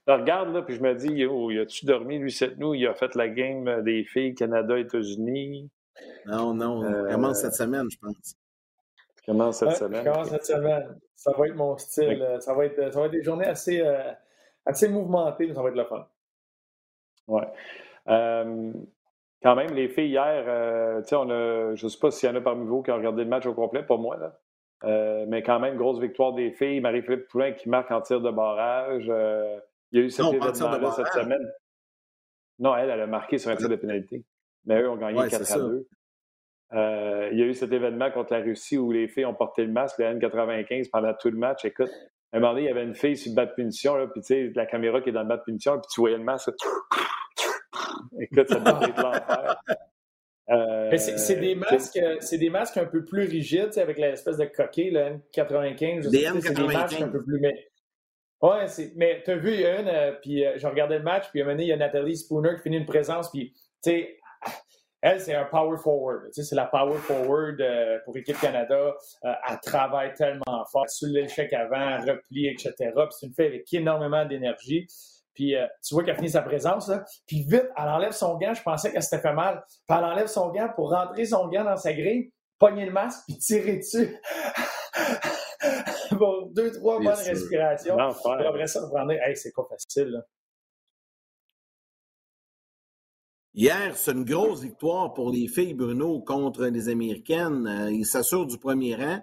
te 0.07 0.11
regarde, 0.11 0.55
là, 0.55 0.63
puis 0.63 0.75
je 0.75 0.83
me 0.83 0.95
dis, 0.95 1.09
il 1.09 1.61
a-tu 1.61 1.87
dormi, 1.87 2.19
lui, 2.19 2.33
cette 2.33 2.59
nuit? 2.59 2.81
Il 2.81 2.87
a 2.87 2.95
fait 2.95 3.15
la 3.15 3.29
game 3.29 3.83
des 3.83 4.05
filles 4.05 4.35
Canada-États-Unis. 4.35 5.71
Non, 6.27 6.55
non, 6.55 6.83
il 6.83 7.13
commence 7.13 7.41
cette 7.41 7.55
semaine, 7.55 7.87
je 7.91 7.99
pense. 7.99 8.35
Il 9.23 9.27
commence 9.27 9.59
cette 9.59 9.77
semaine. 9.77 10.05
commence 10.05 10.29
cette 10.29 10.47
semaine. 10.47 10.99
Ça 11.15 11.33
va 11.37 11.47
être 11.47 11.55
mon 11.55 11.77
style. 11.77 12.37
Ça 12.41 12.55
va 12.55 12.65
être, 12.65 12.93
ça 12.93 13.01
va 13.01 13.07
être 13.07 13.13
des 13.13 13.23
journées 13.23 13.47
assez, 13.47 13.81
euh, 13.81 14.11
assez 14.65 14.89
mouvementées, 14.89 15.47
mais 15.47 15.55
ça 15.55 15.63
va 15.63 15.69
être 15.69 15.77
le 15.77 15.85
fun. 15.85 16.07
Ouais. 17.29 17.47
Euh, 18.09 18.73
quand 19.43 19.55
même, 19.55 19.75
les 19.75 19.89
filles 19.89 20.11
hier, 20.11 20.45
euh, 20.47 21.03
on 21.13 21.31
a, 21.31 21.75
je 21.75 21.85
ne 21.85 21.89
sais 21.89 21.99
pas 21.99 22.11
s'il 22.11 22.29
y 22.29 22.33
en 22.33 22.37
a 22.37 22.41
parmi 22.41 22.67
vous 22.67 22.83
qui 22.83 22.91
ont 22.91 22.97
regardé 22.97 23.25
le 23.25 23.29
match 23.29 23.47
au 23.47 23.55
complet, 23.55 23.83
pas 23.83 23.97
moi, 23.97 24.17
là. 24.17 24.39
Euh, 24.85 25.27
mais 25.29 25.43
quand 25.43 25.61
même, 25.61 25.77
grosse 25.77 26.01
victoire 26.01 26.33
des 26.33 26.53
filles. 26.53 26.81
Marie-Philippe 26.81 27.29
Poulin 27.29 27.53
qui 27.53 27.69
marque 27.69 27.91
en 27.91 28.01
tir 28.01 28.21
de 28.21 28.31
barrage. 28.31 29.13
Il 29.93 30.01
y 30.01 30.03
a 30.03 30.07
eu 30.07 30.11
cet 30.11 30.27
événement-là 30.27 30.93
cette 30.93 31.13
semaine. 31.13 31.51
Non, 32.59 32.77
elle, 32.77 32.91
elle 32.91 33.01
a 33.01 33.07
marqué 33.07 33.39
sur 33.39 33.51
un 33.51 33.57
tir 33.57 33.69
de 33.69 33.77
pénalité. 33.77 34.25
Mais 34.67 34.81
eux 34.83 34.91
ont 34.91 34.97
gagné 34.97 35.29
4 35.29 35.53
à 35.53 35.59
2. 35.59 35.87
il 37.33 37.39
y 37.39 37.43
a 37.43 37.47
eu 37.47 37.55
cet 37.55 37.73
événement 37.73 38.11
contre 38.11 38.35
la 38.35 38.41
Russie 38.41 38.79
où 38.79 38.93
les 38.93 39.09
filles 39.09 39.25
ont 39.25 39.35
porté 39.35 39.65
le 39.65 39.73
masque, 39.73 39.99
le 39.99 40.07
N95, 40.07 40.91
pendant 40.91 41.15
tout 41.15 41.31
le 41.31 41.39
match. 41.39 41.65
Écoute, 41.65 41.91
à 42.33 42.37
un 42.37 42.41
moment 42.41 42.53
donné, 42.53 42.67
il 42.67 42.69
y 42.69 42.71
avait 42.71 42.85
une 42.85 42.95
fille 42.95 43.17
sur 43.17 43.31
le 43.31 43.37
bas 43.37 43.47
de 43.47 43.53
punition, 43.53 43.97
là, 43.97 44.07
puis 44.07 44.21
tu 44.21 44.27
sais, 44.29 44.53
la 44.55 44.67
caméra 44.67 45.01
qui 45.01 45.09
est 45.09 45.13
dans 45.13 45.23
le 45.23 45.29
bas 45.29 45.39
de 45.39 45.43
punition, 45.43 45.73
puis 45.73 45.89
tu 45.93 46.01
voyais 46.01 46.17
le 46.17 46.23
masque. 46.23 46.51
Écoute, 48.21 48.49
ça 48.49 48.61
doit 48.61 48.83
être 48.83 49.03
l'enfer. 49.03 49.63
Euh, 50.51 50.97
c'est 50.97 51.37
des 51.37 51.55
masques, 51.55 52.01
c'est 52.21 52.39
des 52.39 52.51
masques 52.51 52.77
un 52.77 52.85
peu 52.85 53.05
plus 53.05 53.23
rigides, 53.23 53.79
avec 53.79 53.99
l'espèce 53.99 54.37
de 54.37 54.47
coquille, 54.47 54.91
le 54.91 55.21
N95. 55.33 56.11
Des 56.11 56.25
N95. 56.25 56.41
C'est 56.41 56.55
des 56.55 56.67
masques 56.67 57.01
un 57.01 57.09
peu 57.09 57.23
plus. 57.23 57.41
Mais, 57.41 57.70
ouais, 58.43 58.67
mais 58.97 59.23
tu 59.25 59.31
as 59.31 59.37
vu, 59.37 59.55
il 59.55 59.61
y 59.61 59.67
a 59.67 59.81
une, 59.81 59.89
euh, 59.89 60.13
puis 60.21 60.45
euh, 60.45 60.59
je 60.59 60.67
regardais 60.67 60.99
le 60.99 61.05
match, 61.05 61.31
puis 61.31 61.41
à 61.41 61.45
un 61.45 61.47
moment 61.47 61.57
donné, 61.57 61.65
il 61.65 61.69
y 61.69 61.73
a 61.73 61.77
Nathalie 61.77 62.17
Spooner 62.17 62.57
qui 62.57 62.63
finit 62.63 62.79
une 62.79 62.87
présence, 62.87 63.31
puis 63.31 63.53
tu 63.83 63.91
sais, 63.91 64.17
elle, 65.03 65.21
c'est 65.21 65.35
un 65.35 65.47
power 65.47 65.79
forward. 65.79 66.27
Tu 66.27 66.35
sais, 66.35 66.43
c'est 66.43 66.57
la 66.57 66.67
power 66.67 66.99
forward 66.99 67.57
pour 68.05 68.15
l'équipe 68.15 68.39
Canada. 68.39 68.95
elle 69.23 69.61
travaille 69.63 70.13
tellement 70.13 70.63
fort 70.71 70.91
sur 70.91 71.09
l'échec 71.09 71.51
avant, 71.55 71.99
repli, 72.01 72.49
etc. 72.49 72.75
Puis 72.79 73.07
c'est 73.19 73.27
une 73.27 73.33
fille 73.33 73.47
avec 73.47 73.73
énormément 73.73 74.27
d'énergie. 74.27 74.87
Puis 75.35 75.57
euh, 75.57 75.67
tu 75.83 75.95
vois 75.95 76.05
qu'elle 76.05 76.17
finit 76.17 76.31
sa 76.31 76.43
présence, 76.43 76.89
là. 76.89 77.05
Puis 77.27 77.45
vite, 77.49 77.69
elle 77.77 77.89
enlève 77.89 78.13
son 78.13 78.37
gant. 78.37 78.53
Je 78.53 78.63
pensais 78.63 78.93
qu'elle 78.93 79.03
s'était 79.03 79.23
fait 79.23 79.33
mal. 79.33 79.65
Puis 79.89 79.99
elle 79.99 80.05
enlève 80.05 80.27
son 80.27 80.51
gant 80.51 80.69
pour 80.75 80.91
rentrer 80.91 81.25
son 81.25 81.49
gant 81.49 81.65
dans 81.65 81.77
sa 81.77 81.93
grille, 81.93 82.31
pogner 82.59 82.85
le 82.85 82.93
masque, 82.93 83.21
puis 83.27 83.39
tirer 83.39 83.77
dessus. 83.79 84.17
bon, 86.13 86.47
deux, 86.53 86.73
trois 86.73 86.99
bonnes 86.99 87.09
respirations. 87.09 87.99
Après 87.99 88.67
ça, 88.67 88.83
reprendre. 88.83 89.13
Hey, 89.13 89.37
c'est 89.37 89.53
pas 89.55 89.67
facile, 89.69 90.09
là. 90.11 90.21
Hier, 93.53 93.97
c'est 93.97 94.13
une 94.13 94.25
grosse 94.25 94.63
victoire 94.63 95.13
pour 95.13 95.31
les 95.31 95.49
filles, 95.49 95.75
Bruno, 95.75 96.21
contre 96.21 96.67
les 96.67 96.89
Américaines. 96.89 97.67
Euh, 97.67 97.91
ils 97.91 98.07
s'assurent 98.07 98.47
du 98.47 98.59
premier 98.59 98.95
rang. 98.95 99.21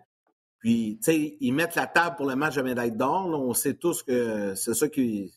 Puis, 0.60 1.00
tu 1.02 1.12
sais, 1.12 1.38
ils 1.40 1.54
mettent 1.54 1.76
la 1.76 1.88
table 1.88 2.18
pour 2.18 2.26
le 2.26 2.36
match 2.36 2.56
de 2.56 2.62
médaille 2.62 2.92
d'or. 2.92 3.28
On 3.28 3.54
sait 3.54 3.76
tous 3.76 4.04
que 4.04 4.54
c'est 4.56 4.74
ça 4.74 4.90
qui, 4.90 5.34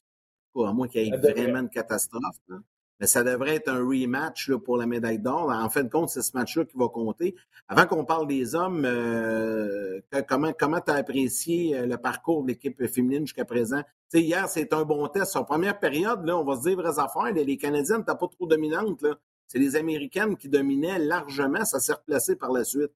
à 0.57 0.72
moins 0.72 0.88
qu'il 0.88 1.05
y 1.05 1.09
ait 1.09 1.16
vraiment 1.16 1.61
une 1.61 1.68
catastrophe. 1.68 2.36
Mais 3.01 3.07
ça 3.07 3.24
devrait 3.24 3.57
être 3.57 3.68
un 3.68 3.78
rematch 3.78 4.53
pour 4.53 4.76
la 4.76 4.86
médaille 4.86 5.18
d'or. 5.18 5.51
En 5.51 5.70
fin 5.70 5.82
de 5.82 5.88
compte, 5.88 6.11
c'est 6.11 6.22
ce 6.22 6.32
match-là 6.36 6.66
qui 6.66 6.76
va 6.76 6.88
compter. 6.88 7.34
Avant 7.66 7.86
qu'on 7.86 8.05
parle 8.05 8.26
des 8.26 8.55
hommes, 8.55 8.84
euh, 8.84 10.01
comment 10.28 10.53
comment 10.53 10.80
tu 10.80 10.90
as 10.90 10.96
apprécié 10.96 11.76
euh, 11.76 11.86
le 11.86 11.96
parcours 11.96 12.42
de 12.42 12.48
l'équipe 12.48 12.86
féminine 12.86 13.26
jusqu'à 13.26 13.44
présent? 13.46 13.82
hier, 14.12 14.48
c'est 14.48 14.72
un 14.74 14.82
bon 14.82 15.07
test. 15.09 15.36
En 15.36 15.44
première 15.44 15.78
période, 15.78 16.24
là, 16.26 16.36
on 16.36 16.44
va 16.44 16.57
se 16.57 16.68
dire 16.68 16.76
vraies 16.76 16.98
affaires. 16.98 17.32
Les, 17.32 17.57
Canadiennes 17.57 17.98
n'étaient 17.98 18.18
pas 18.18 18.28
trop 18.28 18.46
dominantes. 18.46 19.05
C'est 19.46 19.59
les 19.59 19.76
Américaines 19.76 20.36
qui 20.36 20.48
dominaient 20.48 20.98
largement. 20.98 21.64
Ça 21.64 21.80
s'est 21.80 21.94
replacé 21.94 22.36
par 22.36 22.53
la 22.53 22.64
suite. 22.64 22.92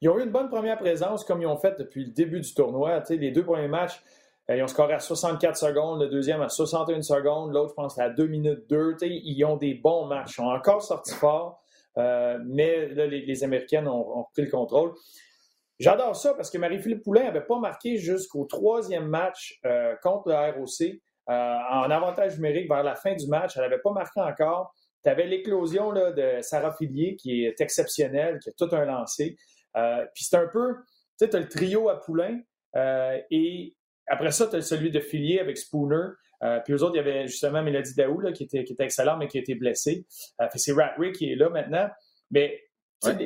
Ils 0.00 0.08
ont 0.08 0.18
eu 0.18 0.22
une 0.22 0.30
bonne 0.30 0.48
première 0.48 0.78
présence 0.78 1.24
comme 1.24 1.42
ils 1.42 1.46
ont 1.46 1.56
fait 1.56 1.76
depuis 1.78 2.04
le 2.04 2.10
début 2.10 2.40
du 2.40 2.54
tournoi. 2.54 3.02
les 3.10 3.30
deux 3.32 3.44
premiers 3.44 3.68
matchs, 3.68 4.02
ils 4.50 4.62
ont 4.62 4.66
scoré 4.66 4.92
à 4.92 5.00
64 5.00 5.56
secondes, 5.56 6.02
le 6.02 6.08
deuxième 6.08 6.42
à 6.42 6.50
61 6.50 7.00
secondes, 7.00 7.52
l'autre, 7.52 7.70
je 7.70 7.74
pense, 7.74 7.98
à 7.98 8.10
2 8.10 8.26
minutes 8.26 8.68
2. 8.68 8.96
Ils 9.02 9.42
ont 9.44 9.56
des 9.56 9.74
bons 9.74 10.04
matchs. 10.06 10.36
Ils 10.38 10.42
ont 10.42 10.50
encore 10.50 10.82
sorti 10.82 11.14
fort, 11.14 11.62
euh, 11.96 12.38
mais 12.44 12.88
là, 12.88 13.06
les, 13.06 13.44
Américaines 13.44 13.88
ont, 13.88 14.26
pris 14.34 14.42
le 14.42 14.50
contrôle. 14.50 14.92
J'adore 15.80 16.14
ça 16.14 16.34
parce 16.34 16.50
que 16.50 16.58
Marie-Philippe 16.58 17.02
Poulain 17.02 17.24
n'avait 17.24 17.44
pas 17.44 17.58
marqué 17.58 17.96
jusqu'au 17.96 18.44
troisième 18.44 19.08
match 19.08 19.58
euh, 19.64 19.94
contre 20.02 20.28
le 20.28 20.34
ROC 20.34 21.00
en 21.26 21.90
avantage 21.90 22.36
numérique 22.36 22.68
vers 22.68 22.82
la 22.82 22.94
fin 22.94 23.14
du 23.14 23.26
match. 23.26 23.56
Elle 23.56 23.62
n'avait 23.62 23.80
pas 23.80 23.92
marqué 23.92 24.20
encore. 24.20 24.74
Tu 25.02 25.08
avais 25.08 25.26
l'éclosion 25.26 25.90
de 25.92 26.38
Sarah 26.42 26.74
Filier 26.74 27.16
qui 27.16 27.44
est 27.46 27.60
exceptionnelle, 27.62 28.38
qui 28.40 28.50
a 28.50 28.52
tout 28.52 28.68
un 28.72 28.84
lancé. 28.84 29.36
puis 29.74 30.24
c'est 30.24 30.36
un 30.36 30.46
peu, 30.46 30.76
tu 31.18 31.24
sais, 31.24 31.30
tu 31.30 31.36
as 31.36 31.40
le 31.40 31.48
trio 31.48 31.88
à 31.88 31.98
Poulain 31.98 32.40
et 33.30 33.74
après 34.06 34.32
ça, 34.32 34.46
tu 34.46 34.56
as 34.56 34.62
celui 34.62 34.90
de 34.90 35.00
Filier 35.00 35.40
avec 35.40 35.56
Spooner. 35.56 36.08
Euh, 36.42 36.60
puis 36.60 36.74
eux 36.74 36.82
autres, 36.82 36.94
il 36.94 36.98
y 36.98 37.00
avait 37.00 37.26
justement 37.26 37.62
Mélodie 37.62 37.94
Daou 37.94 38.20
qui, 38.32 38.44
était, 38.44 38.64
qui 38.64 38.72
était 38.74 38.84
excellent, 38.84 39.16
mais 39.16 39.28
qui 39.28 39.38
a 39.38 39.40
été 39.40 39.54
blessé. 39.54 40.06
Euh, 40.40 40.46
c'est 40.54 40.72
Ratwick 40.72 41.14
qui 41.14 41.32
est 41.32 41.36
là 41.36 41.48
maintenant. 41.48 41.88
Mais 42.30 42.60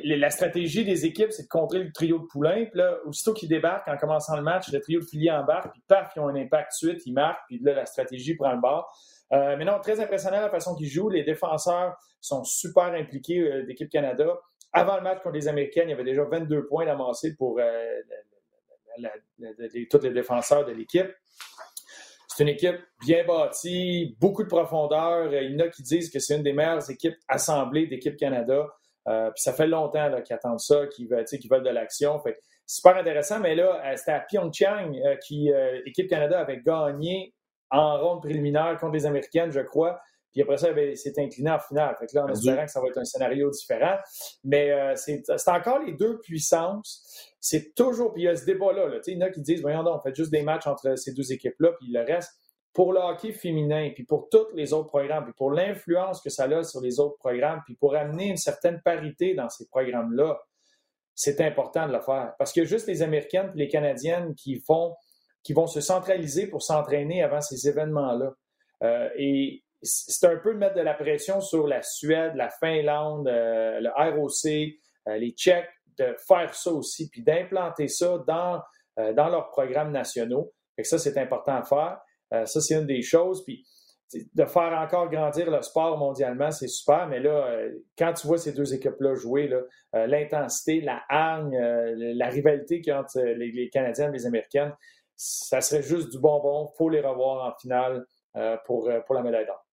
la 0.05 0.31
stratégie 0.31 0.85
des 0.85 1.07
équipes, 1.07 1.33
c'est 1.33 1.45
de 1.45 1.49
contrer 1.49 1.83
le 1.83 1.93
trio 1.93 2.19
de 2.19 2.25
Poulain. 2.27 2.65
Puis 2.65 2.79
là, 2.79 2.99
aussitôt 3.05 3.33
qu'ils 3.33 3.49
débarquent 3.49 3.89
en 3.89 3.97
commençant 3.97 4.37
le 4.37 4.43
match, 4.43 4.71
le 4.73 4.81
trio 4.81 5.01
de 5.01 5.05
Filier 5.05 5.31
embarque, 5.31 5.73
puis 5.73 5.83
paf, 5.87 6.13
ils 6.17 6.21
ont 6.21 6.29
un 6.29 6.37
impact 6.37 6.73
de 6.73 6.89
suite, 6.89 7.07
ils 7.07 7.13
marquent, 7.13 7.41
puis 7.47 7.59
là, 7.63 7.75
la 7.75 7.87
stratégie 7.87 8.35
prend 8.35 8.53
le 8.53 8.61
bord. 8.61 8.91
Euh, 9.33 9.57
mais 9.57 9.65
non, 9.65 9.79
très 9.81 10.01
impressionnant 10.01 10.41
la 10.41 10.51
façon 10.51 10.75
qu'ils 10.75 10.89
jouent. 10.89 11.11
Les 11.11 11.23
défenseurs 11.23 11.97
sont 12.21 12.45
super 12.45 12.85
impliqués 12.85 13.41
euh, 13.41 13.67
d'équipe 13.67 13.91
Canada. 13.91 14.39
Avant 14.73 14.97
le 14.97 15.03
match 15.03 15.23
contre 15.23 15.35
les 15.35 15.49
Américaines, 15.49 15.89
il 15.89 15.91
y 15.91 15.95
avait 15.95 16.05
déjà 16.05 16.25
22 16.25 16.67
points 16.67 16.87
amassés 16.89 17.35
pour 17.37 17.59
tous 19.91 20.03
les 20.03 20.11
défenseurs 20.11 20.65
de 20.65 20.73
l'équipe. 20.73 21.09
C'est 22.29 22.45
une 22.45 22.51
équipe 22.51 22.77
bien 23.05 23.25
bâtie, 23.25 24.17
beaucoup 24.21 24.45
de 24.45 24.49
profondeur. 24.49 25.33
Il 25.33 25.53
y 25.53 25.57
en 25.57 25.67
a 25.67 25.69
qui 25.69 25.83
disent 25.83 26.11
que 26.11 26.19
c'est 26.19 26.37
une 26.37 26.43
des 26.43 26.53
meilleures 26.53 26.89
équipes 26.91 27.17
assemblées 27.27 27.87
d'équipe 27.87 28.17
Canada. 28.17 28.67
Euh, 29.09 29.31
puis 29.31 29.43
ça 29.43 29.53
fait 29.53 29.67
longtemps 29.67 30.11
qu'ils 30.23 30.37
attendent 30.37 30.61
ça, 30.61 30.87
qu'ils 30.87 31.09
veulent, 31.09 31.25
veulent 31.51 31.65
de 31.65 31.71
l'action. 31.71 32.23
Super 32.67 32.97
intéressant, 32.97 33.41
mais 33.41 33.55
là, 33.55 33.83
euh, 33.85 33.97
c'était 33.97 34.13
à 34.13 34.21
Pyeongchang 34.21 34.95
euh, 34.95 35.17
qui 35.17 35.51
l'équipe 35.85 36.09
Canada 36.09 36.39
avait 36.39 36.61
gagné 36.61 37.35
en 37.71 37.99
ronde 37.99 38.23
préliminaire 38.23 38.77
contre 38.79 38.95
les 38.95 39.07
Américaines, 39.07 39.51
je 39.51 39.61
crois. 39.61 40.01
Puis 40.33 40.43
après 40.43 40.59
ça, 40.59 40.71
il 40.71 40.97
s'est 40.97 41.15
incliné 41.19 41.51
en 41.51 41.59
finale. 41.59 41.97
Fait 41.99 42.07
que 42.07 42.15
là, 42.15 42.25
en 42.25 42.29
espérant 42.29 42.65
que 42.65 42.71
ça 42.71 42.81
va 42.81 42.89
être 42.89 42.99
un 42.99 43.05
scénario 43.05 43.51
différent. 43.51 43.97
Mais 44.45 44.71
euh, 44.71 44.95
c'est 44.95 45.23
encore 45.49 45.81
les 45.81 45.95
deux 45.95 46.19
puissances. 46.21 47.28
C'est 47.41 47.75
toujours. 47.75 48.13
Puis 48.13 48.23
il 48.23 48.25
y 48.27 48.29
a 48.29 48.37
ce 48.37 48.45
débat-là. 48.45 48.89
Là. 48.89 48.99
Il 49.07 49.15
y 49.15 49.17
en 49.17 49.27
a 49.27 49.31
qui 49.31 49.41
disent 49.41 49.61
Voyons 49.61 49.83
donc, 49.83 50.01
on 50.01 50.03
fait 50.03 50.15
juste 50.15 50.31
des 50.31 50.43
matchs 50.43 50.67
entre 50.67 50.97
ces 50.97 51.13
deux 51.13 51.33
équipes-là, 51.33 51.73
puis 51.79 51.91
le 51.91 52.01
reste. 52.01 52.33
Pour 52.75 52.93
le 52.93 53.01
hockey 53.01 53.33
féminin, 53.33 53.91
puis 53.95 54.05
pour 54.05 54.29
tous 54.29 54.55
les 54.55 54.73
autres 54.73 54.89
programmes, 54.89 55.25
puis 55.25 55.33
pour 55.33 55.51
l'influence 55.51 56.21
que 56.21 56.31
ça 56.31 56.45
a 56.45 56.63
sur 56.63 56.81
les 56.81 57.01
autres 57.01 57.17
programmes, 57.19 57.61
puis 57.65 57.75
pour 57.75 57.97
amener 57.97 58.29
une 58.29 58.37
certaine 58.37 58.81
parité 58.85 59.35
dans 59.35 59.49
ces 59.49 59.67
programmes-là, 59.67 60.39
c'est 61.15 61.41
important 61.41 61.89
de 61.89 61.93
le 61.95 62.01
faire. 62.01 62.35
Parce 62.39 62.53
que 62.53 62.65
juste 62.65 62.87
les 62.87 63.03
Américaines 63.03 63.51
et 63.55 63.59
les 63.59 63.69
Canadiennes 63.69 64.35
qui 64.37 64.63
vont 64.65 65.67
se 65.67 65.81
centraliser 65.81 66.47
pour 66.47 66.63
s'entraîner 66.63 67.23
avant 67.23 67.41
ces 67.41 67.69
événements-là. 67.69 68.35
Euh, 68.85 69.09
et 69.17 69.65
c'est 69.83 70.27
un 70.27 70.37
peu 70.37 70.53
de 70.53 70.59
mettre 70.59 70.75
de 70.75 70.81
la 70.81 70.95
pression 70.95 71.41
sur 71.41 71.67
la 71.67 71.83
Suède, 71.83 72.33
la 72.35 72.51
Finlande, 72.51 73.29
euh, 73.29 73.81
le 73.81 73.91
ROC, 73.91 74.79
euh, 75.09 75.17
les 75.19 75.31
Tchèques, 75.33 75.71
de 75.99 76.15
faire 76.27 76.55
ça 76.55 76.71
aussi, 76.73 77.09
puis 77.11 77.23
d'implanter 77.23 77.89
ça 77.89 78.19
dans, 78.27 78.61
dans 78.97 79.29
leurs 79.29 79.49
programmes 79.49 79.93
nationaux. 79.93 80.53
Et 80.77 80.85
ça, 80.85 80.99
c'est 80.99 81.19
important 81.19 81.57
à 81.57 81.65
faire. 81.65 82.47
ça, 82.47 82.61
c'est 82.61 82.75
une 82.75 82.87
des 82.87 83.03
choses. 83.03 83.45
Puis 83.45 83.65
de 84.13 84.45
faire 84.47 84.73
encore 84.73 85.11
grandir 85.11 85.51
le 85.51 85.61
sport 85.63 85.99
mondialement, 85.99 86.51
c'est 86.51 86.69
super, 86.69 87.07
mais 87.09 87.21
là, 87.21 87.47
euh, 87.47 87.71
quand 87.97 88.13
tu 88.15 88.27
vois 88.27 88.39
ces 88.39 88.53
deux 88.53 88.73
équipes-là 88.73 89.15
jouer, 89.15 89.51
euh, 89.53 90.07
l'intensité, 90.07 90.81
la 90.81 91.03
hargne, 91.09 91.55
euh, 91.55 91.95
la 92.15 92.29
rivalité 92.29 92.81
qu'il 92.81 92.93
y 92.93 92.97
a 92.97 93.01
entre 93.01 93.21
les, 93.21 93.69
Canadiennes 93.71 94.11
et 94.11 94.19
les 94.19 94.27
Américaines, 94.27 94.73
ça 95.17 95.61
serait 95.61 95.83
juste 95.83 96.11
du 96.11 96.19
bonbon. 96.19 96.69
Faut 96.79 96.89
les 96.89 97.01
revoir 97.01 97.47
en 97.47 97.55
finale 97.59 98.07
pour, 98.67 98.89
pour 99.05 99.15
la 99.17 99.23
médaille 99.23 99.47
d'or. 99.47 99.68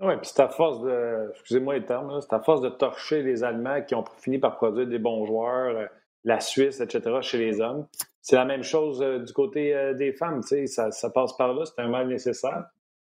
Oui, 0.00 0.14
puis 0.16 0.30
c'est 0.32 0.42
à 0.42 0.48
force 0.48 0.80
de, 0.82 1.30
excusez-moi 1.30 1.74
les 1.74 1.84
termes, 1.84 2.20
c'est 2.20 2.32
à 2.32 2.40
force 2.40 2.60
de 2.60 2.68
torcher 2.68 3.22
les 3.22 3.42
Allemands 3.42 3.82
qui 3.82 3.94
ont 3.94 4.04
fini 4.18 4.38
par 4.38 4.56
produire 4.56 4.86
des 4.86 4.98
bons 4.98 5.26
joueurs, 5.26 5.88
la 6.24 6.40
Suisse, 6.40 6.80
etc., 6.80 7.18
chez 7.20 7.38
les 7.38 7.60
hommes. 7.60 7.86
C'est 8.22 8.36
la 8.36 8.44
même 8.44 8.62
chose 8.62 9.00
du 9.00 9.32
côté 9.32 9.94
des 9.96 10.12
femmes, 10.12 10.42
ça, 10.42 10.90
ça 10.92 11.10
passe 11.10 11.36
par 11.36 11.52
là, 11.52 11.64
c'est 11.64 11.82
un 11.82 11.88
mal 11.88 12.06
nécessaire. 12.06 12.66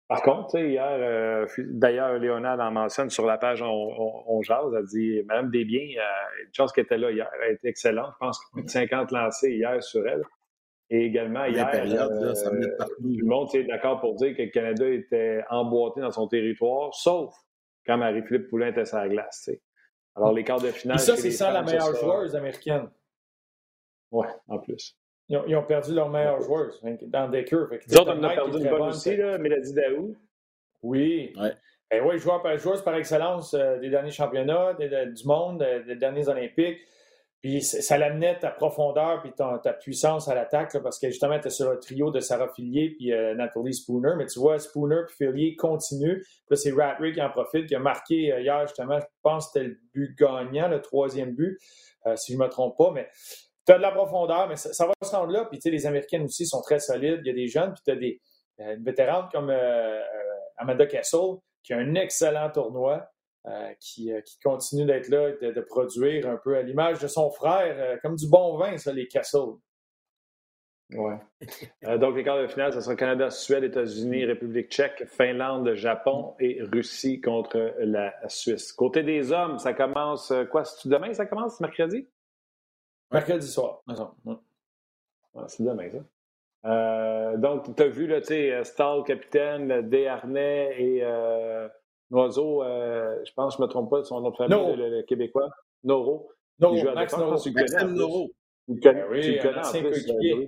Par 0.08 0.22
contre, 0.22 0.58
hier, 0.58 0.88
euh, 0.88 1.46
d'ailleurs, 1.58 2.18
Léonard 2.18 2.58
en 2.60 2.72
mentionne 2.72 3.10
sur 3.10 3.26
la 3.26 3.36
page 3.36 3.60
On, 3.60 4.24
on, 4.26 4.40
jase, 4.40 4.72
elle 4.74 4.86
dit 4.86 5.22
Madame 5.26 5.50
Desbiens, 5.50 6.00
euh, 6.00 6.44
une 6.46 6.54
chance 6.54 6.72
qu'elle 6.72 6.84
était 6.84 6.96
là 6.96 7.10
hier, 7.10 7.30
elle 7.44 7.56
était 7.56 7.68
excellente. 7.68 8.14
Je 8.14 8.18
pense 8.18 8.40
a 8.56 8.68
50 8.68 9.10
lancés 9.12 9.52
hier 9.52 9.82
sur 9.82 10.06
elle. 10.08 10.22
Et 10.90 11.04
également, 11.04 11.44
hier, 11.44 11.70
période, 11.70 12.12
là, 12.20 12.34
ça 12.34 12.48
euh, 12.48 12.76
tout 12.78 12.94
le 13.02 13.26
monde 13.26 13.48
est 13.54 13.64
d'accord 13.64 14.00
pour 14.00 14.14
dire 14.14 14.34
que 14.34 14.42
le 14.42 14.48
Canada 14.48 14.88
était 14.88 15.42
emboîté 15.50 16.00
dans 16.00 16.10
son 16.10 16.26
territoire, 16.26 16.94
sauf 16.94 17.34
quand 17.86 17.98
Marie-Philippe 17.98 18.48
Poulin 18.48 18.68
était 18.68 18.86
sur 18.86 18.96
la 18.96 19.08
glace. 19.08 19.50
Alors, 20.16 20.32
les 20.32 20.44
quarts 20.44 20.60
de 20.60 20.70
finale. 20.70 20.96
Et 20.96 21.00
ça, 21.00 21.16
c'est 21.16 21.30
ça 21.30 21.52
la 21.52 21.62
meilleure 21.62 21.94
joueuse 21.94 22.34
américaine. 22.34 22.88
Oui, 24.10 24.26
en 24.48 24.58
plus. 24.58 24.96
Ils 25.28 25.56
ont, 25.56 25.62
perdu 25.62 25.92
leur 25.92 26.08
meilleur 26.08 26.40
joueur 26.40 26.72
dans 27.02 27.28
des 27.28 27.44
curves. 27.44 27.78
Nous 27.86 27.96
autres, 27.98 28.16
on 28.18 28.22
a 28.22 28.30
perdu 28.30 28.58
une 28.58 28.70
bonne 28.70 28.88
aussi, 28.88 29.14
là, 29.14 29.36
Mélodie 29.36 29.74
Daou. 29.74 30.16
Oui. 30.82 31.34
Ouais. 31.38 31.52
Ben 31.90 32.02
oui, 32.06 32.18
joueur 32.18 32.42
par 32.42 32.56
joueuse 32.58 32.82
par 32.82 32.94
excellence 32.94 33.54
euh, 33.54 33.78
des 33.78 33.88
derniers 33.88 34.10
championnats, 34.10 34.74
du 34.74 35.26
monde, 35.26 35.62
euh, 35.62 35.82
des 35.84 35.96
derniers 35.96 36.28
Olympiques. 36.28 36.80
Puis 37.40 37.62
ça 37.62 37.96
l'amenait 37.98 38.38
ta 38.38 38.50
profondeur 38.50 39.22
puis 39.22 39.32
ta, 39.32 39.72
puissance 39.72 40.26
à 40.28 40.34
l'attaque 40.34 40.76
parce 40.82 40.98
que 40.98 41.08
justement, 41.08 41.38
tu 41.38 41.50
sur 41.50 41.70
le 41.70 41.78
trio 41.78 42.10
de 42.10 42.18
Sarah 42.18 42.48
Fillier 42.48 42.90
puis 42.90 43.12
euh, 43.12 43.34
Nathalie 43.34 43.74
Spooner. 43.74 44.14
Mais 44.16 44.26
tu 44.26 44.40
vois, 44.40 44.58
Spooner 44.58 45.02
puis 45.06 45.26
Fillier 45.26 45.56
continuent. 45.56 46.22
Puis 46.48 46.56
c'est 46.56 46.72
Ratrick 46.72 47.14
qui 47.14 47.22
en 47.22 47.30
profite, 47.30 47.66
qui 47.66 47.74
a 47.74 47.78
marqué 47.78 48.14
hier 48.40 48.66
justement, 48.66 48.98
je 48.98 49.06
pense 49.22 49.46
que 49.46 49.52
c'était 49.52 49.68
le 49.68 49.78
but 49.94 50.18
gagnant, 50.18 50.68
le 50.68 50.80
troisième 50.80 51.34
but, 51.34 51.58
si 52.16 52.32
je 52.32 52.38
ne 52.38 52.42
me 52.42 52.48
trompe 52.48 52.76
pas. 52.76 52.90
Mais 52.92 53.08
tu 53.68 53.74
as 53.74 53.76
de 53.76 53.82
la 53.82 53.92
profondeur, 53.92 54.48
mais 54.48 54.56
ça, 54.56 54.86
va 54.86 54.94
se 55.02 55.14
rendre 55.14 55.30
là. 55.30 55.44
Puis, 55.44 55.58
tu 55.58 55.64
sais, 55.64 55.70
les 55.70 55.84
Américaines 55.84 56.24
aussi 56.24 56.46
sont 56.46 56.62
très 56.62 56.78
solides. 56.78 57.20
Il 57.22 57.26
y 57.26 57.30
a 57.30 57.34
des 57.34 57.48
jeunes, 57.48 57.74
puis 57.74 57.82
tu 57.84 57.90
as 57.90 57.96
des 57.96 58.20
euh, 58.60 58.76
vétérans 58.80 59.28
comme 59.30 59.50
euh, 59.50 60.00
euh, 60.00 60.02
Amanda 60.56 60.86
Kessel, 60.86 61.36
qui 61.62 61.74
a 61.74 61.76
un 61.76 61.94
excellent 61.94 62.50
tournoi, 62.50 63.06
qui, 63.80 64.12
qui, 64.24 64.38
continue 64.40 64.84
d'être 64.84 65.08
là, 65.08 65.32
de, 65.40 65.52
de, 65.52 65.60
produire 65.60 66.28
un 66.28 66.36
peu 66.36 66.56
à 66.56 66.62
l'image 66.62 66.98
de 67.00 67.08
son 67.08 67.30
frère, 67.30 67.98
comme 68.02 68.16
du 68.16 68.28
bon 68.28 68.56
vin, 68.56 68.76
ça, 68.76 68.92
les 68.92 69.08
Kessel. 69.08 69.40
Oui. 70.94 71.14
donc, 71.98 72.16
les 72.16 72.24
quarts 72.24 72.40
de 72.40 72.46
finale, 72.46 72.72
ce 72.72 72.80
sera 72.80 72.96
Canada, 72.96 73.30
Suède, 73.30 73.64
États-Unis, 73.64 74.24
République 74.24 74.70
tchèque, 74.70 75.04
Finlande, 75.06 75.74
Japon 75.74 76.34
et 76.40 76.62
Russie 76.62 77.20
contre 77.20 77.74
la 77.78 78.14
Suisse. 78.28 78.72
Côté 78.72 79.02
des 79.02 79.32
hommes, 79.32 79.58
ça 79.58 79.74
commence 79.74 80.32
quoi? 80.50 80.64
C'est 80.64 80.88
demain, 80.88 81.12
ça 81.12 81.26
commence, 81.26 81.60
mercredi? 81.60 82.08
Mercredi 83.10 83.46
soir, 83.46 83.82
c'est 85.46 85.62
demain, 85.62 85.90
ça. 85.90 85.98
Euh, 86.64 87.36
donc, 87.36 87.74
tu 87.76 87.82
as 87.82 87.88
vu, 87.88 88.06
là, 88.06 88.20
tu 88.20 88.28
sais, 88.28 88.52
euh, 88.52 88.64
Stahl, 88.64 89.04
capitaine, 89.04 89.88
Desharnais 89.88 90.74
et 90.78 91.00
euh, 91.02 91.68
Noiseau, 92.10 92.62
euh, 92.62 93.16
je 93.24 93.32
pense, 93.34 93.56
je 93.56 93.62
ne 93.62 93.66
me 93.66 93.70
trompe 93.70 93.90
pas 93.90 93.98
de 93.98 94.04
son 94.04 94.20
nom 94.20 94.30
de 94.30 94.36
famille, 94.36 94.76
le, 94.76 95.02
Québécois, 95.02 95.50
Noro. 95.84 96.30
Noro, 96.58 96.92
Max 96.94 97.16
Noro. 97.16 97.38
Tu 97.38 97.52
Maxime 97.52 97.94
Noro. 97.94 98.30
Tu 98.68 98.80
connais, 98.80 99.04
oui, 99.10 99.20
tu 99.20 99.38
connais 99.38 99.58
en 99.58 99.70
plus. 99.70 100.10
Euh, 100.10 100.46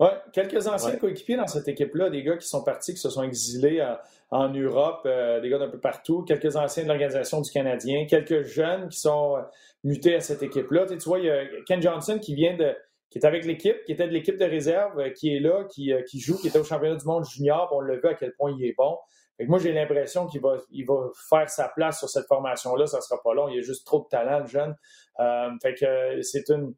oui, 0.00 0.06
quelques 0.32 0.66
anciens 0.66 0.96
coéquipiers 0.96 1.36
dans 1.36 1.46
cette 1.46 1.68
équipe-là, 1.68 2.10
des 2.10 2.22
gars 2.22 2.36
qui 2.36 2.48
sont 2.48 2.64
partis, 2.64 2.94
qui 2.94 3.00
se 3.00 3.10
sont 3.10 3.22
exilés 3.22 3.84
en 4.30 4.48
Europe, 4.48 5.02
euh, 5.06 5.40
des 5.40 5.48
gars 5.48 5.58
d'un 5.58 5.68
peu 5.68 5.80
partout, 5.80 6.22
quelques 6.22 6.56
anciens 6.56 6.84
de 6.84 6.88
l'organisation 6.88 7.40
du 7.40 7.50
Canadien, 7.50 8.06
quelques 8.06 8.42
jeunes 8.42 8.88
qui 8.88 9.00
sont 9.00 9.36
euh, 9.36 9.42
mutés 9.82 10.14
à 10.14 10.20
cette 10.20 10.42
équipe-là. 10.42 10.86
Tu, 10.86 10.96
vois, 11.00 11.18
il 11.18 11.24
y 11.26 11.30
a 11.30 11.44
Ken 11.66 11.82
Johnson 11.82 12.18
qui 12.18 12.34
vient 12.34 12.56
de 12.56 12.74
qui 13.10 13.18
est 13.18 13.26
avec 13.26 13.44
l'équipe, 13.44 13.84
qui 13.86 13.92
était 13.92 14.06
de 14.06 14.12
l'équipe 14.12 14.38
de 14.38 14.44
réserve, 14.44 15.00
euh, 15.00 15.10
qui 15.10 15.34
est 15.34 15.40
là, 15.40 15.64
qui, 15.64 15.92
qui, 16.08 16.20
joue, 16.20 16.38
qui 16.38 16.46
était 16.46 16.60
au 16.60 16.64
championnat 16.64 16.94
du 16.94 17.04
monde 17.06 17.24
junior. 17.24 17.68
On 17.72 17.80
l'a 17.80 17.96
vu 17.96 18.06
à 18.06 18.14
quel 18.14 18.32
point 18.34 18.54
il 18.56 18.64
est 18.64 18.74
bon. 18.78 18.96
Moi, 19.46 19.58
j'ai 19.58 19.72
l'impression 19.72 20.26
qu'il 20.26 20.40
va, 20.40 20.56
il 20.70 20.84
va 20.84 21.10
faire 21.28 21.48
sa 21.48 21.68
place 21.68 21.98
sur 21.98 22.08
cette 22.08 22.26
formation-là. 22.26 22.86
Ça 22.86 23.00
sera 23.00 23.20
pas 23.22 23.34
long. 23.34 23.48
Il 23.48 23.56
y 23.56 23.58
a 23.58 23.62
juste 23.62 23.86
trop 23.86 24.00
de 24.00 24.08
talent, 24.08 24.40
le 24.40 24.46
jeune. 24.46 24.74
fait 25.62 25.74
que 25.74 26.22
c'est 26.22 26.48
une 26.48 26.74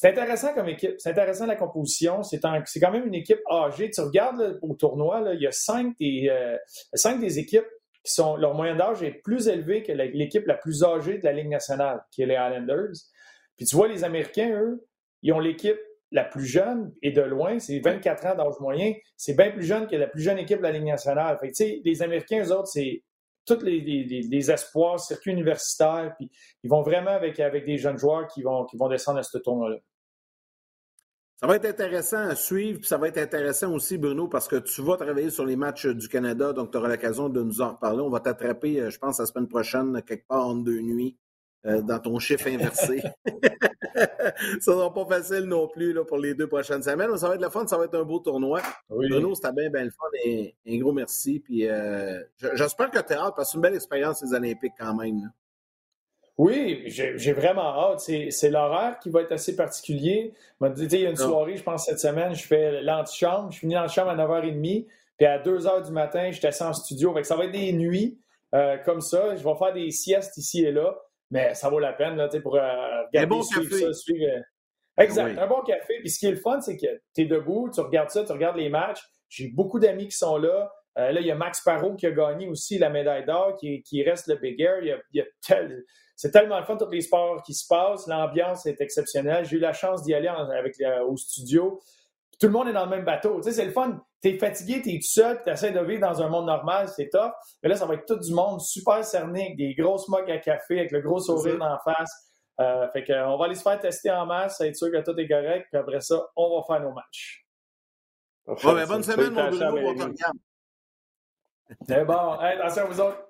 c'est 0.00 0.08
intéressant 0.08 0.54
comme 0.54 0.70
équipe. 0.70 0.94
C'est 0.96 1.10
intéressant 1.10 1.44
la 1.44 1.56
composition. 1.56 2.22
C'est 2.22 2.40
quand 2.40 2.90
même 2.90 3.06
une 3.06 3.14
équipe 3.14 3.40
âgée. 3.50 3.90
Tu 3.90 4.00
regardes 4.00 4.58
au 4.62 4.72
tournoi, 4.72 5.22
il 5.34 5.42
y 5.42 5.46
a 5.46 5.52
cinq 5.52 5.94
des, 5.98 6.28
euh, 6.30 6.56
cinq 6.94 7.20
des 7.20 7.38
équipes 7.38 7.68
qui 8.02 8.10
sont. 8.10 8.36
Leur 8.36 8.54
moyenne 8.54 8.78
d'âge 8.78 9.02
est 9.02 9.12
plus 9.22 9.48
élevé 9.48 9.82
que 9.82 9.92
l'équipe 9.92 10.46
la, 10.46 10.54
plus 10.54 10.84
âgée 10.84 11.18
de 11.18 11.24
la 11.24 11.32
Ligue 11.32 11.50
nationale, 11.50 12.02
qui 12.10 12.22
est 12.22 12.26
les 12.26 12.32
Islanders. 12.32 12.96
Puis 13.58 13.66
tu 13.66 13.76
vois, 13.76 13.88
les 13.88 14.02
Américains, 14.02 14.48
eux, 14.52 14.88
ils 15.20 15.34
ont 15.34 15.38
l'équipe 15.38 15.78
la 16.12 16.24
plus 16.24 16.44
jeune 16.44 16.92
et 17.02 17.12
de 17.12 17.22
loin, 17.22 17.58
c'est 17.58 17.78
24 17.78 18.26
ans 18.26 18.34
d'âge 18.34 18.54
moyen. 18.60 18.92
C'est 19.16 19.36
bien 19.36 19.50
plus 19.50 19.64
jeune 19.64 19.86
que 19.86 19.96
la 19.96 20.08
plus 20.08 20.22
jeune 20.22 20.38
équipe 20.38 20.58
de 20.58 20.62
la 20.62 20.72
Ligue 20.72 20.84
nationale. 20.84 21.38
Fait 21.40 21.50
que, 21.50 21.88
les 21.88 22.02
Américains, 22.02 22.42
eux 22.44 22.52
autres, 22.52 22.68
c'est 22.68 23.02
tous 23.46 23.62
les, 23.64 23.80
les, 23.80 24.50
espoirs, 24.50 25.00
circuit 25.00 25.32
universitaire, 25.32 26.14
puis 26.16 26.30
ils 26.62 26.70
vont 26.70 26.82
vraiment 26.82 27.10
avec, 27.10 27.40
avec 27.40 27.64
des 27.64 27.78
jeunes 27.78 27.98
joueurs 27.98 28.26
qui 28.28 28.42
vont, 28.42 28.64
qui 28.64 28.76
vont 28.76 28.88
descendre 28.88 29.18
à 29.18 29.22
ce 29.22 29.38
tournoi-là. 29.38 29.78
Ça 31.40 31.46
va 31.46 31.56
être 31.56 31.64
intéressant 31.64 32.28
à 32.28 32.36
suivre, 32.36 32.80
puis 32.80 32.88
ça 32.88 32.98
va 32.98 33.08
être 33.08 33.16
intéressant 33.16 33.72
aussi, 33.72 33.96
Bruno, 33.96 34.28
parce 34.28 34.46
que 34.46 34.56
tu 34.56 34.82
vas 34.82 34.96
travailler 34.96 35.30
sur 35.30 35.46
les 35.46 35.56
matchs 35.56 35.86
du 35.86 36.06
Canada, 36.06 36.52
donc 36.52 36.70
tu 36.70 36.76
auras 36.76 36.88
l'occasion 36.88 37.30
de 37.30 37.42
nous 37.42 37.62
en 37.62 37.70
reparler. 37.70 38.02
On 38.02 38.10
va 38.10 38.20
t'attraper, 38.20 38.78
euh, 38.78 38.90
je 38.90 38.98
pense, 38.98 39.18
la 39.18 39.24
semaine 39.24 39.48
prochaine, 39.48 40.02
quelque 40.02 40.26
part 40.26 40.48
en 40.48 40.54
deux 40.54 40.80
nuits, 40.80 41.16
euh, 41.66 41.82
dans 41.82 41.98
ton 41.98 42.18
chiffre 42.18 42.48
inversé. 42.48 43.02
ça 43.94 44.60
sera 44.60 44.92
pas 44.92 45.04
facile 45.06 45.44
non 45.44 45.68
plus 45.68 45.92
là, 45.92 46.04
pour 46.04 46.18
les 46.18 46.34
deux 46.34 46.46
prochaines 46.46 46.82
semaines, 46.82 47.10
mais 47.10 47.18
ça 47.18 47.28
va 47.28 47.34
être 47.34 47.42
le 47.42 47.50
fun, 47.50 47.66
ça 47.66 47.76
va 47.76 47.84
être 47.84 47.94
un 47.94 48.04
beau 48.04 48.18
tournoi. 48.18 48.62
Bruno, 48.88 49.34
c'était 49.34 49.52
bien, 49.52 49.70
bien 49.70 49.84
le 49.84 49.90
fun, 49.90 50.06
et 50.24 50.54
un 50.66 50.78
gros 50.78 50.92
merci. 50.92 51.40
Puis 51.40 51.68
euh, 51.68 52.22
j'espère 52.54 52.90
que 52.90 52.98
tu 53.00 53.12
as 53.12 53.20
hâte, 53.20 53.34
parce 53.36 53.48
que 53.48 53.52
c'est 53.52 53.56
une 53.56 53.62
belle 53.62 53.74
expérience, 53.74 54.22
les 54.22 54.34
Olympiques, 54.34 54.74
quand 54.78 54.94
même. 54.94 55.30
Oui, 56.38 56.84
j'ai 56.86 57.32
vraiment 57.34 57.92
hâte. 57.92 58.00
C'est 58.00 58.48
l'horaire 58.48 58.98
qui 58.98 59.10
va 59.10 59.20
être 59.20 59.32
assez 59.32 59.54
particulier. 59.54 60.32
Il 60.62 60.94
y 60.94 61.06
a 61.06 61.10
une 61.10 61.16
ah. 61.18 61.22
soirée, 61.22 61.58
je 61.58 61.62
pense, 61.62 61.84
cette 61.84 62.00
semaine, 62.00 62.34
je 62.34 62.46
fais 62.46 62.80
l'antichambre. 62.80 63.52
Je 63.52 63.58
finis 63.58 63.74
l'antichambre 63.74 64.12
à 64.12 64.16
9h30. 64.16 64.86
Puis 65.18 65.26
à 65.26 65.38
2h 65.38 65.84
du 65.84 65.92
matin, 65.92 66.30
je 66.30 66.40
descends 66.40 66.70
en 66.70 66.72
studio. 66.72 67.14
ça 67.24 67.36
va 67.36 67.44
être 67.44 67.52
des 67.52 67.74
nuits 67.74 68.18
euh, 68.54 68.78
comme 68.78 69.02
ça. 69.02 69.36
Je 69.36 69.44
vais 69.44 69.54
faire 69.58 69.74
des 69.74 69.90
siestes 69.90 70.38
ici 70.38 70.64
et 70.64 70.72
là. 70.72 70.96
Mais 71.30 71.54
ça 71.54 71.68
vaut 71.68 71.78
la 71.78 71.92
peine 71.92 72.16
là, 72.16 72.28
pour 72.42 72.56
euh, 72.56 72.60
regarder, 73.06 73.26
bon 73.26 73.42
suivre 73.42 73.74
ça. 73.74 73.92
Suivre... 73.92 74.26
Euh, 74.26 75.02
exact. 75.02 75.38
Un 75.38 75.46
bon 75.46 75.62
café. 75.62 76.00
Puis 76.00 76.10
ce 76.10 76.18
qui 76.18 76.26
est 76.26 76.32
le 76.32 76.36
fun, 76.36 76.60
c'est 76.60 76.76
que 76.76 76.86
tu 77.14 77.22
es 77.22 77.24
debout, 77.26 77.70
tu 77.72 77.80
regardes 77.80 78.10
ça, 78.10 78.24
tu 78.24 78.32
regardes 78.32 78.56
les 78.56 78.68
matchs. 78.68 79.00
J'ai 79.28 79.48
beaucoup 79.48 79.78
d'amis 79.78 80.08
qui 80.08 80.16
sont 80.16 80.38
là. 80.38 80.70
là, 80.96 81.20
il 81.20 81.26
y 81.26 81.30
a 81.30 81.36
Max 81.36 81.62
Parot 81.62 81.94
qui 81.94 82.06
a 82.06 82.10
gagné 82.10 82.48
aussi 82.48 82.78
la 82.78 82.90
médaille 82.90 83.24
d'or, 83.24 83.56
qui, 83.56 84.02
reste 84.02 84.26
le 84.26 84.36
Big 84.36 84.60
Air. 84.60 84.80
Il 84.82 84.98
y 85.14 85.20
a, 85.20 85.24
tel 85.46 85.84
c'est 86.16 86.32
tellement 86.32 86.58
le 86.58 86.64
fun, 86.66 86.76
tous 86.76 86.90
les 86.90 87.00
sports 87.00 87.42
qui 87.42 87.54
se 87.54 87.66
passent. 87.66 88.06
L'ambiance 88.06 88.66
est 88.66 88.78
exceptionnelle. 88.82 89.46
J'ai 89.46 89.56
eu 89.56 89.60
la 89.60 89.72
chance 89.72 90.02
d'y 90.02 90.12
aller 90.12 90.28
avec, 90.28 90.76
au 91.08 91.16
studio. 91.16 91.80
Tout 92.38 92.48
le 92.48 92.52
monde 92.52 92.68
est 92.68 92.74
dans 92.74 92.84
le 92.84 92.90
même 92.90 93.06
bateau. 93.06 93.36
Tu 93.36 93.44
sais, 93.44 93.52
c'est 93.52 93.64
le 93.64 93.70
fun. 93.70 93.98
T'es 94.20 94.36
fatigué, 94.38 94.82
t'es 94.82 94.96
tout 94.96 95.08
seul, 95.08 95.42
t'essaies 95.42 95.72
de 95.72 95.80
vivre 95.80 96.00
dans 96.00 96.20
un 96.20 96.28
monde 96.28 96.46
normal, 96.46 96.88
c'est 96.88 97.08
top. 97.08 97.32
Mais 97.62 97.70
là, 97.70 97.76
ça 97.76 97.86
va 97.86 97.94
être 97.94 98.04
tout 98.06 98.18
du 98.18 98.34
monde 98.34 98.60
super 98.60 99.02
cerné, 99.02 99.46
avec 99.46 99.56
des 99.56 99.74
grosses 99.74 100.08
mugs 100.08 100.30
à 100.30 100.38
café, 100.38 100.80
avec 100.80 100.92
le 100.92 101.00
gros 101.00 101.20
sourire 101.20 101.60
en 101.62 101.78
face. 101.78 102.30
Euh, 102.60 102.86
fait 102.90 103.04
que, 103.04 103.12
on 103.26 103.38
va 103.38 103.46
aller 103.46 103.54
se 103.54 103.62
faire 103.62 103.80
tester 103.80 104.10
en 104.10 104.26
masse, 104.26 104.60
être 104.60 104.76
sûr 104.76 104.90
que 104.92 105.02
tout 105.02 105.18
est 105.18 105.28
correct, 105.28 105.68
puis 105.70 105.80
après 105.80 106.02
ça, 106.02 106.22
on 106.36 106.60
va 106.60 106.66
faire 106.66 106.82
nos 106.86 106.92
matchs. 106.92 107.46
Ben, 108.46 108.86
bonne 108.86 109.02
semaine, 109.02 109.32
mon 109.32 109.48
Bruno, 109.48 109.88
on 109.88 110.12
te 110.12 110.22
C'est 111.86 112.04
bon. 112.04 112.32
attention 112.32 112.82
à 112.82 112.86
vous 112.86 113.00
autres. 113.00 113.28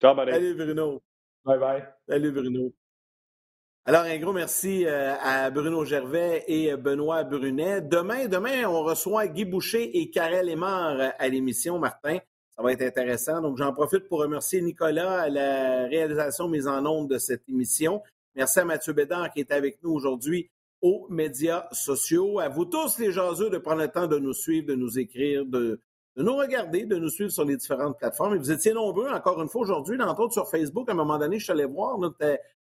Ciao, 0.00 0.18
Allez, 0.20 0.54
Bruno. 0.54 1.02
Bye 1.44 1.58
bye. 1.58 1.84
Salut 2.08 2.32
Bruno. 2.32 2.72
Alors, 3.86 4.04
un 4.04 4.16
gros 4.16 4.32
merci 4.32 4.86
euh, 4.86 5.14
à 5.20 5.50
Bruno 5.50 5.84
Gervais 5.84 6.42
et 6.48 6.74
Benoît 6.74 7.22
Brunet. 7.22 7.82
Demain, 7.82 8.28
demain, 8.28 8.64
on 8.66 8.82
reçoit 8.82 9.26
Guy 9.26 9.44
Boucher 9.44 9.98
et 9.98 10.08
Karel 10.08 10.48
Aymar 10.48 11.12
à 11.18 11.28
l'émission, 11.28 11.78
Martin. 11.78 12.16
Ça 12.56 12.62
va 12.62 12.72
être 12.72 12.80
intéressant. 12.80 13.42
Donc, 13.42 13.58
j'en 13.58 13.74
profite 13.74 14.08
pour 14.08 14.20
remercier 14.20 14.62
Nicolas 14.62 15.24
à 15.24 15.28
la 15.28 15.84
réalisation 15.84 16.48
mise 16.48 16.66
en 16.66 16.86
onde 16.86 17.10
de 17.10 17.18
cette 17.18 17.46
émission. 17.46 18.00
Merci 18.34 18.60
à 18.60 18.64
Mathieu 18.64 18.94
Bédard 18.94 19.30
qui 19.30 19.40
est 19.40 19.52
avec 19.52 19.82
nous 19.82 19.90
aujourd'hui 19.90 20.50
aux 20.80 21.06
médias 21.10 21.68
sociaux. 21.72 22.40
À 22.40 22.48
vous 22.48 22.64
tous, 22.64 22.98
les 22.98 23.12
jaseux, 23.12 23.50
de 23.50 23.58
prendre 23.58 23.82
le 23.82 23.88
temps 23.88 24.06
de 24.06 24.18
nous 24.18 24.32
suivre, 24.32 24.66
de 24.66 24.76
nous 24.76 24.98
écrire, 24.98 25.44
de, 25.44 25.78
nous 26.16 26.36
regarder, 26.36 26.86
de 26.86 26.96
nous 26.96 27.10
suivre 27.10 27.30
sur 27.30 27.44
les 27.44 27.58
différentes 27.58 27.98
plateformes. 27.98 28.34
Et 28.36 28.38
vous 28.38 28.50
étiez 28.50 28.72
nombreux, 28.72 29.10
encore 29.10 29.42
une 29.42 29.48
fois, 29.50 29.60
aujourd'hui, 29.60 30.00
entre 30.00 30.20
autres 30.20 30.32
sur 30.32 30.48
Facebook. 30.48 30.88
À 30.88 30.92
un 30.92 30.96
moment 30.96 31.18
donné, 31.18 31.38
je 31.38 31.44
suis 31.44 31.52
allé 31.52 31.66
voir, 31.66 31.98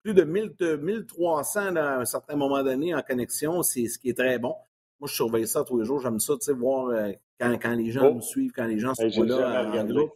plus 0.04 0.14
de 0.14 0.24
1300 0.76 1.76
à 1.76 1.96
un 1.96 2.04
certain 2.04 2.36
moment 2.36 2.62
donné 2.62 2.94
en 2.94 3.00
connexion. 3.00 3.62
C'est 3.62 3.86
ce 3.86 3.98
qui 3.98 4.10
est 4.10 4.18
très 4.18 4.38
bon. 4.38 4.54
Moi, 5.00 5.08
je 5.08 5.14
surveille 5.14 5.48
ça 5.48 5.64
tous 5.64 5.78
les 5.78 5.86
jours. 5.86 6.00
J'aime 6.00 6.20
ça, 6.20 6.34
tu 6.34 6.44
sais, 6.44 6.52
voir 6.52 6.88
euh, 6.88 7.10
quand, 7.40 7.74
les 7.74 7.90
gens 7.90 8.08
oh. 8.08 8.14
nous 8.14 8.20
suivent, 8.20 8.52
quand 8.52 8.66
les 8.66 8.78
gens 8.78 8.94
sont 8.94 9.22
là 9.22 9.64
en 9.66 9.84
groupe. 9.84 10.12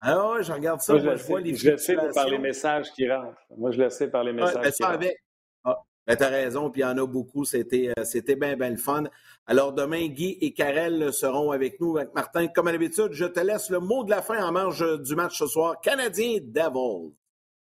Ah 0.00 0.32
ouais, 0.32 0.42
je 0.42 0.52
regarde 0.52 0.80
ça. 0.80 0.92
Moi, 0.92 1.16
je, 1.16 1.24
vois 1.24 1.40
les 1.40 1.54
Je 1.54 1.70
le 1.70 1.78
sais 1.78 1.96
par 2.14 2.28
les 2.28 2.38
messages 2.38 2.92
qui 2.92 3.08
rentrent. 3.08 3.40
Moi, 3.56 3.70
je 3.70 3.80
le 3.80 3.90
sais 3.90 4.08
par 4.08 4.24
les 4.24 4.32
messages 4.32 4.62
ben, 4.62 4.70
qui 4.72 4.82
rentrent. 4.82 4.94
Avec... 4.96 5.16
Ah, 5.64 5.78
ben, 6.06 6.16
t'as 6.16 6.28
raison, 6.28 6.70
puis 6.70 6.82
il 6.82 6.84
y 6.84 6.86
en 6.86 6.98
a 6.98 7.06
beaucoup. 7.06 7.44
C'était, 7.44 7.92
euh, 7.96 8.04
c'était 8.04 8.36
bien, 8.36 8.56
bien 8.56 8.70
le 8.70 8.76
fun. 8.76 9.04
Alors, 9.46 9.72
demain, 9.72 10.08
Guy 10.08 10.36
et 10.40 10.52
Karel 10.52 11.12
seront 11.12 11.52
avec 11.52 11.80
nous, 11.80 11.96
avec 11.96 12.12
Martin. 12.12 12.48
Comme 12.48 12.68
à 12.68 12.72
l'habitude, 12.72 13.12
je 13.12 13.24
te 13.24 13.40
laisse 13.40 13.70
le 13.70 13.78
mot 13.78 14.04
de 14.04 14.10
la 14.10 14.20
fin 14.20 14.44
en 14.44 14.52
marge 14.52 14.84
du 15.02 15.14
match 15.14 15.38
ce 15.38 15.46
soir. 15.46 15.80
Canadien 15.80 16.38
Devils. 16.42 17.14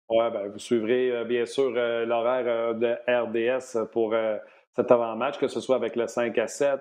Oui, 0.09 0.23
ben, 0.31 0.47
vous 0.49 0.59
suivrez 0.59 1.11
euh, 1.11 1.23
bien 1.25 1.45
sûr 1.45 1.73
euh, 1.75 2.05
l'horaire 2.05 2.75
de 2.75 2.95
RDS 3.07 3.89
pour 3.91 4.15
cet 4.73 4.91
avant-match, 4.91 5.37
que 5.37 5.47
ce 5.47 5.59
soit 5.59 5.75
avec 5.75 5.95
le 5.95 6.07
5 6.07 6.37
à 6.37 6.47
7, 6.47 6.79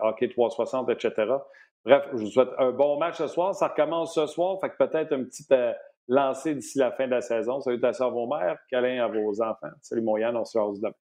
hockey 0.00 0.28
360, 0.28 0.88
etc. 0.90 1.38
Bref, 1.84 2.06
je 2.12 2.18
vous 2.18 2.30
souhaite 2.30 2.50
un 2.58 2.70
bon 2.70 2.98
match 2.98 3.16
ce 3.16 3.28
soir. 3.28 3.54
Ça 3.54 3.68
recommence 3.68 4.14
ce 4.14 4.26
soir, 4.26 4.58
fait 4.60 4.70
que 4.70 4.76
peut-être 4.76 5.12
un 5.12 5.24
petit 5.24 5.46
euh, 5.52 5.72
lancé 6.06 6.54
d'ici 6.54 6.78
la 6.78 6.92
fin 6.92 7.06
de 7.06 7.12
la 7.12 7.20
saison. 7.20 7.60
Salut 7.60 7.80
ta 7.80 7.92
soeur, 7.92 8.10
vos 8.10 8.26
mères, 8.26 8.58
câlin 8.70 9.04
à 9.04 9.08
vos 9.08 9.40
enfants. 9.40 9.70
Salut 9.80 10.02
Moyane, 10.02 10.36
on 10.36 10.44
se 10.44 10.58
revoit 10.58 10.76
demain. 10.76 11.07